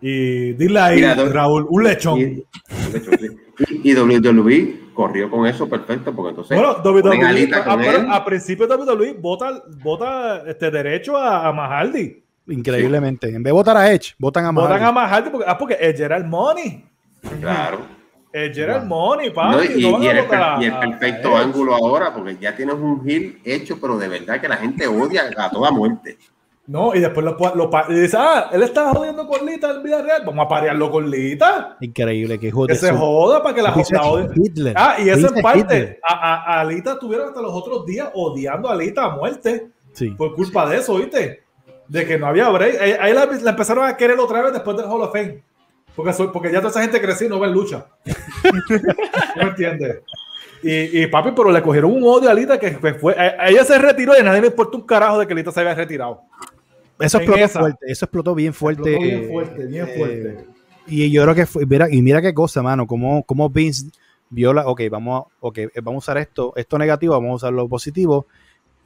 Y 0.00 0.54
dile 0.54 0.80
ahí, 0.80 1.02
Raúl, 1.04 1.66
un 1.68 1.84
lechón. 1.84 2.18
Y, 2.18 2.22
y, 2.22 2.46
y 3.90 3.94
WWE 3.94 4.80
corrió 4.94 5.30
con 5.30 5.46
eso 5.46 5.68
perfecto, 5.68 6.14
porque 6.14 6.30
entonces 6.30 6.56
bueno, 6.56 6.72
a 6.72 6.82
WWE, 6.82 7.50
a, 7.54 7.74
él. 7.96 8.06
a 8.10 8.24
principio 8.24 8.66
WWE 8.66 9.12
vota, 9.20 9.62
vota 9.82 10.42
este 10.46 10.70
derecho 10.70 11.16
a, 11.16 11.46
a 11.48 11.52
Mahaldi. 11.52 12.22
Increíblemente. 12.48 13.28
En 13.28 13.42
vez 13.42 13.50
de 13.50 13.52
votar 13.52 13.76
a 13.76 13.92
Edge, 13.92 14.14
votan 14.18 14.44
a 14.46 14.50
Votan 14.52 14.70
Mahaldi. 14.70 14.84
a 14.86 14.92
Mahaldi 14.92 15.30
porque, 15.30 15.46
ah, 15.48 15.58
porque 15.58 15.76
Edge 15.80 16.00
era 16.04 16.16
el 16.16 16.24
money. 16.24 16.84
Claro. 17.40 17.80
Edge 18.32 18.58
era 18.62 18.76
el 18.78 18.86
money, 18.86 19.30
papi. 19.30 19.66
y, 19.78 19.82
no 19.82 19.92
van 19.92 20.02
y 20.02 20.06
a 20.08 20.10
el, 20.12 20.22
votar 20.24 20.42
a- 20.42 20.62
y 20.62 20.66
el 20.66 20.72
a- 20.72 20.80
perfecto 20.80 21.36
a 21.36 21.40
ángulo 21.40 21.74
ahora, 21.74 22.12
porque 22.14 22.36
ya 22.40 22.54
tienes 22.54 22.74
un 22.76 23.02
heel 23.08 23.38
hecho, 23.44 23.78
pero 23.80 23.98
de 23.98 24.08
verdad 24.08 24.40
que 24.40 24.48
la 24.48 24.56
gente 24.56 24.86
odia 24.86 25.24
a 25.36 25.50
toda 25.50 25.70
muerte. 25.70 26.18
No, 26.68 26.94
y 26.94 27.00
después 27.00 27.24
lo, 27.24 27.36
lo 27.54 27.70
y 27.88 27.94
dice, 27.94 28.16
ah, 28.18 28.50
él 28.52 28.62
está 28.64 28.92
jodiendo 28.92 29.26
con 29.28 29.46
Lita 29.46 29.70
en 29.70 29.82
vida 29.84 30.02
real. 30.02 30.22
Vamos 30.26 30.46
a 30.46 30.48
parearlo 30.48 30.90
con 30.90 31.08
Lita. 31.08 31.76
Increíble, 31.80 32.40
que 32.40 32.48
hijo 32.48 32.66
Que 32.66 32.74
se 32.74 32.92
joda 32.92 33.40
para 33.42 33.54
que 33.54 33.62
la. 33.62 33.72
Hitler. 34.34 34.74
Ah, 34.76 34.96
y 34.98 35.08
eso 35.08 35.32
en 35.32 35.42
parte, 35.42 36.00
a, 36.08 36.14
a, 36.14 36.34
a 36.56 36.60
Alita 36.62 36.94
estuvieron 36.94 37.28
hasta 37.28 37.40
los 37.40 37.52
otros 37.52 37.86
días 37.86 38.08
odiando 38.14 38.68
a 38.68 38.72
Alita 38.72 39.04
a 39.04 39.10
muerte 39.16 39.68
Sí. 39.92 40.10
por 40.10 40.34
culpa 40.34 40.68
de 40.68 40.78
eso, 40.78 40.96
¿viste? 40.96 41.44
De 41.88 42.04
que 42.04 42.18
no 42.18 42.26
había 42.26 42.48
break. 42.48 42.80
Ahí, 42.82 42.92
ahí 43.00 43.12
la, 43.14 43.26
la 43.26 43.50
empezaron 43.50 43.84
a 43.86 43.96
querer 43.96 44.18
otra 44.18 44.42
vez 44.42 44.52
después 44.52 44.76
del 44.76 44.86
Hall 44.86 45.02
of 45.02 45.12
Fame. 45.12 45.42
Porque, 45.94 46.12
soy- 46.12 46.28
porque 46.32 46.50
ya 46.52 46.58
toda 46.58 46.70
esa 46.70 46.82
gente 46.82 47.00
creció 47.00 47.28
y 47.28 47.30
no 47.30 47.38
ven 47.38 47.52
lucha. 47.52 47.86
¿No 49.36 49.42
me 49.44 49.48
entiendes? 49.50 50.00
Y, 50.62 51.02
y 51.02 51.06
papi, 51.06 51.30
pero 51.34 51.50
le 51.52 51.62
cogieron 51.62 51.92
un 51.92 52.02
odio 52.02 52.28
a 52.28 52.32
Alita 52.32 52.58
que 52.58 52.72
fue, 52.94 53.14
a- 53.14 53.44
a 53.44 53.48
ella 53.48 53.64
se 53.64 53.78
retiró 53.78 54.18
y 54.18 54.22
nadie 54.22 54.40
le 54.40 54.46
importa 54.48 54.76
un 54.76 54.84
carajo 54.86 55.18
de 55.20 55.26
que 55.26 55.32
Alita 55.32 55.52
se 55.52 55.60
había 55.60 55.74
retirado. 55.74 56.22
Eso 56.98 57.18
explotó 57.18 57.44
esa. 57.44 57.60
fuerte. 57.60 57.86
Eso 57.86 58.04
explotó 58.04 58.34
bien 58.34 58.54
fuerte. 58.54 58.90
Explotó 58.90 59.10
bien 59.10 59.30
fuerte, 59.30 59.66
bien 59.66 59.88
eh, 59.88 59.96
fuerte. 59.96 60.46
Y 60.86 61.10
yo 61.10 61.22
creo 61.22 61.34
que 61.34 61.46
fue, 61.46 61.66
mira, 61.66 61.88
y 61.90 62.00
mira 62.00 62.22
qué 62.22 62.32
cosa, 62.32 62.62
mano, 62.62 62.86
como, 62.86 63.22
como 63.24 63.50
Vince 63.50 63.90
vio 64.30 64.52
la, 64.52 64.66
ok, 64.66 64.82
vamos 64.90 65.22
a, 65.22 65.28
ok, 65.40 65.58
eh, 65.58 65.70
vamos 65.82 65.96
a 65.96 66.04
usar 66.04 66.18
esto, 66.18 66.52
esto 66.56 66.78
negativo, 66.78 67.14
vamos 67.14 67.30
a 67.30 67.46
usar 67.46 67.52
lo 67.52 67.68
positivo. 67.68 68.26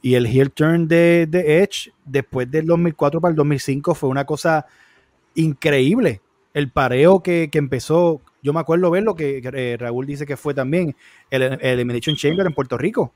Y 0.01 0.15
el 0.15 0.25
heel 0.25 0.51
turn 0.51 0.87
de, 0.87 1.27
de 1.29 1.61
Edge 1.61 1.91
después 2.05 2.49
del 2.49 2.65
2004 2.65 3.21
para 3.21 3.29
el 3.29 3.35
2005 3.35 3.93
fue 3.93 4.09
una 4.09 4.25
cosa 4.25 4.65
increíble. 5.35 6.21
El 6.53 6.71
pareo 6.71 7.21
que, 7.21 7.49
que 7.51 7.59
empezó, 7.59 8.19
yo 8.41 8.51
me 8.51 8.59
acuerdo 8.59 8.89
ver 8.89 9.03
lo 9.03 9.15
que 9.15 9.41
eh, 9.43 9.77
Raúl 9.79 10.07
dice 10.07 10.25
que 10.25 10.37
fue 10.37 10.55
también 10.55 10.95
el, 11.29 11.43
el 11.43 11.59
Elimination 11.61 12.15
Chamber 12.15 12.45
en 12.47 12.53
Puerto 12.53 12.77
Rico. 12.77 13.13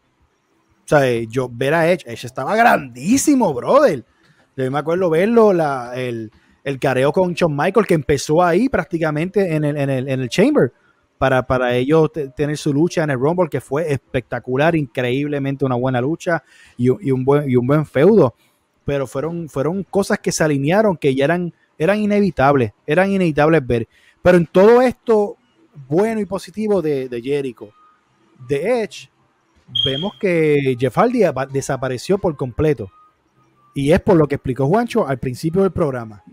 O 0.86 0.88
sea, 0.88 1.10
eh, 1.10 1.26
yo 1.28 1.50
ver 1.52 1.74
a 1.74 1.92
Edge, 1.92 2.04
Edge 2.06 2.28
estaba 2.28 2.56
grandísimo, 2.56 3.52
brother. 3.52 4.06
Yo 4.56 4.72
me 4.72 4.80
acuerdo 4.80 5.10
verlo, 5.10 5.53
la, 5.53 5.94
el, 5.95 6.32
el 6.64 6.80
careo 6.80 7.11
con 7.11 7.34
Shawn 7.34 7.56
Michael 7.56 7.86
que 7.86 7.94
empezó 7.94 8.41
ahí 8.44 8.69
prácticamente 8.69 9.56
en 9.56 9.64
el, 9.64 9.77
en 9.77 9.90
el, 9.90 10.07
en 10.07 10.22
el 10.22 10.30
Chamber. 10.30 10.72
para, 11.18 11.44
para 11.45 11.76
ellos 11.76 12.11
tener 12.36 12.57
su 12.57 12.73
lucha 12.73 13.03
en 13.03 13.10
el 13.10 13.19
Rumble, 13.19 13.49
que 13.49 13.61
fue 13.61 13.91
espectacular, 13.91 14.76
increíblemente 14.76 15.65
una 15.65 15.76
buena 15.76 16.02
lucha 16.02 16.44
y, 16.77 16.90
un, 16.90 17.23
buen, 17.23 17.49
y 17.49 17.56
un 17.56 17.65
buen 17.68 17.86
feudo. 17.86 18.36
Pero 18.84 19.07
fueron, 19.07 19.49
fueron 19.49 19.84
cosas 19.84 20.19
que 20.19 20.32
se 20.32 20.44
alinearon 20.44 20.98
que 20.98 21.15
ya 21.15 21.26
eran, 21.26 21.53
eran 21.77 21.99
inevitables, 21.99 22.72
eran 22.86 23.11
inevitables 23.11 23.65
ver. 23.65 23.88
Pero 24.22 24.38
en 24.38 24.45
todo 24.45 24.82
esto 24.82 25.38
bueno 25.88 26.19
y 26.22 26.26
positivo 26.26 26.82
de, 26.82 27.10
de 27.10 27.22
Jericho, 27.22 27.69
de 28.48 28.84
Edge, 28.84 29.10
vemos 29.86 30.14
que 30.19 30.76
Jeff 30.80 30.98
Hardy 30.98 31.23
desapareció 31.52 32.18
por 32.18 32.36
completo. 32.36 32.91
Y 33.76 33.92
es 33.92 34.00
por 34.00 34.16
lo 34.16 34.26
que 34.28 34.36
explicó 34.36 34.66
Juancho 34.68 35.06
al 35.08 35.20
principio 35.20 35.62
del 35.62 35.72
programa. 35.72 36.24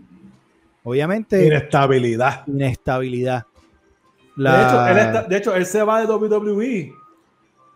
Obviamente. 0.83 1.45
Inestabilidad. 1.45 2.47
Inestabilidad. 2.47 3.45
De, 4.35 5.37
hecho, 5.37 5.53
él 5.53 5.65
se 5.65 5.83
va 5.83 6.03
de 6.03 6.11
WWE 6.11 6.93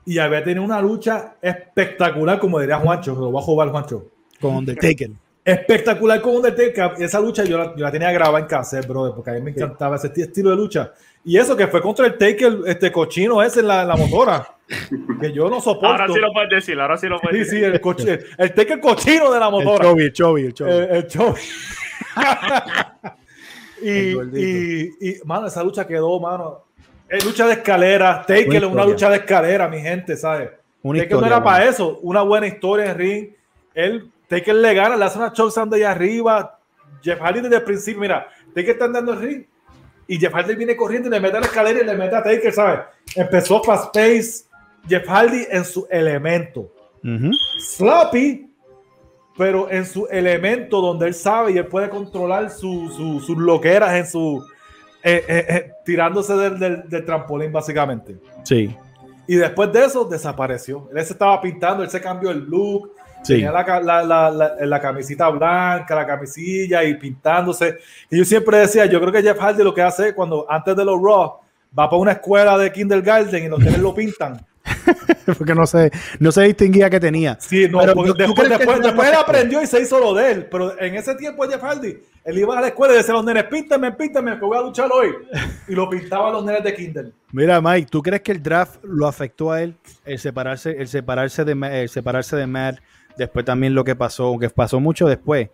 y 0.05 0.17
había 0.17 0.43
tenido 0.43 0.63
una 0.63 0.81
lucha 0.81 1.35
espectacular, 1.41 2.39
como 2.39 2.59
diría 2.59 2.77
Juancho, 2.77 3.13
lo 3.13 3.31
va 3.31 3.41
a 3.41 3.43
jugar 3.43 3.69
Juancho. 3.69 4.09
Con 4.39 4.55
Undertaker. 4.55 5.11
Espectacular 5.47 6.21
con 6.21 6.35
Undertaker. 6.35 6.91
Esa 6.99 7.21
lucha 7.21 7.45
yo 7.45 7.57
la, 7.57 7.73
yo 7.73 7.81
la 7.81 7.89
tenía 7.89 8.11
grabada 8.11 8.39
en 8.39 8.47
casa, 8.47 8.81
brother, 8.81 9.13
porque 9.15 9.31
a 9.31 9.33
mí 9.35 9.39
me 9.39 9.51
encantaba 9.51 9.95
ese 9.95 10.11
estilo 10.13 10.49
de 10.49 10.57
lucha. 10.57 10.91
Y 11.23 11.37
eso 11.37 11.55
que 11.55 11.67
fue 11.67 11.81
contra 11.81 12.05
el 12.05 12.17
Taker, 12.17 12.59
este 12.65 12.91
cochino 12.91 13.41
ese 13.41 13.61
en 13.61 13.67
la, 13.67 13.85
la 13.85 13.95
motora. 13.95 14.45
Que 15.21 15.31
yo 15.31 15.49
no 15.49 15.61
soporto. 15.61 15.87
Ahora 15.87 16.07
sí 16.09 16.19
lo 16.19 16.33
puedes 16.33 16.49
decir, 16.49 16.77
ahora 16.77 16.97
sí 16.97 17.07
lo 17.07 17.21
puedes 17.21 17.39
decir. 17.39 17.59
Sí, 17.73 18.03
sí, 18.03 18.09
el, 18.09 18.25
el 18.37 18.53
Taker 18.53 18.81
cochino 18.81 19.31
de 19.31 19.39
la 19.39 19.49
motora. 19.49 19.89
El 19.89 20.11
Chovy, 20.11 20.43
el 20.43 20.53
Chovy, 20.53 20.71
el 20.71 21.07
Chovy. 21.07 21.41
y, 23.81 23.89
y, 23.89 24.91
y, 24.99 25.15
mano, 25.23 25.47
esa 25.47 25.63
lucha 25.63 25.87
quedó, 25.87 26.19
mano. 26.19 26.65
Es 27.07 27.23
lucha 27.23 27.47
de 27.47 27.53
escalera. 27.53 28.25
Taker 28.27 28.55
es 28.55 28.63
una 28.63 28.83
lucha 28.83 29.09
de 29.09 29.15
escalera, 29.15 29.69
mi 29.69 29.79
gente, 29.79 30.17
¿sabes? 30.17 30.49
Una 30.83 30.99
Taker 30.99 31.17
no 31.17 31.25
era 31.25 31.41
para 31.41 31.63
eso. 31.63 31.99
Una 32.01 32.21
buena 32.21 32.47
historia 32.47 32.91
en 32.91 32.97
ring. 32.97 33.29
Él, 33.73 34.11
Taker 34.27 34.55
le 34.55 34.73
gana, 34.73 34.95
le 34.95 35.05
hace 35.05 35.17
una 35.17 35.31
chokedown 35.31 35.69
de 35.69 35.77
allá 35.77 35.91
arriba. 35.91 36.59
Jeff 37.01 37.19
Hardy 37.19 37.41
desde 37.41 37.57
el 37.57 37.63
principio, 37.63 38.01
mira, 38.01 38.27
Taker 38.53 38.71
está 38.71 38.85
andando 38.85 39.13
el 39.13 39.19
ring 39.19 39.45
y 40.07 40.17
Jeff 40.19 40.33
Hardy 40.33 40.55
viene 40.55 40.75
corriendo 40.75 41.09
y 41.09 41.11
le 41.11 41.19
mete 41.19 41.37
a 41.37 41.39
la 41.41 41.45
escalera 41.45 41.81
y 41.81 41.85
le 41.85 41.95
mete 41.95 42.15
a 42.15 42.23
Taker, 42.23 42.53
¿sabes? 42.53 42.79
Empezó 43.15 43.61
Fast 43.63 43.93
Pace, 43.93 44.45
Jeff 44.87 45.07
Hardy 45.07 45.45
en 45.49 45.65
su 45.65 45.87
elemento. 45.89 46.71
Sloppy, 47.59 48.49
pero 49.37 49.69
en 49.69 49.85
su 49.85 50.07
elemento 50.07 50.81
donde 50.81 51.07
él 51.07 51.13
sabe 51.13 51.51
y 51.53 51.57
él 51.57 51.67
puede 51.67 51.89
controlar 51.89 52.49
sus 52.49 53.29
loqueras 53.29 53.93
en 53.93 54.07
su. 54.07 54.43
Eh, 55.03 55.23
eh, 55.27 55.45
eh, 55.47 55.71
tirándose 55.85 56.33
del, 56.35 56.89
del, 56.89 57.05
trampolín, 57.05 57.51
básicamente. 57.51 58.17
Sí. 58.43 58.75
Y 59.27 59.35
después 59.35 59.71
de 59.71 59.85
eso 59.85 60.03
desapareció. 60.05 60.89
Él 60.93 61.05
se 61.05 61.13
estaba 61.13 61.39
pintando, 61.39 61.83
él 61.83 61.89
se 61.89 62.01
cambió 62.01 62.31
el 62.31 62.39
look, 62.39 62.91
Tenía 63.27 63.51
la, 63.51 64.01
la, 64.03 64.55
la, 64.59 64.81
camisita 64.81 65.29
blanca, 65.29 65.95
la 65.95 66.05
camisilla 66.05 66.83
y 66.83 66.95
pintándose. 66.95 67.77
Y 68.09 68.17
yo 68.17 68.25
siempre 68.25 68.59
decía, 68.59 68.85
yo 68.85 68.99
creo 68.99 69.11
que 69.11 69.21
Jeff 69.21 69.37
Hardy 69.37 69.63
lo 69.63 69.73
que 69.73 69.81
hace 69.81 70.13
cuando 70.13 70.45
antes 70.49 70.75
de 70.75 70.85
los 70.85 71.01
Raw 71.01 71.39
va 71.77 71.89
para 71.89 71.97
una 71.97 72.13
escuela 72.13 72.57
de 72.57 72.71
kindergarten 72.71 73.43
y 73.43 73.47
los 73.47 73.59
nenes 73.59 73.79
lo 73.79 73.93
pintan. 73.93 74.45
porque 75.37 75.53
no 75.53 75.65
se, 75.65 75.91
no 76.19 76.31
se 76.31 76.43
distinguía 76.43 76.89
que 76.89 76.99
tenía. 76.99 77.37
Sí, 77.39 77.67
no, 77.69 77.79
porque 77.93 78.13
después, 78.23 78.49
después, 78.49 78.81
después 78.81 79.09
él 79.09 79.15
aprendió 79.15 79.61
y 79.61 79.67
se 79.67 79.81
hizo 79.81 79.99
lo 79.99 80.13
de 80.13 80.31
él. 80.31 80.47
Pero 80.49 80.79
en 80.79 80.95
ese 80.95 81.15
tiempo 81.15 81.47
Jeff 81.47 81.61
Hardy, 81.61 81.97
él 82.23 82.37
iba 82.37 82.57
a 82.57 82.61
la 82.61 82.67
escuela 82.67 82.93
y 82.93 82.97
decía 82.97 83.13
a 83.13 83.17
los 83.17 83.25
nenes, 83.25 83.45
píntame, 83.45 83.91
píntame, 83.93 84.37
que 84.37 84.45
voy 84.45 84.57
a 84.57 84.61
luchar 84.61 84.89
hoy. 84.91 85.09
Y 85.67 85.73
lo 85.73 85.89
pintaba 85.89 86.29
a 86.29 86.31
los 86.33 86.45
nenes 86.45 86.63
de 86.63 86.73
kinder. 86.73 87.11
Mira, 87.31 87.61
Mike, 87.61 87.87
¿tú 87.89 88.01
crees 88.01 88.21
que 88.21 88.31
el 88.31 88.41
draft 88.41 88.83
lo 88.83 89.07
afectó 89.07 89.51
a 89.51 89.61
él? 89.61 89.75
El 90.05 90.19
separarse, 90.19 90.71
el 90.77 90.87
separarse 90.87 91.45
de, 91.45 91.81
el 91.81 91.89
separarse 91.89 92.35
de 92.35 92.47
Matt 92.47 92.79
Después 93.17 93.45
también 93.45 93.73
lo 93.73 93.83
que 93.83 93.95
pasó, 93.95 94.37
que 94.39 94.49
pasó 94.49 94.79
mucho 94.79 95.07
después, 95.07 95.49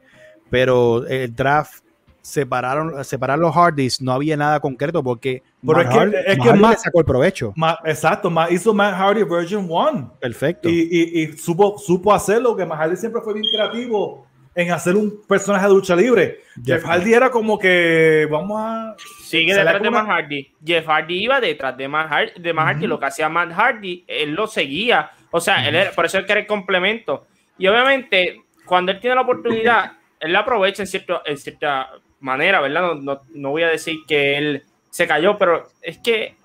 pero 0.50 1.06
el 1.08 1.34
draft 1.36 1.84
separaron, 2.24 3.04
separar 3.04 3.38
los 3.38 3.54
Hardys, 3.54 4.02
no 4.02 4.14
había 4.14 4.38
nada 4.38 4.60
concreto 4.62 5.04
porque 5.04 5.44
pero 5.66 5.82
es 5.82 5.90
que, 5.90 6.32
es 6.32 6.40
que 6.40 6.54
más, 6.54 6.82
sacó 6.82 7.00
el 7.00 7.06
provecho. 7.06 7.54
exacto, 7.84 8.30
más 8.30 8.52
hizo 8.52 8.74
Matt 8.74 8.96
Hardy 8.96 9.24
version 9.24 9.68
1. 9.70 10.18
Perfecto. 10.20 10.70
Y, 10.70 11.34
supo, 11.38 11.78
supo 11.78 12.14
hacerlo, 12.14 12.56
que 12.56 12.66
Matt 12.66 12.80
Hardy 12.80 12.96
siempre 12.96 13.22
fue 13.22 13.34
bien 13.34 13.46
creativo 13.54 14.26
en 14.56 14.72
hacer 14.72 14.96
un 14.96 15.22
personaje 15.28 15.68
de 15.68 15.74
lucha 15.74 15.96
libre. 15.96 16.42
Jeff, 16.64 16.84
Hardy 16.84 17.14
era 17.14 17.30
como 17.30 17.58
que 17.58 18.28
vamos 18.30 18.62
a 18.62 18.96
sigue 19.24 19.54
detrás 19.54 19.82
de 19.82 19.90
Matt 19.90 20.08
Hardy. 20.08 20.52
Jeff 20.64 20.88
Hardy 20.88 21.24
iba 21.24 21.42
detrás 21.42 21.76
de 21.76 21.88
Matt 21.88 22.10
Hardy, 22.10 22.42
de 22.42 22.54
Matt 22.54 22.68
Hardy. 22.68 22.88
lo 22.88 23.00
que 23.00 23.06
hacía 23.06 23.30
Matt 23.30 23.52
Hardy, 23.52 24.06
él 24.08 24.32
lo 24.34 24.48
seguía. 24.48 25.12
O 25.32 25.42
sea, 25.42 25.68
él 25.68 25.88
por 25.96 26.06
eso 26.06 26.18
él 26.18 26.26
que 26.26 26.32
era 26.32 26.42
el 26.42 26.48
complemento. 26.48 27.26
Y 27.58 27.68
obviamente, 27.68 28.44
cuando 28.66 28.92
él 28.92 29.00
tiene 29.00 29.16
la 29.16 29.22
oportunidad, 29.22 29.94
él 30.20 30.34
la 30.34 30.40
aprovecha 30.40 30.84
en, 30.84 30.88
cierto, 30.88 31.22
en 31.26 31.38
cierta 31.38 31.92
manera, 32.20 32.62
¿verdad? 32.62 32.96
No, 32.96 33.22
no, 33.34 33.50
voy 33.50 33.64
a 33.64 33.68
decir 33.68 33.98
que 34.08 34.38
él 34.38 34.64
se 34.90 35.08
cayó, 35.08 35.38
pero 35.38 35.70
es 35.82 35.98
que 35.98 36.38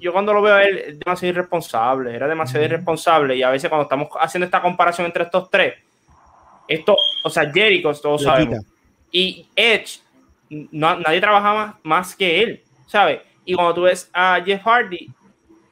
yo 0.00 0.12
cuando 0.12 0.32
lo 0.32 0.42
veo 0.42 0.54
a 0.54 0.62
él 0.62 0.78
es 0.78 0.98
demasiado 0.98 1.34
irresponsable, 1.34 2.14
era 2.14 2.28
demasiado 2.28 2.64
irresponsable 2.64 3.36
y 3.36 3.42
a 3.42 3.50
veces 3.50 3.68
cuando 3.68 3.84
estamos 3.84 4.08
haciendo 4.20 4.44
esta 4.44 4.60
comparación 4.60 5.06
entre 5.06 5.24
estos 5.24 5.50
tres, 5.50 5.74
esto, 6.68 6.96
o 7.22 7.30
sea, 7.30 7.50
Jericho, 7.50 7.92
todos 7.94 8.22
sabemos, 8.22 8.64
y 9.10 9.48
Edge, 9.56 10.00
no, 10.50 10.98
nadie 10.98 11.20
trabaja 11.20 11.78
más, 11.82 12.14
que 12.14 12.42
él, 12.42 12.62
¿sabes? 12.86 13.20
Y 13.44 13.54
cuando 13.54 13.74
tú 13.74 13.82
ves 13.82 14.10
a 14.12 14.40
Jeff 14.44 14.62
Hardy, 14.62 15.10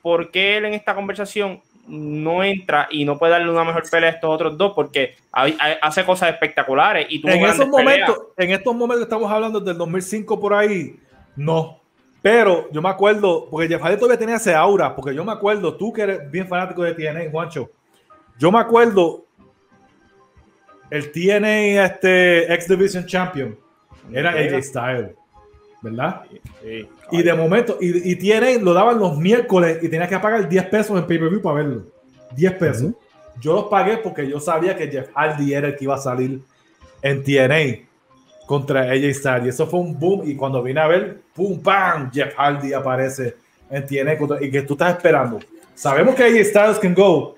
¿por 0.00 0.30
qué 0.30 0.56
él 0.56 0.64
en 0.64 0.74
esta 0.74 0.94
conversación 0.94 1.60
no 1.86 2.44
entra 2.44 2.88
y 2.90 3.04
no 3.04 3.18
puede 3.18 3.32
darle 3.32 3.50
una 3.50 3.64
mejor 3.64 3.88
pelea 3.90 4.10
a 4.10 4.12
estos 4.14 4.30
otros 4.30 4.56
dos 4.56 4.72
porque 4.74 5.16
hace 5.32 6.04
cosas 6.04 6.30
espectaculares 6.30 7.06
y 7.10 7.26
en 7.28 7.44
esos 7.44 7.66
momentos 7.66 8.16
en 8.36 8.50
estos 8.50 8.74
momentos 8.74 9.04
estamos 9.04 9.30
hablando 9.30 9.60
del 9.60 9.76
2005 9.76 10.40
por 10.40 10.54
ahí 10.54 10.96
no. 11.34 11.80
Pero 12.20 12.70
yo 12.70 12.80
me 12.80 12.88
acuerdo 12.88 13.48
porque 13.50 13.66
Jeff 13.66 13.82
Hardy 13.82 13.96
todavía 13.96 14.18
tenía 14.18 14.36
ese 14.36 14.54
aura 14.54 14.94
porque 14.94 15.12
yo 15.14 15.24
me 15.24 15.32
acuerdo 15.32 15.76
tú 15.76 15.92
que 15.92 16.02
eres 16.02 16.30
bien 16.30 16.46
fanático 16.46 16.82
de 16.84 16.94
TNA 16.94 17.30
Juancho 17.30 17.70
yo 18.38 18.52
me 18.52 18.60
acuerdo 18.60 19.24
el 20.88 21.10
TNA 21.10 21.84
este 21.84 22.52
X 22.54 22.68
Division 22.68 23.06
Champion 23.06 23.58
era 24.12 24.30
AJ 24.30 24.62
Styles 24.62 25.21
¿verdad? 25.82 26.22
y 27.10 27.22
de 27.22 27.34
momento, 27.34 27.76
y, 27.80 28.14
tiene, 28.16 28.58
lo 28.58 28.72
daban 28.72 28.98
los 28.98 29.18
miércoles 29.18 29.78
y 29.82 29.88
tenías 29.88 30.08
que 30.08 30.18
pagar 30.18 30.48
10 30.48 30.66
pesos 30.66 30.96
en 30.96 31.06
pay-per-view 31.06 31.42
para 31.42 31.56
verlo. 31.56 31.82
10 32.36 32.52
pesos. 32.52 32.92
Yo 33.40 33.54
los 33.54 33.64
pagué 33.64 33.98
porque 33.98 34.28
yo 34.28 34.38
sabía 34.38 34.76
que 34.76 34.88
Jeff 34.88 35.10
Hardy 35.14 35.52
era 35.52 35.68
el 35.68 35.76
que 35.76 35.84
iba 35.84 35.96
a 35.96 35.98
salir 35.98 36.40
en 37.02 37.22
TNA 37.22 37.88
contra 38.46 38.82
AJ 38.82 39.14
Styles. 39.14 39.46
Y 39.46 39.48
eso 39.48 39.66
fue 39.66 39.80
un 39.80 39.98
boom. 39.98 40.22
Y 40.24 40.36
cuando 40.36 40.62
vine 40.62 40.80
a 40.80 40.86
ver, 40.86 41.20
¡pum! 41.34 41.60
¡pam! 41.60 42.10
Jeff 42.12 42.34
Hardy 42.36 42.72
aparece 42.72 43.36
en 43.68 43.84
TNA 43.84 44.16
y 44.40 44.50
que 44.50 44.62
tú 44.62 44.74
estás 44.74 44.96
esperando. 44.96 45.40
Sabemos 45.74 46.14
que 46.14 46.22
AJ 46.22 46.44
Styles 46.44 46.78
can 46.78 46.94
go. 46.94 47.36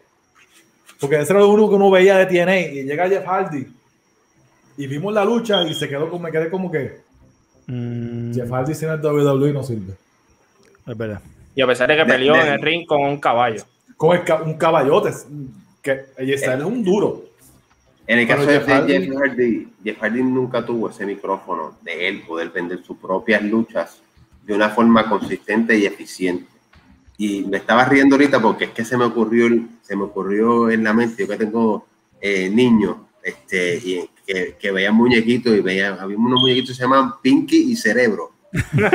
Porque 1.00 1.16
ese 1.20 1.32
era 1.32 1.40
lo 1.40 1.48
único 1.48 1.70
que 1.70 1.76
uno 1.76 1.90
veía 1.90 2.18
de 2.18 2.26
TNA. 2.26 2.60
Y 2.60 2.84
llega 2.84 3.08
Jeff 3.08 3.24
Hardy. 3.24 3.66
Y 4.76 4.86
vimos 4.86 5.14
la 5.14 5.24
lucha 5.24 5.62
y 5.62 5.74
se 5.74 5.88
quedó 5.88 6.10
como, 6.10 6.24
me 6.24 6.32
quedé 6.32 6.50
como 6.50 6.70
que 6.70 7.03
Mm. 7.66 8.34
Jeff 8.34 8.50
Hardy 8.50 8.74
sin 8.74 8.90
el 8.90 9.00
WWE 9.00 9.52
no 9.52 9.62
sirve. 9.62 9.94
Es 10.86 10.96
verdad. 10.96 11.20
Y 11.54 11.62
a 11.62 11.66
pesar 11.66 11.88
de 11.88 11.96
que 11.96 12.04
peleó 12.04 12.34
en 12.34 12.48
el 12.48 12.60
ring 12.60 12.86
con 12.86 13.02
un 13.02 13.18
caballo. 13.18 13.62
Con 13.96 14.20
un 14.44 14.54
caballote. 14.54 15.10
Que 15.82 16.06
ella 16.18 16.34
es 16.34 16.64
un 16.64 16.82
duro. 16.82 17.24
En 18.06 18.18
el 18.18 18.28
caso 18.28 18.44
de 18.44 18.60
Jeff 18.60 19.16
Hardy, 19.16 19.68
Jeff 19.82 19.98
Hardy 19.98 20.22
nunca 20.22 20.64
tuvo 20.64 20.90
ese 20.90 21.06
micrófono 21.06 21.78
de 21.82 22.08
él 22.08 22.22
poder 22.22 22.50
vender 22.50 22.82
sus 22.82 22.98
propias 22.98 23.42
luchas 23.42 24.02
de 24.42 24.54
una 24.54 24.68
forma 24.68 25.08
consistente 25.08 25.76
y 25.78 25.86
eficiente. 25.86 26.46
Y 27.16 27.44
me 27.44 27.58
estaba 27.58 27.84
riendo 27.84 28.16
ahorita 28.16 28.42
porque 28.42 28.64
es 28.64 28.70
que 28.72 28.84
se 28.84 28.98
me 28.98 29.04
ocurrió, 29.04 29.48
se 29.82 29.96
me 29.96 30.02
ocurrió 30.02 30.68
en 30.70 30.84
la 30.84 30.92
mente, 30.92 31.22
yo 31.22 31.28
que 31.28 31.36
tengo 31.36 31.86
eh, 32.20 32.50
niños, 32.50 32.96
este, 33.22 33.76
y 33.76 34.10
que, 34.26 34.56
que 34.58 34.70
veían 34.72 34.94
muñequitos 34.94 35.54
y 35.54 35.60
veían, 35.60 35.98
había 35.98 36.16
unos 36.16 36.40
muñequitos 36.40 36.70
que 36.70 36.74
se 36.74 36.82
llaman 36.82 37.12
Pinky 37.22 37.72
y 37.72 37.76
Cerebro. 37.76 38.32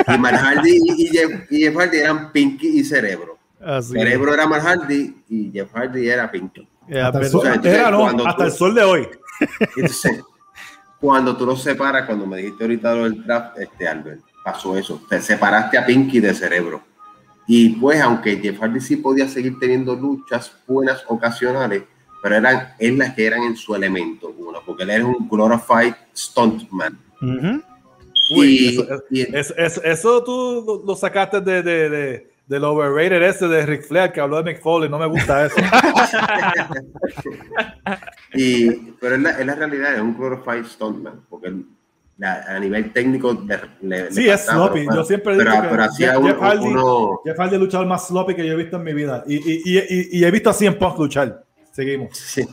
Y 0.08 0.18
Marhardy 0.18 0.80
y, 0.84 1.08
Jeff, 1.08 1.52
y 1.52 1.60
Jeff 1.60 1.76
Hardy 1.76 1.98
eran 1.98 2.32
Pinky 2.32 2.80
y 2.80 2.84
Cerebro. 2.84 3.38
cerebro 3.82 4.34
era 4.34 4.48
Marhardy 4.48 5.24
y 5.28 5.52
Jeff 5.52 5.72
Hardy 5.74 6.08
era 6.08 6.32
Pinky. 6.32 6.68
hasta, 7.02 7.20
el 7.20 7.30
sol, 7.30 7.46
era, 7.64 7.92
no, 7.92 8.08
hasta 8.26 8.46
el 8.46 8.52
sol 8.52 8.74
de 8.74 8.84
hoy. 8.84 9.08
Entonces, 9.76 10.22
cuando 11.00 11.36
tú 11.36 11.46
los 11.46 11.62
separas, 11.62 12.06
cuando 12.06 12.26
me 12.26 12.38
dijiste 12.38 12.64
ahorita 12.64 12.96
lo 12.96 13.04
del 13.04 13.24
draft, 13.24 13.60
este 13.60 13.88
Albert, 13.88 14.22
pasó 14.44 14.78
eso. 14.78 15.02
Te 15.10 15.22
separaste 15.22 15.78
a 15.78 15.86
Pinky 15.86 16.20
de 16.20 16.34
Cerebro. 16.34 16.82
Y 17.48 17.70
pues, 17.70 18.00
aunque 18.02 18.38
Jeff 18.38 18.60
Hardy 18.60 18.80
sí 18.80 18.98
podía 18.98 19.28
seguir 19.28 19.58
teniendo 19.60 19.96
luchas 19.96 20.54
buenas 20.68 21.04
ocasionales, 21.08 21.84
pero 22.22 22.36
eran 22.36 22.74
él 22.80 22.98
las 22.98 23.16
que 23.16 23.26
eran 23.26 23.44
en 23.44 23.56
su 23.56 23.74
elemento, 23.76 24.34
uno, 24.38 24.60
porque 24.66 24.84
él 24.84 24.90
era 24.90 25.06
un 25.06 25.30
glorified 25.30 25.94
stuntman. 26.16 27.00
Uy, 28.36 28.86
eso, 29.10 30.24
tú 30.24 30.84
lo, 30.86 30.96
sacaste 30.96 31.42
de, 31.42 31.64
de, 31.64 31.90
de, 31.90 32.32
del 32.46 32.64
overrated 32.64 33.24
ese 33.24 33.48
de 33.48 33.66
Rick 33.66 33.88
Flair 33.88 34.12
que 34.12 34.22
habló 34.22 34.38
de 34.38 34.52
Mick 34.52 34.62
Foley. 34.62 34.90
No 34.90 35.00
me 35.00 35.08
gusta 35.08 35.46
eso. 35.46 35.56
y, 38.34 38.72
pero 39.00 39.16
es 39.16 39.22
la, 39.22 39.44
la, 39.44 39.56
realidad, 39.56 39.96
es 39.96 40.02
un 40.02 40.16
glorified 40.16 40.66
stuntman. 40.66 41.22
Porque 41.30 41.54
a 42.22 42.60
nivel 42.60 42.92
técnico 42.92 43.46
le, 43.82 44.12
sí, 44.12 44.30
es 44.30 44.46
sloppy. 44.46 44.86
Yo 44.94 45.06
siempre 45.06 45.38
digo 45.38 45.46
que 45.46 45.52
Jeff, 45.98 46.16
Hardy, 46.40 46.76
Jeff 47.26 47.38
Hardy 47.38 47.48
es 47.48 47.54
el 47.54 47.60
luchador 47.60 47.88
más 47.88 48.08
sloppy 48.08 48.36
que 48.36 48.46
yo 48.46 48.54
he 48.54 48.58
visto 48.58 48.78
en 48.78 48.84
mi 48.84 48.94
vida. 48.94 49.24
Y, 49.26 49.38
y, 49.38 49.62
y, 49.66 50.20
y 50.20 50.24
he 50.24 50.32
visto 50.32 50.50
así 50.50 50.66
en 50.66 50.78
post 50.78 51.00
luchar. 51.00 51.46
Seguimos. 51.80 52.18
Sí. 52.18 52.46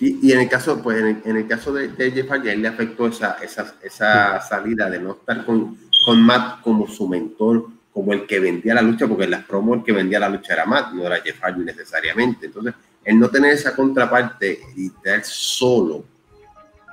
Y, 0.00 0.32
en 0.32 0.40
el 0.40 0.48
caso, 0.48 0.82
pues 0.82 0.98
en 0.98 1.36
el, 1.36 1.46
caso 1.46 1.74
de, 1.74 1.90
Jeff 2.10 2.26
Hardy, 2.26 2.48
a 2.48 2.52
él 2.54 2.62
le 2.62 2.68
afectó 2.68 3.06
esa, 3.06 3.36
esa, 3.42 3.74
esa 3.82 4.40
salida 4.40 4.88
de 4.88 4.98
no 4.98 5.12
estar 5.12 5.44
con, 5.44 5.78
con 6.06 6.22
Matt 6.22 6.62
como 6.62 6.88
su 6.88 7.06
mentor, 7.06 7.66
como 7.92 8.14
el 8.14 8.26
que 8.26 8.40
vendía 8.40 8.72
la 8.72 8.80
lucha, 8.80 9.06
porque 9.06 9.24
en 9.24 9.32
las 9.32 9.44
promos 9.44 9.76
el 9.76 9.84
que 9.84 9.92
vendía 9.92 10.18
la 10.18 10.30
lucha 10.30 10.54
era 10.54 10.64
Matt, 10.64 10.94
no 10.94 11.04
era 11.04 11.20
Jeff 11.20 11.38
Hardy 11.42 11.64
necesariamente. 11.64 12.46
Entonces, 12.46 12.72
el 13.04 13.18
no 13.18 13.28
tener 13.28 13.52
esa 13.52 13.76
contraparte 13.76 14.58
y 14.74 14.86
estar 14.86 15.22
solo, 15.22 16.06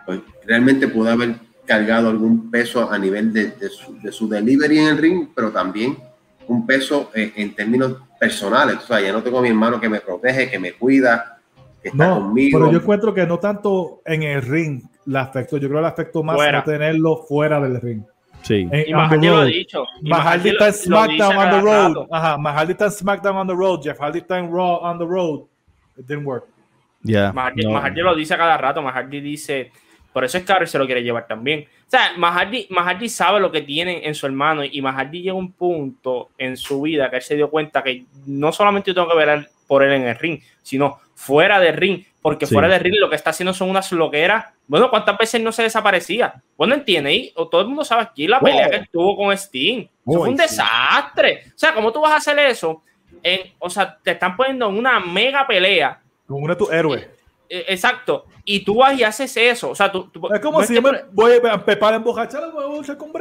pues 0.05 0.19
realmente 0.45 0.89
pudo 0.89 1.09
haber 1.11 1.35
cargado 1.65 2.09
algún 2.09 2.51
peso 2.51 2.91
a 2.91 2.97
nivel 2.97 3.31
de, 3.31 3.51
de, 3.51 3.69
su, 3.69 3.97
de 4.01 4.11
su, 4.11 4.27
delivery 4.27 4.79
en 4.79 4.87
el 4.87 4.97
ring, 4.97 5.29
pero 5.33 5.49
también 5.49 5.97
un 6.47 6.67
peso 6.67 7.09
eh, 7.15 7.31
en 7.37 7.55
términos 7.55 7.95
personales. 8.19 8.79
O 8.83 8.87
sea, 8.87 8.99
ya 8.99 9.13
no 9.13 9.23
tengo 9.23 9.39
a 9.39 9.41
mi 9.41 9.49
hermano 9.49 9.79
que 9.79 9.87
me 9.87 10.01
protege, 10.01 10.49
que 10.49 10.59
me 10.59 10.73
cuida, 10.73 11.38
no, 11.93 12.33
Pero 12.35 12.71
yo 12.71 12.79
encuentro 12.79 13.13
que 13.13 13.25
no 13.25 13.39
tanto 13.39 14.01
en 14.05 14.23
el 14.23 14.41
ring 14.41 14.81
le 15.05 15.19
afectó, 15.19 15.57
yo 15.57 15.67
creo 15.67 15.79
que 15.79 15.83
le 15.83 15.87
afectó 15.87 16.23
más 16.23 16.39
a 16.39 16.63
tenerlo 16.63 17.17
fuera 17.27 17.59
del 17.59 17.79
ring. 17.81 18.03
Sí. 18.41 18.67
y 18.87 18.93
Mahardy 18.93 19.27
lo 19.27 19.37
ha 19.37 19.45
dicho. 19.45 19.85
Mahardy 20.01 20.49
está 20.49 20.67
en 20.67 20.73
SmackDown 20.73 21.37
on 21.37 21.49
the 21.49 21.61
road. 21.61 22.07
Ajá, 22.11 22.37
Mahardy 22.37 22.71
está 22.71 22.85
en 22.85 22.91
SmackDown 22.91 23.37
on 23.37 23.47
the 23.47 23.53
road. 23.53 23.81
Jeff 23.83 23.99
Hardy 23.99 24.19
está 24.19 24.39
en 24.39 24.51
Raw 24.51 24.79
on 24.81 24.97
the 24.97 25.05
road. 25.05 25.41
It 25.97 26.05
didn't 26.07 26.25
work. 26.25 26.45
Yeah, 27.03 27.31
Mahardy, 27.31 28.01
lo 28.01 28.15
dice 28.15 28.33
a 28.33 28.37
cada 28.37 28.57
rato. 28.57 28.81
Mahardy 28.81 29.21
dice, 29.21 29.71
por 30.11 30.23
eso 30.23 30.37
es 30.37 30.43
que 30.43 30.67
se 30.67 30.77
lo 30.77 30.85
quiere 30.85 31.03
llevar 31.03 31.27
también. 31.27 31.61
O 31.61 31.89
sea, 31.89 32.11
Mahardy, 32.17 32.67
Mahardy 32.69 33.09
sabe 33.09 33.39
lo 33.39 33.51
que 33.51 33.61
tiene 33.61 34.05
en 34.05 34.13
su 34.13 34.25
hermano 34.25 34.63
y 34.63 34.81
Mahardy 34.81 35.21
llega 35.21 35.31
a 35.31 35.35
un 35.35 35.53
punto 35.53 36.29
en 36.37 36.57
su 36.57 36.81
vida 36.81 37.09
que 37.09 37.17
él 37.17 37.21
se 37.21 37.35
dio 37.35 37.49
cuenta 37.49 37.81
que 37.81 38.05
no 38.25 38.51
solamente 38.51 38.91
yo 38.91 38.95
tengo 38.95 39.09
que 39.09 39.17
ver 39.17 39.49
por 39.67 39.83
él 39.83 39.93
en 39.93 40.03
el 40.03 40.15
ring, 40.15 40.39
sino 40.61 40.99
fuera 41.19 41.59
del 41.59 41.75
ring, 41.75 42.05
porque 42.21 42.47
fuera 42.47 42.69
del 42.69 42.79
ring 42.79 42.95
lo 42.97 43.09
que 43.09 43.17
está 43.17 43.31
haciendo 43.31 43.53
son 43.53 43.69
unas 43.69 43.91
loqueras. 43.91 44.45
Bueno, 44.67 44.89
¿cuántas 44.89 45.17
veces 45.17 45.41
no 45.41 45.51
se 45.51 45.63
desaparecía? 45.63 46.41
Bueno, 46.55 46.75
entiende, 46.75 47.13
y 47.13 47.33
todo 47.33 47.59
el 47.59 47.67
mundo 47.67 47.83
sabe 47.83 48.03
aquí 48.03 48.25
la 48.25 48.39
pelea 48.39 48.69
que 48.69 48.85
tuvo 48.89 49.17
con 49.17 49.37
Steam. 49.37 49.81
Eso 50.07 50.19
fue 50.19 50.29
un 50.29 50.37
desastre. 50.37 51.43
O 51.47 51.57
sea, 51.57 51.73
¿cómo 51.73 51.91
tú 51.91 51.99
vas 51.99 52.13
a 52.13 52.17
hacer 52.17 52.39
eso? 52.39 52.81
o 53.59 53.69
sea, 53.69 53.97
te 54.01 54.11
están 54.11 54.37
poniendo 54.37 54.69
en 54.69 54.77
una 54.77 55.01
mega 55.01 55.45
pelea. 55.45 55.99
Con 56.25 56.41
uno 56.41 56.53
de 56.53 56.57
tus 56.57 56.71
héroes. 56.71 57.05
Eh, 57.49 57.65
exacto. 57.67 58.25
Y 58.45 58.63
tú 58.63 58.75
vas 58.75 58.97
y 58.97 59.03
haces 59.03 59.35
eso. 59.35 59.71
O 59.71 59.75
sea, 59.75 59.91
tú, 59.91 60.09
es 60.33 60.39
como 60.39 60.63
si 60.63 60.73
yo 60.73 60.81
me 60.81 61.03
voy 61.11 61.33
a 61.33 61.53
empezar 61.53 61.93
a 61.93 61.97
emborrachar, 61.97 62.49
voy 62.53 62.81
a 62.87 62.97
con 62.97 63.11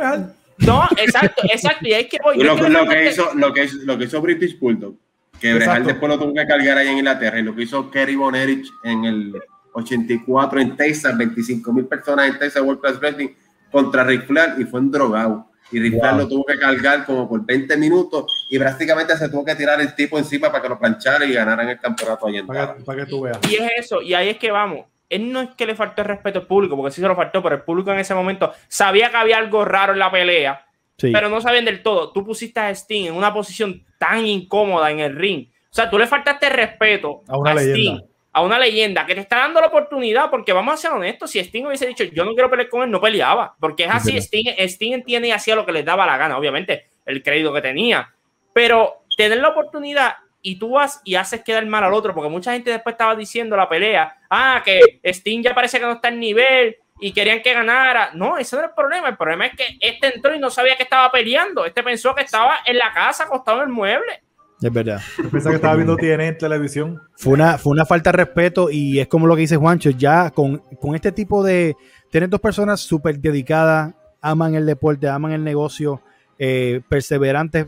No, 0.59 0.85
exacto, 0.97 1.43
exacto. 1.53 1.89
Y 1.89 1.95
hay 1.95 2.07
que 2.07 2.19
voy. 2.23 2.39
Lo, 2.39 2.55
que, 2.55 2.69
lo, 2.69 2.87
que 2.87 3.09
hizo, 3.11 3.35
lo, 3.35 3.53
que, 3.53 3.69
lo 3.83 3.99
que 3.99 4.05
hizo 4.05 4.21
British 4.21 4.57
Bulldog 4.57 4.95
que 5.41 5.55
Brejal 5.55 5.85
después 5.85 6.11
lo 6.11 6.19
tuvo 6.19 6.35
que 6.35 6.47
cargar 6.47 6.79
ahí 6.79 6.89
en 6.89 6.99
Inglaterra 6.99 7.39
y 7.39 7.43
lo 7.43 7.55
que 7.55 7.63
hizo 7.63 7.91
Kerry 7.91 8.17
Bonerich 8.17 8.69
en 8.85 9.05
el 9.05 9.43
84 9.73 10.61
en 10.61 10.77
Texas, 10.77 11.17
25 11.17 11.73
mil 11.73 11.87
personas 11.87 12.29
en 12.29 12.39
Texas 12.39 12.63
World 12.63 12.81
Class 12.81 13.01
Wrestling 13.01 13.29
contra 13.71 14.05
Rick 14.05 14.27
Flair 14.27 14.55
y 14.59 14.65
fue 14.65 14.81
un 14.81 14.91
drogado. 14.91 15.47
Y 15.71 15.81
Rick 15.81 15.99
Flair 16.01 16.17
lo 16.17 16.29
tuvo 16.29 16.45
que 16.45 16.59
cargar 16.59 17.05
como 17.05 17.29
por 17.29 17.45
20 17.45 17.77
minutos 17.77 18.47
y 18.49 18.59
prácticamente 18.59 19.17
se 19.17 19.29
tuvo 19.29 19.45
que 19.45 19.55
tirar 19.55 19.81
el 19.81 19.95
tipo 19.95 20.19
encima 20.19 20.51
para 20.51 20.63
que 20.63 20.69
lo 20.71 20.79
planchara 20.79 21.25
y 21.25 21.35
ganaran 21.35 21.69
el 21.69 21.79
campeonato 21.79 22.27
allá 22.27 22.39
en 22.41 22.47
para, 22.47 22.77
para 22.77 23.05
que 23.05 23.11
tú 23.11 23.21
veas. 23.21 23.39
Y 23.49 23.57
es 23.57 23.71
eso, 23.77 24.01
y 24.01 24.15
ahí 24.15 24.31
es 24.31 24.39
que 24.39 24.51
vamos. 24.51 24.87
Él 25.11 25.33
no 25.33 25.41
es 25.41 25.51
que 25.57 25.67
le 25.67 25.75
faltó 25.75 26.03
el 26.03 26.09
respeto 26.09 26.41
al 26.41 26.47
público, 26.47 26.77
porque 26.77 26.95
sí 26.95 27.01
se 27.01 27.09
lo 27.09 27.17
faltó, 27.17 27.43
pero 27.43 27.57
el 27.57 27.63
público 27.63 27.93
en 27.93 27.99
ese 27.99 28.15
momento 28.15 28.53
sabía 28.69 29.11
que 29.11 29.17
había 29.17 29.39
algo 29.39 29.65
raro 29.65 29.95
en 29.95 29.99
la 29.99 30.11
pelea, 30.11 30.67
pero 31.01 31.29
no 31.29 31.41
sabían 31.41 31.65
del 31.65 31.83
todo. 31.83 32.13
Tú 32.13 32.25
pusiste 32.25 32.59
a 32.61 32.71
Sting 32.71 33.07
en 33.07 33.15
una 33.15 33.33
posición 33.33 33.85
tan 33.99 34.27
incómoda 34.27 34.91
en 34.91 35.01
el 35.01 35.15
ring. 35.15 35.49
O 35.71 35.75
sea, 35.75 35.89
tú 35.89 35.99
le 35.99 36.07
faltaste 36.07 36.49
respeto 36.49 37.23
a 37.29 37.37
una 37.37 37.55
leyenda. 37.55 38.05
a 38.33 38.43
una 38.43 38.59
leyenda 38.59 39.07
que 39.07 39.15
te 39.15 39.21
está 39.21 39.39
dando 39.39 39.61
la 39.61 39.69
oportunidad, 39.69 40.31
porque 40.31 40.53
vamos 40.53 40.75
a 40.75 40.77
ser 40.77 40.91
honestos, 40.93 41.31
si 41.31 41.39
Sting 41.39 41.67
hubiese 41.67 41.87
dicho 41.87 42.05
yo 42.05 42.25
no 42.25 42.35
quiero 42.35 42.51
pelear 42.51 42.69
con 42.69 42.83
él, 42.83 42.91
no 42.91 43.01
peleaba, 43.01 43.55
porque 43.59 43.85
es 43.85 43.91
así, 43.91 44.17
Sting, 44.17 44.55
Sting 44.59 44.93
entiende 44.93 45.29
y 45.29 45.31
hacía 45.33 45.57
lo 45.57 45.67
que 45.67 45.73
les 45.73 45.85
daba 45.85 46.07
la 46.07 46.17
gana, 46.17 46.39
obviamente, 46.39 46.87
el 47.07 47.23
crédito 47.23 47.53
que 47.53 47.63
tenía, 47.63 48.13
pero 48.53 49.03
tener 49.17 49.39
la 49.39 49.49
oportunidad 49.49 50.15
y 50.41 50.57
tú 50.57 50.71
vas 50.71 51.01
y 51.05 51.17
haces 51.17 51.43
quedar 51.43 51.67
mal 51.67 51.85
al 51.85 51.93
otro, 51.93 52.15
porque 52.15 52.31
mucha 52.31 52.53
gente 52.53 52.71
después 52.71 52.95
estaba 52.95 53.17
diciendo 53.17 53.57
la 53.57 53.69
pelea, 53.69 54.17
ah, 54.31 54.63
que 54.65 55.01
Sting 55.03 55.43
ya 55.43 55.55
parece 55.55 55.79
que 55.79 55.87
no 55.87 55.93
está 55.93 56.09
en 56.09 56.21
nivel 56.21 56.77
y 57.01 57.13
querían 57.13 57.43
que 57.43 57.55
ganara. 57.55 58.11
No, 58.15 58.39
ese 58.39 58.57
no 58.57 58.63
es 58.63 58.69
el 58.69 58.75
problema. 58.75 59.09
El 59.09 59.17
problema 59.17 59.47
es 59.47 59.57
que 59.57 59.79
este 59.81 60.15
entró 60.15 60.35
y 60.35 60.39
no 60.39 60.51
sabía 60.51 60.77
que 60.77 60.83
estaba 60.83 61.11
peleando. 61.11 61.65
Este 61.65 61.83
pensó 61.83 62.15
que 62.15 62.23
estaba 62.23 62.57
en 62.65 62.79
la 62.79 62.93
casa 62.93 63.25
acostado 63.25 63.63
en 63.63 63.69
el 63.69 63.75
mueble. 63.75 64.23
Es 64.61 64.73
verdad. 64.73 65.01
Pensaba 65.31 65.51
que 65.51 65.57
estaba 65.57 65.77
viendo 65.77 65.97
TN 65.97 66.21
en 66.21 66.39
televisión. 66.39 67.01
Fue 67.17 67.35
una, 67.35 67.59
fue 67.59 67.73
una 67.73 67.87
falta 67.87 68.11
de 68.11 68.19
respeto 68.19 68.71
y 68.71 68.99
es 68.99 69.07
como 69.07 69.27
lo 69.27 69.37
que 69.37 69.43
dice 69.43 69.57
Juancho, 69.57 69.91
ya 69.91 70.31
con, 70.31 70.63
este 70.95 71.13
tipo 71.13 71.43
de... 71.45 71.77
Tener 72.11 72.31
dos 72.31 72.41
personas 72.41 72.81
súper 72.81 73.19
dedicadas, 73.19 73.95
aman 74.23 74.55
el 74.55 74.65
deporte, 74.65 75.07
aman 75.09 75.33
el 75.33 75.45
negocio, 75.45 76.01
eh, 76.39 76.81
perseverantes 76.89 77.67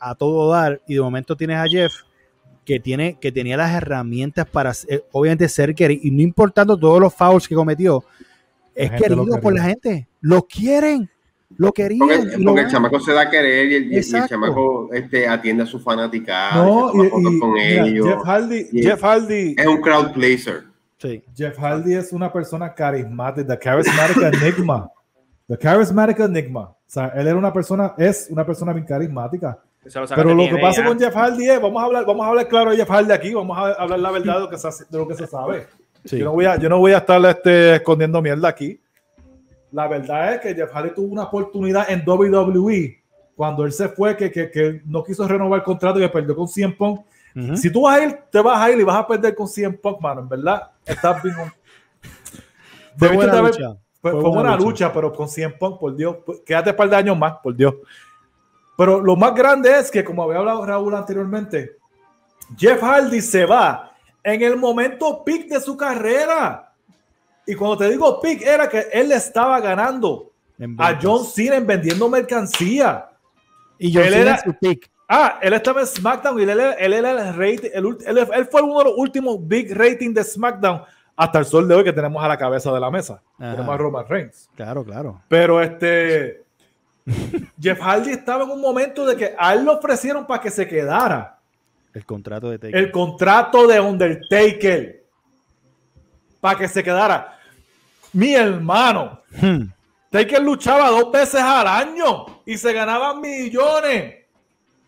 a, 0.00 0.14
todo 0.16 0.50
dar 0.50 0.80
y 0.88 0.94
de 0.94 1.00
momento 1.00 1.36
tienes 1.36 1.58
a 1.58 1.66
Jeff 1.66 1.92
que, 2.64 2.80
tiene, 2.80 3.18
que 3.20 3.30
tenía 3.30 3.56
las 3.56 3.72
herramientas 3.72 4.46
para 4.50 4.72
obviamente 5.12 5.48
ser 5.48 5.76
querido 5.76 6.00
y 6.02 6.10
no 6.10 6.22
importando 6.22 6.76
todos 6.76 7.00
los 7.00 7.14
fouls 7.14 7.46
que 7.46 7.54
cometió, 7.54 8.04
es 8.78 8.90
querido 8.92 9.40
por 9.40 9.54
la 9.54 9.64
gente, 9.64 10.08
lo 10.20 10.42
quieren. 10.46 11.10
Lo 11.56 11.72
querían. 11.72 12.06
Porque, 12.44 12.60
el 12.60 12.68
chamaco 12.68 13.00
se 13.00 13.12
da 13.12 13.22
a 13.22 13.30
querer 13.30 13.72
y 13.72 13.96
el, 13.96 14.28
chamaco 14.28 14.90
este, 14.92 15.26
atiende 15.26 15.62
a 15.62 15.66
su 15.66 15.80
fanática. 15.80 16.54
No, 16.54 16.92
y, 16.92 17.38
con 17.40 17.56
ellos. 17.56 18.06
Jeff 18.06 18.22
Hardy, 18.22 18.64
Jeff 18.70 19.02
Hardy 19.02 19.54
es 19.56 19.66
un 19.66 19.80
crowd 19.80 20.12
pleaser. 20.12 20.64
Sí. 20.98 21.24
Jeff 21.34 21.56
Hardy 21.58 21.94
es 21.94 22.12
una 22.12 22.30
persona 22.30 22.74
carismática, 22.74 23.56
the 23.56 23.58
charismatic 23.58 24.16
enigma. 24.34 24.90
The 25.48 25.56
charismatic 25.56 26.20
enigma. 26.20 26.60
O 26.60 26.76
sea, 26.86 27.08
él 27.16 27.26
era 27.26 27.36
una 27.36 27.52
persona, 27.52 27.94
es 27.96 28.28
una 28.30 28.44
persona 28.44 28.72
bien 28.74 28.84
carismática. 28.84 29.58
Pero 30.14 30.34
lo 30.34 30.48
que 30.48 30.58
pasa 30.58 30.84
con 30.84 30.98
Jeff 30.98 31.14
Hardy 31.14 31.48
es, 31.48 31.60
vamos 31.62 31.80
a 31.80 31.86
hablar, 31.86 32.04
vamos 32.04 32.26
a 32.26 32.28
hablar 32.28 32.48
claro 32.48 32.70
de 32.72 32.76
Jeff 32.76 32.90
Hardy 32.90 33.12
aquí, 33.12 33.32
vamos 33.32 33.56
a 33.56 33.72
hablar 33.72 33.98
la 34.00 34.10
verdad 34.10 34.34
de 34.34 34.40
lo 34.40 34.50
que 34.50 34.58
se, 34.58 34.68
de 34.68 34.98
lo 34.98 35.08
que 35.08 35.14
se 35.14 35.26
sabe. 35.26 35.66
Yo, 36.04 36.24
no 36.24 36.32
voy 36.32 36.44
a, 36.46 36.56
yo 36.56 36.68
no 36.68 36.78
voy 36.78 36.92
a 36.92 36.98
estar 36.98 37.24
este, 37.26 37.76
escondiendo 37.76 38.22
mierda 38.22 38.48
aquí. 38.48 38.80
La 39.72 39.86
verdad 39.86 40.34
es 40.34 40.40
que 40.40 40.54
Jeff 40.54 40.72
Hardy 40.72 40.94
tuvo 40.94 41.12
una 41.12 41.24
oportunidad 41.24 41.90
en 41.90 42.02
WWE 42.06 43.02
cuando 43.36 43.64
él 43.64 43.72
se 43.72 43.88
fue, 43.88 44.16
que, 44.16 44.32
que, 44.32 44.50
que 44.50 44.82
no 44.86 45.04
quiso 45.04 45.26
renovar 45.28 45.60
el 45.60 45.64
contrato 45.64 46.02
y 46.02 46.08
perdió 46.08 46.34
con 46.34 46.48
100 46.48 46.76
Punk. 46.76 47.00
Si 47.54 47.70
tú 47.70 47.82
vas 47.82 48.00
a 48.00 48.04
ir, 48.04 48.18
te 48.32 48.40
vas 48.40 48.60
a 48.60 48.68
ir 48.68 48.80
y 48.80 48.82
vas 48.82 48.96
a 48.96 49.06
perder 49.06 49.32
con 49.32 49.46
100 49.46 49.78
Punk, 49.80 50.00
mano, 50.00 50.22
en 50.22 50.28
verdad. 50.28 50.70
Estás 50.84 51.22
bien. 51.22 51.36
fue 52.98 53.14
buena, 53.14 53.40
lucha. 53.40 53.76
Fue, 54.00 54.12
buena, 54.12 54.56
lucha. 54.56 54.92
pero 54.92 55.12
con 55.12 55.28
100 55.28 55.56
Punk, 55.56 55.78
por 55.78 55.94
Dios. 55.94 56.16
Quédate 56.44 56.70
un 56.70 56.76
par 56.76 56.90
de 56.90 56.96
años 56.96 57.16
más, 57.16 57.34
por 57.40 57.54
Dios. 57.54 57.74
Pero 58.76 59.00
lo 59.00 59.14
más 59.14 59.34
grande 59.34 59.70
es 59.78 59.88
que, 59.90 60.02
como 60.02 60.24
había 60.24 60.38
hablado 60.38 60.66
Raúl 60.66 60.94
anteriormente, 60.94 61.76
Jeff 62.56 62.82
Hardy 62.82 63.20
se 63.20 63.44
va 63.44 63.87
en 64.28 64.42
el 64.42 64.56
momento 64.56 65.24
peak 65.24 65.48
de 65.48 65.60
su 65.60 65.76
carrera. 65.76 66.72
Y 67.46 67.54
cuando 67.54 67.78
te 67.78 67.88
digo 67.88 68.20
pick, 68.20 68.42
era 68.42 68.68
que 68.68 68.88
él 68.92 69.10
estaba 69.12 69.58
ganando 69.60 70.32
a 70.76 70.98
John 71.00 71.24
Cena 71.24 71.58
vendiendo 71.60 72.08
mercancía. 72.08 73.08
Y 73.78 73.92
John 73.92 74.04
Cena 74.04 74.16
era, 74.16 74.38
su 74.38 74.54
pick. 74.54 74.90
Ah, 75.08 75.38
él 75.40 75.54
estaba 75.54 75.80
en 75.80 75.86
SmackDown 75.86 76.38
y 76.38 76.42
él, 76.42 76.60
era 76.92 77.10
el 77.10 77.34
rating, 77.34 77.70
él, 77.72 78.48
fue 78.50 78.60
uno 78.60 78.78
de 78.80 78.84
los 78.84 78.94
últimos 78.98 79.38
big 79.40 79.74
rating 79.74 80.12
de 80.12 80.22
SmackDown 80.22 80.82
hasta 81.16 81.38
el 81.38 81.46
sol 81.46 81.66
de 81.66 81.74
hoy 81.74 81.84
que 81.84 81.92
tenemos 81.94 82.22
a 82.22 82.28
la 82.28 82.36
cabeza 82.36 82.70
de 82.70 82.80
la 82.80 82.90
mesa. 82.90 83.22
Tenemos 83.38 83.68
a 83.68 83.76
Roman 83.78 84.06
Reigns. 84.06 84.50
Claro, 84.54 84.84
claro. 84.84 85.22
Pero 85.28 85.62
este 85.62 86.44
Jeff 87.60 87.80
Hardy 87.80 88.10
estaba 88.10 88.44
en 88.44 88.50
un 88.50 88.60
momento 88.60 89.06
de 89.06 89.16
que 89.16 89.34
a 89.38 89.54
él 89.54 89.64
le 89.64 89.70
ofrecieron 89.70 90.26
para 90.26 90.42
que 90.42 90.50
se 90.50 90.68
quedara. 90.68 91.37
El 91.94 92.04
contrato 92.04 92.50
de 92.50 92.58
Taker. 92.58 92.76
El 92.76 92.90
contrato 92.90 93.66
de 93.66 93.80
Undertaker. 93.80 95.04
Para 96.40 96.58
que 96.58 96.68
se 96.68 96.82
quedara 96.82 97.38
mi 98.12 98.34
hermano. 98.34 99.20
Hmm. 99.40 99.70
Taker 100.10 100.42
luchaba 100.42 100.90
dos 100.90 101.12
veces 101.12 101.40
al 101.40 101.66
año 101.66 102.42
y 102.46 102.56
se 102.56 102.72
ganaban 102.72 103.20
millones. 103.20 104.24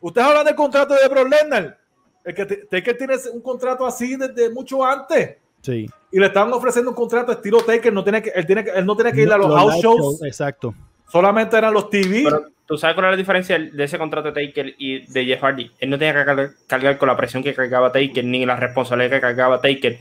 Ustedes 0.01 0.27
hablan 0.27 0.47
del 0.47 0.55
contrato 0.55 0.95
de 0.95 1.09
Bro 1.09 1.29
Lesnar. 1.29 1.79
El 2.25 2.35
que 2.35 2.47
Taker 2.47 2.97
tiene 2.97 3.15
un 3.33 3.41
contrato 3.41 3.87
así 3.87 4.17
desde 4.17 4.51
mucho 4.51 4.85
antes. 4.85 5.37
Sí. 5.61 5.89
Y 6.11 6.19
le 6.19 6.27
estaban 6.27 6.53
ofreciendo 6.53 6.91
un 6.91 6.97
contrato 6.97 7.33
estilo 7.33 7.63
Taker. 7.63 7.93
No 7.93 8.03
tiene 8.03 8.23
que, 8.23 8.31
él, 8.31 8.47
tiene 8.47 8.65
él 8.75 8.87
no 8.87 8.97
tiene 8.97 9.13
que 9.13 9.23
ir 9.23 9.33
a 9.33 9.37
los, 9.37 9.55
house 9.55 9.77
shows. 9.83 10.23
Exacto. 10.23 10.75
Solamente 11.11 11.57
eran 11.57 11.75
los 11.75 11.91
TV. 11.91 12.23
Pero, 12.25 12.47
¿Tú 12.71 12.79
sabes 12.79 12.95
cuál 12.95 13.07
es 13.07 13.11
la 13.11 13.17
diferencia 13.17 13.59
de 13.59 13.83
ese 13.83 13.99
contrato 13.99 14.31
de 14.31 14.47
Taker 14.47 14.77
y 14.79 15.01
de 15.13 15.25
Jeff 15.25 15.43
Hardy? 15.43 15.73
Él 15.81 15.91
no 15.91 15.99
tenía 15.99 16.15
que 16.15 16.55
cargar, 16.69 16.99
con 16.99 17.09
la 17.09 17.17
presión 17.17 17.43
que 17.43 17.53
cargaba 17.53 17.91
Taker, 17.91 18.25
ni 18.25 18.47
la 18.47 18.55
responsabilidad 18.55 19.17
que 19.17 19.21
cargaba 19.21 19.61
Taker 19.61 19.99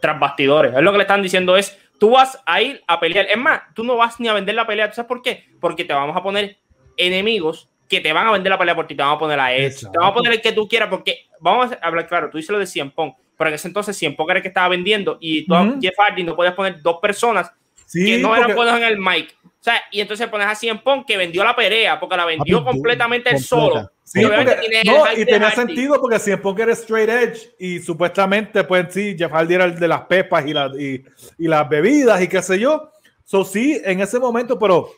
tras 0.00 0.18
bastidores. 0.18 0.74
Es 0.74 0.82
lo 0.82 0.90
que 0.90 0.98
le 0.98 1.04
están 1.04 1.22
diciendo 1.22 1.56
es, 1.56 1.78
tú 2.00 2.10
vas 2.10 2.42
a 2.44 2.60
ir 2.60 2.82
a 2.88 2.98
pelear. 2.98 3.26
Es 3.30 3.38
más, 3.38 3.60
tú 3.72 3.84
no 3.84 3.96
vas 3.96 4.18
ni 4.18 4.26
a 4.26 4.32
vender 4.32 4.56
la 4.56 4.66
pelea. 4.66 4.88
¿Tú 4.88 4.96
sabes 4.96 5.06
por 5.06 5.22
qué? 5.22 5.44
Porque 5.60 5.84
te 5.84 5.92
vamos 5.92 6.16
a 6.16 6.22
poner 6.24 6.56
enemigos 6.96 7.68
que 7.88 8.00
te 8.00 8.12
van 8.12 8.26
a 8.26 8.32
vender 8.32 8.50
la 8.50 8.58
pelea 8.58 8.74
por 8.74 8.88
ti. 8.88 8.96
Te 8.96 9.02
vamos 9.04 9.18
a 9.18 9.20
poner 9.20 9.38
a 9.38 9.54
Edge. 9.54 9.82
Te 9.82 9.96
vamos 9.96 10.10
a 10.10 10.14
poner 10.14 10.32
el 10.32 10.40
que 10.40 10.50
tú 10.50 10.66
quieras 10.66 10.88
porque, 10.88 11.28
vamos 11.38 11.70
a 11.70 11.86
hablar 11.86 12.08
claro, 12.08 12.30
tú 12.30 12.38
dices 12.38 12.50
lo 12.50 12.58
de 12.58 12.66
Cien 12.66 12.90
Pong, 12.90 13.12
pero 13.36 13.50
en 13.50 13.54
ese 13.54 13.68
entonces 13.68 13.96
Cien 13.96 14.16
Pong 14.16 14.28
era 14.30 14.38
el 14.38 14.42
que 14.42 14.48
estaba 14.48 14.66
vendiendo 14.66 15.18
y 15.20 15.46
tú, 15.46 15.54
Jeff 15.80 15.94
Hardy 15.96 16.24
no 16.24 16.34
podías 16.34 16.54
poner 16.54 16.82
dos 16.82 16.98
personas 17.00 17.52
que 17.92 18.18
no 18.18 18.34
eran 18.36 18.56
buenos 18.56 18.76
en 18.76 18.82
el 18.82 18.98
mic. 18.98 19.37
Sea, 19.68 19.82
y 19.90 20.00
entonces 20.00 20.26
pones 20.28 20.46
a 20.46 20.54
Cien 20.54 20.78
Pong 20.82 21.04
que 21.06 21.16
vendió 21.16 21.44
la 21.44 21.54
pelea 21.54 22.00
porque 22.00 22.16
la 22.16 22.24
vendió 22.24 22.64
completamente 22.64 23.30
él 23.30 23.40
solo. 23.40 23.90
Sí, 24.02 24.22
y 25.16 25.24
tenía 25.26 25.50
sentido 25.50 26.00
porque 26.00 26.18
Cien 26.18 26.40
Pong 26.40 26.58
era 26.58 26.72
straight 26.72 27.10
edge 27.10 27.54
y 27.58 27.78
supuestamente, 27.80 28.64
pues 28.64 28.86
sí, 28.90 29.14
Jeff 29.18 29.30
Hardy 29.30 29.54
era 29.54 29.66
el 29.66 29.78
de 29.78 29.88
las 29.88 30.02
pepas 30.02 30.46
y, 30.46 30.54
la, 30.54 30.70
y, 30.78 31.04
y 31.36 31.48
las 31.48 31.68
bebidas 31.68 32.20
y 32.22 32.28
qué 32.28 32.40
sé 32.40 32.58
yo. 32.58 32.90
So, 33.24 33.44
sí, 33.44 33.78
en 33.84 34.00
ese 34.00 34.18
momento, 34.18 34.58
pero 34.58 34.90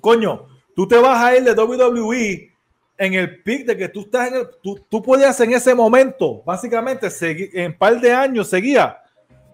coño, 0.00 0.48
tú 0.74 0.88
te 0.88 0.96
vas 0.96 1.22
a 1.22 1.36
ir 1.36 1.44
de 1.44 1.52
WWE 1.52 2.50
en 2.98 3.14
el 3.14 3.42
pick 3.44 3.66
de 3.66 3.76
que 3.76 3.88
tú 3.88 4.00
estás 4.00 4.28
en 4.28 4.34
el, 4.34 4.48
tú, 4.60 4.84
tú 4.88 5.00
podías 5.00 5.38
en 5.40 5.52
ese 5.52 5.72
momento, 5.72 6.42
básicamente, 6.44 7.08
seguir, 7.08 7.50
en 7.52 7.70
un 7.70 7.78
par 7.78 8.00
de 8.00 8.12
años 8.12 8.48
seguía, 8.48 8.98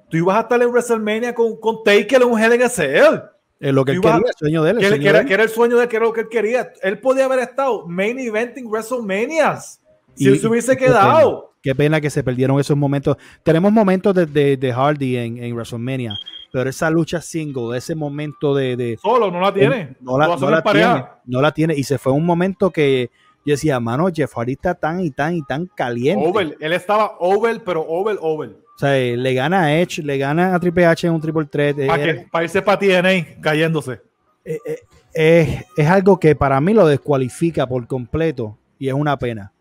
tú 0.08 0.16
ibas 0.16 0.38
a 0.38 0.40
estar 0.40 0.62
en 0.62 0.70
WrestleMania 0.70 1.34
con, 1.34 1.56
con 1.60 1.82
Taker 1.84 2.22
en 2.22 2.28
un 2.28 2.42
Hell 2.42 2.54
in 2.54 2.62
a 2.62 2.68
Cell. 2.70 3.20
Es 3.60 3.74
lo 3.74 3.84
que 3.84 3.92
él 3.92 4.00
quería, 4.00 4.16
el 4.18 4.34
sueño 4.38 4.62
de 4.62 4.70
él. 4.70 4.78
Que, 4.78 5.00
que, 5.00 5.08
era, 5.08 5.24
que, 5.24 5.34
era, 5.34 5.42
el 5.42 5.48
sueño 5.48 5.76
de 5.76 5.84
él, 5.84 5.88
que 5.88 5.96
era 5.96 6.06
lo 6.06 6.12
que 6.12 6.20
él 6.20 6.28
quería. 6.28 6.72
Él 6.82 7.00
podía 7.00 7.24
haber 7.24 7.40
estado 7.40 7.86
main 7.86 8.18
eventing 8.18 8.66
WrestleManias 8.66 9.80
si 10.14 10.24
y, 10.24 10.28
él 10.28 10.38
se 10.38 10.46
hubiese 10.46 10.76
quedado. 10.76 11.54
Qué 11.62 11.74
pena, 11.74 12.00
que 12.00 12.10
se 12.10 12.22
perdieron 12.22 12.60
esos 12.60 12.76
momentos. 12.76 13.16
Tenemos 13.42 13.72
momentos 13.72 14.14
de, 14.14 14.26
de, 14.26 14.56
de 14.56 14.72
Hardy 14.72 15.16
en, 15.16 15.42
en, 15.42 15.54
WrestleMania, 15.54 16.14
pero 16.52 16.70
esa 16.70 16.88
lucha 16.88 17.20
single, 17.20 17.76
ese 17.76 17.94
momento 17.94 18.54
de. 18.54 18.76
de 18.76 18.96
Solo, 18.96 19.30
no 19.30 19.40
la 19.40 19.52
tiene. 19.52 19.96
No 20.00 20.18
la, 20.18 20.28
no 20.36 20.50
la 20.50 20.62
tiene. 20.62 21.04
No 21.24 21.42
la 21.42 21.52
tiene. 21.52 21.74
Y 21.76 21.82
se 21.82 21.98
fue 21.98 22.12
un 22.12 22.24
momento 22.24 22.70
que 22.70 23.10
yo 23.44 23.54
decía, 23.54 23.80
mano, 23.80 24.08
Jeff 24.14 24.34
Hardy 24.34 24.52
está 24.52 24.74
tan 24.74 25.00
y 25.00 25.10
tan 25.10 25.34
y 25.34 25.42
tan 25.42 25.66
caliente. 25.66 26.26
Over. 26.26 26.56
Él 26.60 26.72
estaba 26.72 27.16
over, 27.18 27.62
pero 27.64 27.84
over, 27.88 28.18
over. 28.20 28.56
O 28.78 28.80
sea, 28.80 28.92
le 28.92 29.34
gana 29.34 29.64
a 29.64 29.80
Edge, 29.80 30.04
le 30.04 30.16
gana 30.18 30.54
a 30.54 30.60
Triple 30.60 30.86
H 30.86 31.04
en 31.08 31.12
un 31.12 31.20
triple 31.20 31.46
threat. 31.46 31.84
Para, 31.84 32.04
que, 32.04 32.14
para 32.30 32.44
irse 32.44 32.62
para 32.62 32.78
TNA 32.78 33.40
cayéndose. 33.40 34.00
Eh, 34.44 34.60
eh, 34.64 34.78
eh, 35.14 35.64
es 35.76 35.88
algo 35.88 36.20
que 36.20 36.36
para 36.36 36.60
mí 36.60 36.72
lo 36.72 36.86
descualifica 36.86 37.66
por 37.66 37.84
completo 37.88 38.56
y 38.78 38.86
es 38.86 38.94
una 38.94 39.18
pena. 39.18 39.52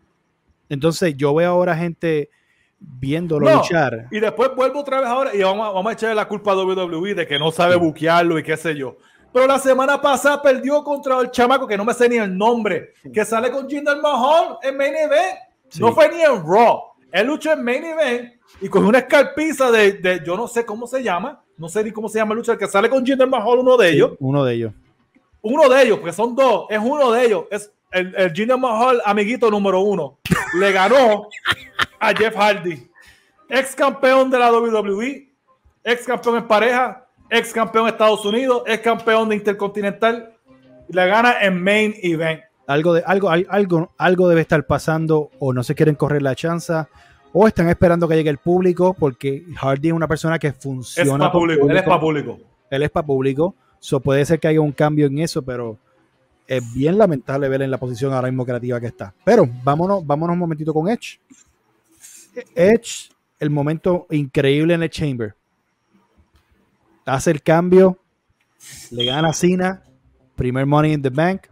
Entonces 0.68 1.16
yo 1.16 1.34
veo 1.34 1.50
ahora 1.50 1.76
gente 1.76 2.30
viéndolo 2.78 3.50
no, 3.50 3.56
luchar. 3.56 4.06
Y 4.12 4.20
después 4.20 4.50
vuelvo 4.54 4.82
otra 4.82 5.00
vez 5.00 5.08
ahora 5.08 5.34
y 5.34 5.42
vamos 5.42 5.66
a, 5.66 5.72
vamos 5.72 5.90
a 5.90 5.92
echarle 5.94 6.14
la 6.14 6.28
culpa 6.28 6.52
a 6.52 6.56
WWE 6.56 7.14
de 7.14 7.26
que 7.26 7.40
no 7.40 7.50
sabe 7.50 7.74
buquearlo 7.74 8.38
y 8.38 8.44
qué 8.44 8.56
sé 8.56 8.76
yo. 8.76 8.98
Pero 9.32 9.48
la 9.48 9.58
semana 9.58 10.00
pasada 10.00 10.40
perdió 10.40 10.84
contra 10.84 11.18
el 11.18 11.32
chamaco 11.32 11.66
que 11.66 11.76
no 11.76 11.84
me 11.84 11.92
sé 11.92 12.08
ni 12.08 12.18
el 12.18 12.38
nombre, 12.38 12.92
que 13.12 13.24
sale 13.24 13.50
con 13.50 13.68
Jinder 13.68 13.96
Mahal 14.00 14.58
en 14.62 14.76
Main 14.76 14.94
Event. 14.94 15.38
Sí. 15.70 15.80
No 15.80 15.92
fue 15.92 16.08
ni 16.08 16.22
en 16.22 16.40
Raw. 16.46 16.82
Él 17.10 17.26
luchó 17.26 17.52
en 17.52 17.64
Main 17.64 17.84
Event 17.84 18.37
y 18.60 18.68
cogió 18.68 18.88
una 18.88 18.98
escarpiza 18.98 19.70
de, 19.70 19.92
de, 19.92 20.22
yo 20.24 20.36
no 20.36 20.48
sé 20.48 20.64
cómo 20.64 20.86
se 20.86 21.02
llama, 21.02 21.42
no 21.56 21.68
sé 21.68 21.84
ni 21.84 21.90
cómo 21.90 22.08
se 22.08 22.18
llama 22.18 22.32
el 22.32 22.38
luchador 22.38 22.58
que 22.58 22.66
sale 22.66 22.88
con 22.88 23.04
Jinder 23.04 23.28
Mahal, 23.28 23.58
uno 23.58 23.76
de 23.76 23.90
ellos. 23.90 24.10
Sí, 24.10 24.16
uno 24.20 24.44
de 24.44 24.54
ellos. 24.54 24.72
Uno 25.42 25.68
de 25.68 25.82
ellos, 25.82 25.98
porque 25.98 26.12
son 26.12 26.34
dos, 26.34 26.66
es 26.68 26.78
uno 26.82 27.12
de 27.12 27.26
ellos. 27.26 27.44
Es 27.50 27.72
el, 27.92 28.14
el 28.16 28.32
Jinder 28.32 28.58
Mahal, 28.58 29.00
amiguito 29.04 29.50
número 29.50 29.80
uno. 29.80 30.18
Le 30.58 30.72
ganó 30.72 31.28
a 32.00 32.12
Jeff 32.14 32.34
Hardy, 32.36 32.90
ex 33.48 33.74
campeón 33.74 34.30
de 34.30 34.38
la 34.38 34.52
WWE, 34.52 35.32
ex 35.84 36.06
campeón 36.06 36.36
en 36.36 36.48
pareja, 36.48 37.06
ex 37.30 37.52
campeón 37.52 37.84
de 37.84 37.92
Estados 37.92 38.24
Unidos, 38.24 38.62
ex 38.66 38.82
campeón 38.82 39.28
de 39.28 39.36
Intercontinental. 39.36 40.34
Y 40.88 40.94
le 40.94 41.06
gana 41.06 41.40
en 41.42 41.62
Main 41.62 41.94
Event. 42.02 42.42
Algo, 42.66 42.92
de, 42.94 43.02
algo, 43.06 43.30
algo, 43.30 43.94
algo 43.96 44.28
debe 44.28 44.42
estar 44.42 44.66
pasando 44.66 45.30
o 45.38 45.52
no 45.52 45.62
se 45.62 45.74
quieren 45.74 45.94
correr 45.94 46.20
la 46.20 46.34
chance 46.34 46.74
o 47.32 47.46
están 47.46 47.68
esperando 47.68 48.08
que 48.08 48.16
llegue 48.16 48.30
el 48.30 48.38
público 48.38 48.94
porque 48.98 49.44
Hardy 49.56 49.88
es 49.88 49.94
una 49.94 50.08
persona 50.08 50.38
que 50.38 50.52
funciona. 50.52 51.12
Es 51.12 51.18
para 51.18 51.32
público, 51.32 51.60
público. 51.60 51.70
Él 51.70 51.76
es 51.76 51.82
para 51.82 52.00
público. 52.00 52.38
Él 52.70 52.82
es 52.82 52.90
para 52.90 53.06
público. 53.06 53.54
So 53.80 54.00
puede 54.00 54.24
ser 54.24 54.40
que 54.40 54.48
haya 54.48 54.60
un 54.60 54.72
cambio 54.72 55.06
en 55.06 55.18
eso, 55.18 55.42
pero 55.42 55.78
es 56.46 56.74
bien 56.74 56.96
lamentable 56.98 57.48
ver 57.48 57.62
en 57.62 57.70
la 57.70 57.78
posición 57.78 58.12
ahora 58.12 58.28
mismo 58.28 58.44
creativa 58.44 58.80
que 58.80 58.86
está. 58.86 59.14
Pero 59.24 59.48
vámonos, 59.62 60.04
vámonos 60.04 60.34
un 60.34 60.40
momentito 60.40 60.72
con 60.72 60.88
Edge. 60.88 61.20
Edge, 62.54 63.10
el 63.38 63.50
momento 63.50 64.06
increíble 64.10 64.74
en 64.74 64.82
el 64.82 64.90
Chamber. 64.90 65.34
Hace 67.04 67.30
el 67.30 67.42
cambio, 67.42 67.98
le 68.90 69.04
gana 69.04 69.28
a 69.28 69.32
Cena, 69.32 69.82
primer 70.36 70.66
Money 70.66 70.94
in 70.94 71.02
the 71.02 71.10
Bank. 71.10 71.42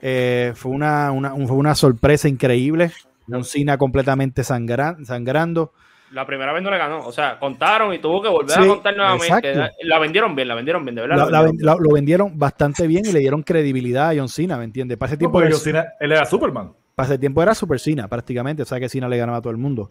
Eh, 0.00 0.52
fue, 0.54 0.72
una, 0.72 1.10
una, 1.12 1.30
fue 1.30 1.56
una 1.56 1.74
sorpresa 1.74 2.28
increíble. 2.28 2.92
Un 3.28 3.44
Cena 3.44 3.76
completamente 3.78 4.44
sangra, 4.44 4.96
sangrando. 5.04 5.72
La 6.12 6.24
primera 6.24 6.52
vez 6.52 6.62
no 6.62 6.70
le 6.70 6.78
ganó, 6.78 7.04
o 7.04 7.10
sea, 7.10 7.38
contaron 7.38 7.92
y 7.92 7.98
tuvo 7.98 8.22
que 8.22 8.28
volver 8.28 8.52
sí, 8.52 8.62
a 8.62 8.66
contar 8.68 8.96
nuevamente. 8.96 9.50
Exacto. 9.50 9.76
La 9.82 9.98
vendieron 9.98 10.36
bien, 10.36 10.48
la 10.48 10.54
vendieron 10.54 10.84
bien, 10.84 10.94
de 10.94 11.02
verdad. 11.02 11.16
La, 11.28 11.42
la, 11.42 11.52
la, 11.58 11.76
lo 11.76 11.90
vendieron 11.90 12.38
bastante 12.38 12.86
bien 12.86 13.04
y 13.06 13.12
le 13.12 13.18
dieron 13.18 13.42
credibilidad 13.42 14.10
a 14.10 14.14
John 14.16 14.28
Cena, 14.28 14.56
¿me 14.56 14.64
entiendes? 14.64 14.96
Para 14.98 15.10
ese 15.10 15.16
tiempo. 15.16 15.40
No, 15.40 15.46
era, 15.46 15.56
Cena, 15.56 15.84
él 15.98 16.12
era 16.12 16.24
Superman. 16.24 16.72
Para 16.94 17.08
ese 17.08 17.18
tiempo 17.18 17.42
era 17.42 17.54
Super 17.54 17.80
Cena, 17.80 18.06
prácticamente. 18.06 18.62
O 18.62 18.66
sea 18.66 18.78
que 18.78 18.88
Cena 18.88 19.08
le 19.08 19.18
ganaba 19.18 19.38
a 19.38 19.40
todo 19.40 19.50
el 19.50 19.56
mundo. 19.56 19.90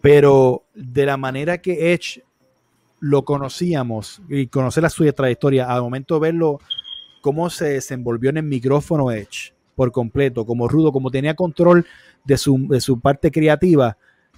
Pero 0.00 0.62
de 0.74 1.04
la 1.06 1.16
manera 1.16 1.58
que 1.58 1.92
Edge 1.92 2.22
lo 3.00 3.24
conocíamos 3.24 4.22
y 4.28 4.46
conocer 4.46 4.88
su 4.90 5.12
trayectoria, 5.12 5.66
al 5.66 5.82
momento 5.82 6.14
de 6.14 6.20
verlo, 6.20 6.60
cómo 7.20 7.50
se 7.50 7.70
desenvolvió 7.70 8.30
en 8.30 8.36
el 8.36 8.44
micrófono 8.44 9.10
Edge 9.10 9.52
por 9.74 9.92
completo, 9.92 10.46
como 10.46 10.68
rudo, 10.68 10.92
como 10.92 11.10
tenía 11.10 11.34
control 11.34 11.84
de 12.26 12.36
su, 12.36 12.66
de 12.68 12.80
su 12.80 13.00
parte 13.00 13.30
creativa, 13.30 13.96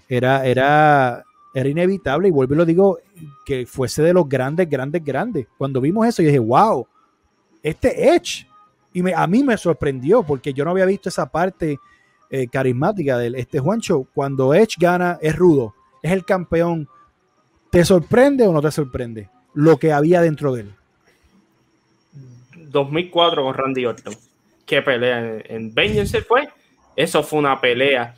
era, 0.09 0.47
era, 0.47 1.24
era 1.55 1.69
inevitable. 1.69 2.28
Y 2.28 2.31
vuelvo 2.31 2.55
y 2.55 2.56
lo 2.59 2.65
digo, 2.65 2.98
que 3.44 3.66
fuese 3.66 4.02
de 4.02 4.12
los 4.12 4.28
grandes, 4.28 4.69
grandes, 4.69 5.05
grandes. 5.05 5.47
Cuando 5.56 5.81
vimos 5.81 6.06
eso, 6.06 6.23
yo 6.23 6.28
dije, 6.28 6.39
wow, 6.39 6.86
este 7.62 8.15
Edge. 8.15 8.47
Y 8.93 9.02
me, 9.02 9.15
a 9.15 9.27
mí 9.27 9.43
me 9.43 9.56
sorprendió 9.56 10.23
porque 10.23 10.52
yo 10.52 10.65
no 10.65 10.70
había 10.70 10.86
visto 10.86 11.09
esa 11.09 11.31
parte 11.31 11.78
eh, 12.31 12.48
carismática 12.48 13.19
de 13.19 13.32
este 13.36 13.59
Juancho. 13.59 14.06
Cuando 14.15 14.55
Edge 14.55 14.77
gana, 14.78 15.19
es 15.20 15.36
rudo, 15.36 15.74
es 16.02 16.12
el 16.12 16.24
campeón. 16.24 16.89
¿Te 17.70 17.85
sorprende 17.85 18.47
o 18.47 18.52
no 18.52 18.62
te 18.62 18.70
sorprende 18.70 19.28
lo 19.55 19.77
que 19.77 19.93
había 19.93 20.23
dentro 20.23 20.55
de 20.55 20.62
él? 20.62 20.74
2004 22.70 23.43
con 23.43 23.55
Randy 23.55 23.86
Orton. 23.86 24.15
Qué 24.65 24.82
pelea 24.82 25.19
en, 25.19 25.43
en 25.47 25.74
Vengeance 25.74 26.20
fue. 26.23 26.48
Eso 26.99 27.23
fue 27.23 27.39
una 27.39 27.61
pelea. 27.61 28.16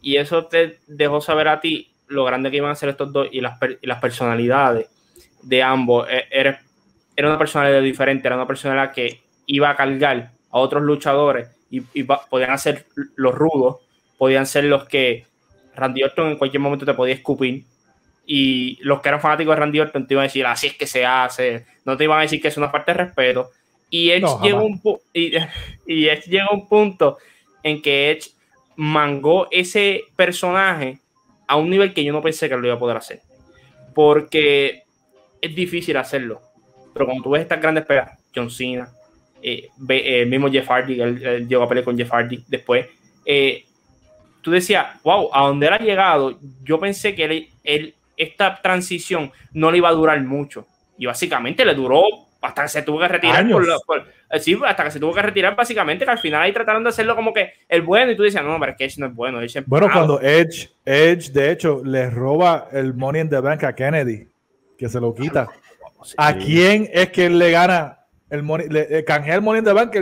Y 0.00 0.16
eso 0.16 0.46
te 0.46 0.78
dejó 0.86 1.20
saber 1.20 1.48
a 1.48 1.60
ti 1.60 1.90
lo 2.06 2.24
grande 2.24 2.48
que 2.52 2.58
iban 2.58 2.70
a 2.70 2.76
ser 2.76 2.90
estos 2.90 3.12
dos 3.12 3.26
y 3.32 3.40
las, 3.40 3.58
y 3.82 3.86
las 3.88 3.98
personalidades 3.98 4.88
de 5.42 5.64
ambos. 5.64 6.06
Era, 6.30 6.62
era 7.16 7.28
una 7.28 7.38
personalidad 7.38 7.82
diferente, 7.82 8.28
era 8.28 8.36
una 8.36 8.46
personalidad 8.46 8.92
que 8.92 9.20
iba 9.46 9.68
a 9.68 9.74
cargar 9.74 10.30
a 10.48 10.58
otros 10.58 10.84
luchadores 10.84 11.48
y, 11.70 11.82
y 11.92 12.04
podían 12.04 12.56
ser 12.60 12.86
los 13.16 13.34
rudos, 13.34 13.78
podían 14.16 14.46
ser 14.46 14.62
los 14.62 14.84
que 14.84 15.26
Randy 15.74 16.04
Orton 16.04 16.28
en 16.28 16.38
cualquier 16.38 16.60
momento 16.60 16.86
te 16.86 16.94
podía 16.94 17.14
escupir. 17.14 17.64
Y 18.26 18.78
los 18.82 19.00
que 19.00 19.08
eran 19.08 19.20
fanáticos 19.20 19.56
de 19.56 19.60
Randy 19.60 19.80
Orton 19.80 20.06
te 20.06 20.14
iban 20.14 20.22
a 20.22 20.28
decir, 20.28 20.46
así 20.46 20.68
es 20.68 20.76
que 20.76 20.86
se 20.86 21.04
hace. 21.04 21.66
No 21.84 21.96
te 21.96 22.04
iban 22.04 22.20
a 22.20 22.22
decir 22.22 22.40
que 22.40 22.46
es 22.46 22.56
una 22.56 22.70
parte 22.70 22.92
de 22.92 22.98
respeto. 22.98 23.50
Y 23.90 24.10
Edge, 24.12 24.20
no, 24.20 24.40
llegó, 24.40 24.62
un 24.62 24.80
y, 25.12 25.32
y 25.88 26.06
Edge 26.06 26.30
llegó 26.30 26.50
a 26.50 26.54
un 26.54 26.68
punto 26.68 27.18
en 27.62 27.82
que 27.82 28.10
Edge 28.10 28.30
mangó 28.76 29.48
ese 29.50 30.04
personaje 30.16 30.98
a 31.46 31.56
un 31.56 31.68
nivel 31.68 31.92
que 31.92 32.04
yo 32.04 32.12
no 32.12 32.22
pensé 32.22 32.48
que 32.48 32.56
lo 32.56 32.66
iba 32.66 32.76
a 32.76 32.78
poder 32.78 32.96
hacer. 32.96 33.20
Porque 33.94 34.82
es 35.40 35.54
difícil 35.54 35.96
hacerlo. 35.96 36.40
Pero 36.92 37.06
cuando 37.06 37.22
tú 37.22 37.30
ves 37.30 37.42
estas 37.42 37.60
grandes 37.60 37.84
peleas, 37.84 38.18
John 38.34 38.50
Cena, 38.50 38.88
eh, 39.42 39.68
el 39.88 40.28
mismo 40.28 40.50
Jeff 40.50 40.68
Hardy, 40.68 41.00
él, 41.00 41.22
él, 41.24 41.48
llegó 41.48 41.64
a 41.64 41.68
pelear 41.68 41.84
con 41.84 41.96
Jeff 41.96 42.10
Hardy 42.10 42.44
después, 42.48 42.86
eh, 43.24 43.64
tú 44.42 44.50
decías, 44.50 45.00
wow, 45.02 45.30
a 45.32 45.46
donde 45.46 45.66
él 45.66 45.72
ha 45.72 45.78
llegado, 45.78 46.38
yo 46.62 46.78
pensé 46.78 47.14
que 47.14 47.52
esta 48.16 48.60
transición 48.60 49.32
no 49.52 49.70
le 49.70 49.78
iba 49.78 49.88
a 49.88 49.92
durar 49.92 50.20
mucho. 50.22 50.66
Y 50.98 51.06
básicamente 51.06 51.64
le 51.64 51.74
duró 51.74 52.02
hasta 52.40 52.62
que 52.62 52.68
se 52.68 52.82
tuvo 52.82 52.98
que 53.00 53.08
retirar. 53.08 53.48
Por, 53.50 53.66
por, 53.86 54.06
sí, 54.40 54.58
hasta 54.64 54.84
que 54.84 54.90
se 54.90 55.00
tuvo 55.00 55.14
que 55.14 55.22
retirar, 55.22 55.56
básicamente, 55.56 56.04
que 56.04 56.10
al 56.10 56.18
final 56.18 56.42
ahí 56.42 56.52
trataron 56.52 56.82
de 56.82 56.88
hacerlo 56.88 57.14
como 57.14 57.32
que 57.32 57.52
el 57.68 57.82
bueno, 57.82 58.12
y 58.12 58.16
tú 58.16 58.22
dices, 58.22 58.42
no, 58.42 58.58
pero 58.58 58.72
es 58.72 58.78
que 58.78 58.84
Edge 58.84 58.98
no 58.98 59.06
es 59.06 59.14
bueno. 59.14 59.40
Edge 59.40 59.58
es 59.58 59.66
bueno, 59.66 59.88
cuando 59.92 60.20
Edge, 60.20 60.70
Edge, 60.84 61.30
de 61.32 61.52
hecho, 61.52 61.82
le 61.84 62.10
roba 62.10 62.68
el 62.72 62.94
Money 62.94 63.22
in 63.22 63.28
the 63.28 63.40
Bank 63.40 63.64
a 63.64 63.74
Kennedy, 63.74 64.28
que 64.78 64.88
se 64.88 65.00
lo 65.00 65.14
quita. 65.14 65.48
Sí. 66.02 66.14
¿A 66.16 66.34
quién 66.34 66.88
es 66.92 67.10
que 67.10 67.26
él 67.26 67.38
le 67.38 67.50
gana 67.50 68.00
el 68.30 68.42
money, 68.42 68.68
le, 68.68 69.04
canjea 69.04 69.34
el 69.34 69.42
Money 69.42 69.58
in 69.58 69.64
the 69.64 69.72
Bank. 69.72 69.94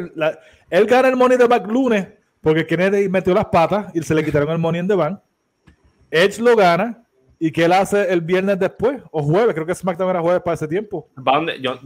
él 0.71 0.87
gana 0.87 1.09
el 1.09 1.17
Money 1.17 1.35
in 1.35 1.41
the 1.41 1.49
Bank 1.49 1.67
lunes 1.67 2.07
porque 2.41 2.67
Kennedy 2.67 3.09
metió 3.09 3.35
las 3.35 3.47
patas 3.47 3.87
y 3.95 4.03
se 4.03 4.15
le 4.15 4.25
quitaron 4.25 4.51
el 4.51 4.59
Money 4.59 4.83
in 4.83 4.89
the 4.89 4.95
Bank. 4.95 5.19
Edge 6.11 6.39
lo 6.39 6.55
gana. 6.55 7.03
¿Y 7.41 7.53
qué 7.53 7.67
él 7.67 7.73
hace 7.73 8.13
el 8.13 8.21
viernes 8.21 8.59
después? 8.59 9.01
O 9.13 9.23
jueves, 9.23 9.55
creo 9.55 9.65
que 9.65 9.75
SmackDown 9.75 10.11
era 10.11 10.21
jueves 10.21 10.43
para 10.43 10.55
ese 10.55 10.67
tiempo. 10.67 11.09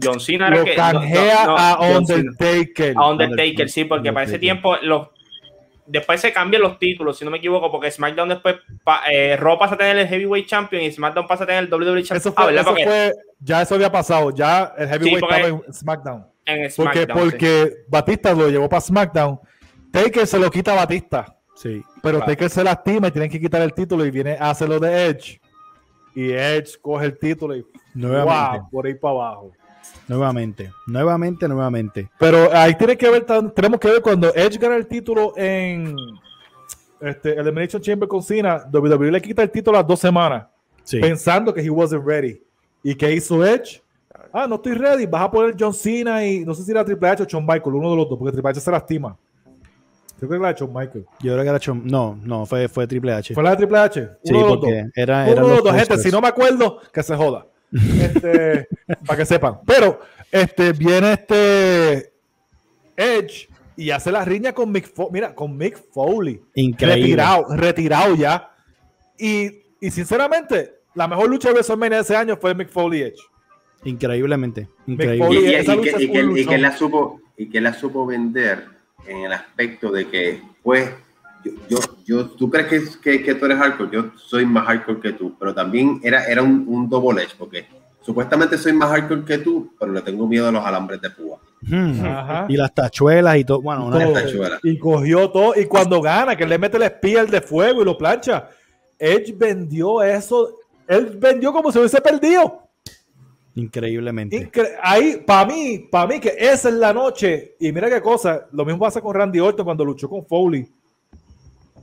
John, 0.00 0.18
Cena 0.18 0.48
lo 0.48 0.64
canjea 0.74 1.44
a 1.44 1.98
Undertaker. 1.98 2.94
A 2.96 3.10
Undertaker, 3.10 3.68
sí, 3.68 3.84
porque 3.84 4.12
para 4.12 4.24
ese 4.24 4.38
tiempo 4.38 4.76
los 4.82 5.08
después 5.84 6.20
se 6.20 6.32
cambian 6.32 6.62
los 6.62 6.78
títulos, 6.78 7.18
si 7.18 7.24
no 7.24 7.30
me 7.30 7.38
equivoco, 7.38 7.70
porque 7.70 7.90
SmackDown 7.90 8.30
después 8.30 8.56
eh, 9.10 9.36
Raw 9.36 9.58
pasa 9.58 9.74
a 9.74 9.78
tener 9.78 9.98
el 9.98 10.08
Heavyweight 10.08 10.46
Champion 10.46 10.82
y 10.82 10.90
SmackDown 10.90 11.26
pasa 11.26 11.44
a 11.44 11.46
tener 11.46 11.64
el 11.64 11.72
WWE 11.72 12.02
Champion. 12.02 12.18
Eso 12.18 12.32
fue, 12.32 12.54
eso 12.54 12.74
fue 12.74 13.12
ya 13.40 13.62
eso 13.62 13.74
había 13.74 13.90
pasado, 13.90 14.30
ya 14.30 14.72
el 14.78 14.88
Heavyweight 14.88 15.24
estaba 15.24 15.46
en 15.48 15.72
SmackDown. 15.72 16.26
En 16.46 16.70
SmackDown 16.70 17.06
porque, 17.06 17.12
porque 17.12 17.76
Batista 17.88 18.32
lo 18.32 18.48
llevó 18.48 18.68
para 18.68 18.80
SmackDown. 18.80 19.40
Taker 19.92 20.26
se 20.26 20.38
lo 20.38 20.50
quita 20.50 20.72
a 20.72 20.76
Batista. 20.76 21.36
Sí. 21.54 21.82
Pero 22.02 22.20
Taker 22.20 22.48
se 22.48 22.64
lastima 22.64 23.08
y 23.08 23.10
tienen 23.10 23.30
que 23.30 23.38
quitar 23.38 23.60
el 23.62 23.74
título 23.74 24.04
y 24.06 24.10
viene 24.10 24.36
a 24.38 24.50
hacerlo 24.50 24.80
de 24.80 25.06
Edge. 25.06 25.40
Y 26.14 26.30
Edge 26.32 26.78
coge 26.80 27.06
el 27.06 27.18
título 27.18 27.56
y 27.56 27.66
Nuevamente. 27.94 28.66
por 28.70 28.86
ahí 28.86 28.94
para 28.94 29.14
abajo. 29.14 29.52
Nuevamente, 30.08 30.70
nuevamente, 30.86 31.48
nuevamente. 31.48 32.10
Pero 32.18 32.52
ahí 32.52 32.74
tiene 32.74 32.96
que 32.96 33.08
ver, 33.10 33.24
tenemos 33.54 33.80
que 33.80 33.88
ver 33.88 34.02
cuando 34.02 34.32
Edge 34.34 34.58
gana 34.58 34.76
el 34.76 34.86
título 34.86 35.32
en 35.36 35.96
este, 37.00 37.38
Elimination 37.38 37.80
Chamber 37.82 38.08
con 38.08 38.22
Cena, 38.22 38.64
WWE 38.72 39.10
le 39.10 39.22
quita 39.22 39.42
el 39.42 39.50
título 39.50 39.76
a 39.76 39.80
las 39.80 39.88
dos 39.88 40.00
semanas, 40.00 40.46
pensando 41.00 41.52
que 41.52 41.60
he 41.60 41.70
wasn't 41.70 42.04
ready. 42.06 42.42
¿Y 42.82 42.94
qué 42.94 43.12
hizo 43.12 43.44
Edge? 43.44 43.82
Ah, 44.32 44.46
no 44.46 44.56
estoy 44.56 44.74
ready, 44.74 45.06
vas 45.06 45.22
a 45.22 45.30
poner 45.30 45.54
John 45.58 45.74
Cena 45.74 46.24
y 46.24 46.44
no 46.44 46.54
sé 46.54 46.62
si 46.62 46.70
era 46.70 46.84
Triple 46.84 47.08
H 47.08 47.22
o 47.22 47.26
Shawn 47.26 47.44
Michael, 47.44 47.74
uno 47.74 47.90
de 47.90 47.96
los 47.96 48.08
dos, 48.08 48.18
porque 48.18 48.32
Triple 48.32 48.50
H 48.50 48.60
se 48.60 48.70
lastima. 48.70 49.16
Creo 50.28 50.40
que 50.40 50.46
era 50.46 50.52
Shawn 50.52 50.72
Michael. 50.72 51.04
Yo 51.20 51.32
creo 51.32 51.42
que 51.42 51.48
era 51.48 51.58
Shawn, 51.58 51.84
no, 51.84 52.16
no, 52.22 52.46
fue, 52.46 52.68
fue 52.68 52.86
Triple 52.86 53.12
H. 53.12 53.34
¿Fue 53.34 53.42
la 53.42 53.50
de 53.50 53.56
Triple 53.56 53.78
H? 53.78 54.08
Sí, 54.22 54.32
porque 54.32 54.86
era, 54.94 55.24
uno 55.24 55.48
de 55.48 55.54
los 55.56 55.64
dos, 55.64 55.74
gente, 55.74 55.98
si 55.98 56.12
no 56.12 56.20
me 56.20 56.28
acuerdo, 56.28 56.78
que 56.92 57.02
se 57.02 57.16
joda. 57.16 57.46
Este, 57.72 58.68
para 59.04 59.16
que 59.16 59.26
sepan. 59.26 59.58
Pero 59.66 59.98
este, 60.30 60.72
viene 60.74 61.14
este 61.14 62.12
Edge 62.96 63.48
y 63.76 63.90
hace 63.90 64.12
la 64.12 64.24
riña 64.24 64.52
con 64.52 64.70
Mick 64.70 64.94
Foley. 64.94 65.12
Mira, 65.12 65.34
con 65.34 65.56
Mick 65.56 65.76
Foley. 65.90 66.40
Increíble. 66.54 67.02
Retirado, 67.02 67.56
retirado 67.56 68.14
ya. 68.14 68.54
Y, 69.18 69.62
y 69.80 69.90
sinceramente, 69.90 70.82
la 70.94 71.08
mejor 71.08 71.30
lucha 71.30 71.48
de 71.48 71.54
WrestleMania 71.54 71.96
de 71.96 72.02
ese 72.02 72.14
año 72.14 72.36
fue 72.36 72.54
Mick 72.54 72.68
Foley 72.68 73.02
Edge. 73.02 73.18
Increíblemente. 73.84 74.68
Increíble. 74.86 75.26
y, 75.32 76.40
y, 76.40 76.46
que, 76.46 76.58
la 76.58 76.76
supo, 76.76 77.20
y 77.36 77.48
que 77.48 77.60
la 77.60 77.72
supo 77.72 78.06
vender 78.06 78.71
en 79.06 79.18
el 79.18 79.32
aspecto 79.32 79.90
de 79.90 80.08
que, 80.08 80.42
pues, 80.62 80.90
yo, 81.68 81.78
yo, 82.04 82.26
tú 82.30 82.50
crees 82.50 82.96
que, 82.96 83.22
que, 83.22 83.34
tú 83.34 83.46
eres 83.46 83.58
hardcore, 83.58 83.90
yo 83.92 84.10
soy 84.16 84.46
más 84.46 84.66
hardcore 84.66 85.00
que 85.00 85.12
tú, 85.12 85.36
pero 85.38 85.54
también 85.54 86.00
era, 86.02 86.24
era 86.24 86.42
un, 86.42 86.64
un 86.68 86.88
double 86.88 87.22
edge, 87.22 87.34
porque 87.36 87.66
supuestamente 88.00 88.56
soy 88.58 88.72
más 88.72 88.90
hardcore 88.90 89.24
que 89.24 89.38
tú, 89.38 89.72
pero 89.78 89.92
le 89.92 90.02
tengo 90.02 90.26
miedo 90.26 90.48
a 90.48 90.52
los 90.52 90.64
alambres 90.64 91.00
de 91.00 91.10
púa. 91.10 91.38
Hmm. 91.62 92.48
Y 92.48 92.56
las 92.56 92.74
tachuelas 92.74 93.36
y 93.36 93.44
todo. 93.44 93.62
Bueno, 93.62 93.90
y 94.62 94.78
cogió 94.78 95.30
todo, 95.30 95.54
y 95.56 95.66
cuando 95.66 96.00
gana, 96.00 96.36
que 96.36 96.46
le 96.46 96.58
mete 96.58 96.76
el 96.76 96.84
espía 96.84 97.24
de 97.24 97.40
fuego 97.40 97.82
y 97.82 97.84
lo 97.84 97.96
plancha, 97.96 98.48
Edge 98.98 99.34
vendió 99.36 100.02
eso, 100.02 100.58
él 100.86 101.16
vendió 101.18 101.52
como 101.52 101.70
si 101.72 101.78
hubiese 101.78 102.00
perdido. 102.00 102.61
Increíblemente. 103.54 104.50
ahí, 104.82 105.22
para 105.26 105.46
mí, 105.46 105.86
para 105.90 106.06
mí 106.06 106.20
que 106.20 106.34
esa 106.38 106.68
es 106.68 106.74
la 106.74 106.92
noche, 106.92 107.54
y 107.58 107.70
mira 107.72 107.90
qué 107.90 108.00
cosa, 108.00 108.46
lo 108.52 108.64
mismo 108.64 108.80
pasa 108.80 109.00
con 109.00 109.14
Randy 109.14 109.40
Orton 109.40 109.64
cuando 109.64 109.84
luchó 109.84 110.08
con 110.08 110.24
Foley 110.24 110.66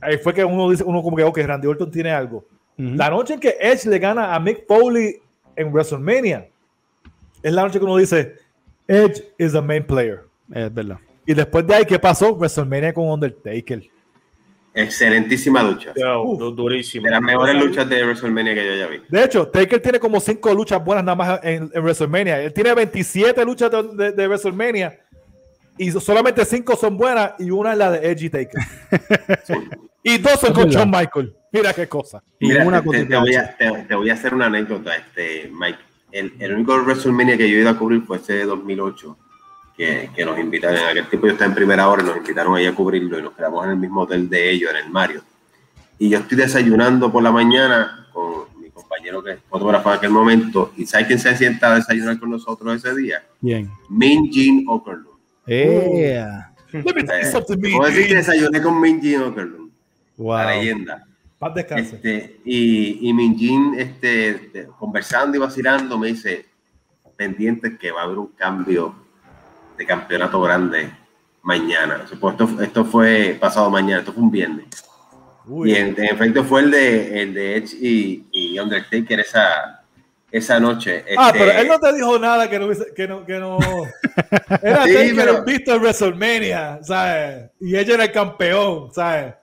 ahí 0.00 0.18
fue 0.18 0.34
que 0.34 0.44
uno 0.44 0.70
dice, 0.70 0.84
uno 0.84 1.02
como 1.02 1.16
que, 1.16 1.24
ok, 1.24 1.38
Randy 1.38 1.66
Orton 1.66 1.90
tiene 1.90 2.10
algo. 2.10 2.44
La 2.76 3.10
noche 3.10 3.34
en 3.34 3.40
que 3.40 3.56
Edge 3.60 3.84
le 3.90 3.98
gana 3.98 4.34
a 4.34 4.40
Mick 4.40 4.66
Foley 4.66 5.20
en 5.54 5.70
WrestleMania, 5.70 6.48
es 7.42 7.52
la 7.52 7.62
noche 7.62 7.78
que 7.78 7.84
uno 7.84 7.98
dice, 7.98 8.36
Edge 8.88 9.22
is 9.36 9.52
the 9.52 9.60
main 9.60 9.86
player. 9.86 10.22
Es 10.50 10.72
verdad. 10.72 10.98
Y 11.26 11.34
después 11.34 11.66
de 11.66 11.74
ahí, 11.74 11.84
¿qué 11.84 11.98
pasó? 11.98 12.34
WrestleMania 12.34 12.94
con 12.94 13.06
Undertaker. 13.06 13.82
Excelentísima 14.72 15.62
lucha. 15.62 15.92
durísima. 15.94 17.08
De 17.08 17.10
las 17.10 17.22
mejores 17.22 17.56
luchas 17.56 17.88
de 17.88 18.04
WrestleMania 18.04 18.54
que 18.54 18.66
yo 18.66 18.74
ya 18.76 18.86
vi. 18.86 19.00
De 19.08 19.24
hecho, 19.24 19.48
Taker 19.48 19.80
tiene 19.80 19.98
como 19.98 20.20
cinco 20.20 20.54
luchas 20.54 20.84
buenas 20.84 21.04
nada 21.04 21.16
más 21.16 21.40
en, 21.42 21.70
WrestleMania. 21.74 22.42
Él 22.42 22.52
tiene 22.52 22.74
27 22.74 23.44
luchas 23.44 23.70
de 23.70 24.28
WrestleMania 24.28 24.98
y 25.80 25.90
solamente 25.92 26.44
cinco 26.44 26.76
son 26.76 26.98
buenas 26.98 27.32
y 27.38 27.50
una 27.50 27.72
es 27.72 27.78
la 27.78 27.90
de 27.90 28.10
Edgy 28.10 28.28
Taker. 28.28 28.60
Y 30.02 30.16
dos 30.16 30.40
son 30.40 30.54
con 30.54 30.68
Shawn 30.70 30.90
Michael. 30.90 31.34
Mira 31.52 31.74
qué 31.74 31.86
cosa. 31.86 32.22
Mira, 32.40 32.66
una 32.66 32.82
te, 32.82 33.04
te, 33.04 33.16
voy 33.16 33.34
a, 33.34 33.54
te, 33.54 33.94
voy 33.94 34.08
a, 34.08 34.14
hacer 34.14 34.32
una 34.32 34.46
anécdota, 34.46 34.96
este, 34.96 35.50
Mike. 35.52 35.78
El, 36.10 36.32
el, 36.38 36.54
único 36.54 36.74
WrestleMania 36.82 37.36
que 37.36 37.50
yo 37.50 37.58
he 37.58 37.60
ido 37.60 37.68
a 37.68 37.76
cubrir 37.76 38.00
fue 38.02 38.16
ese 38.16 38.32
de 38.32 38.44
2008, 38.46 39.18
que, 39.80 40.10
que 40.14 40.24
nos 40.26 40.38
invitaron. 40.38 40.78
En 40.78 40.88
aquel 40.88 41.08
tiempo 41.08 41.26
yo 41.26 41.32
estaba 41.32 41.48
en 41.48 41.54
primera 41.54 41.88
hora 41.88 42.02
y 42.02 42.06
nos 42.06 42.16
invitaron 42.18 42.54
ahí 42.54 42.66
a 42.66 42.74
cubrirlo 42.74 43.18
y 43.18 43.22
nos 43.22 43.32
quedamos 43.32 43.64
en 43.64 43.70
el 43.70 43.76
mismo 43.78 44.02
hotel 44.02 44.28
de 44.28 44.50
ellos, 44.50 44.70
en 44.70 44.84
el 44.84 44.90
Mario. 44.90 45.22
Y 45.98 46.10
yo 46.10 46.18
estoy 46.18 46.36
desayunando 46.36 47.10
por 47.10 47.22
la 47.22 47.32
mañana 47.32 48.06
con 48.12 48.60
mi 48.60 48.68
compañero 48.68 49.22
que 49.22 49.32
es 49.32 49.38
fotógrafo 49.48 49.90
en 49.90 49.96
aquel 49.96 50.10
momento. 50.10 50.72
¿Y 50.76 50.84
sabes 50.84 51.06
quién 51.06 51.18
se 51.18 51.34
sienta 51.34 51.72
a 51.72 51.76
desayunar 51.76 52.18
con 52.18 52.28
nosotros 52.28 52.76
ese 52.76 52.94
día? 52.94 53.22
Bien. 53.40 53.70
Min 53.88 54.30
Jin 54.30 54.66
Okerlund. 54.68 55.18
Yeah. 55.46 56.52
Puedo 56.70 57.86
decir 57.86 58.06
que 58.06 58.16
desayuné 58.16 58.60
con 58.60 58.78
Min 58.78 59.00
Jin 59.00 59.22
Okerlund. 59.22 59.70
Wow. 60.18 60.36
La 60.36 60.56
leyenda. 60.56 61.06
Paz 61.38 61.52
este, 61.56 62.38
y, 62.44 63.08
y 63.08 63.14
Min 63.14 63.34
Jin, 63.34 63.74
este, 63.78 64.68
conversando 64.78 65.38
y 65.38 65.40
vacilando, 65.40 65.98
me 65.98 66.08
dice, 66.08 66.44
pendiente 67.16 67.78
que 67.78 67.90
va 67.90 68.02
a 68.02 68.04
haber 68.04 68.18
un 68.18 68.26
cambio 68.28 68.94
de 69.80 69.86
campeonato 69.86 70.42
grande 70.42 70.90
mañana. 71.42 72.04
Esto, 72.04 72.62
esto 72.62 72.84
fue 72.84 73.38
pasado 73.40 73.70
mañana, 73.70 74.00
esto 74.00 74.12
fue 74.12 74.22
un 74.22 74.30
viernes. 74.30 74.66
Y 75.64 75.74
en, 75.74 75.96
efecto 76.04 76.44
fue 76.44 76.60
el 76.60 76.70
de, 76.70 77.22
el 77.22 77.32
de 77.32 77.56
Edge 77.56 77.74
y, 77.80 78.26
y 78.30 78.58
Undertaker 78.58 79.20
esa, 79.20 79.82
esa 80.30 80.60
noche. 80.60 81.02
Ah, 81.16 81.30
pero 81.32 81.46
este, 81.46 81.62
él 81.62 81.68
no 81.68 81.78
te 81.78 81.94
dijo 81.94 82.18
nada 82.18 82.50
que 82.50 82.58
no. 82.58 82.68
Que 82.94 83.08
no, 83.08 83.24
que 83.24 83.38
no 83.38 83.58
era 84.62 84.84
sí, 84.84 85.12
pero... 85.16 85.44
visto 85.44 85.74
en 85.74 85.80
WrestleMania, 85.80 86.80
¿sabes? 86.82 87.50
Y 87.58 87.74
ella 87.74 87.94
era 87.94 88.04
el 88.04 88.12
campeón, 88.12 88.92
¿sabes? 88.92 89.34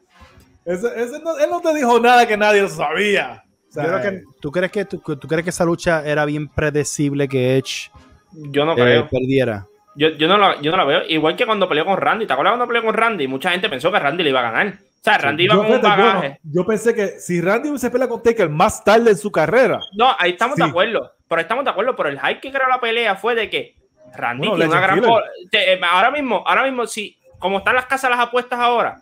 Ese, 0.64 0.88
ese 1.02 1.20
no, 1.20 1.36
él 1.40 1.50
no 1.50 1.62
te 1.62 1.74
dijo 1.74 2.00
nada 2.00 2.28
que 2.28 2.38
nadie 2.38 2.70
sabía. 2.70 3.44
que, 3.74 4.22
¿tú, 4.40 4.52
crees 4.52 4.72
que, 4.72 4.86
tú, 4.86 5.02
crees 5.02 5.44
que 5.44 5.50
esa 5.50 5.66
lucha 5.66 6.06
era 6.06 6.26
bien 6.26 6.48
predecible 6.48 7.28
que 7.28 7.58
Edge 7.58 7.90
yo 8.32 8.66
no 8.66 8.76
creo. 8.76 9.02
Eh, 9.02 9.08
perdiera? 9.10 9.68
Yo, 9.98 10.10
yo, 10.10 10.28
no 10.28 10.38
la, 10.38 10.62
yo 10.62 10.70
no 10.70 10.78
la 10.78 10.86
veo. 10.86 11.02
Igual 11.08 11.36
que 11.36 11.46
cuando 11.46 11.68
peleó 11.68 11.84
con 11.84 11.98
Randy. 11.98 12.28
¿Te 12.28 12.34
acuerdas 12.34 12.52
cuando 12.52 12.68
peleó 12.68 12.84
con 12.84 12.94
Randy? 12.94 13.28
Mucha 13.28 13.50
gente 13.50 13.68
pensó 13.68 13.92
que 13.92 14.00
Randy 14.00 14.24
le 14.24 14.30
iba 14.30 14.40
a 14.40 14.52
ganar. 14.52 14.68
O 14.68 15.04
sea, 15.04 15.18
Randy 15.18 15.46
iba 15.46 15.56
con 15.56 15.66
un 15.66 15.82
bagaje. 15.82 16.40
yo 16.44 16.66
pensé 16.66 16.94
que 16.94 17.20
si 17.20 17.42
Randy 17.42 17.70
hubiese 17.70 17.90
peleado 17.90 18.12
con 18.12 18.22
Taker 18.24 18.48
más 18.48 18.84
tarde 18.84 19.10
en 19.10 19.18
su 19.18 19.32
carrera. 19.32 19.80
No, 19.98 20.16
ahí 20.20 20.32
estamos 20.32 20.56
de 20.56 20.66
acuerdo. 20.66 21.14
Pero 21.28 21.42
estamos 21.42 21.64
de 21.64 21.72
acuerdo. 21.72 21.96
Pero 21.96 22.10
el 22.10 22.20
hype 22.20 22.40
que 22.40 22.52
creó 22.52 22.68
la 22.68 22.80
pelea 22.80 23.16
fue 23.16 23.34
de 23.34 23.50
que 23.50 23.76
Randy 24.16 24.48
tiene 24.48 24.68
una 24.68 24.80
gran. 24.80 25.04
Eh, 25.52 25.82
ahora 25.90 26.12
mismo, 26.12 26.44
ahora 26.46 26.64
mismo, 26.64 26.86
si, 26.86 27.18
como 27.40 27.58
están 27.58 27.76
las 27.76 27.88
casas 27.88 28.12
las 28.12 28.20
apuestas 28.20 28.60
ahora, 28.60 29.02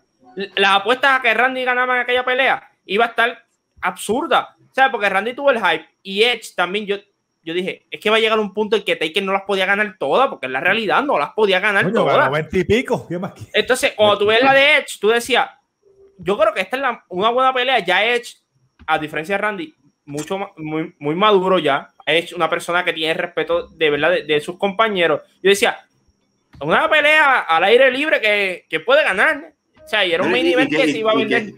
las 0.55 0.71
apuestas 0.71 1.19
a 1.19 1.21
que 1.21 1.33
Randy 1.33 1.65
ganaba 1.65 1.95
en 1.95 2.01
aquella 2.03 2.23
pelea 2.23 2.69
iba 2.85 3.03
a 3.03 3.09
estar 3.09 3.43
absurda. 3.81 4.55
O 4.71 4.73
sea, 4.73 4.91
porque 4.91 5.09
Randy 5.09 5.33
tuvo 5.33 5.51
el 5.51 5.59
hype 5.59 5.85
y 6.03 6.23
Edge 6.23 6.53
también. 6.55 6.85
Yo, 6.85 6.97
yo 7.45 7.53
dije, 7.53 7.85
es 7.91 7.99
que 7.99 8.09
va 8.09 8.17
a 8.17 8.19
llegar 8.19 8.39
un 8.39 8.55
punto 8.55 8.75
en 8.75 8.83
que 8.83 8.95
Taker 8.95 9.21
no 9.21 9.31
las 9.31 9.43
podía 9.43 9.67
ganar 9.67 9.97
todas, 9.99 10.29
porque 10.29 10.47
en 10.47 10.53
la 10.53 10.61
realidad 10.61 11.03
no 11.03 11.19
las 11.19 11.29
podía 11.33 11.59
ganar 11.59 11.93
todas. 11.93 12.47
y 12.51 12.63
pico. 12.63 13.07
Entonces, 13.53 13.93
cuando 13.95 14.17
tú 14.17 14.25
ves 14.25 14.41
la 14.41 14.51
de 14.51 14.77
Edge, 14.77 14.97
tú 14.99 15.09
decías, 15.09 15.47
yo 16.17 16.37
creo 16.39 16.55
que 16.55 16.61
esta 16.61 16.77
es 16.77 16.97
una 17.09 17.29
buena 17.29 17.53
pelea. 17.53 17.85
Ya 17.85 18.03
Edge, 18.03 18.37
a 18.87 18.97
diferencia 18.97 19.35
de 19.35 19.41
Randy, 19.41 19.75
mucho 20.05 20.39
muy, 20.57 20.95
muy 20.97 21.13
maduro 21.13 21.59
ya. 21.59 21.91
Edge, 22.03 22.33
una 22.33 22.49
persona 22.49 22.83
que 22.83 22.93
tiene 22.93 23.13
respeto 23.13 23.67
de 23.67 23.89
verdad 23.91 24.11
de, 24.25 24.41
sus 24.41 24.57
compañeros. 24.57 25.21
Yo 25.43 25.51
decía, 25.51 25.77
una 26.59 26.89
pelea 26.89 27.41
al 27.41 27.63
aire 27.63 27.91
libre 27.91 28.19
que, 28.21 28.65
que 28.67 28.79
puede 28.79 29.03
ganar. 29.03 29.53
O 29.83 29.87
sea, 29.87 30.03
y 30.03 30.13
era 30.13 30.23
un 30.23 30.31
main 30.31 30.47
event 30.47 30.71
que, 30.71 30.91
se 30.91 30.97
iba 30.97 31.11
a 31.11 31.15
vender. 31.15 31.53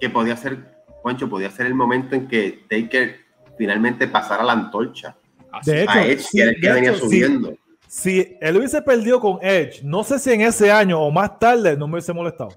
Que, 0.00 0.10
podía 0.10 0.36
ser, 0.36 0.58
Juancho, 1.02 1.28
podía 1.28 1.50
ser 1.50 1.66
el 1.66 1.74
momento 1.74 2.14
en 2.14 2.28
que 2.28 2.64
Taker 2.70 3.18
finalmente 3.58 4.06
pasara 4.06 4.44
la 4.44 4.52
antorcha. 4.52 5.16
De 5.64 5.82
hecho, 5.82 5.92
a 5.92 6.06
Edge, 6.06 6.60
que, 6.60 6.72
venía 6.72 6.94
subiendo. 6.96 7.54
Si, 7.86 8.36
él 8.40 8.56
hubiese 8.56 8.82
perdido 8.82 9.20
con 9.20 9.38
Edge, 9.40 9.82
no 9.82 10.02
sé 10.02 10.18
si 10.18 10.32
en 10.32 10.40
ese 10.40 10.70
año 10.70 11.00
o 11.00 11.10
más 11.10 11.38
tarde 11.38 11.76
no 11.76 11.86
me 11.86 11.94
hubiese 11.94 12.12
molestado. 12.12 12.50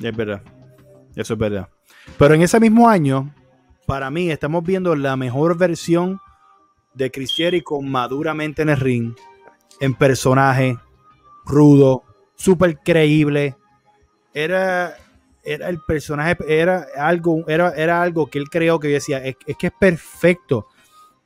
Es 0.00 0.16
verdad. 0.16 0.42
Eso 1.16 1.34
es 1.34 1.38
verdad. 1.38 1.68
Pero 2.18 2.34
en 2.34 2.42
ese 2.42 2.60
mismo 2.60 2.88
año, 2.88 3.34
para 3.86 4.10
mí, 4.10 4.30
estamos 4.30 4.64
viendo 4.64 4.94
la 4.94 5.16
mejor 5.16 5.56
versión 5.56 6.20
de 6.94 7.10
Chris 7.10 7.32
Jericho 7.34 7.80
maduramente 7.80 8.62
en 8.62 8.68
el 8.68 8.76
ring, 8.76 9.14
en 9.80 9.94
personaje, 9.94 10.78
rudo, 11.44 12.04
súper 12.36 12.78
creíble. 12.78 13.56
Era, 14.32 14.96
era 15.42 15.68
el 15.68 15.80
personaje, 15.80 16.36
era 16.48 16.86
algo, 16.96 17.44
era, 17.48 17.70
era 17.70 18.02
algo 18.02 18.28
que 18.28 18.38
él 18.38 18.48
creó 18.48 18.80
que 18.80 18.88
yo 18.88 18.94
decía, 18.94 19.24
es, 19.24 19.36
es 19.46 19.56
que 19.56 19.68
es 19.68 19.72
perfecto. 19.78 20.68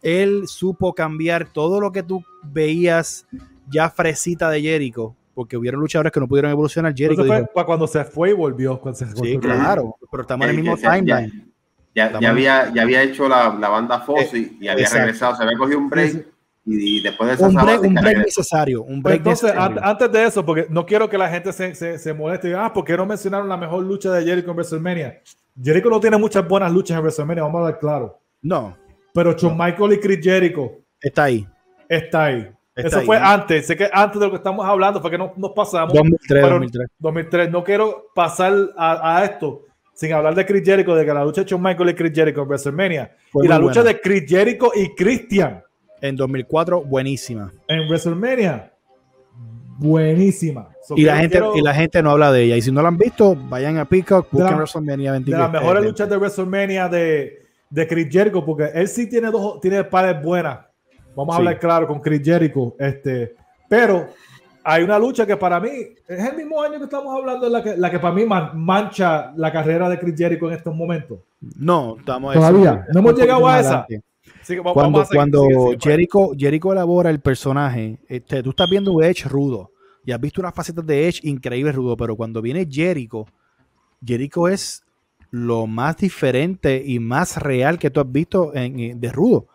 Él 0.03 0.47
supo 0.47 0.95
cambiar 0.95 1.53
todo 1.53 1.81
lo 1.81 1.91
que 1.93 2.03
tú 2.03 2.23
veías 2.43 3.27
ya 3.71 3.91
fresita 3.91 4.49
de 4.51 4.63
Jericho, 4.63 5.15
porque 5.35 5.57
hubieron 5.57 5.81
luchadores 5.81 6.13
que 6.13 6.21
no 6.21 6.29
pudieron 6.29 6.51
evolucionar. 6.51 6.95
Jericho 6.97 7.25
fue 7.25 7.41
dijo, 7.41 7.67
cuando 7.67 7.87
se 7.87 8.05
fue 8.05 8.31
y 8.31 8.33
volvió. 8.33 8.81
cuando 8.81 8.99
se 8.99 9.07
sí, 9.07 9.13
volvió. 9.15 9.41
claro, 9.41 9.97
pero 10.11 10.23
estamos 10.23 10.45
en 10.47 10.51
el 10.51 10.59
Eh, 10.59 10.63
mismo 10.63 10.77
se- 10.77 10.83
timeline. 10.89 11.53
Ya, 11.95 12.21
ya 12.21 12.31
había, 12.31 12.73
ya 12.73 12.83
había 12.83 13.03
hecho 13.03 13.29
la, 13.29 13.53
la 13.59 13.69
banda 13.69 14.01
Fossi 14.01 14.57
y 14.61 14.69
había 14.69 14.85
exacto. 14.85 15.05
regresado, 15.05 15.35
se 15.37 15.43
había 15.43 15.59
cogido 15.59 15.79
un 15.79 15.91
break 15.91 16.27
y, 16.65 16.99
y 16.99 17.01
después 17.03 17.29
de 17.29 17.35
esa 17.35 17.49
Un 17.49 17.55
break, 17.55 17.83
un 17.83 17.95
necesario, 17.95 18.83
un 18.85 19.03
break 19.03 19.19
entonces, 19.19 19.53
necesario. 19.55 19.81
antes 19.85 20.13
de 20.13 20.25
eso, 20.25 20.47
porque 20.47 20.67
no 20.71 20.87
quiero 20.87 21.09
que 21.09 21.19
la 21.19 21.29
gente 21.29 21.53
se, 21.53 21.75
se, 21.75 21.99
se 21.99 22.15
moleste 22.15 22.47
y 22.47 22.51
diga, 22.51 22.67
ah, 22.67 22.73
¿por 22.73 22.85
qué 22.85 22.97
no 22.97 23.05
mencionaron 23.05 23.49
la 23.49 23.57
mejor 23.57 23.83
lucha 23.83 24.13
de 24.13 24.25
Jericho 24.25 24.49
en 24.51 24.57
WrestleMania? 24.57 25.21
Jericho 25.61 25.91
no 25.91 25.99
tiene 25.99 26.19
muchas 26.19 26.47
buenas 26.47 26.71
luchas 26.71 26.97
en 26.99 27.03
WrestleMania, 27.03 27.43
vamos 27.43 27.63
a 27.63 27.65
ver 27.67 27.79
claro. 27.81 28.21
No, 28.43 28.77
Pero 29.19 29.33
Shawn 29.37 29.57
Michael 29.59 29.93
y 29.95 29.99
Chris 30.01 30.21
Jericho 30.23 30.71
está 31.01 31.25
ahí. 31.25 31.47
está 31.89 32.25
ahí. 32.25 32.49
Está 32.77 32.89
Eso 32.89 32.99
ahí, 33.01 33.07
fue 33.07 33.19
¿no? 33.19 33.27
antes, 33.27 33.67
sé 33.67 33.77
que 33.77 33.91
antes 33.93 34.21
de 34.21 34.27
lo 34.27 34.31
que 34.31 34.37
estamos 34.37 34.65
hablando 34.65 35.01
fue 35.01 35.11
que 35.11 35.19
no, 35.19 35.33
nos 35.37 35.51
pasamos. 35.51 35.93
2003, 35.93 36.43
Pero- 36.45 36.49
2003. 36.55 36.89
2003. 37.01 37.51
No 37.51 37.65
quiero 37.65 38.07
pasar 38.15 38.53
a, 38.77 39.19
a 39.19 39.25
esto 39.25 39.63
sin 39.95 40.13
hablar 40.13 40.37
de 40.37 40.47
Chris 40.47 40.63
Jericho, 40.65 40.95
de 40.95 41.05
que 41.05 41.13
la 41.13 41.25
lucha 41.25 41.43
de 41.43 41.49
Shawn 41.51 41.61
Michael 41.61 41.89
y 41.91 41.95
Chris 41.95 42.13
Jericho 42.15 42.43
en 42.43 42.47
WrestleMania 42.49 43.17
Fue 43.33 43.45
y 43.47 43.49
la 43.49 43.59
lucha 43.59 43.81
buena. 43.83 43.95
de 43.97 44.01
Chris 44.01 44.25
Jericho 44.29 44.71
y 44.77 44.95
Christian 44.95 45.61
En 46.01 46.15
2004, 46.15 46.83
buenísima. 46.85 47.51
en 47.67 47.89
WrestleMania, 47.89 48.73
buenísima. 49.79 50.69
So, 50.87 50.95
Y 50.97 51.03
la, 51.03 51.17
gente, 51.17 51.33
quiero- 51.39 51.57
y 51.57 51.63
la 51.63 51.75
gente 51.75 52.03
no 52.03 52.11
habla 52.13 52.33
de 52.33 52.45
ella. 52.45 52.57
Y 52.57 52.63
si 52.63 52.71
no 52.73 52.81
la 52.83 52.89
han 52.89 52.97
visto, 52.97 53.35
vayan 53.37 53.77
a 53.79 53.85
Peacock, 53.87 54.29
busquen 54.31 54.57
WrestleMania 54.57 55.11
de 55.13 55.19
23. 55.19 55.41
las 55.41 55.51
mejores 55.53 55.85
luchas 55.85 56.09
de 56.09 56.17
WrestleMania 56.17 56.89
de, 56.89 57.48
de 57.71 57.87
Chris 57.87 58.09
Jericho, 58.11 58.45
porque 58.45 58.71
él 58.75 58.89
sí 58.89 59.09
tiene 59.09 59.31
dos, 59.31 59.61
tiene 59.61 59.85
pares 59.85 60.23
buenas. 60.23 60.61
Vamos 61.15 61.35
a 61.35 61.39
Sí. 61.39 61.41
hablar 61.41 61.59
claro 61.59 61.87
con 61.87 62.01
Chris 62.01 62.23
Jericho. 62.25 62.75
Este, 62.79 63.35
pero 63.69 64.09
hay 64.65 64.83
una 64.85 64.99
lucha 64.99 65.27
que 65.27 65.37
para 65.37 65.59
mí 65.61 65.69
es 66.07 66.25
el 66.31 66.37
mismo 66.37 66.63
año 66.63 66.79
que 66.79 66.85
estamos 66.85 67.15
hablando, 67.17 67.49
la 67.49 67.63
que, 67.63 67.77
la 67.77 67.91
que 67.91 67.99
para 67.99 68.15
mí 68.15 68.25
man- 68.25 68.51
mancha 68.55 69.33
la 69.37 69.53
carrera 69.53 69.89
de 69.89 69.99
Chris 69.99 70.15
Jericho 70.17 70.49
en 70.49 70.55
estos 70.57 70.75
momentos. 70.75 71.19
No, 71.57 71.97
estamos 71.99 72.35
Todavía, 72.35 72.85
no 72.93 73.01
hemos 73.01 73.13
un 73.15 73.19
llegado 73.21 73.49
a 73.49 73.61
esa. 73.61 73.87
que 73.89 74.57
vamos- 74.59 74.73
Cuando, 74.73 74.99
vamos 75.01 75.11
a 75.11 75.15
cuando 75.15 75.43
sigue, 75.43 75.55
sigue, 75.55 75.79
Jericho, 75.83 76.31
Jericho 76.37 76.73
elabora 76.73 77.11
el 77.11 77.21
personaje, 77.21 77.99
este, 78.09 78.43
tú 78.43 78.51
estás 78.51 78.69
viendo 78.71 78.93
un 78.93 79.05
Edge 79.05 79.25
rudo 79.29 79.71
y 80.05 80.13
has 80.13 80.21
visto 80.21 80.41
unas 80.41 80.55
facetas 80.55 80.87
de 80.87 81.07
Edge 81.09 81.21
increíbles 81.25 81.75
rudo, 81.75 81.97
pero 81.97 82.17
cuando 82.17 82.41
viene 82.43 82.67
Jericho, 82.71 83.27
Jericho 84.05 84.49
es 84.49 84.83
lo 85.31 85.67
más 85.67 85.97
diferente 85.99 86.83
y 86.85 86.99
más 86.99 87.37
real 87.37 87.79
que 87.79 87.91
tú 87.91 88.01
has 88.01 88.11
visto 88.11 88.55
en, 88.55 88.79
en- 88.79 89.01
de 89.01 89.13
rudo. 89.13 89.47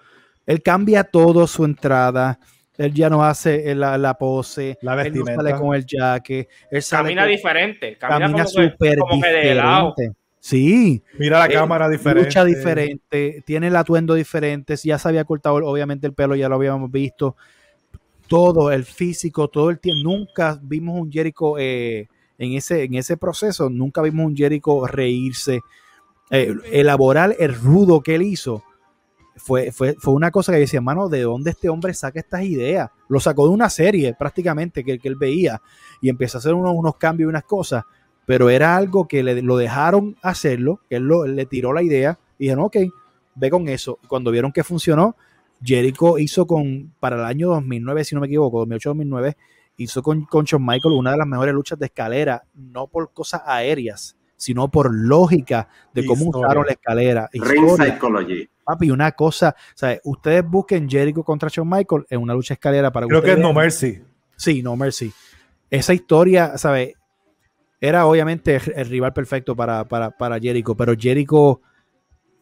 Él 0.45 0.61
cambia 0.61 1.03
todo 1.03 1.47
su 1.47 1.65
entrada. 1.65 2.39
Él 2.77 2.93
ya 2.93 3.09
no 3.09 3.23
hace 3.23 3.73
la, 3.75 3.97
la 3.97 4.15
pose. 4.15 4.77
La 4.81 4.93
él 4.93 4.97
no 4.97 5.03
vestimenta. 5.03 5.35
sale 5.43 5.55
con 5.59 5.75
el 5.75 5.85
jaque. 5.87 6.47
Él 6.71 6.81
sale 6.81 7.03
Camina 7.09 7.21
con- 7.23 7.31
diferente. 7.31 7.97
Camina, 7.97 8.19
camina 8.27 8.45
súper 8.47 8.97
diferente. 9.11 10.11
Sí, 10.39 11.01
Mira 11.17 11.39
la 11.39 11.45
Eh, 11.45 11.53
cámara 11.53 11.87
diferente. 11.87 12.25
lucha 12.25 12.43
diferente, 12.43 13.41
tiene 13.45 13.67
el 13.67 13.75
atuendo 13.77 14.13
diferente, 14.13 14.75
ya 14.75 14.99
se 14.99 15.07
había 15.07 15.23
cortado 15.23 15.55
obviamente 15.55 16.05
el 16.05 16.13
pelo, 16.13 16.35
ya 16.35 16.49
lo 16.49 16.55
habíamos 16.55 16.91
visto, 16.91 17.37
todo, 18.27 18.71
el 18.71 18.83
físico, 18.83 19.47
todo 19.47 19.69
el 19.69 19.79
tiempo, 19.79 20.03
nunca 20.03 20.59
vimos 20.61 20.99
un 20.99 21.09
Jericho 21.09 21.57
eh, 21.57 22.07
en, 22.37 22.53
ese, 22.53 22.83
en 22.83 22.95
ese 22.95 23.17
proceso, 23.17 23.69
nunca 23.69 24.01
vimos 24.01 24.25
un 24.25 24.35
Jericho 24.35 24.85
reírse, 24.87 25.61
eh, 26.31 26.53
elaborar 26.71 27.35
el 27.39 27.53
rudo 27.55 28.01
que 28.01 28.15
él 28.15 28.23
hizo. 28.23 28.63
Fue, 29.35 29.71
fue, 29.71 29.95
fue 29.99 30.13
una 30.13 30.29
cosa 30.29 30.51
que 30.51 30.59
yo 30.59 30.61
decía, 30.61 30.77
hermano, 30.77 31.09
¿de 31.09 31.21
dónde 31.21 31.51
este 31.51 31.67
hombre 31.67 31.93
saca 31.95 32.19
estas 32.19 32.43
ideas? 32.43 32.91
Lo 33.09 33.19
sacó 33.19 33.47
de 33.47 33.53
una 33.53 33.69
serie 33.69 34.13
prácticamente 34.17 34.83
que, 34.83 34.99
que 34.99 35.07
él 35.07 35.15
veía 35.15 35.59
y 36.01 36.09
empezó 36.09 36.37
a 36.37 36.39
hacer 36.39 36.53
unos, 36.53 36.73
unos 36.75 36.97
cambios 36.97 37.27
y 37.27 37.29
unas 37.29 37.43
cosas 37.43 37.83
pero 38.25 38.49
era 38.49 38.77
algo 38.77 39.05
que 39.05 39.21
le, 39.21 39.41
lo 39.41 39.57
dejaron 39.57 40.15
hacerlo, 40.21 40.79
que 40.89 40.95
él, 40.95 41.03
lo- 41.03 41.25
le 41.27 41.45
tiró 41.45 41.73
la 41.73 41.83
idea 41.83 42.17
y 42.39 42.45
dijeron, 42.45 42.63
ok, 42.63 42.77
ve 43.35 43.49
con 43.49 43.67
eso. 43.67 43.99
Cuando 44.07 44.31
vieron 44.31 44.53
que 44.53 44.63
funcionó, 44.63 45.17
Jericho 45.61 46.17
hizo 46.17 46.47
con, 46.47 46.93
para 47.01 47.17
el 47.17 47.25
año 47.25 47.49
2009, 47.49 48.05
si 48.05 48.15
no 48.15 48.21
me 48.21 48.27
equivoco, 48.27 48.61
2008-2009, 48.65 49.35
hizo 49.77 50.01
con, 50.01 50.25
con 50.25 50.45
Shawn 50.45 50.65
Michael 50.65 50.93
una 50.93 51.11
de 51.11 51.17
las 51.17 51.27
mejores 51.27 51.53
luchas 51.53 51.79
de 51.79 51.85
escalera, 51.87 52.43
no 52.53 52.87
por 52.87 53.11
cosas 53.13 53.41
aéreas, 53.45 54.17
sino 54.35 54.69
por 54.69 54.93
lógica 54.93 55.69
de 55.93 56.05
cómo 56.05 56.25
Historia. 56.25 56.47
usaron 56.47 56.65
la 56.65 56.71
escalera. 56.73 57.29
Ring 57.33 57.65
Historia. 57.65 57.93
Psychology. 57.93 58.49
Papi, 58.65 58.91
una 58.91 59.11
cosa, 59.11 59.55
¿sabes? 59.75 59.99
ustedes 60.05 60.45
busquen 60.47 60.89
Jericho 60.89 61.23
contra 61.23 61.49
Shawn 61.49 61.69
Michael 61.69 62.05
en 62.09 62.21
una 62.21 62.33
lucha 62.33 62.53
de 62.53 62.55
escalera 62.55 62.91
para 62.91 63.07
Creo 63.07 63.21
que 63.21 63.33
es 63.33 63.37
No 63.37 63.53
Mercy. 63.53 64.01
Sí, 64.35 64.61
no 64.61 64.75
mercy. 64.75 65.11
Esa 65.69 65.93
historia, 65.93 66.57
¿sabes? 66.57 66.93
Era 67.79 68.05
obviamente 68.05 68.59
el, 68.75 68.85
rival 68.87 69.13
perfecto 69.13 69.55
para, 69.55 69.85
para, 69.85 70.11
para 70.11 70.39
Jericho, 70.39 70.75
pero 70.75 70.93
Jericho, 70.97 71.61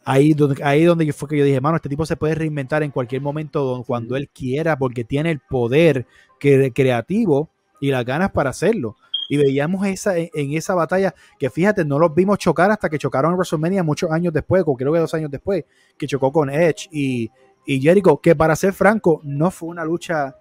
ahí 0.03 0.33
donde, 0.33 0.63
ahí 0.63 0.83
donde 0.83 1.11
fue 1.13 1.29
que 1.29 1.37
yo 1.37 1.45
dije, 1.45 1.61
mano, 1.61 1.77
este 1.77 1.89
tipo 1.89 2.05
se 2.05 2.15
puede 2.15 2.35
reinventar 2.35 2.83
en 2.83 2.91
cualquier 2.91 3.21
momento 3.21 3.83
cuando 3.85 4.15
él 4.15 4.29
quiera, 4.29 4.77
porque 4.77 5.03
tiene 5.03 5.31
el 5.31 5.39
poder 5.39 6.05
que, 6.41 6.73
creativo 6.73 7.49
y 7.79 7.91
las 7.91 8.03
ganas 8.03 8.31
para 8.31 8.49
hacerlo. 8.49 8.97
Y 9.29 9.37
veíamos 9.37 9.87
esa, 9.87 10.17
en, 10.17 10.29
en 10.33 10.53
esa 10.57 10.75
batalla, 10.75 11.15
que 11.39 11.49
fíjate, 11.49 11.85
no 11.85 11.97
los 11.97 12.13
vimos 12.13 12.37
chocar 12.37 12.69
hasta 12.69 12.89
que 12.89 12.97
chocaron 12.97 13.31
en 13.31 13.37
WrestleMania 13.37 13.83
muchos 13.83 14.11
años 14.11 14.33
después, 14.33 14.63
o 14.65 14.75
creo 14.75 14.91
que 14.91 14.99
dos 14.99 15.13
años 15.13 15.31
después, 15.31 15.63
que 15.97 16.07
chocó 16.07 16.33
con 16.33 16.49
Edge 16.49 16.89
y, 16.91 17.31
y 17.65 17.79
Jericho, 17.79 18.19
que 18.19 18.35
para 18.35 18.57
ser 18.57 18.73
franco, 18.73 19.21
no 19.23 19.49
fue 19.51 19.69
una 19.69 19.85
lucha 19.85 20.35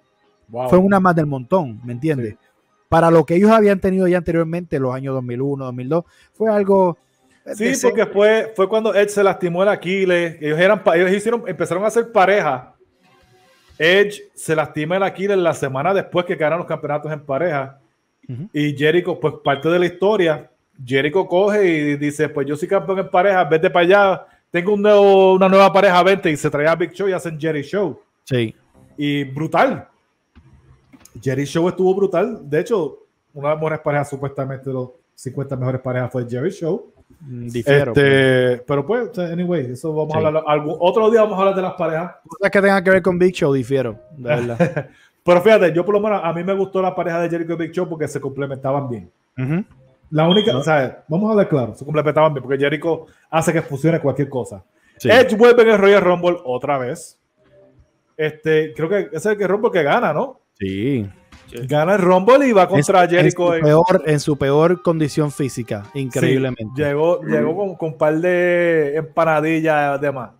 Wow. 0.51 0.69
fue 0.69 0.79
una 0.79 0.99
más 0.99 1.15
del 1.15 1.27
montón, 1.27 1.81
¿me 1.85 1.93
entiendes? 1.93 2.37
Para 2.89 3.09
lo 3.11 3.25
que 3.25 3.37
ellos 3.37 3.53
habían 3.53 3.79
tenido 3.79 4.09
ya 4.09 4.19
anteriormente, 4.19 4.81
los 4.81 4.93
años 4.93 5.15
2001, 5.15 5.65
2002, 5.65 6.05
fue 6.33 6.51
algo... 6.51 6.99
Sí, 7.55 7.67
decente. 7.67 7.89
porque 7.89 8.13
fue, 8.13 8.53
fue 8.57 8.69
cuando 8.69 8.93
Edge 8.95 9.11
se 9.11 9.23
lastimó 9.23 9.63
el 9.63 9.69
Aquiles. 9.69 10.37
Ellos 10.41 10.59
eran 10.59 10.83
ellos 10.95 11.13
hicieron, 11.13 11.45
empezaron 11.47 11.85
a 11.85 11.87
hacer 11.87 12.11
pareja. 12.13 12.75
Edge 13.83 14.25
se 14.35 14.55
lastima 14.55 14.97
el 14.99 15.03
Aquiles 15.03 15.39
la 15.39 15.55
semana 15.55 15.95
después 15.95 16.27
que 16.27 16.35
ganaron 16.37 16.59
los 16.59 16.67
campeonatos 16.69 17.11
en 17.11 17.21
pareja. 17.25 17.79
Y 18.53 18.77
Jericho, 18.77 19.19
pues 19.19 19.35
parte 19.43 19.69
de 19.71 19.79
la 19.79 19.87
historia, 19.87 20.51
Jericho 20.85 21.27
coge 21.27 21.67
y 21.67 21.97
dice, 21.97 22.29
pues 22.29 22.47
yo 22.47 22.55
soy 22.57 22.69
campeón 22.69 22.99
en 23.01 23.09
pareja, 23.11 23.43
vete 23.45 23.71
para 23.71 23.85
allá, 23.87 24.27
tengo 24.51 24.75
un 24.75 24.83
nuevo- 24.83 25.33
una 25.35 25.49
nueva 25.49 25.73
pareja, 25.73 26.03
vente, 26.03 26.31
y 26.31 26.37
se 26.37 26.49
trae 26.51 26.69
a 26.69 26.75
Big 26.77 26.93
Show 26.93 27.09
y 27.09 27.13
hacen 27.13 27.41
Jerry 27.41 27.63
Show. 27.63 27.99
Sí, 28.25 28.55
Y 28.99 29.25
brutal. 29.25 29.89
Jerry 31.21 31.45
Show 31.45 31.69
estuvo 31.69 31.95
brutal. 31.95 32.39
De 32.49 32.61
hecho, 32.61 32.99
una 33.35 33.49
de 33.49 33.55
las 33.55 33.61
mejores 33.61 33.81
parejas, 33.81 34.11
supuestamente 34.11 34.71
los 34.71 34.91
50 35.15 35.57
mejores 35.57 35.81
parejas 35.81 36.13
fue 36.13 36.27
Jerry 36.29 36.51
Show. 36.51 36.93
Mm, 37.21 37.49
difiero. 37.49 37.93
Este, 37.93 38.63
pero 38.67 38.87
pues, 38.87 39.19
anyway, 39.19 39.73
eso 39.73 39.93
vamos 39.95 40.13
Sí. 40.17 40.23
a 40.23 40.27
hablar 40.29 40.43
algún 40.47 40.77
otro 40.79 41.11
día 41.11 41.23
vamos 41.23 41.37
a 41.37 41.41
hablar 41.41 41.55
de 41.57 41.63
las 41.63 41.75
parejas. 41.75 42.13
Cosas 42.27 42.51
que 42.51 42.61
tengan 42.61 42.85
que 42.85 42.91
ver 42.91 43.03
con 43.03 43.19
Big 43.19 43.35
Show, 43.35 43.53
difiero, 43.53 43.99
de 44.17 44.29
verdad. 44.37 44.89
Pero 45.23 45.43
fíjate, 45.43 45.73
yo 45.73 45.85
por 45.85 45.95
lo 45.95 46.01
menos 46.01 46.21
a 46.25 46.33
mí 46.33 46.43
me 46.45 46.55
gustó 46.55 46.81
la 46.81 46.95
pareja 46.95 47.21
de 47.21 47.29
Jericho 47.29 47.53
y 47.53 47.57
Big 47.57 47.73
Show 47.73 47.89
porque 47.89 48.09
se 48.09 48.21
complementaban 48.21 48.89
bien. 48.89 49.11
La 50.11 50.29
única, 50.29 50.57
o 50.57 50.63
sea, 50.63 51.05
vamos 51.09 51.29
a 51.29 51.33
hablar 51.33 51.49
claro, 51.49 51.75
se 51.75 51.85
complementaban 51.85 52.35
bien 52.35 52.43
porque 52.43 52.59
Jericho 52.59 53.07
hace 53.31 53.53
que 53.53 53.63
funcione 53.63 54.01
cualquier 54.01 54.29
cosa. 54.29 54.63
Sí. 54.99 55.09
Edge 55.11 55.37
vuelve 55.37 55.63
en 55.63 55.69
el 55.71 55.79
Royal 55.79 56.03
Rumble 56.03 56.37
otra 56.45 56.77
vez. 56.79 57.19
Este, 58.17 58.75
creo 58.75 58.89
que 58.89 58.99
ese 58.99 59.17
es 59.17 59.27
el 59.27 59.39
que 59.39 59.47
Rumble 59.47 59.71
que 59.71 59.83
gana, 59.83 60.13
¿no? 60.13 60.41
Sí. 60.59 61.09
Gana 61.67 61.95
el 61.95 62.01
Rumble 62.01 62.47
y 62.49 62.53
va 62.53 62.69
contra 62.69 63.05
En- 63.05 63.11
Jericho. 63.11 63.55
en, 63.55 63.61
su 63.61 63.65
peor, 63.67 64.03
en 64.07 64.21
su 64.21 64.39
peor 64.39 64.83
condición 64.83 65.31
física, 65.33 65.85
increíblemente. 65.95 66.65
Sí, 66.77 66.83
llegó, 66.83 67.21
llegó 67.23 67.57
con, 67.57 67.75
con 67.77 67.89
un 67.93 67.99
par 67.99 68.15
de 68.19 68.97
empanadillas 68.97 70.01
de 70.01 70.13
más. 70.13 70.31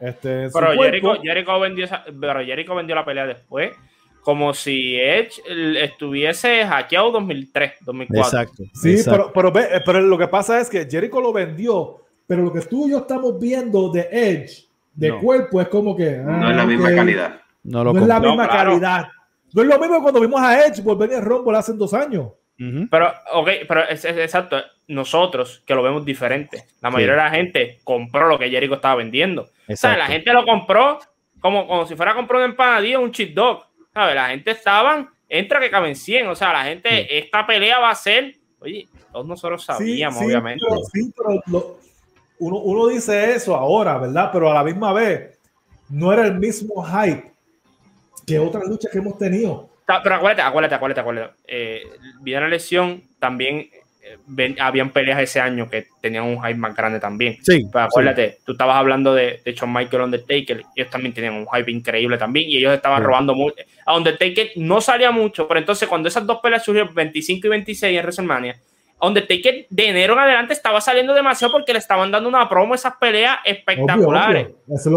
Este, 0.00 0.48
Pero 0.52 0.72
Jericho, 0.80 1.14
Jericho 1.22 1.58
vendió 1.60 1.84
esa- 1.84 2.04
pero 2.20 2.40
Jericho 2.44 2.74
vendió 2.74 2.94
la 2.94 3.04
pelea 3.04 3.26
después, 3.26 3.72
como 4.22 4.54
si 4.54 4.96
Edge 4.96 5.42
estuviese 5.82 6.64
hackeado 6.66 7.10
2003, 7.12 7.72
2004. 7.80 8.40
Exacto. 8.40 8.62
Sí, 8.74 8.92
exacto. 8.92 9.32
pero, 9.32 9.50
pero, 9.50 9.52
ve- 9.52 9.76
eh, 9.76 9.80
pero 9.84 10.00
lo 10.00 10.16
que 10.16 10.28
pasa 10.28 10.60
es 10.60 10.68
que 10.70 10.86
Jericho 10.88 11.20
lo 11.20 11.32
vendió, 11.32 11.96
pero 12.26 12.42
lo 12.42 12.52
que 12.52 12.60
tú 12.60 12.86
y 12.86 12.92
yo 12.92 12.98
estamos 12.98 13.38
viendo 13.40 13.90
de 13.90 14.08
Edge, 14.12 14.68
de 14.94 15.08
No. 15.08 15.20
cuerpo, 15.20 15.60
es 15.60 15.68
como 15.68 15.96
que. 15.96 16.18
No 16.18 16.46
ah, 16.46 16.50
es 16.50 16.56
la 16.56 16.66
misma 16.66 16.88
ok, 16.90 16.94
calidad. 16.94 17.40
no 17.64 17.84
lo 17.84 17.92
No 17.92 18.00
es 18.00 18.06
la 18.06 18.20
misma 18.20 18.44
No, 18.44 18.50
claro. 18.50 18.70
calidad. 18.70 19.08
No 19.54 19.62
es 19.62 19.68
lo 19.68 19.78
mismo 19.78 20.02
cuando 20.02 20.20
vimos 20.20 20.40
a 20.40 20.66
Edge 20.66 20.82
volver 20.82 21.12
en 21.12 21.22
Rumble 21.24 21.56
hace 21.58 21.72
dos 21.72 21.94
años. 21.94 22.28
Pero, 22.90 23.12
ok, 23.34 23.48
pero 23.68 23.88
es, 23.88 24.04
es- 24.04 24.16
exacto, 24.18 24.56
nosotros 24.88 25.62
que 25.64 25.74
lo 25.76 25.82
vemos 25.82 26.04
diferente. 26.04 26.64
La 26.80 26.90
mayoría 26.90 27.14
de 27.14 27.22
la 27.22 27.30
gente 27.30 27.78
compró 27.84 28.26
lo 28.26 28.36
que 28.38 28.50
Jericho 28.50 28.74
estaba 28.74 28.96
vendiendo. 28.96 29.42
O 29.42 29.46
sea, 29.46 29.64
Exacto. 29.68 29.98
la 29.98 30.06
gente 30.06 30.32
lo 30.32 30.44
compró 30.44 30.98
como, 31.40 31.68
como 31.68 31.86
si 31.86 31.94
fuera 31.94 32.12
a 32.12 32.14
comprar 32.16 32.38
una 32.38 32.50
empanadilla 32.50 32.98
o 32.98 33.02
un 33.02 33.12
cheat 33.12 33.30
dog. 33.30 33.64
¿sabes? 33.94 34.14
La 34.16 34.28
gente 34.30 34.50
estaban 34.50 35.08
entra 35.28 35.60
que 35.60 35.70
caben 35.70 35.94
100. 35.94 36.26
O 36.28 36.34
sea, 36.34 36.52
la 36.52 36.64
gente, 36.64 37.16
esta 37.18 37.46
pelea 37.46 37.78
va 37.78 37.90
a 37.90 37.94
ser, 37.94 38.34
oye, 38.60 38.88
todos 39.12 39.26
nosotros 39.26 39.64
sabíamos, 39.64 40.20
obviamente. 40.20 40.64
sí, 40.92 41.12
pero 41.16 41.76
uno, 42.40 42.56
uno 42.58 42.86
dice 42.88 43.34
eso 43.34 43.54
ahora, 43.54 43.98
¿verdad? 43.98 44.30
Pero 44.32 44.50
a 44.50 44.54
la 44.54 44.64
misma 44.64 44.92
vez, 44.92 45.38
no 45.88 46.12
era 46.12 46.26
el 46.26 46.34
mismo 46.34 46.82
hype 46.84 47.32
que 48.28 48.38
otras 48.38 48.64
luchas 48.68 48.92
que 48.92 48.98
hemos 48.98 49.18
tenido. 49.18 49.70
Pero 49.86 50.14
acuérdate, 50.16 50.42
acuérdate, 50.42 50.74
acuérdate, 50.74 51.00
acuérdate. 51.00 51.34
Eh, 51.46 51.82
la 52.24 52.48
lesión, 52.48 53.02
también 53.18 53.70
eh, 54.36 54.56
habían 54.60 54.90
peleas 54.90 55.20
ese 55.20 55.40
año 55.40 55.68
que 55.70 55.86
tenían 56.02 56.24
un 56.24 56.42
hype 56.42 56.56
más 56.56 56.76
grande 56.76 57.00
también. 57.00 57.38
Sí. 57.42 57.66
Pero 57.72 57.84
acuérdate, 57.84 58.38
tú 58.44 58.52
estabas 58.52 58.76
hablando 58.76 59.14
de, 59.14 59.40
de 59.42 59.52
Shawn 59.54 59.72
Michael 59.72 60.02
Undertaker, 60.02 60.62
ellos 60.76 60.90
también 60.90 61.14
tenían 61.14 61.34
un 61.34 61.46
hype 61.46 61.70
increíble 61.70 62.18
también 62.18 62.50
y 62.50 62.58
ellos 62.58 62.74
estaban 62.74 63.02
robando 63.02 63.34
mucho. 63.34 63.56
A 63.86 63.96
Undertaker 63.96 64.50
no 64.56 64.80
salía 64.82 65.10
mucho, 65.10 65.48
pero 65.48 65.58
entonces 65.58 65.88
cuando 65.88 66.08
esas 66.08 66.26
dos 66.26 66.40
peleas 66.42 66.64
surgieron 66.64 66.94
25 66.94 67.46
y 67.46 67.50
26 67.50 67.96
en 67.96 68.02
WrestleMania, 68.02 68.56
Undertaker 69.00 69.66
de 69.70 69.88
enero 69.88 70.14
en 70.14 70.18
adelante 70.18 70.52
estaba 70.52 70.80
saliendo 70.80 71.14
demasiado 71.14 71.52
porque 71.52 71.72
le 71.72 71.78
estaban 71.78 72.10
dando 72.10 72.28
una 72.28 72.48
promo 72.48 72.74
esas 72.74 72.94
peleas 72.96 73.38
espectaculares. 73.44 74.48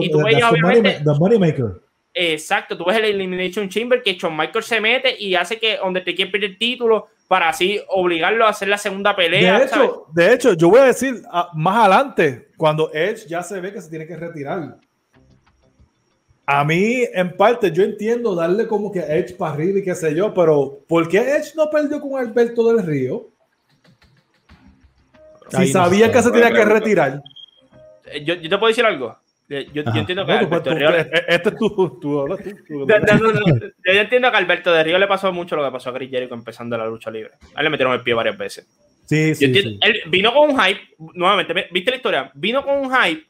y 0.01 0.11
tú 0.11 0.23
ves, 0.23 0.43
obviamente, 0.43 1.01
money 1.17 1.39
maker. 1.39 1.90
Exacto, 2.13 2.77
tú 2.77 2.85
ves 2.85 2.97
el 2.97 3.05
Elimination 3.05 3.69
Chamber 3.69 4.03
que 4.03 4.13
Shawn 4.13 4.35
Michaels 4.35 4.65
se 4.65 4.81
mete 4.81 5.15
y 5.17 5.33
hace 5.35 5.57
que 5.57 5.79
Undertaker 5.81 6.29
pierda 6.29 6.47
el 6.47 6.57
título 6.57 7.07
para 7.27 7.47
así 7.47 7.81
obligarlo 7.87 8.45
a 8.45 8.49
hacer 8.49 8.67
la 8.67 8.77
segunda 8.77 9.15
pelea. 9.15 9.59
De 9.59 9.65
hecho, 9.65 10.05
de 10.11 10.33
hecho 10.33 10.53
yo 10.53 10.69
voy 10.69 10.81
a 10.81 10.85
decir 10.85 11.21
ah, 11.31 11.49
más 11.53 11.77
adelante, 11.77 12.49
cuando 12.57 12.91
Edge 12.93 13.27
ya 13.27 13.41
se 13.41 13.61
ve 13.61 13.71
que 13.71 13.81
se 13.81 13.89
tiene 13.89 14.05
que 14.05 14.17
retirar. 14.17 14.77
A 16.45 16.65
mí, 16.65 17.05
en 17.13 17.37
parte, 17.37 17.71
yo 17.71 17.83
entiendo 17.83 18.35
darle 18.35 18.67
como 18.67 18.91
que 18.91 18.99
Edge 18.99 19.35
para 19.37 19.53
arriba 19.53 19.79
y 19.79 19.83
qué 19.83 19.95
sé 19.95 20.13
yo, 20.13 20.33
pero 20.33 20.79
¿por 20.85 21.07
qué 21.07 21.19
Edge 21.19 21.53
no 21.55 21.69
perdió 21.69 22.01
con 22.01 22.19
Alberto 22.19 22.73
del 22.73 22.85
Río? 22.85 23.29
Si 25.49 25.67
sabía 25.67 26.11
que 26.11 26.21
se 26.21 26.31
tenía 26.31 26.51
que 26.51 26.65
retirar. 26.65 27.21
Eh, 28.05 28.25
yo, 28.25 28.33
yo, 28.35 28.49
te 28.49 28.57
puedo 28.57 28.67
decir 28.67 28.85
algo. 28.85 29.17
Yo, 29.51 29.83
yo 29.83 29.83
entiendo 29.93 30.25
que 30.25 30.31
Alberto 30.31 30.69
de 30.69 30.75
Río. 30.75 30.95
Este 31.27 31.49
es 31.49 31.55
tu. 31.57 31.99
yo 32.01 32.87
entiendo 33.85 34.31
que 34.31 34.37
a 34.37 34.39
Alberto 34.39 34.71
de 34.71 34.83
Río 34.83 34.97
le 34.97 35.07
pasó 35.07 35.33
mucho 35.33 35.57
lo 35.57 35.65
que 35.65 35.71
pasó 35.71 35.89
a 35.89 35.93
Chris 35.93 36.09
Jericho 36.09 36.33
empezando 36.33 36.77
la 36.77 36.85
lucha 36.85 37.11
libre. 37.11 37.31
A 37.53 37.59
él 37.59 37.65
le 37.65 37.69
metieron 37.69 37.93
el 37.93 38.01
pie 38.01 38.13
varias 38.13 38.37
veces. 38.37 38.65
Sí, 39.05 39.35
sí, 39.35 39.53
sí. 39.53 39.77
Él 39.81 40.03
vino 40.07 40.33
con 40.33 40.51
un 40.51 40.61
hype, 40.61 40.79
nuevamente, 41.15 41.67
¿viste 41.69 41.91
la 41.91 41.97
historia? 41.97 42.31
Vino 42.33 42.63
con 42.63 42.77
un 42.77 42.95
hype 42.95 43.25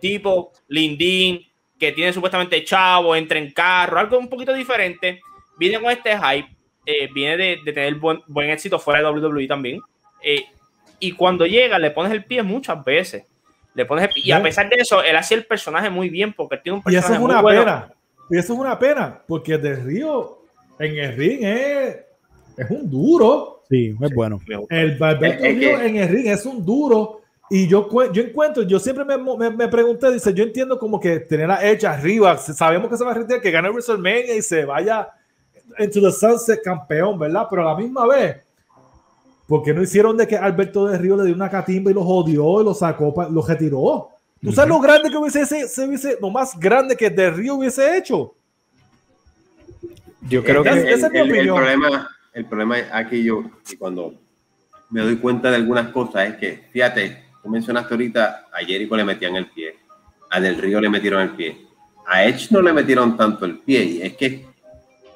tipo 0.00 0.50
Lindín, 0.66 1.40
que 1.78 1.92
tiene 1.92 2.12
supuestamente 2.12 2.64
chavo, 2.64 3.14
entra 3.14 3.38
en 3.38 3.52
carro, 3.52 4.00
algo 4.00 4.18
un 4.18 4.28
poquito 4.28 4.52
diferente. 4.52 5.20
Viene 5.56 5.80
con 5.80 5.92
este 5.92 6.18
hype, 6.18 6.48
eh, 6.84 7.08
viene 7.14 7.36
de, 7.36 7.58
de 7.64 7.72
tener 7.72 7.94
buen, 7.94 8.20
buen, 8.26 8.50
éxito 8.50 8.80
fuera 8.80 9.00
de 9.00 9.20
WWE 9.20 9.46
también. 9.46 9.80
Eh, 10.20 10.46
y 10.98 11.12
cuando 11.12 11.46
llega, 11.46 11.78
le 11.78 11.92
pones 11.92 12.10
el 12.10 12.24
pie 12.24 12.42
muchas 12.42 12.84
veces. 12.84 13.24
Le 13.74 13.84
pones 13.86 14.08
y 14.16 14.30
a 14.30 14.42
pesar 14.42 14.68
de 14.68 14.76
eso, 14.76 15.02
él 15.02 15.16
hace 15.16 15.34
el 15.34 15.46
personaje 15.46 15.90
muy 15.90 16.08
bien 16.08 16.32
porque 16.32 16.58
tiene 16.58 16.78
un 16.78 16.82
personaje. 16.82 17.06
Y 17.06 17.12
eso 17.12 17.20
es 17.20 17.24
una 17.24 17.42
pena. 17.42 17.92
Y 18.30 18.38
eso 18.38 18.52
es 18.54 18.58
una 18.58 18.78
pena, 18.78 19.22
porque 19.26 19.58
Del 19.58 19.84
Río 19.84 20.38
en 20.78 20.96
el 20.96 21.16
ring 21.16 21.40
es, 21.42 21.96
es 22.56 22.70
un 22.70 22.90
duro. 22.90 23.62
Sí, 23.68 23.94
es 24.00 24.14
bueno. 24.14 24.40
El 24.70 25.02
Alberto 25.02 25.44
Río 25.44 25.80
en 25.80 25.96
el 25.96 26.08
ring 26.08 26.26
es 26.26 26.46
un 26.46 26.64
duro. 26.64 27.20
Y 27.50 27.68
yo, 27.68 27.88
yo 28.12 28.22
encuentro, 28.22 28.62
yo 28.62 28.78
siempre 28.78 29.04
me, 29.04 29.18
me, 29.18 29.50
me, 29.50 29.68
pregunté, 29.68 30.10
dice, 30.10 30.32
yo 30.32 30.44
entiendo 30.44 30.78
como 30.78 30.98
que 30.98 31.20
tener 31.20 31.50
a 31.50 31.62
Edge 31.62 31.84
arriba, 31.86 32.38
sabemos 32.38 32.88
que 32.88 32.96
se 32.96 33.04
va 33.04 33.10
a 33.10 33.14
retirar, 33.14 33.42
que 33.42 33.50
gane 33.50 33.68
WrestleMania 33.68 34.34
y 34.34 34.42
se 34.42 34.64
vaya 34.64 35.08
into 35.78 36.00
the 36.00 36.10
sunset 36.10 36.62
campeón, 36.62 37.18
¿verdad? 37.18 37.46
Pero 37.50 37.68
a 37.68 37.72
la 37.72 37.78
misma 37.78 38.06
vez, 38.06 38.36
porque 39.46 39.74
no 39.74 39.82
hicieron 39.82 40.16
de 40.16 40.26
que 40.26 40.36
Alberto 40.36 40.86
de 40.86 40.98
Río 40.98 41.16
le 41.16 41.24
dio 41.24 41.34
una 41.34 41.50
catimba 41.50 41.90
y 41.90 41.94
lo 41.94 42.02
jodió 42.02 42.60
y 42.60 42.64
lo 42.64 42.74
sacó, 42.74 43.14
lo 43.30 43.42
retiró? 43.42 44.08
¿Tú 44.42 44.52
sabes 44.52 44.68
lo 44.68 44.80
grande 44.80 45.10
que 45.10 45.16
hubiese, 45.16 45.46
se 45.46 45.86
hubiese, 45.86 46.18
lo 46.20 46.30
más 46.30 46.58
grande 46.58 46.96
que 46.96 47.08
de 47.08 47.30
Río 47.30 47.54
hubiese 47.54 47.96
hecho? 47.96 48.34
Yo 50.28 50.42
creo 50.42 50.62
que 50.62 50.70
el, 50.70 50.88
esa 50.88 51.06
es 51.06 51.12
mi 51.12 51.18
el, 51.18 51.30
opinión. 51.30 51.56
El 51.58 51.62
problema, 51.62 52.08
el 52.32 52.44
problema 52.46 52.76
aquí 52.92 53.22
yo, 53.22 53.44
y 53.70 53.76
cuando 53.76 54.14
me 54.90 55.02
doy 55.02 55.16
cuenta 55.16 55.50
de 55.50 55.56
algunas 55.56 55.88
cosas, 55.88 56.28
es 56.28 56.36
que, 56.36 56.64
fíjate, 56.72 57.24
tú 57.42 57.48
mencionaste 57.48 57.94
ahorita, 57.94 58.46
a 58.52 58.64
Jericho 58.64 58.96
le 58.96 59.04
metían 59.04 59.36
el 59.36 59.46
pie, 59.46 59.76
a 60.30 60.40
Del 60.40 60.56
Río 60.56 60.80
le 60.80 60.88
metieron 60.88 61.22
el 61.22 61.30
pie, 61.30 61.66
a 62.06 62.24
Edge 62.24 62.48
no 62.50 62.62
le 62.62 62.72
metieron 62.72 63.16
tanto 63.16 63.44
el 63.44 63.58
pie, 63.58 63.84
y 63.84 64.02
es 64.02 64.14
que 64.14 64.46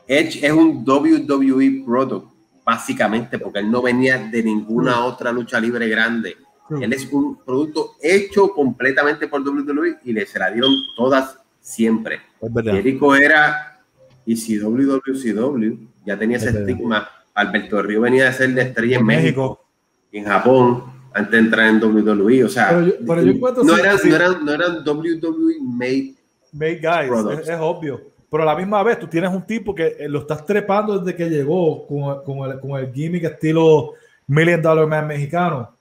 Edge 0.07 0.45
es 0.45 0.53
un 0.53 0.85
WWE 0.87 1.85
product 1.85 2.28
básicamente, 2.69 3.39
porque 3.39 3.61
él 3.61 3.71
no 3.71 3.81
venía 3.81 4.19
de 4.19 4.43
ninguna 4.43 5.03
otra 5.07 5.33
lucha 5.33 5.59
libre 5.59 5.89
grande. 5.89 6.37
Él 6.69 6.93
es 6.93 7.11
un 7.11 7.43
producto 7.43 7.93
hecho 8.03 8.51
completamente 8.51 9.27
por 9.27 9.41
WWE 9.41 10.01
y 10.05 10.13
le 10.13 10.27
se 10.27 10.39
la 10.39 10.51
dieron 10.51 10.71
todas 10.95 11.39
siempre. 11.63 12.21
Jericho 12.63 13.15
era 13.15 13.81
y 14.27 14.37
si 14.37 14.59
WWCW 14.59 15.79
ya 16.05 16.19
tenía 16.19 16.37
ese 16.37 16.51
estigma. 16.51 17.09
Alberto 17.33 17.81
Río 17.81 18.03
venía 18.03 18.27
de 18.27 18.33
ser 18.35 18.53
de 18.53 18.61
estrella 18.61 18.99
en 18.99 19.07
México, 19.07 19.65
en 20.13 20.27
Japón, 20.27 20.85
antes 21.15 21.33
de 21.33 21.39
entrar 21.39 21.71
en 21.71 21.83
WWE. 21.83 22.45
O 22.45 22.51
sea, 22.51 22.73
no, 22.73 23.17
eran, 23.17 23.41
no, 23.65 23.77
eran, 24.15 24.45
no, 24.45 24.53
eran, 24.53 24.85
WWE 24.87 25.55
made, 25.63 26.17
made 26.53 26.81
guys, 26.83 27.41
es, 27.41 27.49
es 27.49 27.59
obvio 27.59 28.18
pero 28.31 28.43
a 28.43 28.47
la 28.47 28.57
misma 28.57 28.83
vez 28.83 28.99
tú 28.99 29.07
tienes 29.07 29.31
un 29.31 29.47
tipo 29.47 29.75
que 29.75 29.97
eh, 29.99 30.09
lo 30.09 30.21
estás 30.21 30.45
trepando 30.45 30.99
desde 30.99 31.17
que 31.17 31.31
llegó 31.31 31.87
con, 31.87 32.23
con, 32.25 32.51
el, 32.51 32.61
con 32.61 32.79
el, 32.79 32.93
gimmick 32.93 33.25
estilo 33.25 33.95
Million 34.27 34.61
Dollar 34.61 34.87
Man 34.87 35.07
mexicano. 35.07 35.75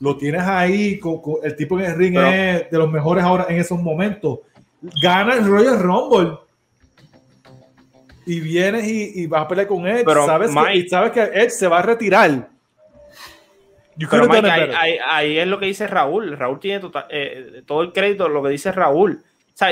Lo 0.00 0.16
tienes 0.16 0.42
ahí, 0.42 0.98
con, 0.98 1.20
el 1.42 1.54
tipo 1.54 1.78
en 1.78 1.86
el 1.86 1.96
ring 1.96 2.16
es 2.18 2.70
de 2.70 2.78
los 2.78 2.90
mejores 2.90 3.24
ahora 3.24 3.46
en 3.48 3.56
esos 3.56 3.78
momentos. 3.78 4.40
Gana 5.02 5.34
el 5.34 5.46
Royal 5.46 5.78
Rumble. 5.78 6.38
Y 8.26 8.40
vienes 8.40 8.86
y, 8.88 9.22
y 9.22 9.26
vas 9.26 9.42
a 9.42 9.48
pelear 9.48 9.68
con 9.68 9.86
Edge. 9.86 10.04
Pero 10.04 10.26
sabes, 10.26 10.50
que, 10.50 10.76
y 10.76 10.88
sabes 10.88 11.12
que 11.12 11.22
Edge 11.22 11.50
se 11.50 11.68
va 11.68 11.78
a 11.78 11.82
retirar. 11.82 12.48
Pero 14.10 14.30
ahí, 14.32 14.98
ahí, 15.06 15.38
es 15.38 15.46
lo 15.46 15.58
que 15.58 15.66
dice 15.66 15.86
Raúl. 15.86 16.36
Raúl 16.36 16.58
tiene 16.58 16.80
tota, 16.80 17.06
eh, 17.08 17.62
todo 17.66 17.82
el 17.82 17.92
crédito, 17.92 18.28
lo 18.28 18.42
que 18.42 18.50
dice 18.50 18.72
Raúl 18.72 19.22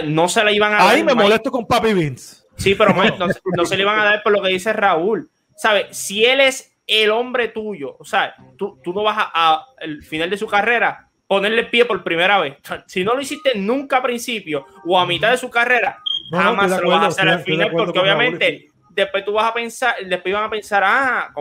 no 0.05 0.28
se 0.28 0.44
le 0.44 0.52
iban 0.52 0.73
a 0.74 0.77
dar. 0.77 0.94
Ahí 0.94 1.02
me 1.02 1.15
molesto 1.15 1.51
con 1.51 1.66
Papi 1.66 1.94
Vince. 1.94 2.44
Sí, 2.56 2.74
pero 2.74 2.94
no, 2.94 3.66
se 3.66 3.77
le 3.77 3.82
iban 3.82 3.98
a 3.98 4.05
dar 4.05 4.23
por 4.23 4.32
lo 4.32 4.43
que 4.43 4.48
dice 4.48 4.73
Raúl. 4.73 5.31
¿Sabes? 5.56 5.97
Si 5.97 6.24
él 6.24 6.40
es 6.40 6.77
el 6.86 7.11
hombre 7.11 7.48
tuyo, 7.48 7.97
o 7.98 8.05
sea, 8.05 8.35
tú, 8.56 8.81
tú 8.82 8.93
no 8.93 9.02
vas 9.02 9.16
a, 9.19 9.65
al 9.81 10.02
final 10.02 10.31
de 10.31 10.36
su 10.36 10.47
carrera 10.47 11.09
ponerle 11.27 11.65
pie 11.65 11.85
por 11.85 12.02
primera 12.02 12.39
vez. 12.40 12.56
Si 12.86 13.05
no 13.05 13.15
lo 13.15 13.20
hiciste 13.20 13.52
nunca 13.56 13.98
a 13.98 14.02
principio 14.02 14.66
o 14.85 14.98
a 14.98 15.06
mitad 15.06 15.31
de 15.31 15.39
su 15.39 15.51
carrera, 15.51 15.98
jamás 16.31 16.74
se 16.74 16.81
lo 16.81 16.90
vas 16.90 17.02
a 17.02 17.06
hacer 17.09 17.28
al 17.28 17.40
final, 17.40 17.70
porque 17.73 17.98
obviamente 17.98 18.69
después 18.90 19.24
tú 19.24 19.32
vas 19.32 19.51
a 19.51 19.55
pensar, 19.55 19.94
después 20.06 20.31
iban 20.31 20.44
a 20.44 20.51
pensar, 20.51 20.82
ah, 20.85 21.32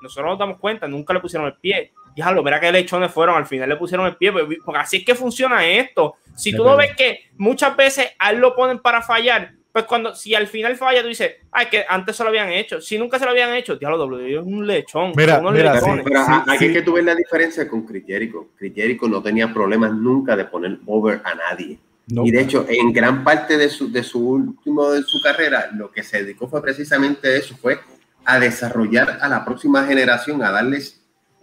nosotros 0.00 0.30
nos 0.30 0.38
damos 0.38 0.58
cuenta, 0.58 0.88
nunca 0.88 1.12
le 1.14 1.20
pusieron 1.20 1.46
el 1.46 1.54
pie. 1.54 1.92
Diablo, 2.14 2.42
mira 2.42 2.60
qué 2.60 2.70
lechones 2.70 3.10
fueron, 3.10 3.36
al 3.36 3.46
final 3.46 3.68
le 3.68 3.76
pusieron 3.76 4.06
el 4.06 4.16
pie, 4.16 4.32
pues, 4.32 4.44
porque 4.64 4.80
así 4.80 4.96
es 4.98 5.04
que 5.04 5.14
funciona 5.14 5.66
esto. 5.66 6.16
Si 6.36 6.54
tú 6.54 6.64
no 6.64 6.76
ves 6.76 6.94
que 6.96 7.30
muchas 7.36 7.76
veces 7.76 8.10
a 8.18 8.30
él 8.30 8.38
lo 8.38 8.54
ponen 8.54 8.78
para 8.80 9.02
fallar, 9.02 9.52
pues 9.72 9.86
cuando, 9.86 10.14
si 10.14 10.34
al 10.34 10.46
final 10.46 10.76
falla, 10.76 11.00
tú 11.00 11.08
dices, 11.08 11.32
ay, 11.50 11.66
que 11.70 11.84
antes 11.88 12.14
se 12.14 12.22
lo 12.22 12.28
habían 12.28 12.50
hecho. 12.50 12.80
Si 12.80 12.98
nunca 12.98 13.18
se 13.18 13.24
lo 13.24 13.30
habían 13.30 13.54
hecho, 13.54 13.76
diablo, 13.76 13.96
W 13.96 14.38
es 14.38 14.44
un 14.44 14.66
lechón. 14.66 15.12
Mira, 15.16 15.40
mira 15.40 15.80
pero 16.04 16.22
aquí 16.46 16.66
es 16.66 16.72
que 16.72 16.82
tú 16.82 16.92
ves 16.92 17.04
la 17.04 17.14
diferencia 17.14 17.66
con 17.66 17.86
Critérico. 17.86 18.50
Critérico 18.56 19.08
no 19.08 19.22
tenía 19.22 19.52
problemas 19.52 19.94
nunca 19.94 20.36
de 20.36 20.44
poner 20.44 20.78
over 20.86 21.22
a 21.24 21.34
nadie. 21.34 21.78
y 22.06 22.30
de 22.30 22.40
hecho, 22.40 22.66
en 22.68 22.92
gran 22.92 23.24
parte 23.24 23.56
de 23.56 23.70
su, 23.70 23.90
de 23.90 24.02
su 24.02 24.28
último 24.28 24.90
de 24.90 25.02
su 25.04 25.22
carrera, 25.22 25.70
lo 25.74 25.90
que 25.90 26.02
se 26.02 26.22
dedicó 26.22 26.48
fue 26.48 26.60
precisamente 26.60 27.34
eso, 27.34 27.56
fue 27.56 27.80
a 28.26 28.38
desarrollar 28.38 29.18
a 29.22 29.28
la 29.28 29.42
próxima 29.42 29.86
generación, 29.86 30.42
a 30.42 30.50
darles 30.50 31.01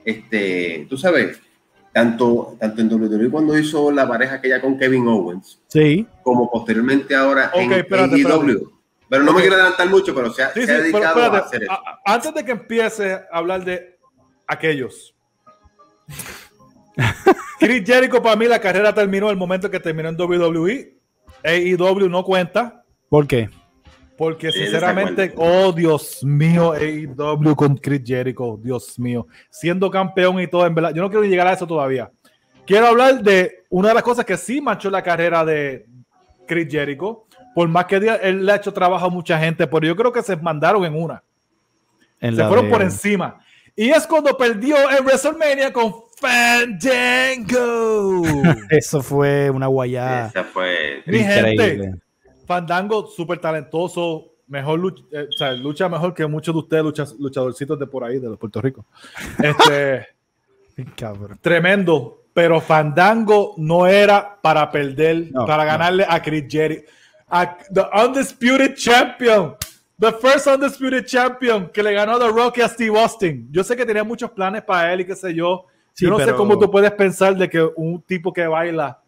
este, 0.10 0.88
tú 0.90 0.98
sabes, 0.98 1.40
tanto, 1.92 2.58
tanto 2.60 2.82
en 2.82 2.92
WWE 2.92 3.30
cuando 3.30 3.58
hizo 3.58 3.92
la 3.92 4.08
pareja 4.08 4.36
aquella 4.36 4.62
con 4.62 4.78
Kevin 4.78 5.08
Owens, 5.08 5.62
sí. 5.68 6.06
como 6.24 6.50
posteriormente 6.50 7.16
ahora 7.16 7.52
en 7.54 7.74
AEW. 7.74 8.72
Pero 9.10 9.24
no 9.24 9.34
me 9.34 9.42
quiero 9.42 9.56
adelantar 9.56 9.90
mucho, 9.90 10.14
pero 10.14 10.32
se 10.32 10.44
ha, 10.44 10.52
dedicado 10.52 11.22
a 11.22 11.38
hacer 11.40 11.64
eso. 11.64 11.74
Antes 12.06 12.34
de 12.34 12.46
que 12.46 12.52
empiece 12.52 13.14
a 13.14 13.28
hablar 13.32 13.66
de 13.66 13.98
aquellos. 14.46 15.16
Chris 17.60 17.84
Jericho, 17.86 18.22
para 18.22 18.36
mí, 18.36 18.46
la 18.46 18.60
carrera 18.60 18.94
terminó 18.94 19.32
el 19.32 19.38
momento 19.38 19.70
que 19.72 19.80
terminó 19.80 20.10
en 20.10 20.20
WWE. 20.20 20.94
AEW 21.44 22.08
no 22.08 22.24
cuenta. 22.24 22.84
¿Por 23.10 23.26
qué? 23.26 23.50
Porque 24.20 24.52
sinceramente, 24.52 25.34
oh 25.38 25.72
Dios 25.72 26.26
mío, 26.26 26.74
AEW 26.74 27.56
con 27.56 27.78
Chris 27.78 28.02
Jericho, 28.06 28.60
Dios 28.62 29.00
mío, 29.00 29.26
siendo 29.50 29.90
campeón 29.90 30.42
y 30.42 30.48
todo, 30.48 30.68
en 30.68 30.76
verdad, 30.76 30.94
yo 30.94 31.02
no 31.02 31.10
quiero 31.10 31.24
llegar 31.24 31.48
a 31.48 31.54
eso 31.54 31.66
todavía. 31.66 32.12
Quiero 32.68 32.88
hablar 32.88 33.24
de 33.24 33.64
una 33.70 33.88
de 33.88 33.94
las 33.94 34.04
cosas 34.04 34.26
que 34.26 34.36
sí 34.36 34.60
manchó 34.60 34.90
la 34.90 35.02
carrera 35.02 35.46
de 35.46 35.86
Chris 36.46 36.68
Jericho, 36.70 37.28
por 37.56 37.70
más 37.70 37.86
que 37.86 37.96
él 37.96 38.46
le 38.46 38.52
ha 38.52 38.58
hecho 38.58 38.74
trabajo 38.74 39.06
a 39.06 39.10
mucha 39.10 39.40
gente, 39.40 39.66
pero 39.68 39.88
yo 39.88 39.96
creo 39.96 40.12
que 40.12 40.22
se 40.22 40.36
mandaron 40.36 40.84
en 40.84 41.02
una. 41.02 41.24
se 42.20 42.44
fueron 42.44 42.70
por 42.70 42.82
encima. 42.82 43.40
Y 43.74 43.90
es 43.90 44.06
cuando 44.06 44.36
perdió 44.36 44.76
en 44.92 45.06
WrestleMania 45.06 45.72
con 45.72 45.94
Fandango. 46.20 47.54
Eso 48.70 49.02
fue 49.02 49.50
una 49.50 49.68
guayada. 49.68 50.28
Esa 50.28 50.44
fue 50.44 51.04
Mi 51.06 51.20
gente, 51.20 51.94
Fandango, 52.50 53.06
súper 53.06 53.38
talentoso, 53.38 54.34
mejor 54.48 54.80
lucha, 54.80 55.04
eh, 55.12 55.28
o 55.30 55.38
sea, 55.38 55.54
lucha 55.54 55.88
mejor 55.88 56.16
que 56.16 56.26
muchos 56.26 56.56
de 56.56 56.60
ustedes, 56.60 56.84
luchas, 56.84 57.16
luchadorcitos 57.20 57.78
de 57.78 57.86
por 57.86 58.04
ahí, 58.04 58.18
de 58.18 58.36
Puerto 58.38 58.60
Rico. 58.60 58.88
Este, 59.44 60.08
tremendo. 61.42 62.24
Pero 62.34 62.60
Fandango 62.60 63.54
no 63.58 63.86
era 63.86 64.40
para 64.42 64.72
perder, 64.72 65.30
para 65.46 65.64
ganarle 65.64 66.08
a 66.10 66.20
Chris 66.24 66.46
Jericho. 66.50 66.90
the 67.72 67.86
Undisputed 67.94 68.74
Champion. 68.76 69.56
The 70.00 70.14
first 70.14 70.48
Undisputed 70.48 71.06
Champion 71.06 71.70
que 71.70 71.84
le 71.84 71.94
ganó 71.94 72.14
a 72.14 72.20
The 72.20 72.30
Rock 72.30 72.58
y 72.58 72.62
a 72.62 72.68
Steve 72.68 73.00
Austin. 73.00 73.48
Yo 73.52 73.64
sé 73.64 73.76
que 73.76 73.86
tenía 73.86 74.04
muchos 74.04 74.32
planes 74.32 74.64
para 74.64 74.92
él 74.92 75.02
y 75.02 75.06
qué 75.06 75.16
sé 75.16 75.36
yo. 75.36 75.68
yo 75.96 76.10
no 76.10 76.20
sé 76.20 76.34
cómo 76.34 76.58
tú 76.58 76.72
puedes 76.72 76.92
pensar 76.94 77.38
de 77.38 77.48
que 77.48 77.62
un 77.76 78.02
tipo 78.02 78.34
que 78.34 78.48
baila 78.48 79.00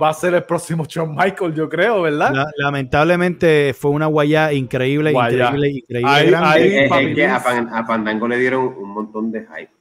va 0.00 0.10
a 0.10 0.14
ser 0.14 0.34
el 0.34 0.44
próximo 0.44 0.84
Shawn 0.86 1.14
Michael, 1.14 1.54
yo 1.54 1.68
creo, 1.68 2.02
¿verdad? 2.02 2.32
lamentablemente 2.56 3.74
fue 3.74 3.90
una 3.90 4.06
guaya 4.06 4.52
increíble, 4.52 5.12
increíble, 5.12 5.84
increíble. 5.88 7.26
a, 7.26 7.84
Fandango 7.86 8.28
le 8.28 8.38
dieron 8.38 8.66
un 8.66 8.90
montón 8.90 9.30
de 9.32 9.40
hype. 9.40 9.78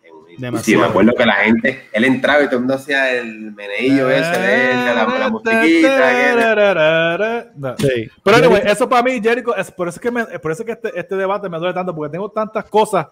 Sí, 0.62 0.78
me 0.78 0.86
acuerdo 0.86 1.14
que 1.16 1.26
la 1.26 1.34
gente, 1.34 1.88
él 1.92 2.04
entraba 2.06 2.44
y 2.44 2.46
todo 2.46 2.58
el 2.58 2.62
mundo 2.62 2.76
hacía 2.76 3.12
el 3.16 3.54
meneillo 3.54 4.08
ese 4.12 4.40
de 4.40 4.72
él, 4.72 4.86
la, 4.86 5.06
la 5.20 5.30
musiquita. 5.30 5.76
Sí. 7.80 8.08
Pero 8.24 8.38
anyway, 8.38 8.62
eso 8.66 8.88
para 8.88 9.02
mí, 9.02 9.20
Jericho, 9.22 9.56
es 9.56 9.72
por 9.72 9.88
eso 9.88 10.00
que, 10.00 10.12
me, 10.12 10.26
por 10.26 10.52
eso 10.52 10.64
que 10.64 10.74
este, 10.74 11.00
este 11.00 11.16
debate 11.16 11.50
me 11.50 11.58
duele 11.58 11.74
tanto, 11.74 11.96
porque 11.96 12.12
tengo 12.12 12.30
tantas 12.30 12.66
cosas, 12.66 13.08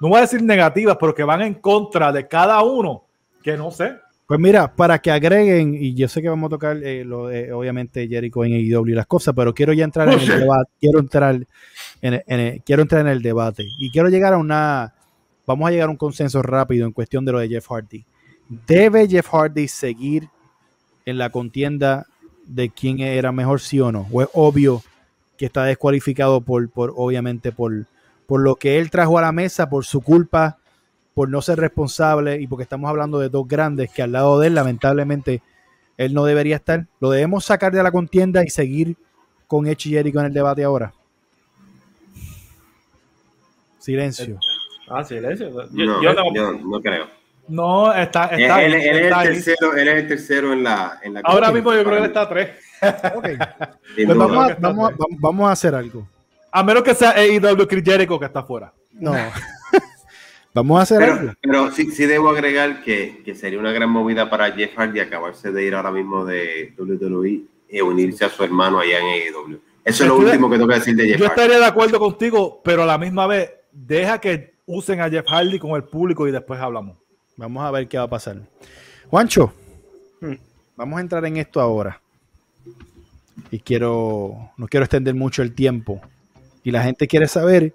no 0.00 0.08
voy 0.08 0.18
a 0.18 0.22
decir 0.22 0.42
negativas, 0.42 0.96
pero 0.98 1.14
que 1.14 1.22
van 1.22 1.42
en 1.42 1.54
contra 1.54 2.10
de 2.12 2.26
cada 2.26 2.62
uno, 2.62 3.04
que 3.42 3.58
no 3.58 3.70
sé. 3.70 3.96
Pues 4.30 4.38
mira, 4.38 4.72
para 4.72 5.00
que 5.00 5.10
agreguen, 5.10 5.74
y 5.74 5.92
yo 5.94 6.06
sé 6.06 6.22
que 6.22 6.28
vamos 6.28 6.46
a 6.46 6.50
tocar 6.50 6.76
eh, 6.84 7.04
lo 7.04 7.26
de, 7.26 7.52
obviamente 7.52 8.06
Jericho 8.06 8.44
en 8.44 8.52
AEW 8.52 8.86
y 8.86 8.92
las 8.92 9.06
cosas, 9.06 9.34
pero 9.34 9.52
quiero 9.52 9.72
ya 9.72 9.82
entrar 9.82 10.08
en 10.08 10.20
el 10.20 10.28
debate, 10.38 10.70
quiero 10.78 11.00
entrar 11.00 11.34
en, 12.00 12.22
en, 12.24 12.62
quiero 12.64 12.82
entrar 12.82 13.00
en 13.00 13.08
el 13.08 13.22
debate 13.22 13.66
y 13.76 13.90
quiero 13.90 14.08
llegar 14.08 14.34
a 14.34 14.38
una 14.38 14.94
vamos 15.46 15.66
a 15.66 15.72
llegar 15.72 15.88
a 15.88 15.90
un 15.90 15.96
consenso 15.96 16.42
rápido 16.42 16.86
en 16.86 16.92
cuestión 16.92 17.24
de 17.24 17.32
lo 17.32 17.40
de 17.40 17.48
Jeff 17.48 17.66
Hardy. 17.66 18.04
¿Debe 18.68 19.08
Jeff 19.08 19.26
Hardy 19.26 19.66
seguir 19.66 20.28
en 21.06 21.18
la 21.18 21.30
contienda 21.30 22.06
de 22.46 22.70
quién 22.70 23.00
era 23.00 23.32
mejor, 23.32 23.60
sí 23.60 23.80
o 23.80 23.90
no? 23.90 24.06
¿O 24.12 24.22
es 24.22 24.28
obvio 24.32 24.80
que 25.38 25.46
está 25.46 25.64
descualificado 25.64 26.40
por, 26.40 26.70
por 26.70 26.92
obviamente, 26.94 27.50
por, 27.50 27.86
por 28.28 28.42
lo 28.42 28.54
que 28.54 28.78
él 28.78 28.92
trajo 28.92 29.18
a 29.18 29.22
la 29.22 29.32
mesa, 29.32 29.68
por 29.68 29.84
su 29.84 30.00
culpa, 30.00 30.59
por 31.14 31.28
no 31.28 31.42
ser 31.42 31.58
responsable 31.58 32.40
y 32.40 32.46
porque 32.46 32.62
estamos 32.62 32.88
hablando 32.88 33.18
de 33.18 33.28
dos 33.28 33.46
grandes 33.46 33.90
que 33.90 34.02
al 34.02 34.12
lado 34.12 34.38
de 34.38 34.48
él, 34.48 34.54
lamentablemente, 34.54 35.42
él 35.96 36.14
no 36.14 36.24
debería 36.24 36.56
estar? 36.56 36.86
¿Lo 37.00 37.10
debemos 37.10 37.44
sacar 37.44 37.72
de 37.72 37.82
la 37.82 37.92
contienda 37.92 38.44
y 38.44 38.50
seguir 38.50 38.96
con 39.46 39.66
Edge 39.66 39.88
y 39.88 39.92
Jericho 39.92 40.20
en 40.20 40.26
el 40.26 40.32
debate 40.32 40.64
ahora? 40.64 40.92
Silencio. 43.78 44.38
Ah, 44.88 45.04
silencio. 45.04 45.50
Yo, 45.72 45.84
no, 45.86 46.02
yo, 46.34 46.52
no, 46.52 46.80
creo. 46.80 47.06
No, 47.48 47.92
está. 47.92 48.26
está 48.26 48.62
él, 48.62 48.74
él, 48.74 48.82
es 48.82 49.12
el 49.12 49.22
tercero, 49.22 49.76
él 49.76 49.88
es 49.88 49.94
el 50.02 50.08
tercero 50.08 50.52
en 50.52 50.62
la. 50.62 51.00
En 51.02 51.14
la 51.14 51.20
Ahora 51.24 51.50
mismo 51.50 51.72
yo 51.74 51.82
creo 51.82 51.96
que 51.96 51.98
él 51.98 52.04
está 52.04 52.22
a 52.22 52.28
tres. 52.28 52.50
okay. 53.14 53.36
pues 53.94 54.08
vamos, 54.18 54.50
a, 54.50 54.56
vamos, 54.58 54.90
a, 54.90 54.96
vamos, 55.18 55.48
a 55.48 55.52
hacer 55.52 55.74
algo. 55.74 56.06
A 56.52 56.62
menos 56.62 56.82
que 56.82 56.94
sea 56.94 57.10
AEW 57.10 57.66
Chris 57.66 57.84
Jericho 57.84 58.18
que 58.18 58.26
está 58.26 58.40
afuera. 58.40 58.72
No. 58.92 59.14
vamos 60.54 60.78
a 60.78 60.82
hacer 60.82 60.98
pero, 60.98 61.12
algo. 61.12 61.32
Pero 61.40 61.72
sí, 61.72 61.90
sí 61.90 62.06
debo 62.06 62.30
agregar 62.30 62.82
que, 62.82 63.22
que, 63.24 63.34
sería 63.34 63.58
una 63.58 63.72
gran 63.72 63.90
movida 63.90 64.28
para 64.28 64.52
Jeff 64.52 64.74
Hardy 64.76 65.00
acabarse 65.00 65.52
de 65.52 65.64
ir 65.64 65.74
ahora 65.74 65.90
mismo 65.90 66.24
de 66.24 66.74
WWE 66.78 67.40
y 67.68 67.80
unirse 67.80 68.24
a 68.24 68.28
su 68.28 68.42
hermano 68.42 68.80
allá 68.80 68.98
en 68.98 69.34
AEW. 69.34 69.60
Eso 69.84 70.04
es 70.04 70.08
lo 70.08 70.18
último 70.18 70.50
que 70.50 70.56
tengo 70.56 70.68
que 70.68 70.74
decir 70.74 70.96
de 70.96 71.04
Jeff 71.04 71.12
Hardy. 71.12 71.22
Yo 71.22 71.26
estaría 71.26 71.58
de 71.58 71.64
acuerdo 71.64 71.98
contigo, 71.98 72.60
pero 72.64 72.82
a 72.82 72.86
la 72.86 72.98
misma 72.98 73.26
vez, 73.26 73.50
deja 73.72 74.20
que 74.20 74.54
usen 74.66 75.00
a 75.00 75.10
Jeff 75.10 75.26
Hardy 75.26 75.58
con 75.58 75.72
el 75.72 75.84
público 75.84 76.26
y 76.28 76.32
después 76.32 76.60
hablamos. 76.60 76.96
Vamos 77.36 77.64
a 77.64 77.70
ver 77.70 77.88
qué 77.88 77.98
va 77.98 78.04
a 78.04 78.10
pasar. 78.10 78.40
Juancho, 79.08 79.52
hmm. 80.20 80.34
vamos 80.76 80.98
a 80.98 81.00
entrar 81.00 81.24
en 81.24 81.36
esto 81.36 81.60
ahora. 81.60 82.00
Y 83.50 83.60
quiero, 83.60 84.50
no 84.56 84.68
quiero 84.68 84.84
extender 84.84 85.14
mucho 85.14 85.42
el 85.42 85.54
tiempo. 85.54 86.00
Y 86.62 86.70
la 86.70 86.82
gente 86.82 87.08
quiere 87.08 87.26
saber 87.26 87.74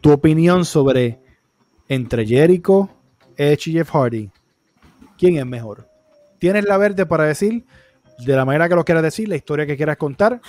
tu 0.00 0.12
opinión 0.12 0.64
sobre 0.64 1.18
entre 1.90 2.24
Jericho, 2.24 2.88
Edge 3.36 3.70
y 3.70 3.72
Jeff 3.72 3.90
Hardy. 3.90 4.30
¿Quién 5.18 5.36
es 5.36 5.44
mejor? 5.44 5.88
Tienes 6.38 6.64
la 6.64 6.78
verde 6.78 7.04
para 7.04 7.24
decir, 7.24 7.64
de 8.18 8.36
la 8.36 8.44
manera 8.44 8.68
que 8.68 8.76
lo 8.76 8.84
quieras 8.84 9.02
decir, 9.02 9.28
la 9.28 9.34
historia 9.34 9.66
que 9.66 9.76
quieras 9.76 9.96
contar 9.96 10.40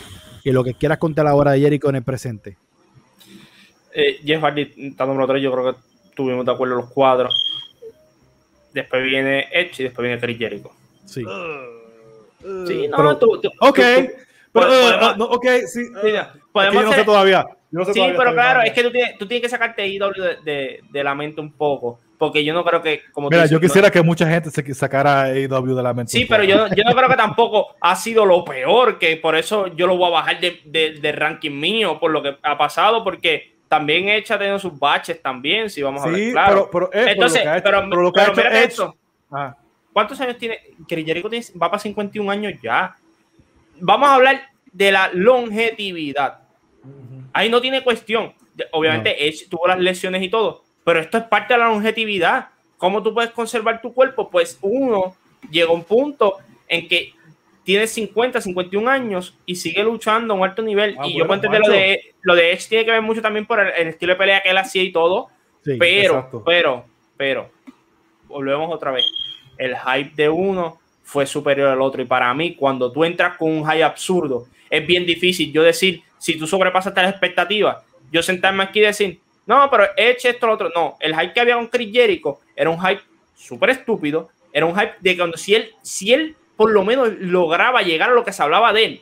y 0.44 0.52
lo 0.52 0.64
que 0.64 0.76
quieras 0.76 1.00
contar 1.00 1.26
ahora 1.26 1.52
de 1.52 1.60
Jericho 1.60 1.90
en 1.90 1.96
el 1.96 2.04
presente. 2.04 2.58
Eh, 3.92 4.20
Jeff 4.24 4.40
Hardy 4.40 4.72
está 4.78 5.06
número 5.08 5.28
3, 5.28 5.42
yo 5.42 5.52
creo 5.52 5.74
que 5.74 5.80
tuvimos 6.16 6.46
de 6.46 6.52
acuerdo 6.52 6.76
los 6.76 6.92
cuadros. 6.92 7.34
Después 8.72 9.04
viene 9.04 9.48
Edge 9.52 9.80
y 9.80 9.84
después 9.86 10.06
viene 10.06 10.22
Chris 10.22 10.38
Jericho. 10.38 10.72
Sí. 11.06 11.26
Uh, 11.26 12.68
sí, 12.68 12.88
no, 12.88 13.18
tú, 13.18 13.42
Ok. 13.62 13.80
pero, 14.54 14.68
uh, 14.68 15.18
no, 15.18 15.26
ok, 15.26 15.46
sí. 15.66 15.88
podemos 16.52 16.76
yo 16.76 16.84
no 16.84 16.94
sé 16.94 17.04
todavía. 17.04 17.48
No 17.72 17.86
sé 17.86 17.94
sí, 17.94 18.02
pero 18.18 18.34
claro, 18.34 18.62
es 18.62 18.74
que 18.74 18.84
tú 18.84 18.92
tienes, 18.92 19.18
tú 19.18 19.28
tienes 19.28 19.44
que 19.44 19.50
sacarte 19.50 19.88
IW 19.88 20.12
de, 20.14 20.38
de, 20.44 20.80
de, 20.90 21.04
la 21.04 21.16
mente 21.16 21.40
un 21.40 21.52
poco. 21.54 22.00
Porque 22.18 22.44
yo 22.44 22.54
no 22.54 22.64
creo 22.64 22.84
que. 22.84 23.02
Como 23.12 23.30
Mira, 23.30 23.48
yo 23.48 23.60
quisiera 23.60 23.90
que 23.90 24.04
mucha 24.04 24.30
gente 24.30 24.52
se 24.52 24.74
sacara 24.76 25.24
AEW 25.24 25.76
de 25.76 25.82
la 25.82 25.92
mente. 25.92 26.12
Sí, 26.12 26.26
pero 26.30 26.44
yo, 26.44 26.68
yo 26.68 26.84
no 26.84 26.94
creo 26.94 27.10
que 27.10 27.16
tampoco 27.18 27.76
ha 27.82 27.96
sido 27.96 28.26
lo 28.26 28.46
peor, 28.46 29.00
que 29.00 29.18
por 29.18 29.36
eso 29.36 29.68
yo 29.68 29.88
lo 29.88 29.98
voy 29.98 30.10
a 30.10 30.12
bajar 30.12 30.40
de, 30.40 30.62
de, 30.66 31.00
de 31.00 31.12
ranking 31.14 31.60
mío, 31.60 32.00
por 32.00 32.12
lo 32.12 32.22
que 32.22 32.38
ha 32.44 32.58
pasado, 32.58 33.04
porque 33.04 33.56
también 33.68 34.10
Edge 34.10 34.34
ha 34.34 34.38
tenido 34.38 34.60
sus 34.60 34.78
baches 34.78 35.22
también, 35.22 35.70
si 35.70 35.82
vamos 35.82 36.04
a 36.04 36.10
ver, 36.10 36.34
claro. 36.34 36.70
Pero, 36.72 36.90
pero, 36.92 37.06
eh, 37.08 37.12
Entonces, 37.14 37.42
pero, 37.64 37.88
lo 37.88 38.12
que 38.12 38.20
ha 38.20 38.32
hecho, 38.32 38.44
esto. 38.52 38.96
¿Cuántos 39.94 40.20
años 40.20 40.38
tiene? 40.38 40.60
Chris 40.88 41.06
Jericho 41.06 41.30
va 41.60 41.72
para 41.72 41.80
51 41.80 42.30
años 42.30 42.54
ya. 42.62 42.96
Vamos 43.80 44.10
a 44.10 44.16
hablar 44.16 44.42
de 44.72 44.92
la 44.92 45.10
longevidad. 45.14 46.41
Ahí 47.34 47.50
no 47.50 47.62
tiene 47.62 47.84
cuestión. 47.84 48.34
Obviamente, 48.72 49.28
Edge 49.28 49.48
tuvo 49.50 49.68
las 49.68 49.80
lesiones 49.80 50.22
y 50.22 50.30
todo, 50.30 50.64
pero 50.84 51.00
esto 51.00 51.18
es 51.18 51.24
parte 51.26 51.54
de 51.54 51.60
la 51.60 51.68
longevidad. 51.68 52.50
¿Cómo 52.78 53.02
tú 53.02 53.14
puedes 53.14 53.32
conservar 53.32 53.82
tu 53.82 53.94
cuerpo? 53.94 54.30
Pues 54.30 54.58
uno 54.62 55.16
llega 55.50 55.70
a 55.70 55.74
un 55.74 55.84
punto 55.84 56.38
en 56.68 56.88
que 56.88 57.14
tiene 57.64 57.88
50, 57.88 58.42
51 58.42 58.90
años 58.90 59.36
y 59.46 59.56
sigue 59.56 59.84
luchando 59.84 60.34
a 60.34 60.38
un 60.38 60.44
alto 60.44 60.62
nivel. 60.62 60.96
Ah, 61.00 61.08
y 61.08 61.18
yo 61.18 61.28
puedo 61.28 61.36
entender 61.36 61.62
lo 61.62 61.72
de, 61.72 62.14
lo 62.22 62.36
de 62.36 62.52
Edge 62.52 62.68
tiene 62.68 62.86
que 62.86 62.92
ver 62.92 63.02
mucho 63.02 63.22
también 63.22 63.46
por 63.46 63.60
el, 63.60 63.88
estilo 63.88 64.14
de 64.14 64.18
pelea 64.18 64.42
que 64.42 64.50
él 64.50 64.58
hacía 64.58 64.84
y 64.84 64.92
todo. 64.92 65.30
pero, 65.80 66.44
pero, 66.44 66.86
pero, 67.16 67.50
volvemos 68.28 68.74
otra 68.74 68.92
vez. 68.92 69.06
El 69.58 69.76
hype 69.78 70.16
de 70.16 70.30
uno 70.30 70.80
fue 71.04 71.26
superior 71.28 71.70
al 71.70 71.82
otro. 71.82 72.02
Y 72.02 72.06
para 72.06 72.34
mí, 72.34 72.56
cuando 72.56 72.92
tú 72.92 73.04
entras 73.04 73.38
con 73.38 73.52
un 73.52 73.70
hype 73.70 73.84
absurdo, 73.84 74.48
es 74.70 74.88
bien 74.88 75.06
difícil 75.06 75.52
yo 75.52 75.62
decir, 75.62 76.02
si 76.22 76.38
tú 76.38 76.46
sobrepasas 76.46 76.96
las 76.96 77.10
expectativas, 77.10 77.84
yo 78.12 78.22
sentarme 78.22 78.62
aquí 78.62 78.78
y 78.78 78.84
decir, 78.84 79.20
no, 79.48 79.68
pero 79.72 79.86
Edge 79.98 80.30
esto, 80.30 80.46
lo 80.46 80.54
otro. 80.54 80.70
No, 80.70 80.96
el 81.00 81.20
hype 81.20 81.34
que 81.34 81.40
había 81.40 81.56
con 81.56 81.66
Chris 81.66 81.92
Jericho 81.92 82.42
era 82.56 82.70
un 82.70 82.80
hype 82.80 83.02
súper 83.34 83.72
estúpido. 83.72 84.30
Era 84.54 84.68
un 84.68 84.80
hype 84.80 84.94
de 85.00 85.18
cuando 85.18 85.36
si 85.36 85.56
él, 85.56 85.74
si 85.82 86.14
él 86.14 86.36
por 86.56 86.70
lo 86.70 86.84
menos 86.84 87.10
lograba 87.18 87.82
llegar 87.82 88.12
a 88.12 88.14
lo 88.14 88.24
que 88.24 88.34
se 88.34 88.44
hablaba 88.44 88.72
de 88.72 88.86
él. 88.86 89.02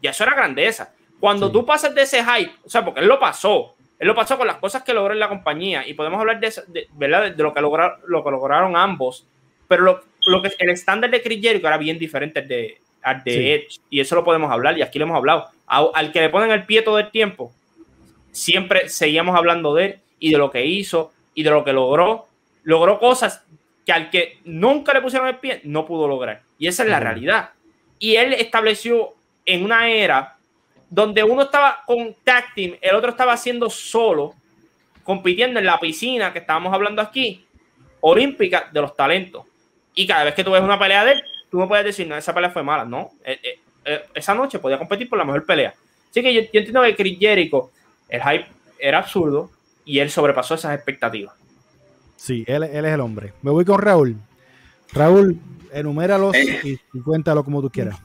Ya 0.00 0.10
eso 0.10 0.22
era 0.22 0.36
grandeza. 0.36 0.94
Cuando 1.18 1.50
tú 1.50 1.66
pasas 1.66 1.96
de 1.96 2.02
ese 2.02 2.24
hype, 2.24 2.52
o 2.64 2.70
sea, 2.70 2.84
porque 2.84 3.00
él 3.00 3.08
lo 3.08 3.18
pasó, 3.18 3.74
él 3.98 4.06
lo 4.06 4.14
pasó 4.14 4.38
con 4.38 4.46
las 4.46 4.58
cosas 4.58 4.84
que 4.84 4.94
logró 4.94 5.14
en 5.14 5.20
la 5.20 5.28
compañía 5.28 5.84
y 5.84 5.94
podemos 5.94 6.20
hablar 6.20 6.38
de, 6.38 6.88
¿verdad? 6.92 7.32
de, 7.32 7.42
lo, 7.42 7.52
que 7.52 7.60
lograron, 7.60 8.00
lo 8.06 8.22
que 8.22 8.30
lograron 8.30 8.76
ambos, 8.76 9.26
pero 9.66 9.82
lo, 9.82 10.00
lo 10.26 10.42
que 10.42 10.52
el 10.58 10.70
estándar 10.70 11.10
de 11.10 11.22
Chris 11.22 11.40
Jericho 11.42 11.66
era 11.66 11.76
bien 11.76 11.98
diferente 11.98 12.78
de, 13.24 13.32
de 13.32 13.54
Edge 13.54 13.80
y 13.90 14.00
eso 14.00 14.14
lo 14.14 14.24
podemos 14.24 14.50
hablar 14.50 14.78
y 14.78 14.82
aquí 14.82 14.98
lo 14.98 15.04
hemos 15.04 15.16
hablado. 15.16 15.48
al 15.66 16.12
que 16.12 16.20
le 16.20 16.28
ponen 16.28 16.50
el 16.50 16.64
pie 16.64 16.82
todo 16.82 16.98
el 16.98 17.10
tiempo, 17.10 17.52
siempre 18.30 18.88
seguíamos 18.88 19.36
hablando 19.36 19.74
de 19.74 19.84
él 19.84 19.98
y 20.18 20.30
de 20.30 20.38
lo 20.38 20.50
que 20.50 20.64
hizo 20.64 21.12
y 21.34 21.42
de 21.42 21.50
lo 21.50 21.64
que 21.64 21.72
logró. 21.72 22.26
Logró 22.64 22.98
cosas 22.98 23.44
que 23.84 23.92
al 23.92 24.10
que 24.10 24.38
nunca 24.44 24.92
le 24.92 25.00
pusieron 25.00 25.28
el 25.28 25.36
pie 25.36 25.60
no 25.64 25.86
pudo 25.86 26.06
lograr. 26.08 26.42
Y 26.58 26.66
esa 26.68 26.84
es 26.84 26.88
la 26.88 27.00
realidad. 27.00 27.50
Y 27.98 28.16
él 28.16 28.32
estableció 28.32 29.14
en 29.44 29.64
una 29.64 29.88
era 29.88 30.36
donde 30.88 31.22
uno 31.24 31.42
estaba 31.42 31.82
con 31.86 32.14
tag 32.22 32.54
team, 32.54 32.76
el 32.80 32.94
otro 32.94 33.10
estaba 33.10 33.32
haciendo 33.32 33.70
solo, 33.70 34.34
compitiendo 35.02 35.58
en 35.58 35.66
la 35.66 35.80
piscina 35.80 36.32
que 36.32 36.40
estábamos 36.40 36.72
hablando 36.72 37.00
aquí, 37.00 37.44
olímpica 38.00 38.68
de 38.70 38.80
los 38.80 38.94
talentos. 38.94 39.44
Y 39.94 40.06
cada 40.06 40.24
vez 40.24 40.34
que 40.34 40.44
tú 40.44 40.50
ves 40.50 40.62
una 40.62 40.78
pelea 40.78 41.04
de 41.04 41.12
él, 41.12 41.24
tú 41.52 41.58
no 41.58 41.68
puedes 41.68 41.84
decir, 41.84 42.08
no, 42.08 42.16
esa 42.16 42.34
pelea 42.34 42.50
fue 42.50 42.64
mala. 42.64 42.84
No, 42.84 43.12
eh, 43.24 43.38
eh, 43.42 43.60
eh, 43.84 44.02
esa 44.14 44.34
noche 44.34 44.58
podía 44.58 44.78
competir 44.78 45.08
por 45.08 45.18
la 45.18 45.24
mejor 45.24 45.46
pelea. 45.46 45.74
Así 46.10 46.22
que 46.22 46.34
yo, 46.34 46.40
entiendo 46.40 46.82
que 46.82 46.96
Chris 46.96 47.18
Jericho, 47.20 47.70
el 48.08 48.20
hype 48.22 48.46
era 48.78 48.98
absurdo, 48.98 49.50
y 49.84 49.98
él 49.98 50.10
sobrepasó 50.10 50.54
esas 50.54 50.74
expectativas. 50.74 51.34
Sí, 52.16 52.44
él, 52.46 52.62
él 52.64 52.84
es 52.84 52.92
el 52.94 53.00
hombre. 53.00 53.32
Me 53.42 53.50
voy 53.50 53.64
con 53.64 53.80
Raúl. 53.80 54.16
Raúl, 54.92 55.38
enuméralos 55.72 56.34
eh. 56.34 56.78
y, 56.92 57.00
cuéntalo 57.00 57.44
como 57.44 57.60
tú 57.60 57.70
quieras. 57.70 57.98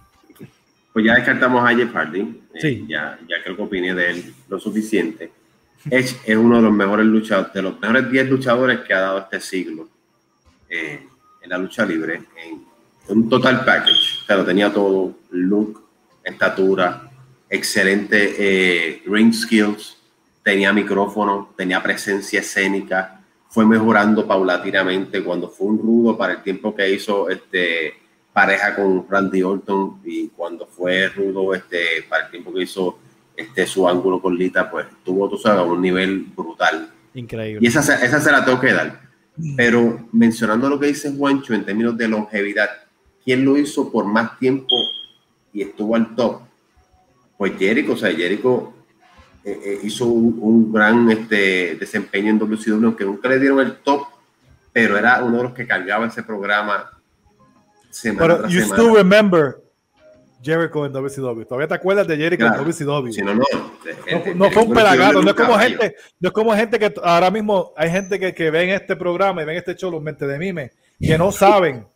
Pues 0.94 1.06
ya 1.06 1.14
descartamos 1.16 1.64
a 1.64 1.76
Jeff 1.76 1.94
Hardy. 1.94 2.22
Eh, 2.54 2.60
sí. 2.62 2.86
ya, 2.88 3.20
ya 3.28 3.44
creo 3.44 3.56
que 3.56 3.62
opiné 3.62 3.94
de 3.94 4.10
él 4.10 4.34
lo 4.50 4.60
suficiente. 4.60 5.32
Edge 5.90 6.16
es 6.26 6.36
uno 6.36 6.58
de 6.58 6.64
los 6.64 6.74
mejores 6.74 7.06
luchadores, 7.06 7.54
de 7.54 7.62
los 7.62 7.80
mejores 7.80 8.10
10 8.10 8.30
luchadores 8.30 8.80
que 8.82 8.94
ha 8.94 9.00
dado 9.02 9.20
este 9.20 9.40
siglo 9.40 9.88
eh, 10.70 11.06
en 11.42 11.50
la 11.50 11.58
lucha 11.58 11.86
libre. 11.86 12.24
En, 12.44 12.67
un 13.10 13.30
total 13.30 13.64
package. 13.66 14.22
O 14.24 14.26
sea, 14.26 14.38
lo 14.38 14.46
tenía 14.46 14.72
todo: 14.72 15.16
look, 15.32 15.84
estatura, 16.24 17.10
excelente 17.50 19.02
ring 19.06 19.34
skills, 19.34 19.98
tenía 20.44 20.74
micrófono, 20.74 21.54
tenía 21.56 21.82
presencia 21.82 22.40
escénica 22.40 23.18
fue 23.50 23.66
mejorando 23.66 24.28
paulatinamente 24.28 25.24
cuando 25.24 25.50
fue 25.50 25.68
un 25.68 25.80
rudo 25.80 26.18
para 26.18 26.34
el 26.34 26.44
tiempo 26.44 26.76
que 26.76 26.90
hizo 26.90 27.30
este 27.30 27.94
pareja 28.34 28.76
con 28.76 29.06
Randy 29.10 29.42
Orton 29.42 30.00
y 30.06 30.28
cuando 30.28 30.68
fue 30.68 31.08
rudo 31.10 31.56
este 31.56 32.04
para 32.08 32.26
el 32.26 32.32
tiempo 32.32 32.54
que 32.54 32.62
hizo 32.64 33.00
este 33.36 33.66
su 33.66 33.88
ángulo 33.88 34.22
con 34.22 34.38
Lita 34.38 34.70
pues 34.70 34.86
tuvo 35.04 35.30
tú 35.30 35.38
sabes 35.38 35.66
un 35.66 35.82
nivel 35.82 36.26
brutal. 36.36 36.92
Increíble. 37.14 37.60
Y 37.64 37.68
esa, 37.68 37.80
esa 37.80 38.20
se 38.20 38.32
la 38.32 38.46
tengo 38.46 38.60
que 38.60 38.74
dar. 38.74 39.02
Pero 39.56 40.08
mencionando 40.12 40.70
lo 40.70 40.80
que 40.80 40.88
dice 40.88 41.12
Juancho 41.16 41.54
en 41.54 41.66
términos 41.66 41.98
de 41.98 42.08
longevidad 42.08 42.70
quién 43.28 43.44
lo 43.44 43.58
hizo 43.58 43.92
por 43.92 44.06
más 44.06 44.40
tiempo 44.40 44.74
y 45.52 45.62
estuvo 45.62 45.98
al 45.98 46.16
top 46.16 46.44
pues 47.38 47.58
Jericho 47.60 47.92
o 47.92 47.98
sea 47.98 48.10
Jericho 48.14 48.74
eh, 49.48 49.62
eh, 49.64 49.80
hizo 49.84 50.06
un, 50.06 50.74
gran 50.74 51.10
este, 51.10 51.76
desempeño 51.76 52.32
en 52.32 52.38
WCW, 52.38 52.86
aunque 52.86 53.06
nunca 53.06 53.30
le 53.30 53.40
dieron 53.40 53.62
el 53.62 53.78
top, 53.78 54.06
pero 54.74 54.98
era 54.98 55.24
uno 55.24 55.38
de 55.38 55.44
los 55.44 55.54
que 55.54 55.66
cargaba 55.66 56.06
ese 56.06 56.22
programa 56.22 56.92
semana 57.90 58.40
Pero 58.40 58.50
you 58.50 58.60
still 58.60 58.94
remember 58.94 59.56
Jericho 60.44 60.86
en 60.86 60.92
WCW. 60.92 61.46
¿Todavía 61.46 61.68
te 61.70 61.76
acuerdas 61.76 62.06
de 62.10 62.18
Jericho 62.18 62.46
en 62.46 62.52
WCW? 62.52 63.24
no, 63.24 63.36
no. 63.36 63.46
no, 64.36 64.52
fue 64.52 64.64
un 64.64 64.74
pelagato. 64.74 65.22
No 65.22 65.30
es, 65.30 65.36
como 65.36 65.58
gente, 65.58 65.96
no 66.20 66.28
es 66.28 66.34
como 66.34 66.54
gente 66.54 66.78
que 66.78 66.94
ahora 67.02 67.32
mismo 67.32 67.72
hay 67.78 67.90
gente 67.90 68.20
que, 68.20 68.34
que 68.34 68.52
ven 68.52 68.72
este 68.72 68.98
programa 68.98 69.44
y 69.44 69.46
ven 69.46 69.56
este 69.56 69.76
show, 69.76 69.90
los 69.90 70.04
mente 70.04 70.28
de 70.28 70.38
mime, 70.38 70.72
que 71.00 71.18
no 71.18 71.32
saben 71.32 71.88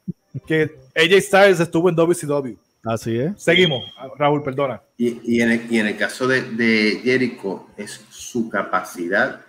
que 0.47 0.71
AJ 0.95 1.21
Styles 1.21 1.59
estuvo 1.59 1.89
en 1.89 1.95
WCW. 1.95 2.55
Así 2.83 3.17
es. 3.17 3.41
Seguimos, 3.41 3.83
Raúl, 4.17 4.41
perdona. 4.43 4.81
Y, 4.97 5.39
en, 5.41 5.51
el, 5.51 5.97
caso 5.97 6.27
de, 6.27 6.99
Jericho, 7.03 7.67
es 7.77 8.03
su 8.09 8.49
capacidad 8.49 9.41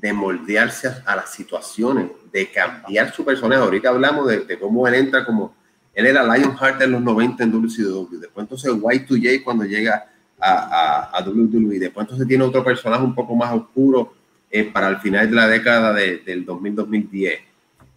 de 0.00 0.12
moldearse 0.12 0.88
a, 1.04 1.16
las 1.16 1.32
situaciones, 1.32 2.10
de 2.32 2.50
cambiar 2.50 3.12
su 3.12 3.24
personaje. 3.24 3.62
Ahorita 3.62 3.90
hablamos 3.90 4.28
de, 4.28 4.58
cómo 4.58 4.86
él 4.88 4.94
entra 4.94 5.24
como. 5.24 5.54
Él 5.94 6.06
era 6.06 6.22
Lionheart 6.22 6.80
en 6.82 6.92
los 6.92 7.02
90 7.02 7.44
en 7.44 7.52
WCW. 7.52 8.18
Después, 8.20 8.44
entonces, 8.44 8.70
Y2J 8.70 9.42
cuando 9.42 9.64
llega 9.64 10.06
a, 10.38 11.10
a, 11.16 11.22
WWE. 11.22 11.78
Después, 11.78 12.04
entonces, 12.04 12.28
tiene 12.28 12.44
otro 12.44 12.62
personaje 12.62 13.02
un 13.02 13.14
poco 13.14 13.34
más 13.34 13.52
oscuro 13.54 14.12
eh, 14.50 14.64
para 14.64 14.88
el 14.88 14.98
final 14.98 15.28
de 15.28 15.36
la 15.36 15.48
década 15.48 15.92
del 15.92 16.46
2000-2010. 16.46 17.38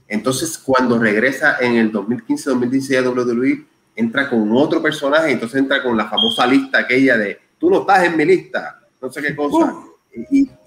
Entonces, 0.09 0.57
cuando 0.57 0.97
regresa 0.97 1.57
en 1.61 1.75
el 1.75 1.91
2015-2016 1.93 2.97
a 2.97 3.09
WWE 3.11 3.65
entra 3.95 4.27
con 4.27 4.51
otro 4.51 4.81
personaje, 4.81 5.31
entonces 5.31 5.59
entra 5.59 5.83
con 5.83 5.95
la 5.95 6.09
famosa 6.09 6.47
lista 6.47 6.79
aquella 6.79 7.15
de 7.15 7.39
tú 7.59 7.69
no 7.69 7.81
estás 7.81 8.05
en 8.05 8.17
mi 8.17 8.25
lista, 8.25 8.79
no 8.99 9.11
sé 9.11 9.21
qué 9.21 9.35
cosa. 9.35 9.75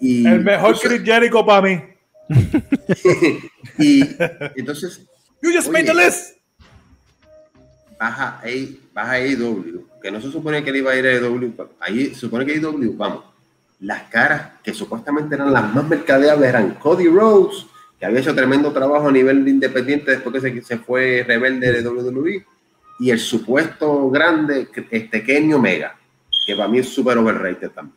y, 0.00 0.26
el 0.26 0.44
mejor 0.44 0.78
Chris 0.78 1.02
Jericho 1.02 1.44
para 1.44 1.62
mí. 1.62 1.82
y 3.78 4.02
entonces. 4.56 5.02
You 5.42 5.50
just 5.52 5.70
made 5.70 5.86
the 5.86 5.94
list. 5.94 6.36
Baja 7.98 8.40
a, 8.40 8.48
baja 8.92 9.12
AEW, 9.12 9.86
que 10.00 10.10
no 10.10 10.20
se 10.20 10.30
supone 10.30 10.62
que 10.62 10.70
él 10.70 10.76
iba 10.76 10.92
a 10.92 10.96
ir 10.96 11.06
a 11.06 11.10
AEW, 11.10 11.52
ahí 11.80 12.08
se 12.10 12.20
supone 12.20 12.46
que 12.46 12.54
AEW, 12.54 12.96
vamos, 12.96 13.24
las 13.80 14.04
caras 14.04 14.52
que 14.62 14.72
supuestamente 14.72 15.34
eran 15.34 15.52
las 15.52 15.74
más 15.74 15.88
mercadeables 15.88 16.48
eran 16.48 16.74
Cody 16.74 17.08
Rhodes, 17.08 17.66
que 18.02 18.06
había 18.06 18.18
hecho 18.18 18.34
tremendo 18.34 18.72
trabajo 18.72 19.06
a 19.06 19.12
nivel 19.12 19.44
de 19.44 19.52
independiente 19.52 20.10
después 20.10 20.34
que 20.34 20.40
se, 20.40 20.62
se 20.62 20.76
fue 20.76 21.24
rebelde 21.24 21.70
de 21.70 21.88
WWE, 21.88 22.44
y 22.98 23.10
el 23.10 23.20
supuesto 23.20 24.10
grande, 24.10 24.66
este 24.90 25.22
Kenny 25.22 25.52
Omega, 25.52 25.96
que 26.44 26.56
para 26.56 26.68
mí 26.68 26.80
es 26.80 26.88
súper 26.88 27.16
overrated 27.16 27.70
también. 27.70 27.96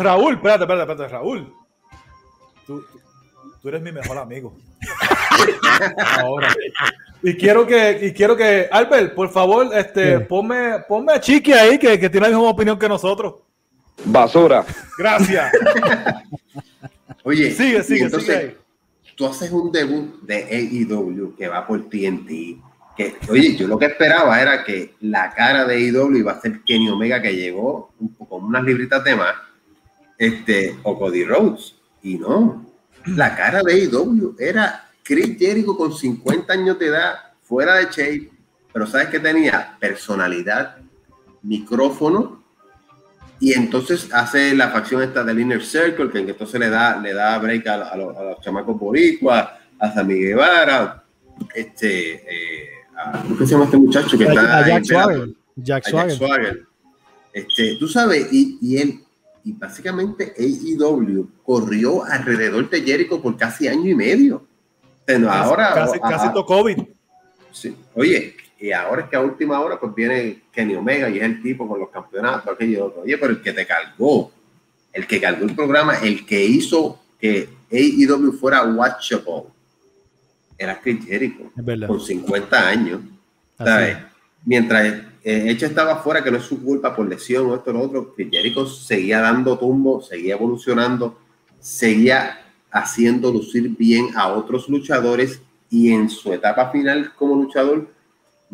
Raúl, 0.00 0.34
espérate, 0.34 0.64
espérate, 0.64 0.80
espérate, 0.82 1.08
Raúl. 1.08 1.54
Tú, 2.66 2.84
tú 3.62 3.68
eres 3.68 3.80
mi 3.82 3.92
mejor 3.92 4.18
amigo. 4.18 4.56
Ahora. 6.18 6.52
Y 7.22 7.34
quiero 7.34 7.64
que, 7.68 8.00
y 8.02 8.12
quiero 8.12 8.36
que, 8.36 8.68
Albert, 8.68 9.14
por 9.14 9.30
favor, 9.30 9.68
este, 9.72 10.18
ponme, 10.18 10.80
ponme 10.88 11.12
a 11.12 11.20
Chiqui 11.20 11.52
ahí, 11.52 11.78
que, 11.78 12.00
que 12.00 12.10
tiene 12.10 12.26
la 12.26 12.36
misma 12.36 12.50
opinión 12.50 12.76
que 12.76 12.88
nosotros. 12.88 13.36
Basura. 14.04 14.64
Gracias. 14.98 15.52
Oye, 17.24 17.50
sigue, 17.50 17.82
sigue, 17.82 18.10
sigue 18.10 18.64
tú 19.16 19.26
haces 19.26 19.50
un 19.50 19.70
debut 19.70 20.20
de 20.22 20.44
AEW 20.44 21.34
que 21.36 21.48
va 21.48 21.66
por 21.66 21.88
TNT. 21.88 22.60
Que, 22.96 23.16
oye, 23.28 23.56
yo 23.56 23.66
lo 23.66 23.78
que 23.78 23.86
esperaba 23.86 24.40
era 24.40 24.64
que 24.64 24.94
la 25.00 25.32
cara 25.34 25.64
de 25.64 25.74
AEW 25.74 26.16
iba 26.16 26.32
a 26.32 26.40
ser 26.40 26.62
Kenny 26.62 26.88
Omega 26.88 27.20
que 27.20 27.34
llegó 27.34 27.92
con 28.28 28.44
unas 28.44 28.62
libritas 28.62 29.02
de 29.02 29.16
más, 29.16 29.34
este, 30.16 30.76
o 30.84 30.98
Cody 30.98 31.24
Rhodes. 31.24 31.74
Y 32.02 32.18
no, 32.18 32.64
la 33.06 33.34
cara 33.34 33.62
de 33.62 33.72
AEW 33.72 34.36
era 34.38 34.88
Chris 35.02 35.36
Jericho 35.38 35.76
con 35.76 35.92
50 35.92 36.52
años 36.52 36.78
de 36.78 36.86
edad, 36.86 37.14
fuera 37.42 37.76
de 37.76 37.86
shape, 37.86 38.30
pero 38.72 38.86
¿sabes 38.86 39.08
qué 39.08 39.18
tenía? 39.18 39.76
Personalidad, 39.80 40.76
micrófono 41.42 42.43
y 43.40 43.52
entonces 43.52 44.08
hace 44.12 44.54
la 44.54 44.70
facción 44.70 45.02
esta 45.02 45.24
del 45.24 45.40
Inner 45.40 45.64
Circle, 45.64 46.10
que 46.10 46.18
entonces 46.20 46.58
le 46.60 46.70
da, 46.70 46.98
le 46.98 47.12
da 47.12 47.38
break 47.38 47.66
a, 47.66 47.96
los, 47.96 48.40
chamacos 48.40 48.78
boricuas, 48.78 49.48
a 49.78 49.92
Sammy 49.92 50.14
Guevara, 50.14 51.02
este, 51.54 52.14
eh, 52.14 52.68
¿cómo 53.22 53.38
se 53.38 53.46
llama 53.46 53.64
este 53.64 53.76
muchacho 53.76 54.16
que 54.16 54.24
está 54.24 54.58
a 54.58 54.66
Jack 54.66 54.84
Swagger. 54.84 55.28
Jack, 55.56 55.84
Swagger. 55.84 56.66
Este, 57.32 57.76
tú 57.78 57.88
sabes, 57.88 58.32
y, 58.32 58.58
y 58.60 58.78
él, 58.78 59.00
y 59.44 59.52
básicamente 59.52 60.32
AEW 60.38 61.28
corrió 61.44 62.04
alrededor 62.04 62.70
de 62.70 62.82
Jericho 62.82 63.20
por 63.20 63.36
casi 63.36 63.68
año 63.68 63.90
y 63.90 63.94
medio. 63.94 64.46
Pero 65.04 65.30
ahora, 65.30 65.74
casi, 65.74 65.98
casi 66.00 66.28
COVID. 66.32 66.78
Sí. 67.52 67.76
Oye, 67.94 68.36
y 68.64 68.72
ahora 68.72 69.02
es 69.02 69.08
que 69.10 69.16
a 69.16 69.20
última 69.20 69.60
hora 69.60 69.78
pues 69.78 69.94
viene 69.94 70.44
Kenny 70.50 70.74
Omega 70.74 71.10
y 71.10 71.18
es 71.18 71.22
el 71.22 71.42
tipo 71.42 71.68
con 71.68 71.78
los 71.78 71.90
campeonatos, 71.90 72.50
aquello 72.50 72.86
otro. 72.86 73.02
Oye, 73.02 73.18
pero 73.18 73.32
el 73.32 73.42
que 73.42 73.52
te 73.52 73.66
cargó, 73.66 74.32
el 74.90 75.06
que 75.06 75.20
cargó 75.20 75.44
el 75.44 75.54
programa, 75.54 75.98
el 75.98 76.24
que 76.24 76.42
hizo 76.42 76.98
que 77.20 77.46
AEW 77.70 78.32
fuera 78.32 78.64
watchable, 78.64 79.50
era 80.56 80.80
Chris 80.80 81.04
Jericho, 81.04 81.52
con 81.86 82.00
50 82.00 82.68
años. 82.68 83.02
Mientras 84.46 84.82
eh, 85.22 85.44
Hecho 85.50 85.66
estaba 85.66 85.96
fuera, 85.96 86.24
que 86.24 86.30
no 86.30 86.38
es 86.38 86.44
su 86.44 86.62
culpa 86.62 86.96
por 86.96 87.06
lesión 87.06 87.50
o 87.50 87.56
esto 87.56 87.68
o 87.68 87.74
lo 87.74 87.82
otro, 87.82 88.14
Chris 88.14 88.30
Jericho 88.30 88.64
seguía 88.64 89.20
dando 89.20 89.58
tumbo, 89.58 90.00
seguía 90.00 90.36
evolucionando, 90.36 91.18
seguía 91.60 92.40
haciendo 92.70 93.30
lucir 93.30 93.68
bien 93.76 94.16
a 94.16 94.28
otros 94.28 94.70
luchadores 94.70 95.42
y 95.68 95.92
en 95.92 96.08
su 96.08 96.32
etapa 96.32 96.70
final 96.70 97.12
como 97.14 97.34
luchador 97.34 97.92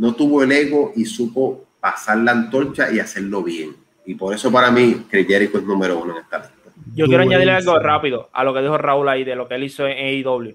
no 0.01 0.15
tuvo 0.15 0.43
el 0.43 0.51
ego 0.51 0.95
y 0.97 1.05
supo 1.05 1.67
pasar 1.79 2.17
la 2.17 2.33
antorcha 2.33 2.91
y 2.91 2.99
hacerlo 2.99 3.43
bien. 3.43 3.77
Y 4.07 4.15
por 4.15 4.35
eso 4.35 4.51
para 4.51 4.71
mí, 4.71 5.05
Chris 5.11 5.27
Jericho 5.27 5.59
es 5.59 5.65
número 5.65 5.99
uno 5.99 6.17
en 6.17 6.23
esta 6.23 6.39
lista. 6.39 6.55
Yo 6.95 7.05
quiero 7.05 7.23
añadir 7.23 7.51
algo 7.51 7.79
rápido 7.79 8.31
a 8.33 8.43
lo 8.43 8.55
que 8.55 8.63
dijo 8.63 8.79
Raúl 8.79 9.11
ahí 9.11 9.25
de 9.25 9.37
lo 9.37 9.47
que 9.47 9.57
él 9.57 9.65
hizo 9.65 9.87
en 9.87 9.99
AEW. 9.99 10.55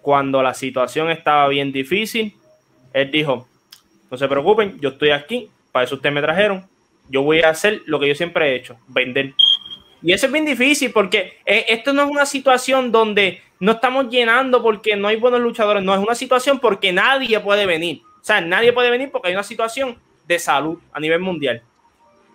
Cuando 0.00 0.44
la 0.44 0.54
situación 0.54 1.10
estaba 1.10 1.48
bien 1.48 1.72
difícil, 1.72 2.36
él 2.92 3.10
dijo, 3.10 3.48
no 4.12 4.16
se 4.16 4.28
preocupen, 4.28 4.78
yo 4.78 4.90
estoy 4.90 5.10
aquí, 5.10 5.50
para 5.72 5.84
eso 5.84 5.96
ustedes 5.96 6.14
me 6.14 6.22
trajeron, 6.22 6.64
yo 7.08 7.22
voy 7.22 7.40
a 7.40 7.50
hacer 7.50 7.82
lo 7.86 7.98
que 7.98 8.06
yo 8.06 8.14
siempre 8.14 8.52
he 8.52 8.54
hecho, 8.54 8.76
vender. 8.86 9.34
Y 10.02 10.12
eso 10.12 10.26
es 10.26 10.32
bien 10.32 10.44
difícil 10.44 10.92
porque 10.92 11.38
eh, 11.44 11.64
esto 11.68 11.92
no 11.92 12.04
es 12.04 12.08
una 12.08 12.26
situación 12.26 12.92
donde 12.92 13.42
no 13.58 13.72
estamos 13.72 14.08
llenando 14.08 14.62
porque 14.62 14.94
no 14.94 15.08
hay 15.08 15.16
buenos 15.16 15.40
luchadores, 15.40 15.82
no 15.82 15.92
es 15.92 16.00
una 16.00 16.14
situación 16.14 16.60
porque 16.60 16.92
nadie 16.92 17.40
puede 17.40 17.66
venir. 17.66 18.02
Sea, 18.28 18.42
nadie 18.42 18.74
puede 18.74 18.90
venir 18.90 19.10
porque 19.10 19.28
hay 19.28 19.34
una 19.34 19.42
situación 19.42 19.98
de 20.26 20.38
salud 20.38 20.78
a 20.92 21.00
nivel 21.00 21.18
mundial. 21.18 21.62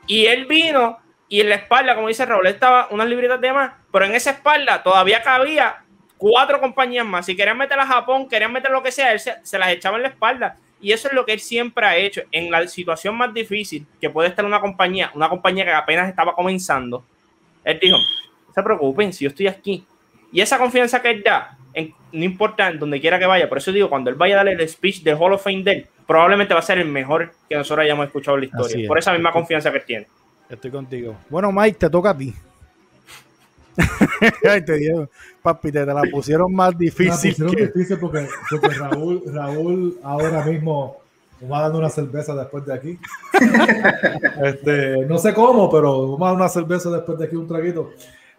Y 0.08 0.26
él 0.26 0.48
vino 0.48 0.98
y 1.30 1.40
en 1.40 1.50
la 1.50 1.56
espalda, 1.56 1.94
como 1.94 2.08
dice 2.08 2.26
Raúl, 2.26 2.48
estaba 2.48 2.88
unas 2.90 3.08
libretas 3.08 3.40
de 3.40 3.54
más, 3.54 3.74
pero 3.92 4.06
en 4.06 4.16
esa 4.16 4.32
espalda 4.32 4.82
todavía 4.82 5.22
cabía 5.22 5.84
cuatro 6.18 6.60
compañías 6.60 7.06
más. 7.06 7.28
Si 7.28 7.36
querían 7.36 7.60
meter 7.60 7.80
a 7.80 7.86
Japón, 7.86 8.28
querían 8.28 8.52
meter 8.52 8.72
lo 8.72 8.82
que 8.82 8.92
sea, 8.92 9.14
él 9.14 9.20
se, 9.20 9.60
las 9.60 9.70
echaba 9.70 9.98
en 9.98 10.02
la 10.02 10.10
espalda. 10.10 10.58
Y 10.82 10.94
eso 10.94 11.10
es 11.10 11.14
lo 11.14 11.28
que 11.28 11.34
él 11.34 11.40
siempre 11.40 11.86
ha 11.86 11.96
hecho. 11.96 12.24
En 12.32 12.50
la 12.50 12.68
situación 12.68 13.16
más 13.16 13.32
difícil 13.32 13.86
que 14.02 14.10
puede 14.10 14.30
estar 14.30 14.44
una 14.46 14.60
compañía, 14.60 15.12
una 15.14 15.30
compañía 15.30 15.64
que 15.64 15.74
apenas 15.74 16.10
estaba 16.10 16.34
comenzando, 16.34 17.06
Él 17.64 17.78
dijo, 17.80 17.98
no 18.48 18.52
se 18.52 18.64
preocupen, 18.64 19.14
si 19.14 19.26
yo 19.26 19.30
estoy 19.30 19.46
aquí. 19.46 19.86
Y 20.32 20.42
esa 20.42 20.58
confianza 20.58 21.04
que 21.04 21.12
él 21.12 21.22
da, 21.22 21.56
no 22.12 22.24
importa 22.24 22.70
en 22.70 22.80
donde 22.80 23.02
quiera 23.02 23.20
que 23.20 23.26
vaya, 23.26 23.50
por 23.50 23.58
eso 23.58 23.72
digo, 23.72 23.90
cuando 23.90 24.10
él 24.10 24.16
vaya 24.16 24.36
a 24.36 24.38
darle 24.44 24.54
el 24.54 24.70
speech 24.70 25.02
de 25.04 25.14
Hall 25.14 25.34
of 25.34 25.44
Fame 25.44 25.64
de 25.64 25.88
probablemente 26.06 26.54
va 26.54 26.60
a 26.60 26.64
ser 26.64 26.78
el 26.78 26.88
mejor 26.88 27.32
que 27.50 27.56
nosotros 27.56 27.84
hayamos 27.84 28.08
escuchado 28.08 28.38
en 28.38 28.42
la 28.42 28.46
historia. 28.48 28.88
Por 28.88 29.00
esa 29.00 29.14
misma 29.14 29.32
confianza 29.32 29.72
que 29.72 29.78
él 29.78 29.84
tiene. 29.86 30.08
Estoy 30.50 30.72
contigo. 30.72 31.16
Bueno, 31.30 31.52
Mike, 31.52 31.78
te 31.80 31.90
toca 31.90 32.12
a 32.12 32.18
ti. 32.18 32.34
Ay, 34.48 34.64
te 34.64 34.74
digo, 34.74 35.10
papi, 35.42 35.72
te, 35.72 35.86
la 35.86 36.04
pusieron 36.12 36.54
más 36.54 36.78
difícil. 36.78 37.34
La 37.38 37.46
pusieron 37.46 37.74
difícil 37.74 37.98
porque, 37.98 38.28
Raúl, 38.78 39.24
Raúl 39.34 39.98
ahora 40.04 40.46
mismo 40.46 40.98
va 41.52 41.62
dando 41.62 41.80
una 41.80 41.90
cerveza 41.90 42.36
después 42.36 42.66
de 42.66 42.74
aquí. 42.74 43.00
este, 44.44 45.06
no 45.08 45.18
sé 45.18 45.34
cómo, 45.34 45.72
pero 45.72 46.12
vamos 46.12 46.22
a 46.22 46.26
dar 46.26 46.36
una 46.36 46.50
cerveza 46.50 46.92
después 46.92 47.18
de 47.18 47.26
aquí, 47.26 47.36
un 47.36 47.48
traguito. 47.48 47.92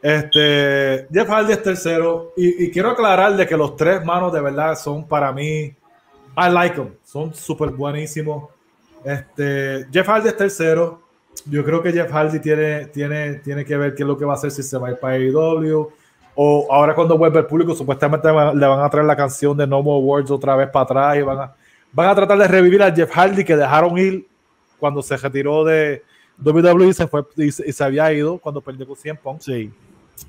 Este, 0.04 1.06
Jeff 1.10 1.26
Hardy 1.26 1.52
es 1.52 1.62
tercero. 1.62 2.34
Y, 2.36 2.70
quiero 2.70 2.90
aclarar 2.90 3.34
de 3.38 3.46
que 3.46 3.56
los 3.56 3.74
tres 3.74 4.04
manos 4.04 4.34
de 4.34 4.40
verdad 4.42 4.76
son 4.76 5.08
para 5.08 5.32
mí. 5.32 5.74
I 6.36 6.50
like 6.50 6.76
them. 6.76 6.90
Son 7.02 7.32
súper 7.32 7.70
buenísimos. 7.70 8.50
Este, 9.02 9.86
Jeff 9.90 10.06
Hardy 10.06 10.28
es 10.28 10.36
tercero. 10.36 11.00
Yo 11.46 11.64
creo 11.64 11.82
que 11.82 11.90
Jeff 11.90 12.12
Hardy 12.12 12.38
tiene, 12.38 12.84
tiene, 12.88 13.36
tiene 13.36 13.64
que 13.64 13.78
ver 13.78 13.94
qué 13.94 14.02
es 14.02 14.06
lo 14.06 14.18
que 14.18 14.26
va 14.26 14.34
a 14.34 14.36
hacer 14.36 14.50
si 14.50 14.62
se 14.62 14.76
va 14.76 14.88
a 14.88 14.90
ir 14.90 14.98
para 14.98 15.14
AEW. 15.14 15.90
O 16.34 16.68
ahora 16.70 16.94
cuando 16.94 17.16
vuelve 17.16 17.38
el 17.38 17.46
público, 17.46 17.74
supuestamente 17.74 18.28
le 18.28 18.66
van 18.66 18.80
a 18.80 18.90
traer 18.90 19.06
la 19.06 19.16
canción 19.16 19.56
de 19.56 19.66
No 19.66 19.82
More 19.82 20.04
Words 20.04 20.30
otra 20.30 20.54
vez 20.54 20.68
para 20.68 20.82
atrás 20.82 21.16
y 21.16 21.22
van 21.22 21.38
a, 21.38 21.54
van 21.92 22.08
a 22.10 22.14
tratar 22.14 22.36
de 22.36 22.48
revivir 22.48 22.82
a 22.82 22.94
Jeff 22.94 23.10
Hardy 23.10 23.42
que 23.42 23.56
dejaron 23.56 23.96
ir 23.96 24.26
cuando 24.78 25.00
se 25.00 25.16
retiró 25.16 25.64
de 25.64 26.02
WWE 26.44 26.88
y 26.88 26.92
se, 26.92 27.06
fue, 27.06 27.24
y 27.36 27.50
se, 27.50 27.84
había 27.84 28.12
ido 28.12 28.36
cuando 28.36 28.60
perdió 28.60 28.86
con 28.86 28.96
100 28.96 29.16
Punk. 29.16 29.40
Sí. 29.40 29.72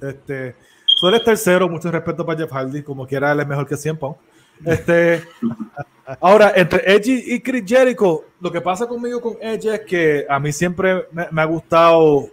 Este, 0.01 0.55
tú 0.99 1.07
eres 1.07 1.23
tercero, 1.23 1.69
mucho 1.69 1.91
respeto 1.91 2.25
para 2.25 2.39
Jeff 2.39 2.51
Hardy, 2.51 2.83
como 2.83 3.07
quiera, 3.07 3.31
él 3.31 3.39
es 3.39 3.47
mejor 3.47 3.67
que 3.67 3.77
100 3.77 3.97
Punk. 3.97 4.17
Este, 4.63 5.23
ahora, 6.21 6.53
entre 6.55 6.95
Edge 6.95 7.23
y 7.25 7.39
Chris 7.41 7.63
Jericho, 7.65 8.25
lo 8.39 8.51
que 8.51 8.61
pasa 8.61 8.87
conmigo 8.87 9.21
con 9.21 9.37
Edge 9.41 9.73
es 9.73 9.81
que 9.81 10.25
a 10.29 10.39
mí 10.39 10.51
siempre 10.51 11.05
me, 11.11 11.41
ha 11.41 11.45
gustado 11.45 12.29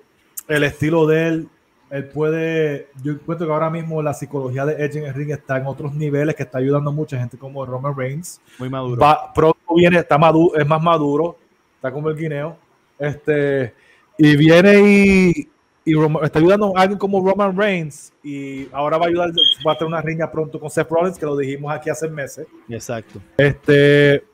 el 0.48 0.64
estilo 0.64 1.06
de 1.06 1.28
él. 1.28 1.48
Él 1.90 2.08
puede, 2.08 2.88
yo 3.02 3.12
encuentro 3.12 3.46
que 3.46 3.52
ahora 3.52 3.68
mismo 3.68 4.02
la 4.02 4.14
psicología 4.14 4.64
de 4.64 4.82
Edge 4.82 4.96
en 4.96 5.04
el 5.04 5.14
ring 5.14 5.30
está 5.30 5.58
en 5.58 5.66
otros 5.66 5.94
niveles, 5.94 6.34
que 6.34 6.42
está 6.42 6.56
ayudando 6.56 6.88
a 6.88 6.92
mucha 6.92 7.18
gente 7.18 7.36
como 7.36 7.66
Roman 7.66 7.94
Reigns. 7.94 8.40
Muy 8.58 8.70
maduro. 8.70 9.04
pronto 9.34 9.74
viene, 9.76 9.98
está 9.98 10.16
maduro, 10.16 10.58
es 10.58 10.66
más 10.66 10.82
maduro, 10.82 11.36
está 11.74 11.92
como 11.92 12.08
el 12.08 12.16
guineo. 12.16 12.56
Este, 12.98 13.74
y 14.16 14.36
viene 14.36 14.80
y, 14.80 15.51
y 15.84 15.94
está 16.22 16.38
ayudando 16.38 16.76
a 16.76 16.82
alguien 16.82 16.98
como 16.98 17.24
Roman 17.26 17.56
Reigns 17.56 18.12
y 18.22 18.68
ahora 18.72 18.98
va 18.98 19.06
a 19.06 19.08
ayudar, 19.08 19.30
va 19.66 19.72
a 19.72 19.78
tener 19.78 19.88
una 19.88 20.00
riña 20.00 20.30
pronto 20.30 20.60
con 20.60 20.70
Seth 20.70 20.88
Rollins, 20.88 21.18
que 21.18 21.26
lo 21.26 21.36
dijimos 21.36 21.72
aquí 21.72 21.90
hace 21.90 22.08
meses. 22.08 22.46
Exacto. 22.68 23.20
Este, 23.36 24.24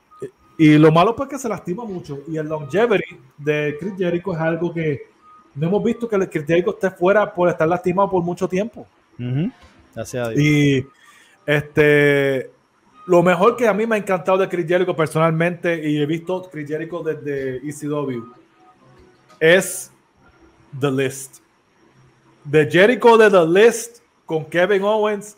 y 0.58 0.76
lo 0.76 0.92
malo 0.92 1.16
pues 1.16 1.28
que 1.28 1.38
se 1.38 1.48
lastima 1.48 1.84
mucho 1.84 2.20
y 2.28 2.36
el 2.36 2.48
longevity 2.48 3.18
de 3.38 3.76
Chris 3.80 3.94
Jericho 3.96 4.34
es 4.34 4.40
algo 4.40 4.74
que 4.74 5.02
no 5.54 5.68
hemos 5.68 5.82
visto 5.82 6.08
que 6.08 6.16
el 6.16 6.28
Chris 6.28 6.44
Jericho 6.46 6.70
esté 6.70 6.90
fuera 6.90 7.32
por 7.32 7.48
estar 7.48 7.66
lastimado 7.66 8.10
por 8.10 8.22
mucho 8.22 8.46
tiempo. 8.46 8.86
Gracias 9.94 10.28
a 10.28 10.30
Dios. 10.30 10.42
Y 10.44 10.86
este, 11.46 12.50
lo 13.06 13.22
mejor 13.22 13.56
que 13.56 13.66
a 13.66 13.72
mí 13.72 13.86
me 13.86 13.94
ha 13.94 13.98
encantado 13.98 14.36
de 14.36 14.48
Chris 14.48 14.66
Jericho 14.66 14.94
personalmente 14.94 15.88
y 15.88 15.98
he 15.98 16.04
visto 16.04 16.42
Chris 16.50 16.68
Jericho 16.68 17.02
desde 17.02 17.56
ECW 17.56 18.22
es 19.40 19.92
The 20.78 20.90
List. 20.90 21.38
The 22.50 22.68
Jericho 22.70 23.16
de 23.18 23.30
The 23.30 23.46
List 23.46 23.98
con 24.24 24.44
Kevin 24.44 24.82
Owens 24.82 25.36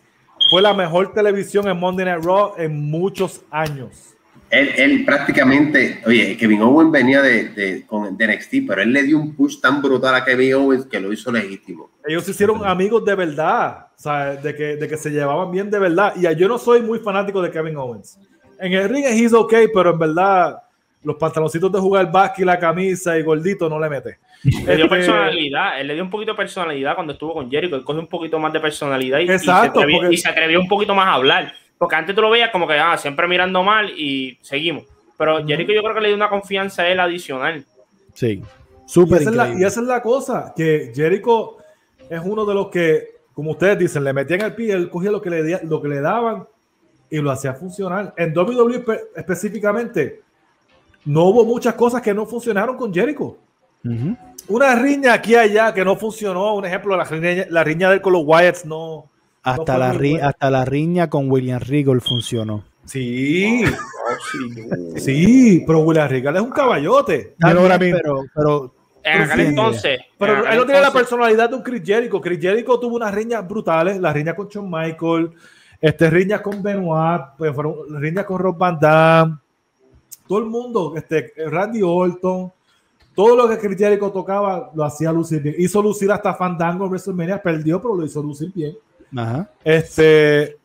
fue 0.48 0.62
la 0.62 0.74
mejor 0.74 1.12
televisión 1.12 1.68
en 1.68 1.78
Monday 1.78 2.06
Night 2.06 2.24
Raw 2.24 2.54
en 2.56 2.90
muchos 2.90 3.42
años. 3.50 4.16
Él, 4.50 5.04
prácticamente, 5.04 6.02
oye, 6.04 6.36
Kevin 6.36 6.62
Owens 6.62 6.90
venía 6.90 7.22
de, 7.22 7.50
de, 7.50 7.86
con, 7.86 8.16
de 8.16 8.26
NXT, 8.26 8.54
pero 8.66 8.82
él 8.82 8.92
le 8.92 9.04
dio 9.04 9.16
un 9.16 9.36
push 9.36 9.60
tan 9.60 9.80
brutal 9.80 10.12
a 10.12 10.24
Kevin 10.24 10.54
Owens 10.54 10.86
que 10.86 10.98
lo 10.98 11.12
hizo 11.12 11.30
legítimo. 11.30 11.88
Ellos 12.04 12.24
se 12.24 12.32
hicieron 12.32 12.66
amigos 12.66 13.04
de 13.04 13.14
verdad, 13.14 13.86
o 13.96 14.02
sea, 14.02 14.34
de 14.34 14.54
que, 14.56 14.76
de 14.76 14.88
que 14.88 14.96
se 14.96 15.10
llevaban 15.10 15.52
bien 15.52 15.70
de 15.70 15.78
verdad. 15.78 16.14
Y 16.16 16.34
yo 16.34 16.48
no 16.48 16.58
soy 16.58 16.82
muy 16.82 16.98
fanático 16.98 17.40
de 17.40 17.50
Kevin 17.52 17.76
Owens. 17.76 18.18
En 18.58 18.72
el 18.72 18.88
ring 18.88 19.04
es 19.06 19.32
ok, 19.32 19.54
pero 19.72 19.90
en 19.90 19.98
verdad 20.00 20.60
los 21.04 21.16
pantaloncitos 21.16 21.70
de 21.72 21.78
jugar 21.78 22.10
básquet 22.10 22.42
y 22.42 22.44
la 22.44 22.58
camisa 22.58 23.16
y 23.16 23.22
gordito 23.22 23.68
no 23.68 23.78
le 23.78 23.88
mete. 23.88 24.18
Le 24.42 24.76
dio 24.76 24.84
este, 24.84 24.88
personalidad, 24.88 25.80
él 25.80 25.86
le 25.86 25.94
dio 25.94 26.02
un 26.02 26.10
poquito 26.10 26.32
de 26.32 26.36
personalidad 26.36 26.94
cuando 26.94 27.12
estuvo 27.12 27.34
con 27.34 27.50
Jericho, 27.50 27.76
él 27.76 27.84
cogió 27.84 28.00
un 28.00 28.06
poquito 28.06 28.38
más 28.38 28.52
de 28.52 28.60
personalidad 28.60 29.18
y, 29.18 29.30
Exacto, 29.30 29.86
y, 29.88 30.16
se 30.16 30.28
atrevió, 30.28 30.60
un 30.60 30.68
poquito 30.68 30.94
más 30.94 31.08
a 31.08 31.14
hablar. 31.14 31.52
Porque 31.76 31.96
antes 31.96 32.14
tú 32.14 32.22
lo 32.22 32.30
veías 32.30 32.50
como 32.50 32.66
que 32.66 32.74
ah, 32.74 32.96
siempre 32.96 33.26
mirando 33.26 33.62
mal 33.62 33.90
y 33.90 34.38
seguimos. 34.42 34.84
Pero 35.18 35.46
Jericho 35.46 35.72
yo 35.72 35.82
creo 35.82 35.94
que 35.94 36.00
le 36.00 36.08
dio 36.08 36.16
una 36.16 36.30
confianza 36.30 36.82
a 36.82 36.88
él 36.88 37.00
adicional. 37.00 37.64
Sí, 38.14 38.42
súper. 38.86 39.22
Y, 39.22 39.62
y, 39.62 39.64
esa 39.64 39.80
es 39.80 39.86
la 39.86 40.02
cosa, 40.02 40.52
que 40.56 40.92
Jericho 40.94 41.58
es 42.08 42.20
uno 42.24 42.44
de 42.44 42.54
los 42.54 42.68
que, 42.68 43.08
como 43.34 43.52
ustedes 43.52 43.78
dicen, 43.78 44.04
le 44.04 44.12
metían 44.12 44.40
el 44.40 44.54
pie, 44.54 44.72
él 44.72 44.88
cogía 44.88 45.10
lo 45.10 45.20
que 45.20 45.30
le, 45.30 45.60
lo 45.64 45.80
que 45.80 45.88
le 45.88 46.00
daban 46.00 46.46
y 47.10 47.18
lo 47.18 47.30
hacía 47.30 47.54
funcionar. 47.54 48.14
En 48.16 48.36
WWE 48.36 48.84
específicamente, 49.16 50.22
no 51.04 51.24
hubo 51.24 51.44
muchas 51.44 51.74
cosas 51.74 52.02
que 52.02 52.14
no 52.14 52.26
funcionaron 52.26 52.76
con 52.76 52.92
Jericho. 52.92 53.36
Una 54.48 54.74
riña 54.74 55.14
aquí 55.14 55.32
y 55.32 55.36
allá 55.36 55.72
que 55.72 55.84
no 55.84 55.96
funcionó. 55.96 56.54
Un 56.54 56.64
ejemplo, 56.64 56.96
la 56.96 57.04
riña, 57.04 57.46
la 57.48 57.64
riña 57.64 57.88
de 57.88 57.96
él 57.96 58.00
con 58.00 58.12
los 58.12 58.22
Wyatts 58.24 58.66
no. 58.66 59.08
Hasta, 59.42 59.78
la, 59.78 59.98
hasta 60.22 60.50
la 60.50 60.64
riña 60.64 61.08
con 61.08 61.30
William 61.30 61.60
Regal 61.60 62.00
funcionó. 62.00 62.64
Sí, 62.84 63.64
sí, 64.96 65.64
pero 65.66 65.80
William 65.80 66.08
Regal 66.08 66.36
es 66.36 66.42
un 66.42 66.50
caballote. 66.50 67.36
pero, 67.38 68.24
pero, 68.34 68.74
entonces. 69.02 70.00
Pero 70.18 70.46
él 70.46 70.58
no 70.58 70.64
tiene 70.66 70.80
la 70.82 70.92
personalidad 70.92 71.48
de 71.48 71.56
un 71.56 71.62
Chris 71.62 71.82
Jericho. 71.84 72.20
Chris 72.20 72.40
Jericho 72.40 72.78
tuvo 72.78 72.96
unas 72.96 73.14
riñas 73.14 73.46
brutales, 73.48 73.98
la 73.98 74.12
riña 74.12 74.34
con 74.34 74.48
Shawn 74.48 74.70
Michael, 74.70 75.30
este, 75.80 76.10
riñas 76.10 76.42
con 76.42 76.62
Benoit, 76.62 77.22
pues 77.38 77.54
fueron 77.54 77.74
riñas 77.98 78.26
con 78.26 78.38
Rob 78.38 78.58
Van 78.58 78.78
Damme 78.78 79.38
todo 80.30 80.38
el 80.38 80.46
mundo, 80.46 80.94
este, 80.96 81.32
Randy 81.48 81.82
Orton, 81.82 82.52
todo 83.20 83.36
lo 83.36 83.46
que 83.46 83.58
Chris 83.58 83.76
Jericho 83.76 84.10
tocaba 84.10 84.70
lo 84.74 84.82
hacía 84.82 85.12
lucir 85.12 85.42
bien. 85.42 85.54
Hizo 85.58 85.82
lucir 85.82 86.10
hasta 86.10 86.32
Fandango 86.32 86.86
en 86.86 86.90
WrestleMania, 86.90 87.42
perdió, 87.42 87.78
pero 87.78 87.94
lo 87.94 88.06
hizo 88.06 88.22
lucir 88.22 88.50
bien. 88.50 88.74
Este, 89.62 90.56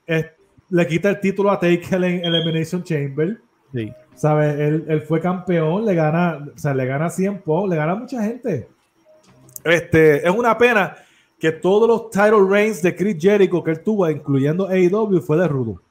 le 0.70 0.88
quita 0.88 1.10
el 1.10 1.20
título 1.20 1.52
a 1.52 1.60
Taker 1.60 2.02
en 2.02 2.24
Elimination 2.24 2.82
Chamber. 2.82 3.42
Sí. 3.74 3.92
¿Sabes? 4.14 4.58
Él, 4.58 5.04
fue 5.06 5.20
campeón, 5.20 5.84
le 5.84 5.96
gana, 5.96 6.48
o 6.56 6.58
sea, 6.58 6.74
le 6.74 6.86
gana 6.86 7.10
100 7.10 7.44
le 7.68 7.76
gana 7.76 7.94
mucha 7.94 8.24
gente. 8.24 8.70
Este, 9.66 10.26
es 10.26 10.34
una 10.34 10.58
pena 10.58 10.96
que 11.38 11.52
todos 11.52 11.90
los 11.90 12.10
title 12.10 12.48
reigns 12.50 12.82
de 12.82 12.96
Chris 12.96 13.18
Jericho 13.20 13.62
que 13.62 13.72
él 13.72 13.84
tuvo, 13.84 14.10
incluyendo 14.10 14.70
AEW, 14.70 15.20
fue 15.20 15.36
de 15.36 15.50
rudo. 15.50 15.82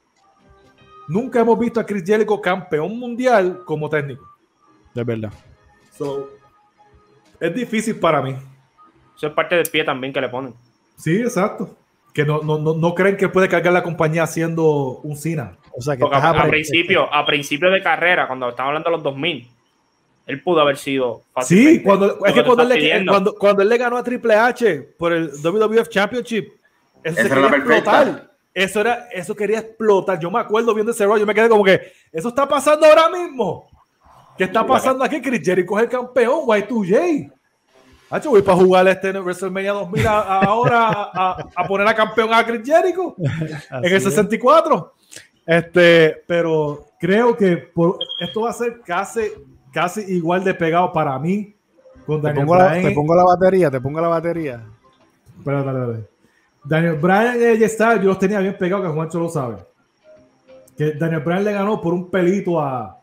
Nunca 1.07 1.41
hemos 1.41 1.59
visto 1.59 1.79
a 1.79 1.85
Chris 1.85 2.03
Jericho 2.03 2.41
campeón 2.41 2.97
mundial 2.97 3.61
como 3.65 3.87
técnico. 3.87 4.25
De 4.95 5.03
verdad. 5.03 5.31
Es 7.39 7.55
difícil 7.55 7.95
para 7.97 8.21
mí. 8.21 8.35
Eso 9.15 9.27
es 9.27 9.33
parte 9.33 9.55
del 9.55 9.67
pie 9.67 9.83
también 9.83 10.11
que 10.13 10.21
le 10.21 10.29
ponen. 10.29 10.53
Sí, 10.97 11.17
exacto. 11.17 11.75
Que 12.13 12.23
no, 12.23 12.41
no, 12.41 12.95
creen 12.95 13.17
que 13.17 13.27
puede 13.27 13.49
cargar 13.49 13.73
la 13.73 13.83
compañía 13.83 14.23
haciendo 14.23 14.99
un 15.03 15.17
Cena. 15.17 15.57
O 15.73 15.81
sea, 15.81 15.97
que 15.97 16.03
a, 16.09 16.47
principio, 16.47 17.13
a 17.13 17.25
principio 17.25 17.69
de 17.69 17.81
carrera, 17.81 18.27
cuando 18.27 18.49
estamos 18.49 18.69
hablando 18.69 18.89
de 18.89 18.95
los 18.95 19.03
2000, 19.03 19.49
él 20.27 20.41
pudo 20.41 20.61
haber 20.61 20.77
sido 20.77 21.23
Sí, 21.41 21.83
cuando, 21.83 22.25
es 22.25 22.33
que 22.33 22.43
cuando 22.43 22.63
él, 22.63 22.69
le, 22.69 23.05
cuando, 23.37 23.61
él, 23.61 23.69
le, 23.69 23.77
ganó 23.77 23.97
a 23.97 24.03
Triple 24.03 24.33
H 24.33 24.93
por 24.97 25.11
el 25.11 25.29
WWF 25.29 25.89
Championship, 25.89 26.53
él 27.03 27.15
se 27.15 27.29
quería 27.29 27.47
explotar. 27.47 28.31
Eso 28.53 28.79
era, 28.79 29.09
eso 29.11 29.35
quería 29.35 29.59
explotar. 29.59 30.17
Yo 30.17 30.31
me 30.31 30.39
acuerdo 30.39 30.73
viendo 30.73 30.93
ese 30.93 31.05
rollo, 31.05 31.19
yo 31.19 31.25
me 31.25 31.35
quedé 31.35 31.49
como 31.49 31.65
que, 31.65 31.91
eso 32.13 32.29
está 32.29 32.47
pasando 32.47 32.85
ahora 32.85 33.09
mismo. 33.09 33.67
¿Qué 34.37 34.43
está 34.43 34.65
pasando 34.65 35.03
aquí? 35.03 35.21
Chris 35.21 35.41
Jericho 35.43 35.77
es 35.77 35.83
el 35.83 35.89
campeón, 35.89 36.41
Y2J. 36.45 37.31
Hacho, 38.09 38.29
voy 38.29 38.41
para 38.41 38.57
jugar 38.57 38.87
este 38.87 39.11
WrestleMania 39.11 39.73
2000 39.73 40.07
ahora 40.07 41.09
a, 41.13 41.67
poner 41.67 41.87
a 41.87 41.95
campeón 41.95 42.33
a 42.33 42.45
Chris 42.45 42.61
Jericho 42.63 43.15
en 43.71 43.93
el 43.93 44.01
64. 44.01 44.93
Este, 45.45 46.23
pero 46.27 46.85
creo 46.99 47.35
que 47.35 47.57
por, 47.57 47.99
esto 48.19 48.41
va 48.41 48.49
a 48.49 48.53
ser 48.53 48.81
casi, 48.81 49.21
casi 49.71 50.01
igual 50.01 50.43
de 50.43 50.53
pegado 50.53 50.91
para 50.91 51.17
mí 51.19 51.55
con 52.05 52.21
te 52.21 52.31
pongo, 52.33 52.55
la, 52.55 52.73
te 52.73 52.91
pongo 52.91 53.15
la 53.15 53.23
batería, 53.23 53.71
te 53.71 53.81
pongo 53.81 53.99
la 53.99 54.07
batería. 54.07 54.63
Daniel 56.63 56.95
Bryan 56.95 57.39
y 57.39 57.45
AJ 57.45 57.69
Styles, 57.69 58.01
yo 58.01 58.09
los 58.09 58.19
tenía 58.19 58.39
bien 58.39 58.57
pegados, 58.57 58.85
que 58.85 58.91
Juancho 58.91 59.19
lo 59.19 59.29
sabe. 59.29 59.57
Que 60.77 60.93
Daniel 60.93 61.21
Bryan 61.21 61.43
le 61.43 61.51
ganó 61.53 61.81
por 61.81 61.93
un 61.93 62.09
pelito 62.09 62.59
a. 62.59 62.99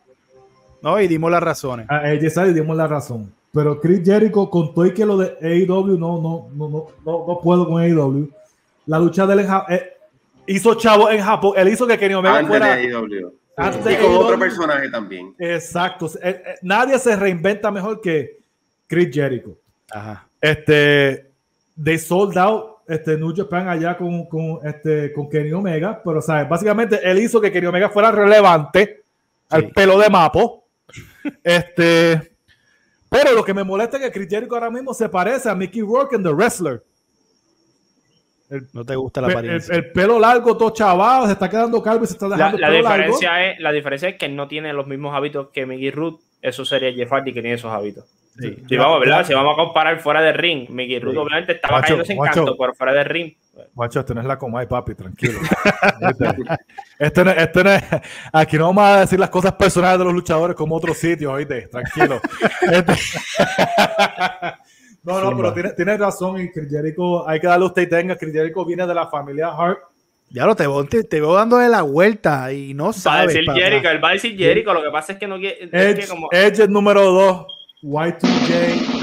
No, 0.82 1.00
y 1.00 1.08
dimos 1.08 1.30
las 1.30 1.42
razones. 1.42 1.86
A 1.88 1.98
AJ 1.98 2.50
y 2.50 2.52
dimos 2.52 2.76
la 2.76 2.86
razón. 2.86 3.32
pero 3.52 3.80
Chris 3.80 4.02
Jericho 4.04 4.48
contó 4.50 4.84
y 4.86 4.94
que 4.94 5.06
lo 5.06 5.16
de 5.16 5.36
AEW 5.40 5.98
no, 5.98 6.20
no, 6.20 6.48
no, 6.54 6.68
no, 6.68 6.88
no, 7.04 7.40
puedo 7.42 7.66
con 7.68 7.80
AEW. 7.80 8.28
La 8.86 8.98
lucha 8.98 9.26
de 9.26 9.34
él 9.34 9.46
eh, 9.68 9.92
hizo 10.46 10.74
chavo 10.74 11.10
en 11.10 11.22
Japón. 11.22 11.52
Él 11.56 11.68
hizo 11.68 11.86
que 11.86 11.98
Kenny 11.98 12.14
Omega 12.14 12.38
Antes 12.38 12.48
fuera. 12.48 12.76
De 12.76 12.82
AEW. 12.88 13.32
Antes 13.56 13.84
de 13.84 13.98
con 13.98 14.16
otro 14.16 14.38
personaje 14.38 14.90
también. 14.90 15.34
Exacto. 15.38 16.10
Eh, 16.22 16.42
eh, 16.44 16.54
nadie 16.62 16.98
se 16.98 17.14
reinventa 17.14 17.70
mejor 17.70 18.00
que 18.00 18.38
Chris 18.86 19.10
Jericho. 19.12 19.56
Ajá. 19.90 20.26
Este, 20.40 21.30
de 21.76 21.98
sold 21.98 22.36
out 22.38 22.72
este, 22.88 23.16
New 23.16 23.32
Japan 23.34 23.68
allá 23.68 23.96
con, 23.96 24.26
con, 24.26 24.58
este, 24.64 25.12
con 25.12 25.28
Kenny 25.28 25.52
Omega, 25.52 26.00
pero 26.04 26.20
¿sabes? 26.20 26.48
básicamente 26.48 27.00
él 27.02 27.18
hizo 27.18 27.40
que 27.40 27.52
Kenny 27.52 27.66
Omega 27.66 27.88
fuera 27.88 28.10
relevante 28.10 29.02
al 29.50 29.68
pelo 29.68 29.98
de 29.98 30.10
Mapo. 30.10 30.61
Este, 31.44 32.36
pero 33.08 33.32
lo 33.32 33.44
que 33.44 33.52
me 33.52 33.62
molesta 33.62 33.98
es 33.98 34.04
que 34.04 34.12
Chris 34.12 34.28
Jericho 34.28 34.54
ahora 34.54 34.70
mismo 34.70 34.94
se 34.94 35.08
parece 35.08 35.50
a 35.50 35.54
Mickey 35.54 35.82
Rourke 35.82 36.16
en 36.16 36.22
The 36.22 36.30
Wrestler. 36.30 36.82
no 38.72 38.84
te 38.84 38.96
gusta 38.96 39.20
la 39.20 39.28
apariencia. 39.28 39.74
El, 39.74 39.92
pelo 39.92 40.18
largo, 40.18 40.56
todo 40.56 40.70
chavado, 40.70 41.26
se 41.26 41.32
está 41.32 41.50
quedando 41.50 41.82
calvo 41.82 42.04
y 42.04 42.06
se 42.06 42.14
está 42.14 42.28
dejando 42.28 42.58
la, 42.58 42.70
diferencia 42.70 43.50
Es, 43.50 43.60
la 43.60 43.72
diferencia 43.72 44.08
es 44.08 44.16
que 44.16 44.28
no 44.28 44.48
tiene 44.48 44.72
los 44.72 44.86
mismos 44.86 45.14
hábitos 45.14 45.48
que 45.52 45.66
Mickey 45.66 45.90
Rourke. 45.90 46.22
Eso 46.40 46.64
sería 46.64 46.92
Jeff 46.92 47.10
Hardy 47.10 47.32
que 47.32 47.42
tiene 47.42 47.54
esos 47.54 47.70
hábitos. 47.70 48.04
Si, 48.38 48.76
vamos, 48.78 49.00
¿verdad? 49.00 49.26
si 49.26 49.34
vamos 49.34 49.52
a 49.52 49.56
comparar 49.56 50.00
fuera 50.00 50.22
de 50.22 50.32
ring, 50.32 50.66
Mickey 50.70 50.98
Root 50.98 51.18
obviamente 51.18 51.52
estaba 51.52 51.80
macho, 51.80 51.98
cayendo 51.98 52.04
sin 52.06 52.18
canto, 52.18 52.56
pero 52.56 52.74
fuera 52.74 52.94
de 52.94 53.04
ring. 53.04 53.34
Macho, 53.74 54.00
este 54.00 54.14
no 54.14 54.22
es 54.22 54.26
la 54.26 54.38
Comay, 54.38 54.66
papi, 54.66 54.94
tranquilo. 54.94 55.38
este, 56.98 57.24
no, 57.24 57.34
no 57.34 57.70
es, 57.70 57.82
aquí 58.32 58.56
no 58.56 58.68
vamos 58.68 58.84
a 58.84 59.00
decir 59.00 59.20
las 59.20 59.28
cosas 59.28 59.52
personales 59.52 59.98
de 59.98 60.06
los 60.06 60.14
luchadores 60.14 60.56
como 60.56 60.76
otros 60.76 60.96
sitios, 60.96 61.30
oíste, 61.30 61.68
tranquilo. 61.68 62.20
Este, 62.62 62.94
no, 65.02 65.20
no, 65.20 65.36
pero 65.36 65.52
tienes 65.52 65.76
tiene 65.76 65.98
razón 65.98 66.40
y 66.40 66.50
Chris 66.50 66.70
Jericho, 66.70 67.28
hay 67.28 67.38
que 67.38 67.48
darle 67.48 67.66
a 67.66 67.68
usted 67.68 67.82
y 67.82 67.88
tenga, 67.88 68.16
Chris 68.16 68.32
Jericho 68.32 68.64
viene 68.64 68.86
de 68.86 68.94
la 68.94 69.08
familia 69.08 69.48
Hart. 69.48 69.78
Ya 70.30 70.46
lo 70.46 70.56
te 70.56 70.66
veo, 70.66 70.86
te, 70.86 71.04
te 71.04 71.20
veo 71.20 71.34
dándole 71.34 71.68
la 71.68 71.82
vuelta 71.82 72.50
y 72.50 72.72
no 72.72 72.94
sabes. 72.94 73.18
Va 73.18 73.22
a 73.24 73.26
decir 73.26 73.52
Jericho, 73.52 73.90
él 73.90 74.02
va 74.02 74.08
a 74.08 74.12
decir 74.12 74.38
Jericho, 74.38 74.72
lo 74.72 74.82
que 74.82 74.90
pasa 74.90 75.12
es 75.12 75.18
que 75.18 75.26
no 75.26 75.36
quiere. 75.36 75.68
Edge, 75.70 76.08
como... 76.08 76.30
Edge 76.32 76.66
número 76.68 77.02
2 77.02 77.61
Y2J. 77.82 79.02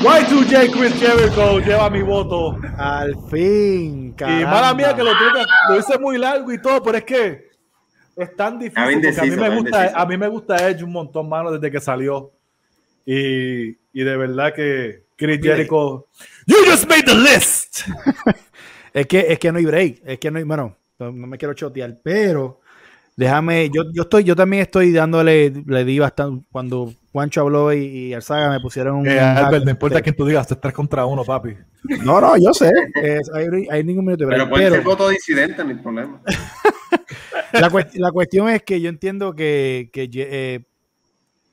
Y2J 0.00 0.70
Chris 0.72 0.94
Jericho 0.94 1.58
lleva 1.60 1.90
mi 1.90 2.00
voto. 2.00 2.58
Al 2.78 3.14
fin, 3.30 4.12
caramba. 4.12 4.40
Y 4.40 4.44
mala 4.44 4.74
mía 4.74 4.96
que 4.96 5.02
lo, 5.02 5.10
tuve, 5.10 5.44
lo 5.68 5.78
hice 5.78 5.98
muy 5.98 6.16
largo 6.16 6.50
y 6.50 6.60
todo, 6.62 6.82
pero 6.82 6.96
es 6.96 7.04
que 7.04 7.50
es 8.16 8.36
tan 8.36 8.58
difícil. 8.58 8.82
a, 8.82 9.24
mí 9.24 9.36
me 9.36 9.56
gusta, 9.56 9.92
a 9.94 10.06
mí 10.06 10.16
me 10.16 10.28
gusta 10.28 10.68
Edge 10.68 10.82
un 10.82 10.92
montón, 10.92 11.28
mano, 11.28 11.52
desde 11.52 11.70
que 11.70 11.80
salió. 11.80 12.32
Y, 13.04 13.68
y 13.92 14.02
de 14.02 14.16
verdad 14.16 14.54
que 14.54 15.04
Chris 15.16 15.40
Jericho. 15.42 16.08
You 16.46 16.56
just 16.66 16.88
made 16.88 17.04
the 17.04 17.14
list. 17.14 17.82
es, 18.94 19.06
que, 19.06 19.26
es 19.28 19.38
que 19.38 19.52
no 19.52 19.58
hay 19.58 19.66
break. 19.66 20.02
Es 20.06 20.18
que 20.18 20.30
no 20.30 20.38
hay. 20.38 20.44
Bueno, 20.44 20.74
no 20.98 21.12
me 21.12 21.36
quiero 21.36 21.52
chotear, 21.52 21.98
pero 22.02 22.60
déjame. 23.14 23.68
Yo, 23.68 23.82
yo, 23.92 24.02
estoy, 24.04 24.24
yo 24.24 24.34
también 24.34 24.62
estoy 24.62 24.90
dándole. 24.90 25.52
Le 25.66 25.84
di 25.84 25.98
bastante. 25.98 26.46
Cuando 26.50 26.94
Juancho 27.14 27.42
habló 27.42 27.72
y, 27.72 27.78
y 27.78 28.12
Arzaga 28.12 28.50
me 28.50 28.58
pusieron 28.58 28.96
un. 28.96 29.06
Eh, 29.06 29.20
Albert, 29.20 29.64
no 29.64 29.70
importa 29.70 30.02
quién 30.02 30.16
tú 30.16 30.26
digas, 30.26 30.48
tres 30.48 30.74
contra 30.74 31.06
uno, 31.06 31.22
papi. 31.22 31.54
No, 32.02 32.20
no, 32.20 32.36
yo 32.36 32.52
sé. 32.52 32.72
hay, 33.32 33.68
hay, 33.70 33.84
ningún 33.84 34.06
minuto. 34.06 34.26
Pero 34.28 34.48
puede 34.50 34.68
ser 34.68 34.82
voto 34.82 35.08
disidente, 35.08 35.62
no 35.62 35.70
hay 35.70 35.76
problema. 35.76 36.20
la, 37.52 37.70
la, 37.94 38.10
cuestión 38.10 38.48
es 38.48 38.64
que 38.64 38.80
yo 38.80 38.88
entiendo 38.88 39.32
que, 39.36 39.90
que 39.92 40.10
eh, 40.12 40.64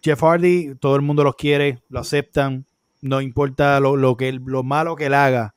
Jeff 0.02 0.24
Hardy, 0.24 0.74
todo 0.80 0.96
el 0.96 1.04
mundo 1.04 1.24
lo 1.24 1.34
quiere, 1.34 1.84
lo 1.90 2.00
aceptan, 2.00 2.66
no 3.02 3.22
importa 3.22 3.80
lo, 3.80 3.96
lo, 3.96 4.18
que, 4.18 4.32
lo 4.32 4.64
malo 4.64 4.96
que 4.96 5.06
él 5.06 5.14
haga, 5.14 5.54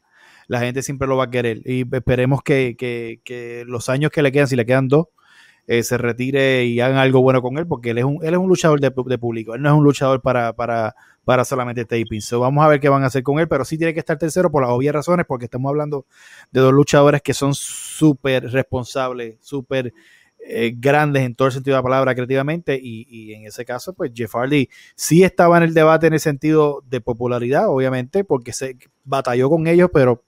la 0.49 0.61
gente 0.61 0.83
siempre 0.83 1.09
lo 1.09 1.17
va 1.17 1.25
a 1.25 1.31
querer. 1.31 1.63
Y 1.65 1.87
esperemos 1.91 2.43
que, 2.43 2.77
que, 2.77 3.23
que 3.25 3.65
los 3.67 3.89
años 3.89 4.11
que 4.11 4.21
le 4.21 4.33
quedan, 4.33 4.49
si 4.49 4.57
le 4.57 4.67
quedan 4.67 4.87
dos, 4.87 5.07
eh, 5.67 5.83
se 5.83 5.97
retire 5.97 6.65
y 6.65 6.81
hagan 6.81 6.99
algo 6.99 7.23
bueno 7.23 7.41
con 7.41 7.57
él, 7.59 7.67
porque 7.67 7.91
él 7.91 7.99
es 7.99 8.05
un, 8.05 8.19
él 8.23 8.35
es 8.35 8.39
un 8.39 8.49
luchador 8.49 8.81
de, 8.81 8.91
público, 8.91 9.55
él 9.55 9.63
no 9.63 9.71
es 9.71 9.75
un 9.75 9.85
luchador 9.85 10.21
para, 10.21 10.53
para, 10.53 10.95
para 11.25 11.45
solamente 11.45 11.85
taping. 11.85 12.21
So, 12.21 12.41
vamos 12.41 12.65
a 12.65 12.69
ver 12.69 12.81
qué 12.81 12.89
van 12.89 13.03
a 13.03 13.07
hacer 13.07 13.23
con 13.23 13.39
él, 13.39 13.49
pero 13.49 13.65
sí 13.65 13.79
tiene 13.79 13.95
que 13.95 14.01
estar 14.01 14.19
tercero 14.19 14.51
por 14.51 14.63
las 14.63 14.71
obvias 14.71 14.95
razones, 14.95 15.27
porque 15.27 15.47
estamos 15.47 15.71
hablando 15.71 16.07
de 16.51 16.61
dos 16.61 16.73
luchadores 16.73 17.23
que 17.23 17.35
son 17.35 17.55
súper 17.55 18.51
responsables, 18.51 19.37
súper 19.41 19.93
eh, 20.47 20.75
grandes 20.77 21.23
en 21.23 21.35
todo 21.35 21.49
el 21.49 21.55
sentido 21.55 21.75
de 21.75 21.79
la 21.79 21.85
palabra 21.85 22.15
creativamente, 22.15 22.79
y, 22.81 23.07
y, 23.09 23.33
en 23.33 23.47
ese 23.47 23.65
caso, 23.65 23.95
pues 23.95 24.13
Jeff 24.15 24.35
Hardy 24.35 24.69
sí 24.95 25.23
estaba 25.23 25.57
en 25.57 25.63
el 25.63 25.73
debate 25.73 26.09
en 26.09 26.13
el 26.13 26.21
sentido 26.21 26.83
de 26.87 27.01
popularidad, 27.01 27.69
obviamente, 27.69 28.25
porque 28.25 28.53
se 28.53 28.77
batalló 29.05 29.49
con 29.49 29.67
ellos, 29.67 29.89
pero 29.93 30.25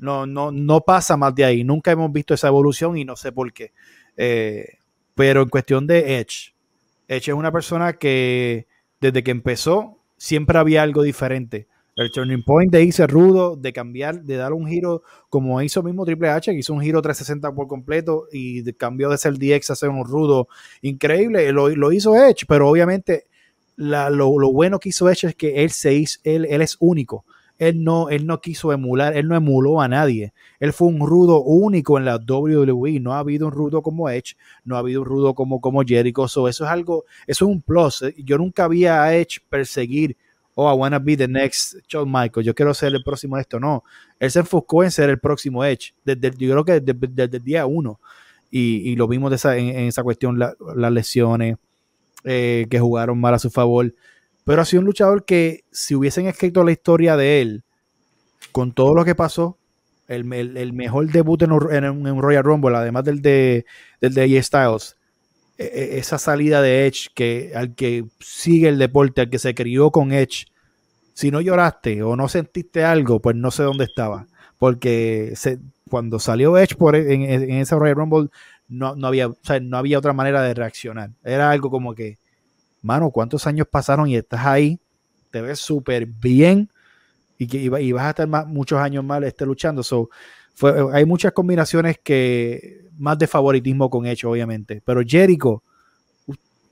no, 0.00 0.26
no, 0.26 0.50
no 0.50 0.80
pasa 0.80 1.16
más 1.16 1.34
de 1.34 1.44
ahí. 1.44 1.64
Nunca 1.64 1.90
hemos 1.90 2.10
visto 2.10 2.34
esa 2.34 2.48
evolución 2.48 2.96
y 2.96 3.04
no 3.04 3.16
sé 3.16 3.32
por 3.32 3.52
qué. 3.52 3.72
Eh, 4.22 4.76
pero 5.14 5.40
en 5.40 5.48
cuestión 5.48 5.86
de 5.86 6.18
Edge, 6.18 6.52
Edge 7.08 7.30
es 7.30 7.34
una 7.34 7.50
persona 7.50 7.94
que 7.94 8.66
desde 9.00 9.22
que 9.22 9.30
empezó 9.30 9.96
siempre 10.18 10.58
había 10.58 10.82
algo 10.82 11.02
diferente. 11.02 11.68
El 11.96 12.10
turning 12.10 12.44
point 12.44 12.70
de 12.70 12.84
irse 12.84 13.06
rudo, 13.06 13.56
de 13.56 13.72
cambiar, 13.72 14.22
de 14.22 14.36
dar 14.36 14.52
un 14.52 14.68
giro 14.68 15.02
como 15.30 15.62
hizo 15.62 15.82
mismo 15.82 16.04
Triple 16.04 16.28
H, 16.28 16.52
que 16.52 16.58
hizo 16.58 16.74
un 16.74 16.82
giro 16.82 17.00
360 17.00 17.54
por 17.54 17.66
completo 17.66 18.26
y 18.30 18.70
cambió 18.74 19.08
de 19.08 19.16
ser 19.16 19.38
DX 19.38 19.70
a 19.70 19.74
ser 19.74 19.88
un 19.88 20.04
rudo 20.04 20.48
increíble. 20.82 21.50
Lo, 21.50 21.70
lo 21.70 21.90
hizo 21.90 22.14
Edge, 22.14 22.44
pero 22.46 22.68
obviamente 22.68 23.24
lo, 23.76 24.52
bueno 24.52 24.78
que 24.78 24.90
hizo 24.90 25.08
Edge 25.08 25.28
es 25.28 25.34
que 25.34 25.64
él, 25.64 25.70
se 25.70 25.94
hizo, 25.94 26.20
él 26.24 26.44
es 26.60 26.76
único 26.78 27.24
él 27.60 27.84
no, 27.84 28.08
él 28.08 28.26
no 28.26 28.40
quiso 28.40 28.72
emular, 28.72 29.14
él 29.14 29.28
no 29.28 29.36
emuló 29.36 29.82
a 29.82 29.86
nadie. 29.86 30.32
Él 30.58 30.72
fue 30.72 30.88
un 30.88 31.06
rudo 31.06 31.42
único 31.42 31.98
en 31.98 32.06
la 32.06 32.16
WWE. 32.16 33.00
No 33.00 33.12
ha 33.12 33.18
habido 33.18 33.48
un 33.48 33.52
rudo 33.52 33.82
como 33.82 34.08
Edge, 34.08 34.34
no 34.64 34.76
ha 34.76 34.78
habido 34.78 35.02
un 35.02 35.06
rudo 35.06 35.34
como, 35.34 35.60
como 35.60 35.82
Jericho. 35.82 36.24
eso 36.24 36.48
es 36.48 36.60
algo, 36.62 37.04
eso 37.26 37.44
es 37.44 37.50
un 37.50 37.60
plus. 37.60 38.02
Yo 38.16 38.38
nunca 38.38 38.66
vi 38.66 38.86
a 38.86 39.14
Edge 39.14 39.40
perseguir, 39.46 40.16
oh, 40.54 40.72
I 40.72 40.74
wanna 40.74 40.98
be 40.98 41.18
the 41.18 41.28
next 41.28 41.76
Shawn 41.86 42.10
Michael, 42.10 42.46
yo 42.46 42.54
quiero 42.54 42.72
ser 42.72 42.94
el 42.94 43.04
próximo 43.04 43.36
de 43.36 43.42
esto. 43.42 43.60
No, 43.60 43.84
él 44.18 44.30
se 44.30 44.38
enfocó 44.38 44.82
en 44.82 44.90
ser 44.90 45.10
el 45.10 45.18
próximo 45.18 45.62
Edge, 45.62 45.92
desde, 46.02 46.30
yo 46.38 46.52
creo 46.52 46.64
que 46.64 46.80
desde, 46.80 47.36
el 47.36 47.44
día 47.44 47.66
uno. 47.66 48.00
Y, 48.50 48.96
lo 48.96 49.06
vimos 49.06 49.28
de 49.30 49.36
esa, 49.36 49.58
en, 49.58 49.68
esa 49.86 50.02
cuestión, 50.02 50.38
las 50.38 50.92
lesiones 50.92 51.56
eh, 52.24 52.66
que 52.70 52.80
jugaron 52.80 53.20
mal 53.20 53.34
a 53.34 53.38
su 53.38 53.50
favor. 53.50 53.94
Pero 54.44 54.62
ha 54.62 54.64
sido 54.64 54.80
un 54.80 54.86
luchador 54.86 55.24
que 55.24 55.64
si 55.70 55.94
hubiesen 55.94 56.26
escrito 56.26 56.64
la 56.64 56.72
historia 56.72 57.16
de 57.16 57.40
él, 57.42 57.64
con 58.52 58.72
todo 58.72 58.94
lo 58.94 59.04
que 59.04 59.14
pasó, 59.14 59.58
el, 60.08 60.24
mejor 60.24 61.10
debut 61.12 61.42
en 61.42 61.52
un, 61.52 62.22
Royal 62.22 62.42
Rumble, 62.42 62.76
además 62.76 63.04
del 63.04 63.22
de, 63.22 63.64
del 64.00 64.14
de 64.14 64.42
Styles, 64.42 64.96
e, 65.56 65.64
e, 65.64 65.98
esa 65.98 66.18
salida 66.18 66.60
de 66.62 66.86
Edge 66.86 67.08
que 67.14 67.52
al 67.54 67.74
que 67.74 68.06
sigue 68.18 68.68
el 68.68 68.78
deporte, 68.78 69.20
al 69.20 69.30
que 69.30 69.38
se 69.38 69.54
crió 69.54 69.90
con 69.90 70.12
Edge, 70.12 70.46
si 71.14 71.30
no 71.30 71.40
lloraste 71.40 72.02
o 72.02 72.16
no 72.16 72.28
sentiste 72.28 72.82
algo, 72.82 73.20
pues 73.20 73.36
no 73.36 73.50
sé 73.50 73.62
dónde 73.62 73.84
estaba. 73.84 74.26
Porque 74.58 75.34
cuando 75.88 76.18
salió 76.18 76.56
Edge 76.58 76.76
por, 76.76 76.96
en, 76.96 77.22
en 77.22 77.50
ese 77.52 77.76
Royal 77.76 77.96
Rumble, 77.96 78.30
no, 78.68 78.94
no, 78.94 79.06
había, 79.08 79.28
no 79.62 79.76
había 79.76 79.98
otra 79.98 80.12
manera 80.12 80.42
de 80.42 80.54
reaccionar. 80.54 81.10
Era 81.24 81.50
algo 81.50 81.70
como 81.70 81.94
que, 81.94 82.18
mano, 82.82 83.10
¿cuántos 83.10 83.46
años 83.46 83.66
pasaron 83.70 84.08
y 84.08 84.16
estás 84.16 84.44
ahí? 84.46 84.80
Te 85.30 85.40
ves 85.40 85.58
súper 85.58 86.06
bien 86.06 86.68
y, 87.38 87.46
que, 87.46 87.58
y 87.58 87.92
vas 87.92 88.04
a 88.04 88.10
estar 88.10 88.28
muchos 88.46 88.78
años 88.78 89.04
más 89.04 89.22
este, 89.22 89.46
luchando. 89.46 89.82
So, 89.82 90.10
fue, 90.54 90.74
hay 90.92 91.04
muchas 91.04 91.32
combinaciones 91.32 91.98
que 92.02 92.88
más 92.98 93.18
de 93.18 93.26
favoritismo 93.26 93.88
con 93.88 94.06
hecho, 94.06 94.30
obviamente. 94.30 94.82
Pero 94.84 95.00
Jericho, 95.06 95.62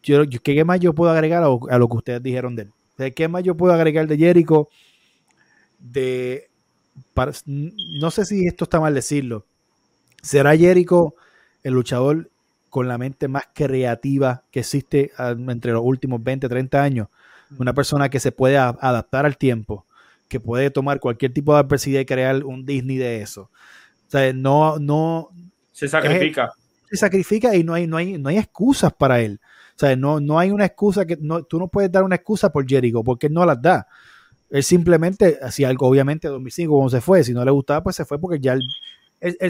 yo, 0.03 0.25
¿qué 0.43 0.65
más 0.65 0.81
yo 0.81 0.95
puedo 0.95 1.11
agregar 1.11 1.43
a, 1.43 1.79
lo 1.79 1.89
que 1.89 1.97
ustedes 1.97 2.23
dijeron 2.23 2.57
de 2.57 2.69
él? 2.99 3.15
¿Qué 3.15 3.29
más 3.29 3.45
yo 3.45 3.57
puedo 3.57 3.73
agregar 3.73 4.07
de 4.07 4.17
Jericho? 4.17 4.69
De, 5.79 6.51
no 7.47 8.11
sé 8.11 8.25
si 8.25 8.47
esto 8.47 8.65
está 8.65 8.81
mal 8.81 8.95
decirlo. 8.95 9.47
¿Será 10.23 10.57
Jericho 10.57 11.15
el 11.63 11.75
luchador 11.75 12.31
con 12.69 12.89
la 12.89 12.99
mente 12.99 13.29
más 13.29 13.45
creativa 13.55 14.43
que 14.51 14.61
existe 14.61 15.13
ah, 15.19 15.35
entre 15.37 15.73
los 15.73 15.83
últimos 15.85 16.23
20, 16.23 16.49
30 16.49 16.83
años. 16.83 17.09
Una 17.59 17.73
persona 17.73 18.11
que 18.11 18.21
se 18.21 18.31
puede 18.31 18.59
adaptar 18.59 19.25
al 19.25 19.39
tiempo, 19.39 19.87
que 20.29 20.39
puede 20.39 20.71
tomar 20.71 21.01
cualquier 21.01 21.33
tipo 21.33 21.55
de 21.55 21.61
adversidad 21.61 22.01
y 22.01 22.07
crear 22.07 22.45
un 22.45 22.67
Disney 22.67 22.99
de 22.99 23.23
eso. 23.23 23.51
O 24.07 24.11
sea, 24.11 24.33
no, 24.33 24.79
no. 24.79 25.31
Se 25.73 25.89
sacrifica. 25.89 26.53
se 26.91 26.97
sacrifica 26.97 27.55
y 27.55 27.65
no 27.65 27.75
hay, 27.75 27.87
no 27.87 27.97
hay, 27.97 28.19
no 28.19 28.29
hay 28.29 28.39
excusas 28.39 28.93
para 28.93 29.21
él. 29.21 29.41
O 29.77 29.79
sea, 29.79 29.95
no, 29.97 30.21
no 30.21 30.39
hay 30.39 30.51
una 30.51 30.67
excusa 30.67 31.07
que. 31.07 31.17
No, 31.21 31.43
tú 31.45 31.59
no 31.59 31.69
puedes 31.69 31.91
dar 31.91 32.03
una 32.03 32.17
excusa 32.17 32.51
por 32.51 32.69
Jericho, 32.69 33.03
porque 33.03 33.29
él 33.29 33.33
no 33.33 33.47
las 33.47 33.63
da. 33.63 33.87
Él 34.51 34.63
simplemente, 34.63 35.39
si 35.51 35.65
algo, 35.65 35.87
obviamente, 35.87 36.29
2005, 36.29 36.73
como 36.73 36.91
se 36.91 37.01
fue, 37.01 37.23
si 37.23 37.33
no 37.33 37.45
le 37.45 37.51
gustaba, 37.51 37.83
pues 37.83 37.97
se 37.97 38.05
fue 38.05 38.19
porque 38.19 38.41
ya 38.41 38.55
él, 38.55 38.63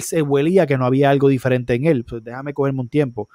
se 0.01 0.23
huelía 0.23 0.67
que 0.67 0.79
no 0.79 0.87
había 0.87 1.11
algo 1.11 1.29
diferente 1.29 1.75
en 1.75 1.87
él. 1.87 2.05
Pues 2.05 2.23
déjame 2.25 2.55
cogerme 2.55 2.81
un 2.81 2.89
tiempo. 2.89 3.29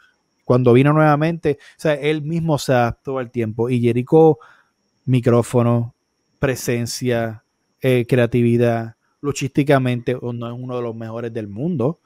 Cuando 0.46 0.74
vino 0.74 0.92
nuevamente, 0.94 1.58
o 1.62 1.80
sea, 1.80 1.94
él 1.94 2.22
mismo 2.22 2.58
se 2.58 2.74
adaptó 2.74 3.18
al 3.18 3.32
tiempo. 3.32 3.70
Y 3.70 3.80
Jericho 3.80 4.40
micrófono, 5.06 5.96
presencia, 6.40 7.44
eh, 7.82 8.06
creatividad, 8.08 8.96
luchísticamente 9.22 10.14
no 10.22 10.48
es 10.48 10.54
uno 10.54 10.76
de 10.76 10.82
los 10.82 10.96
mejores 10.96 11.34
del 11.34 11.48
mundo. 11.48 12.00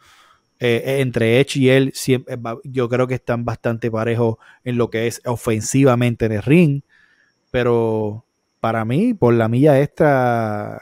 Eh, 0.60 1.02
entre 1.02 1.40
Edge 1.40 1.58
y 1.60 1.70
él, 1.70 1.92
siempre, 1.94 2.36
yo 2.64 2.90
creo 2.90 3.08
que 3.08 3.14
están 3.16 3.46
bastante 3.46 3.92
parejos 3.92 4.38
en 4.64 4.78
lo 4.78 4.90
que 4.90 5.06
es 5.06 5.22
ofensivamente 5.26 6.26
en 6.26 6.32
el 6.32 6.42
ring, 6.42 6.82
pero 7.52 8.26
para 8.60 8.84
mí, 8.84 9.14
por 9.14 9.36
la 9.36 9.48
milla 9.48 9.80
extra, 9.80 10.80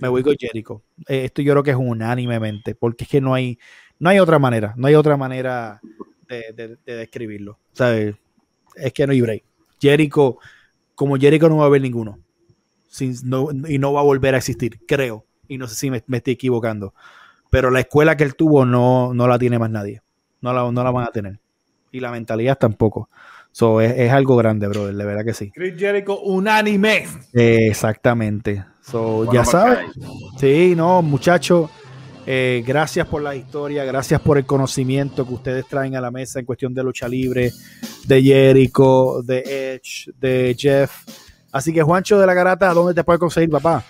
me 0.00 0.08
voy 0.08 0.22
con 0.22 0.36
Jericho. 0.38 0.82
Eh, 1.06 1.24
esto 1.24 1.42
yo 1.42 1.52
creo 1.52 1.62
que 1.62 1.70
es 1.70 1.76
unánimemente, 1.76 2.74
porque 2.74 3.04
es 3.04 3.10
que 3.10 3.20
no 3.20 3.34
hay, 3.34 3.58
no 3.98 4.10
hay 4.10 4.18
otra 4.18 4.38
manera, 4.38 4.74
no 4.76 4.86
hay 4.88 4.94
otra 4.94 5.16
manera 5.16 5.80
de, 6.28 6.76
describirlo. 6.84 7.58
Es 8.74 8.92
que 8.92 9.06
no 9.06 9.12
hay 9.12 9.20
break. 9.20 9.44
Jericho, 9.80 10.38
como 10.94 11.16
Jericho 11.16 11.48
no 11.48 11.58
va 11.58 11.64
a 11.64 11.66
haber 11.66 11.82
ninguno. 11.82 12.18
y 13.00 13.78
no 13.78 13.92
va 13.92 14.00
a 14.00 14.04
volver 14.04 14.34
a 14.34 14.38
existir, 14.38 14.80
creo. 14.86 15.24
Y 15.46 15.58
no 15.58 15.66
sé 15.66 15.74
si 15.74 15.90
me, 15.90 15.98
estoy 15.98 16.34
equivocando. 16.34 16.94
Pero 17.50 17.70
la 17.70 17.80
escuela 17.80 18.16
que 18.16 18.24
él 18.24 18.34
tuvo 18.34 18.66
no, 18.66 19.14
no 19.14 19.26
la 19.26 19.38
tiene 19.38 19.58
más 19.58 19.70
nadie. 19.70 20.02
No 20.40 20.52
la, 20.52 20.70
no 20.70 20.84
la 20.84 20.90
van 20.90 21.06
a 21.06 21.10
tener. 21.10 21.38
Y 21.90 22.00
la 22.00 22.10
mentalidad 22.10 22.58
tampoco. 22.58 23.08
So, 23.52 23.80
es, 23.80 24.12
algo 24.12 24.36
grande, 24.36 24.68
brother, 24.68 24.94
de 24.94 25.04
verdad 25.04 25.24
que 25.24 25.34
sí. 25.34 25.50
Chris 25.50 25.74
Jericho, 25.76 26.20
unánime. 26.20 27.06
exactamente. 27.32 28.64
So, 28.90 29.30
ya 29.32 29.44
sabes. 29.44 29.90
Sí, 30.38 30.74
no, 30.76 31.02
muchachos. 31.02 31.70
Eh, 32.30 32.62
gracias 32.66 33.06
por 33.06 33.22
la 33.22 33.34
historia, 33.34 33.84
gracias 33.84 34.20
por 34.20 34.36
el 34.36 34.44
conocimiento 34.44 35.26
que 35.26 35.32
ustedes 35.32 35.66
traen 35.66 35.96
a 35.96 36.00
la 36.00 36.10
mesa 36.10 36.38
en 36.38 36.44
cuestión 36.44 36.74
de 36.74 36.82
lucha 36.82 37.08
libre, 37.08 37.52
de 38.04 38.22
Jericho, 38.22 39.22
de 39.22 39.74
Edge, 39.74 40.10
de 40.18 40.54
Jeff. 40.58 41.04
Así 41.50 41.72
que 41.72 41.82
Juancho 41.82 42.18
de 42.18 42.26
la 42.26 42.34
Garata, 42.34 42.74
¿dónde 42.74 42.92
te 42.92 43.02
puede 43.02 43.18
conseguir, 43.18 43.48
papá? 43.48 43.82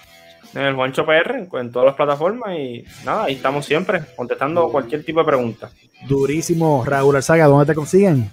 En 0.54 0.62
el 0.62 0.76
Juancho 0.76 1.04
PR, 1.04 1.48
en 1.52 1.72
todas 1.72 1.86
las 1.86 1.96
plataformas 1.96 2.56
y 2.56 2.84
nada, 3.04 3.24
ahí 3.24 3.34
estamos 3.34 3.66
siempre 3.66 4.02
contestando 4.16 4.68
cualquier 4.68 5.04
tipo 5.04 5.18
de 5.18 5.26
pregunta. 5.26 5.70
Durísimo, 6.06 6.84
Raúl 6.84 7.16
Alzaga, 7.16 7.46
¿dónde 7.46 7.66
te 7.66 7.74
consiguen? 7.74 8.30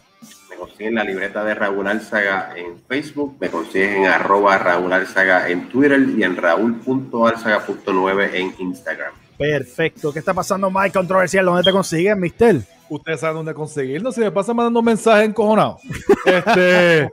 Consiguen 0.75 0.95
la 0.95 1.05
libreta 1.05 1.41
de 1.45 1.55
Raúl 1.55 1.87
Alzaga 1.87 2.51
en 2.53 2.81
Facebook, 2.85 3.37
me 3.39 3.49
consiguen 3.49 4.03
en 4.03 4.07
arroba 4.07 4.57
Raúl 4.57 4.91
Alzaga 4.91 5.47
en 5.47 5.69
Twitter 5.69 6.05
y 6.17 6.21
en 6.21 6.35
raúl.alzaga.9 6.35 8.29
en 8.33 8.53
Instagram. 8.59 9.13
Perfecto. 9.37 10.11
¿Qué 10.11 10.19
está 10.19 10.33
pasando, 10.33 10.69
Mike 10.69 10.91
Controversial? 10.91 11.45
¿Dónde 11.45 11.63
te 11.63 11.71
consiguen, 11.71 12.19
mister? 12.19 12.57
Usted 12.89 13.15
sabe 13.15 13.35
dónde 13.35 13.53
conseguirlo. 13.53 14.11
Si 14.11 14.19
me 14.19 14.31
pasa 14.31 14.53
mandando 14.53 14.81
mensajes 14.81 15.29
encojonados. 15.29 15.79
Este. 16.25 17.09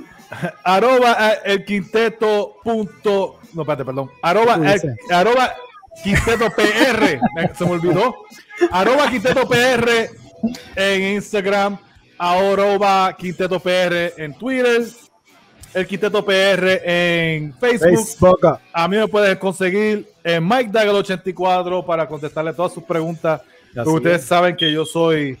arroba 0.62 1.32
el 1.44 1.64
quinteto 1.64 2.54
punto. 2.62 3.40
No, 3.52 3.62
espérate, 3.62 3.84
perdón. 3.84 4.12
Arroba, 4.22 4.60
arroba 5.10 5.52
quinteto 6.04 6.50
PR. 6.50 7.18
se 7.52 7.64
me 7.64 7.70
olvidó. 7.72 8.14
Arroba 8.70 9.10
quinteto 9.10 9.48
PR 9.48 10.08
en 10.76 11.16
Instagram. 11.16 11.78
Arroba 12.18 13.14
quinteto 13.16 13.60
PR 13.60 14.14
en 14.16 14.34
Twitter 14.34 14.86
el 15.76 15.86
Quinteto 15.86 16.24
PR 16.24 16.80
en 16.84 17.52
Facebook. 17.52 18.58
A 18.72 18.88
mí 18.88 18.96
me 18.96 19.06
puedes 19.08 19.36
conseguir 19.36 20.08
en 20.24 20.48
Mike 20.48 20.70
Dagger 20.72 20.94
84 20.94 21.84
para 21.84 22.08
contestarle 22.08 22.54
todas 22.54 22.72
sus 22.72 22.82
preguntas. 22.82 23.42
ustedes 23.84 24.24
saben 24.24 24.56
que 24.56 24.72
yo 24.72 24.86
soy 24.86 25.38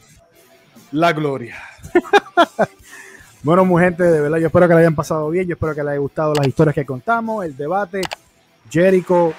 la 0.92 1.14
gloria. 1.14 1.56
bueno, 3.42 3.64
mi 3.64 3.80
gente, 3.82 4.02
de 4.04 4.20
verdad, 4.20 4.36
yo 4.36 4.48
espero 4.48 4.68
que 4.68 4.74
le 4.74 4.80
hayan 4.80 4.94
pasado 4.94 5.30
bien. 5.30 5.46
Yo 5.46 5.54
espero 5.54 5.74
que 5.74 5.82
les 5.82 5.92
haya 5.92 6.00
gustado 6.00 6.34
las 6.34 6.46
historias 6.46 6.74
que 6.74 6.84
contamos, 6.84 7.42
el 7.42 7.56
debate. 7.56 8.02
Jericho, 8.70 9.32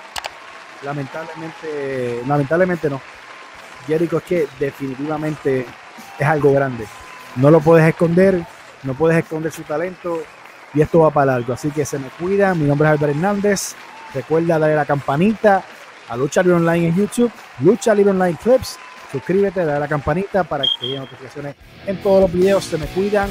lamentablemente, 0.83 2.23
lamentablemente 2.25 2.89
no. 2.89 2.99
Jericho 3.85 4.17
es 4.17 4.23
que 4.23 4.47
definitivamente 4.59 5.63
es 6.17 6.27
algo 6.27 6.51
grande. 6.53 6.87
No 7.37 7.51
lo 7.51 7.59
puedes 7.61 7.87
esconder, 7.87 8.45
no 8.83 8.93
puedes 8.95 9.17
esconder 9.17 9.51
su 9.51 9.61
talento 9.61 10.21
y 10.73 10.81
esto 10.81 10.99
va 10.99 11.11
para 11.11 11.33
largo. 11.33 11.53
Así 11.53 11.69
que 11.69 11.85
se 11.85 11.99
me 11.99 12.09
cuidan. 12.09 12.59
Mi 12.59 12.65
nombre 12.65 12.87
es 12.87 12.93
Albert 12.93 13.15
Hernández. 13.15 13.75
Recuerda 14.13 14.57
darle 14.57 14.75
la 14.75 14.85
campanita 14.85 15.63
a 16.09 16.17
Lucha 16.17 16.41
Libre 16.41 16.57
Online 16.57 16.87
en 16.87 16.95
YouTube, 16.95 17.31
Lucha 17.59 17.93
Libre 17.93 18.11
Online 18.11 18.37
Clips. 18.41 18.77
Suscríbete, 19.11 19.63
dale 19.63 19.79
la 19.79 19.87
campanita 19.87 20.43
para 20.43 20.63
que 20.63 20.69
te 20.79 20.85
lleguen 20.85 21.01
notificaciones 21.01 21.55
en 21.85 22.01
todos 22.01 22.21
los 22.21 22.33
videos. 22.33 22.63
Se 22.63 22.77
me 22.77 22.87
cuidan. 22.87 23.29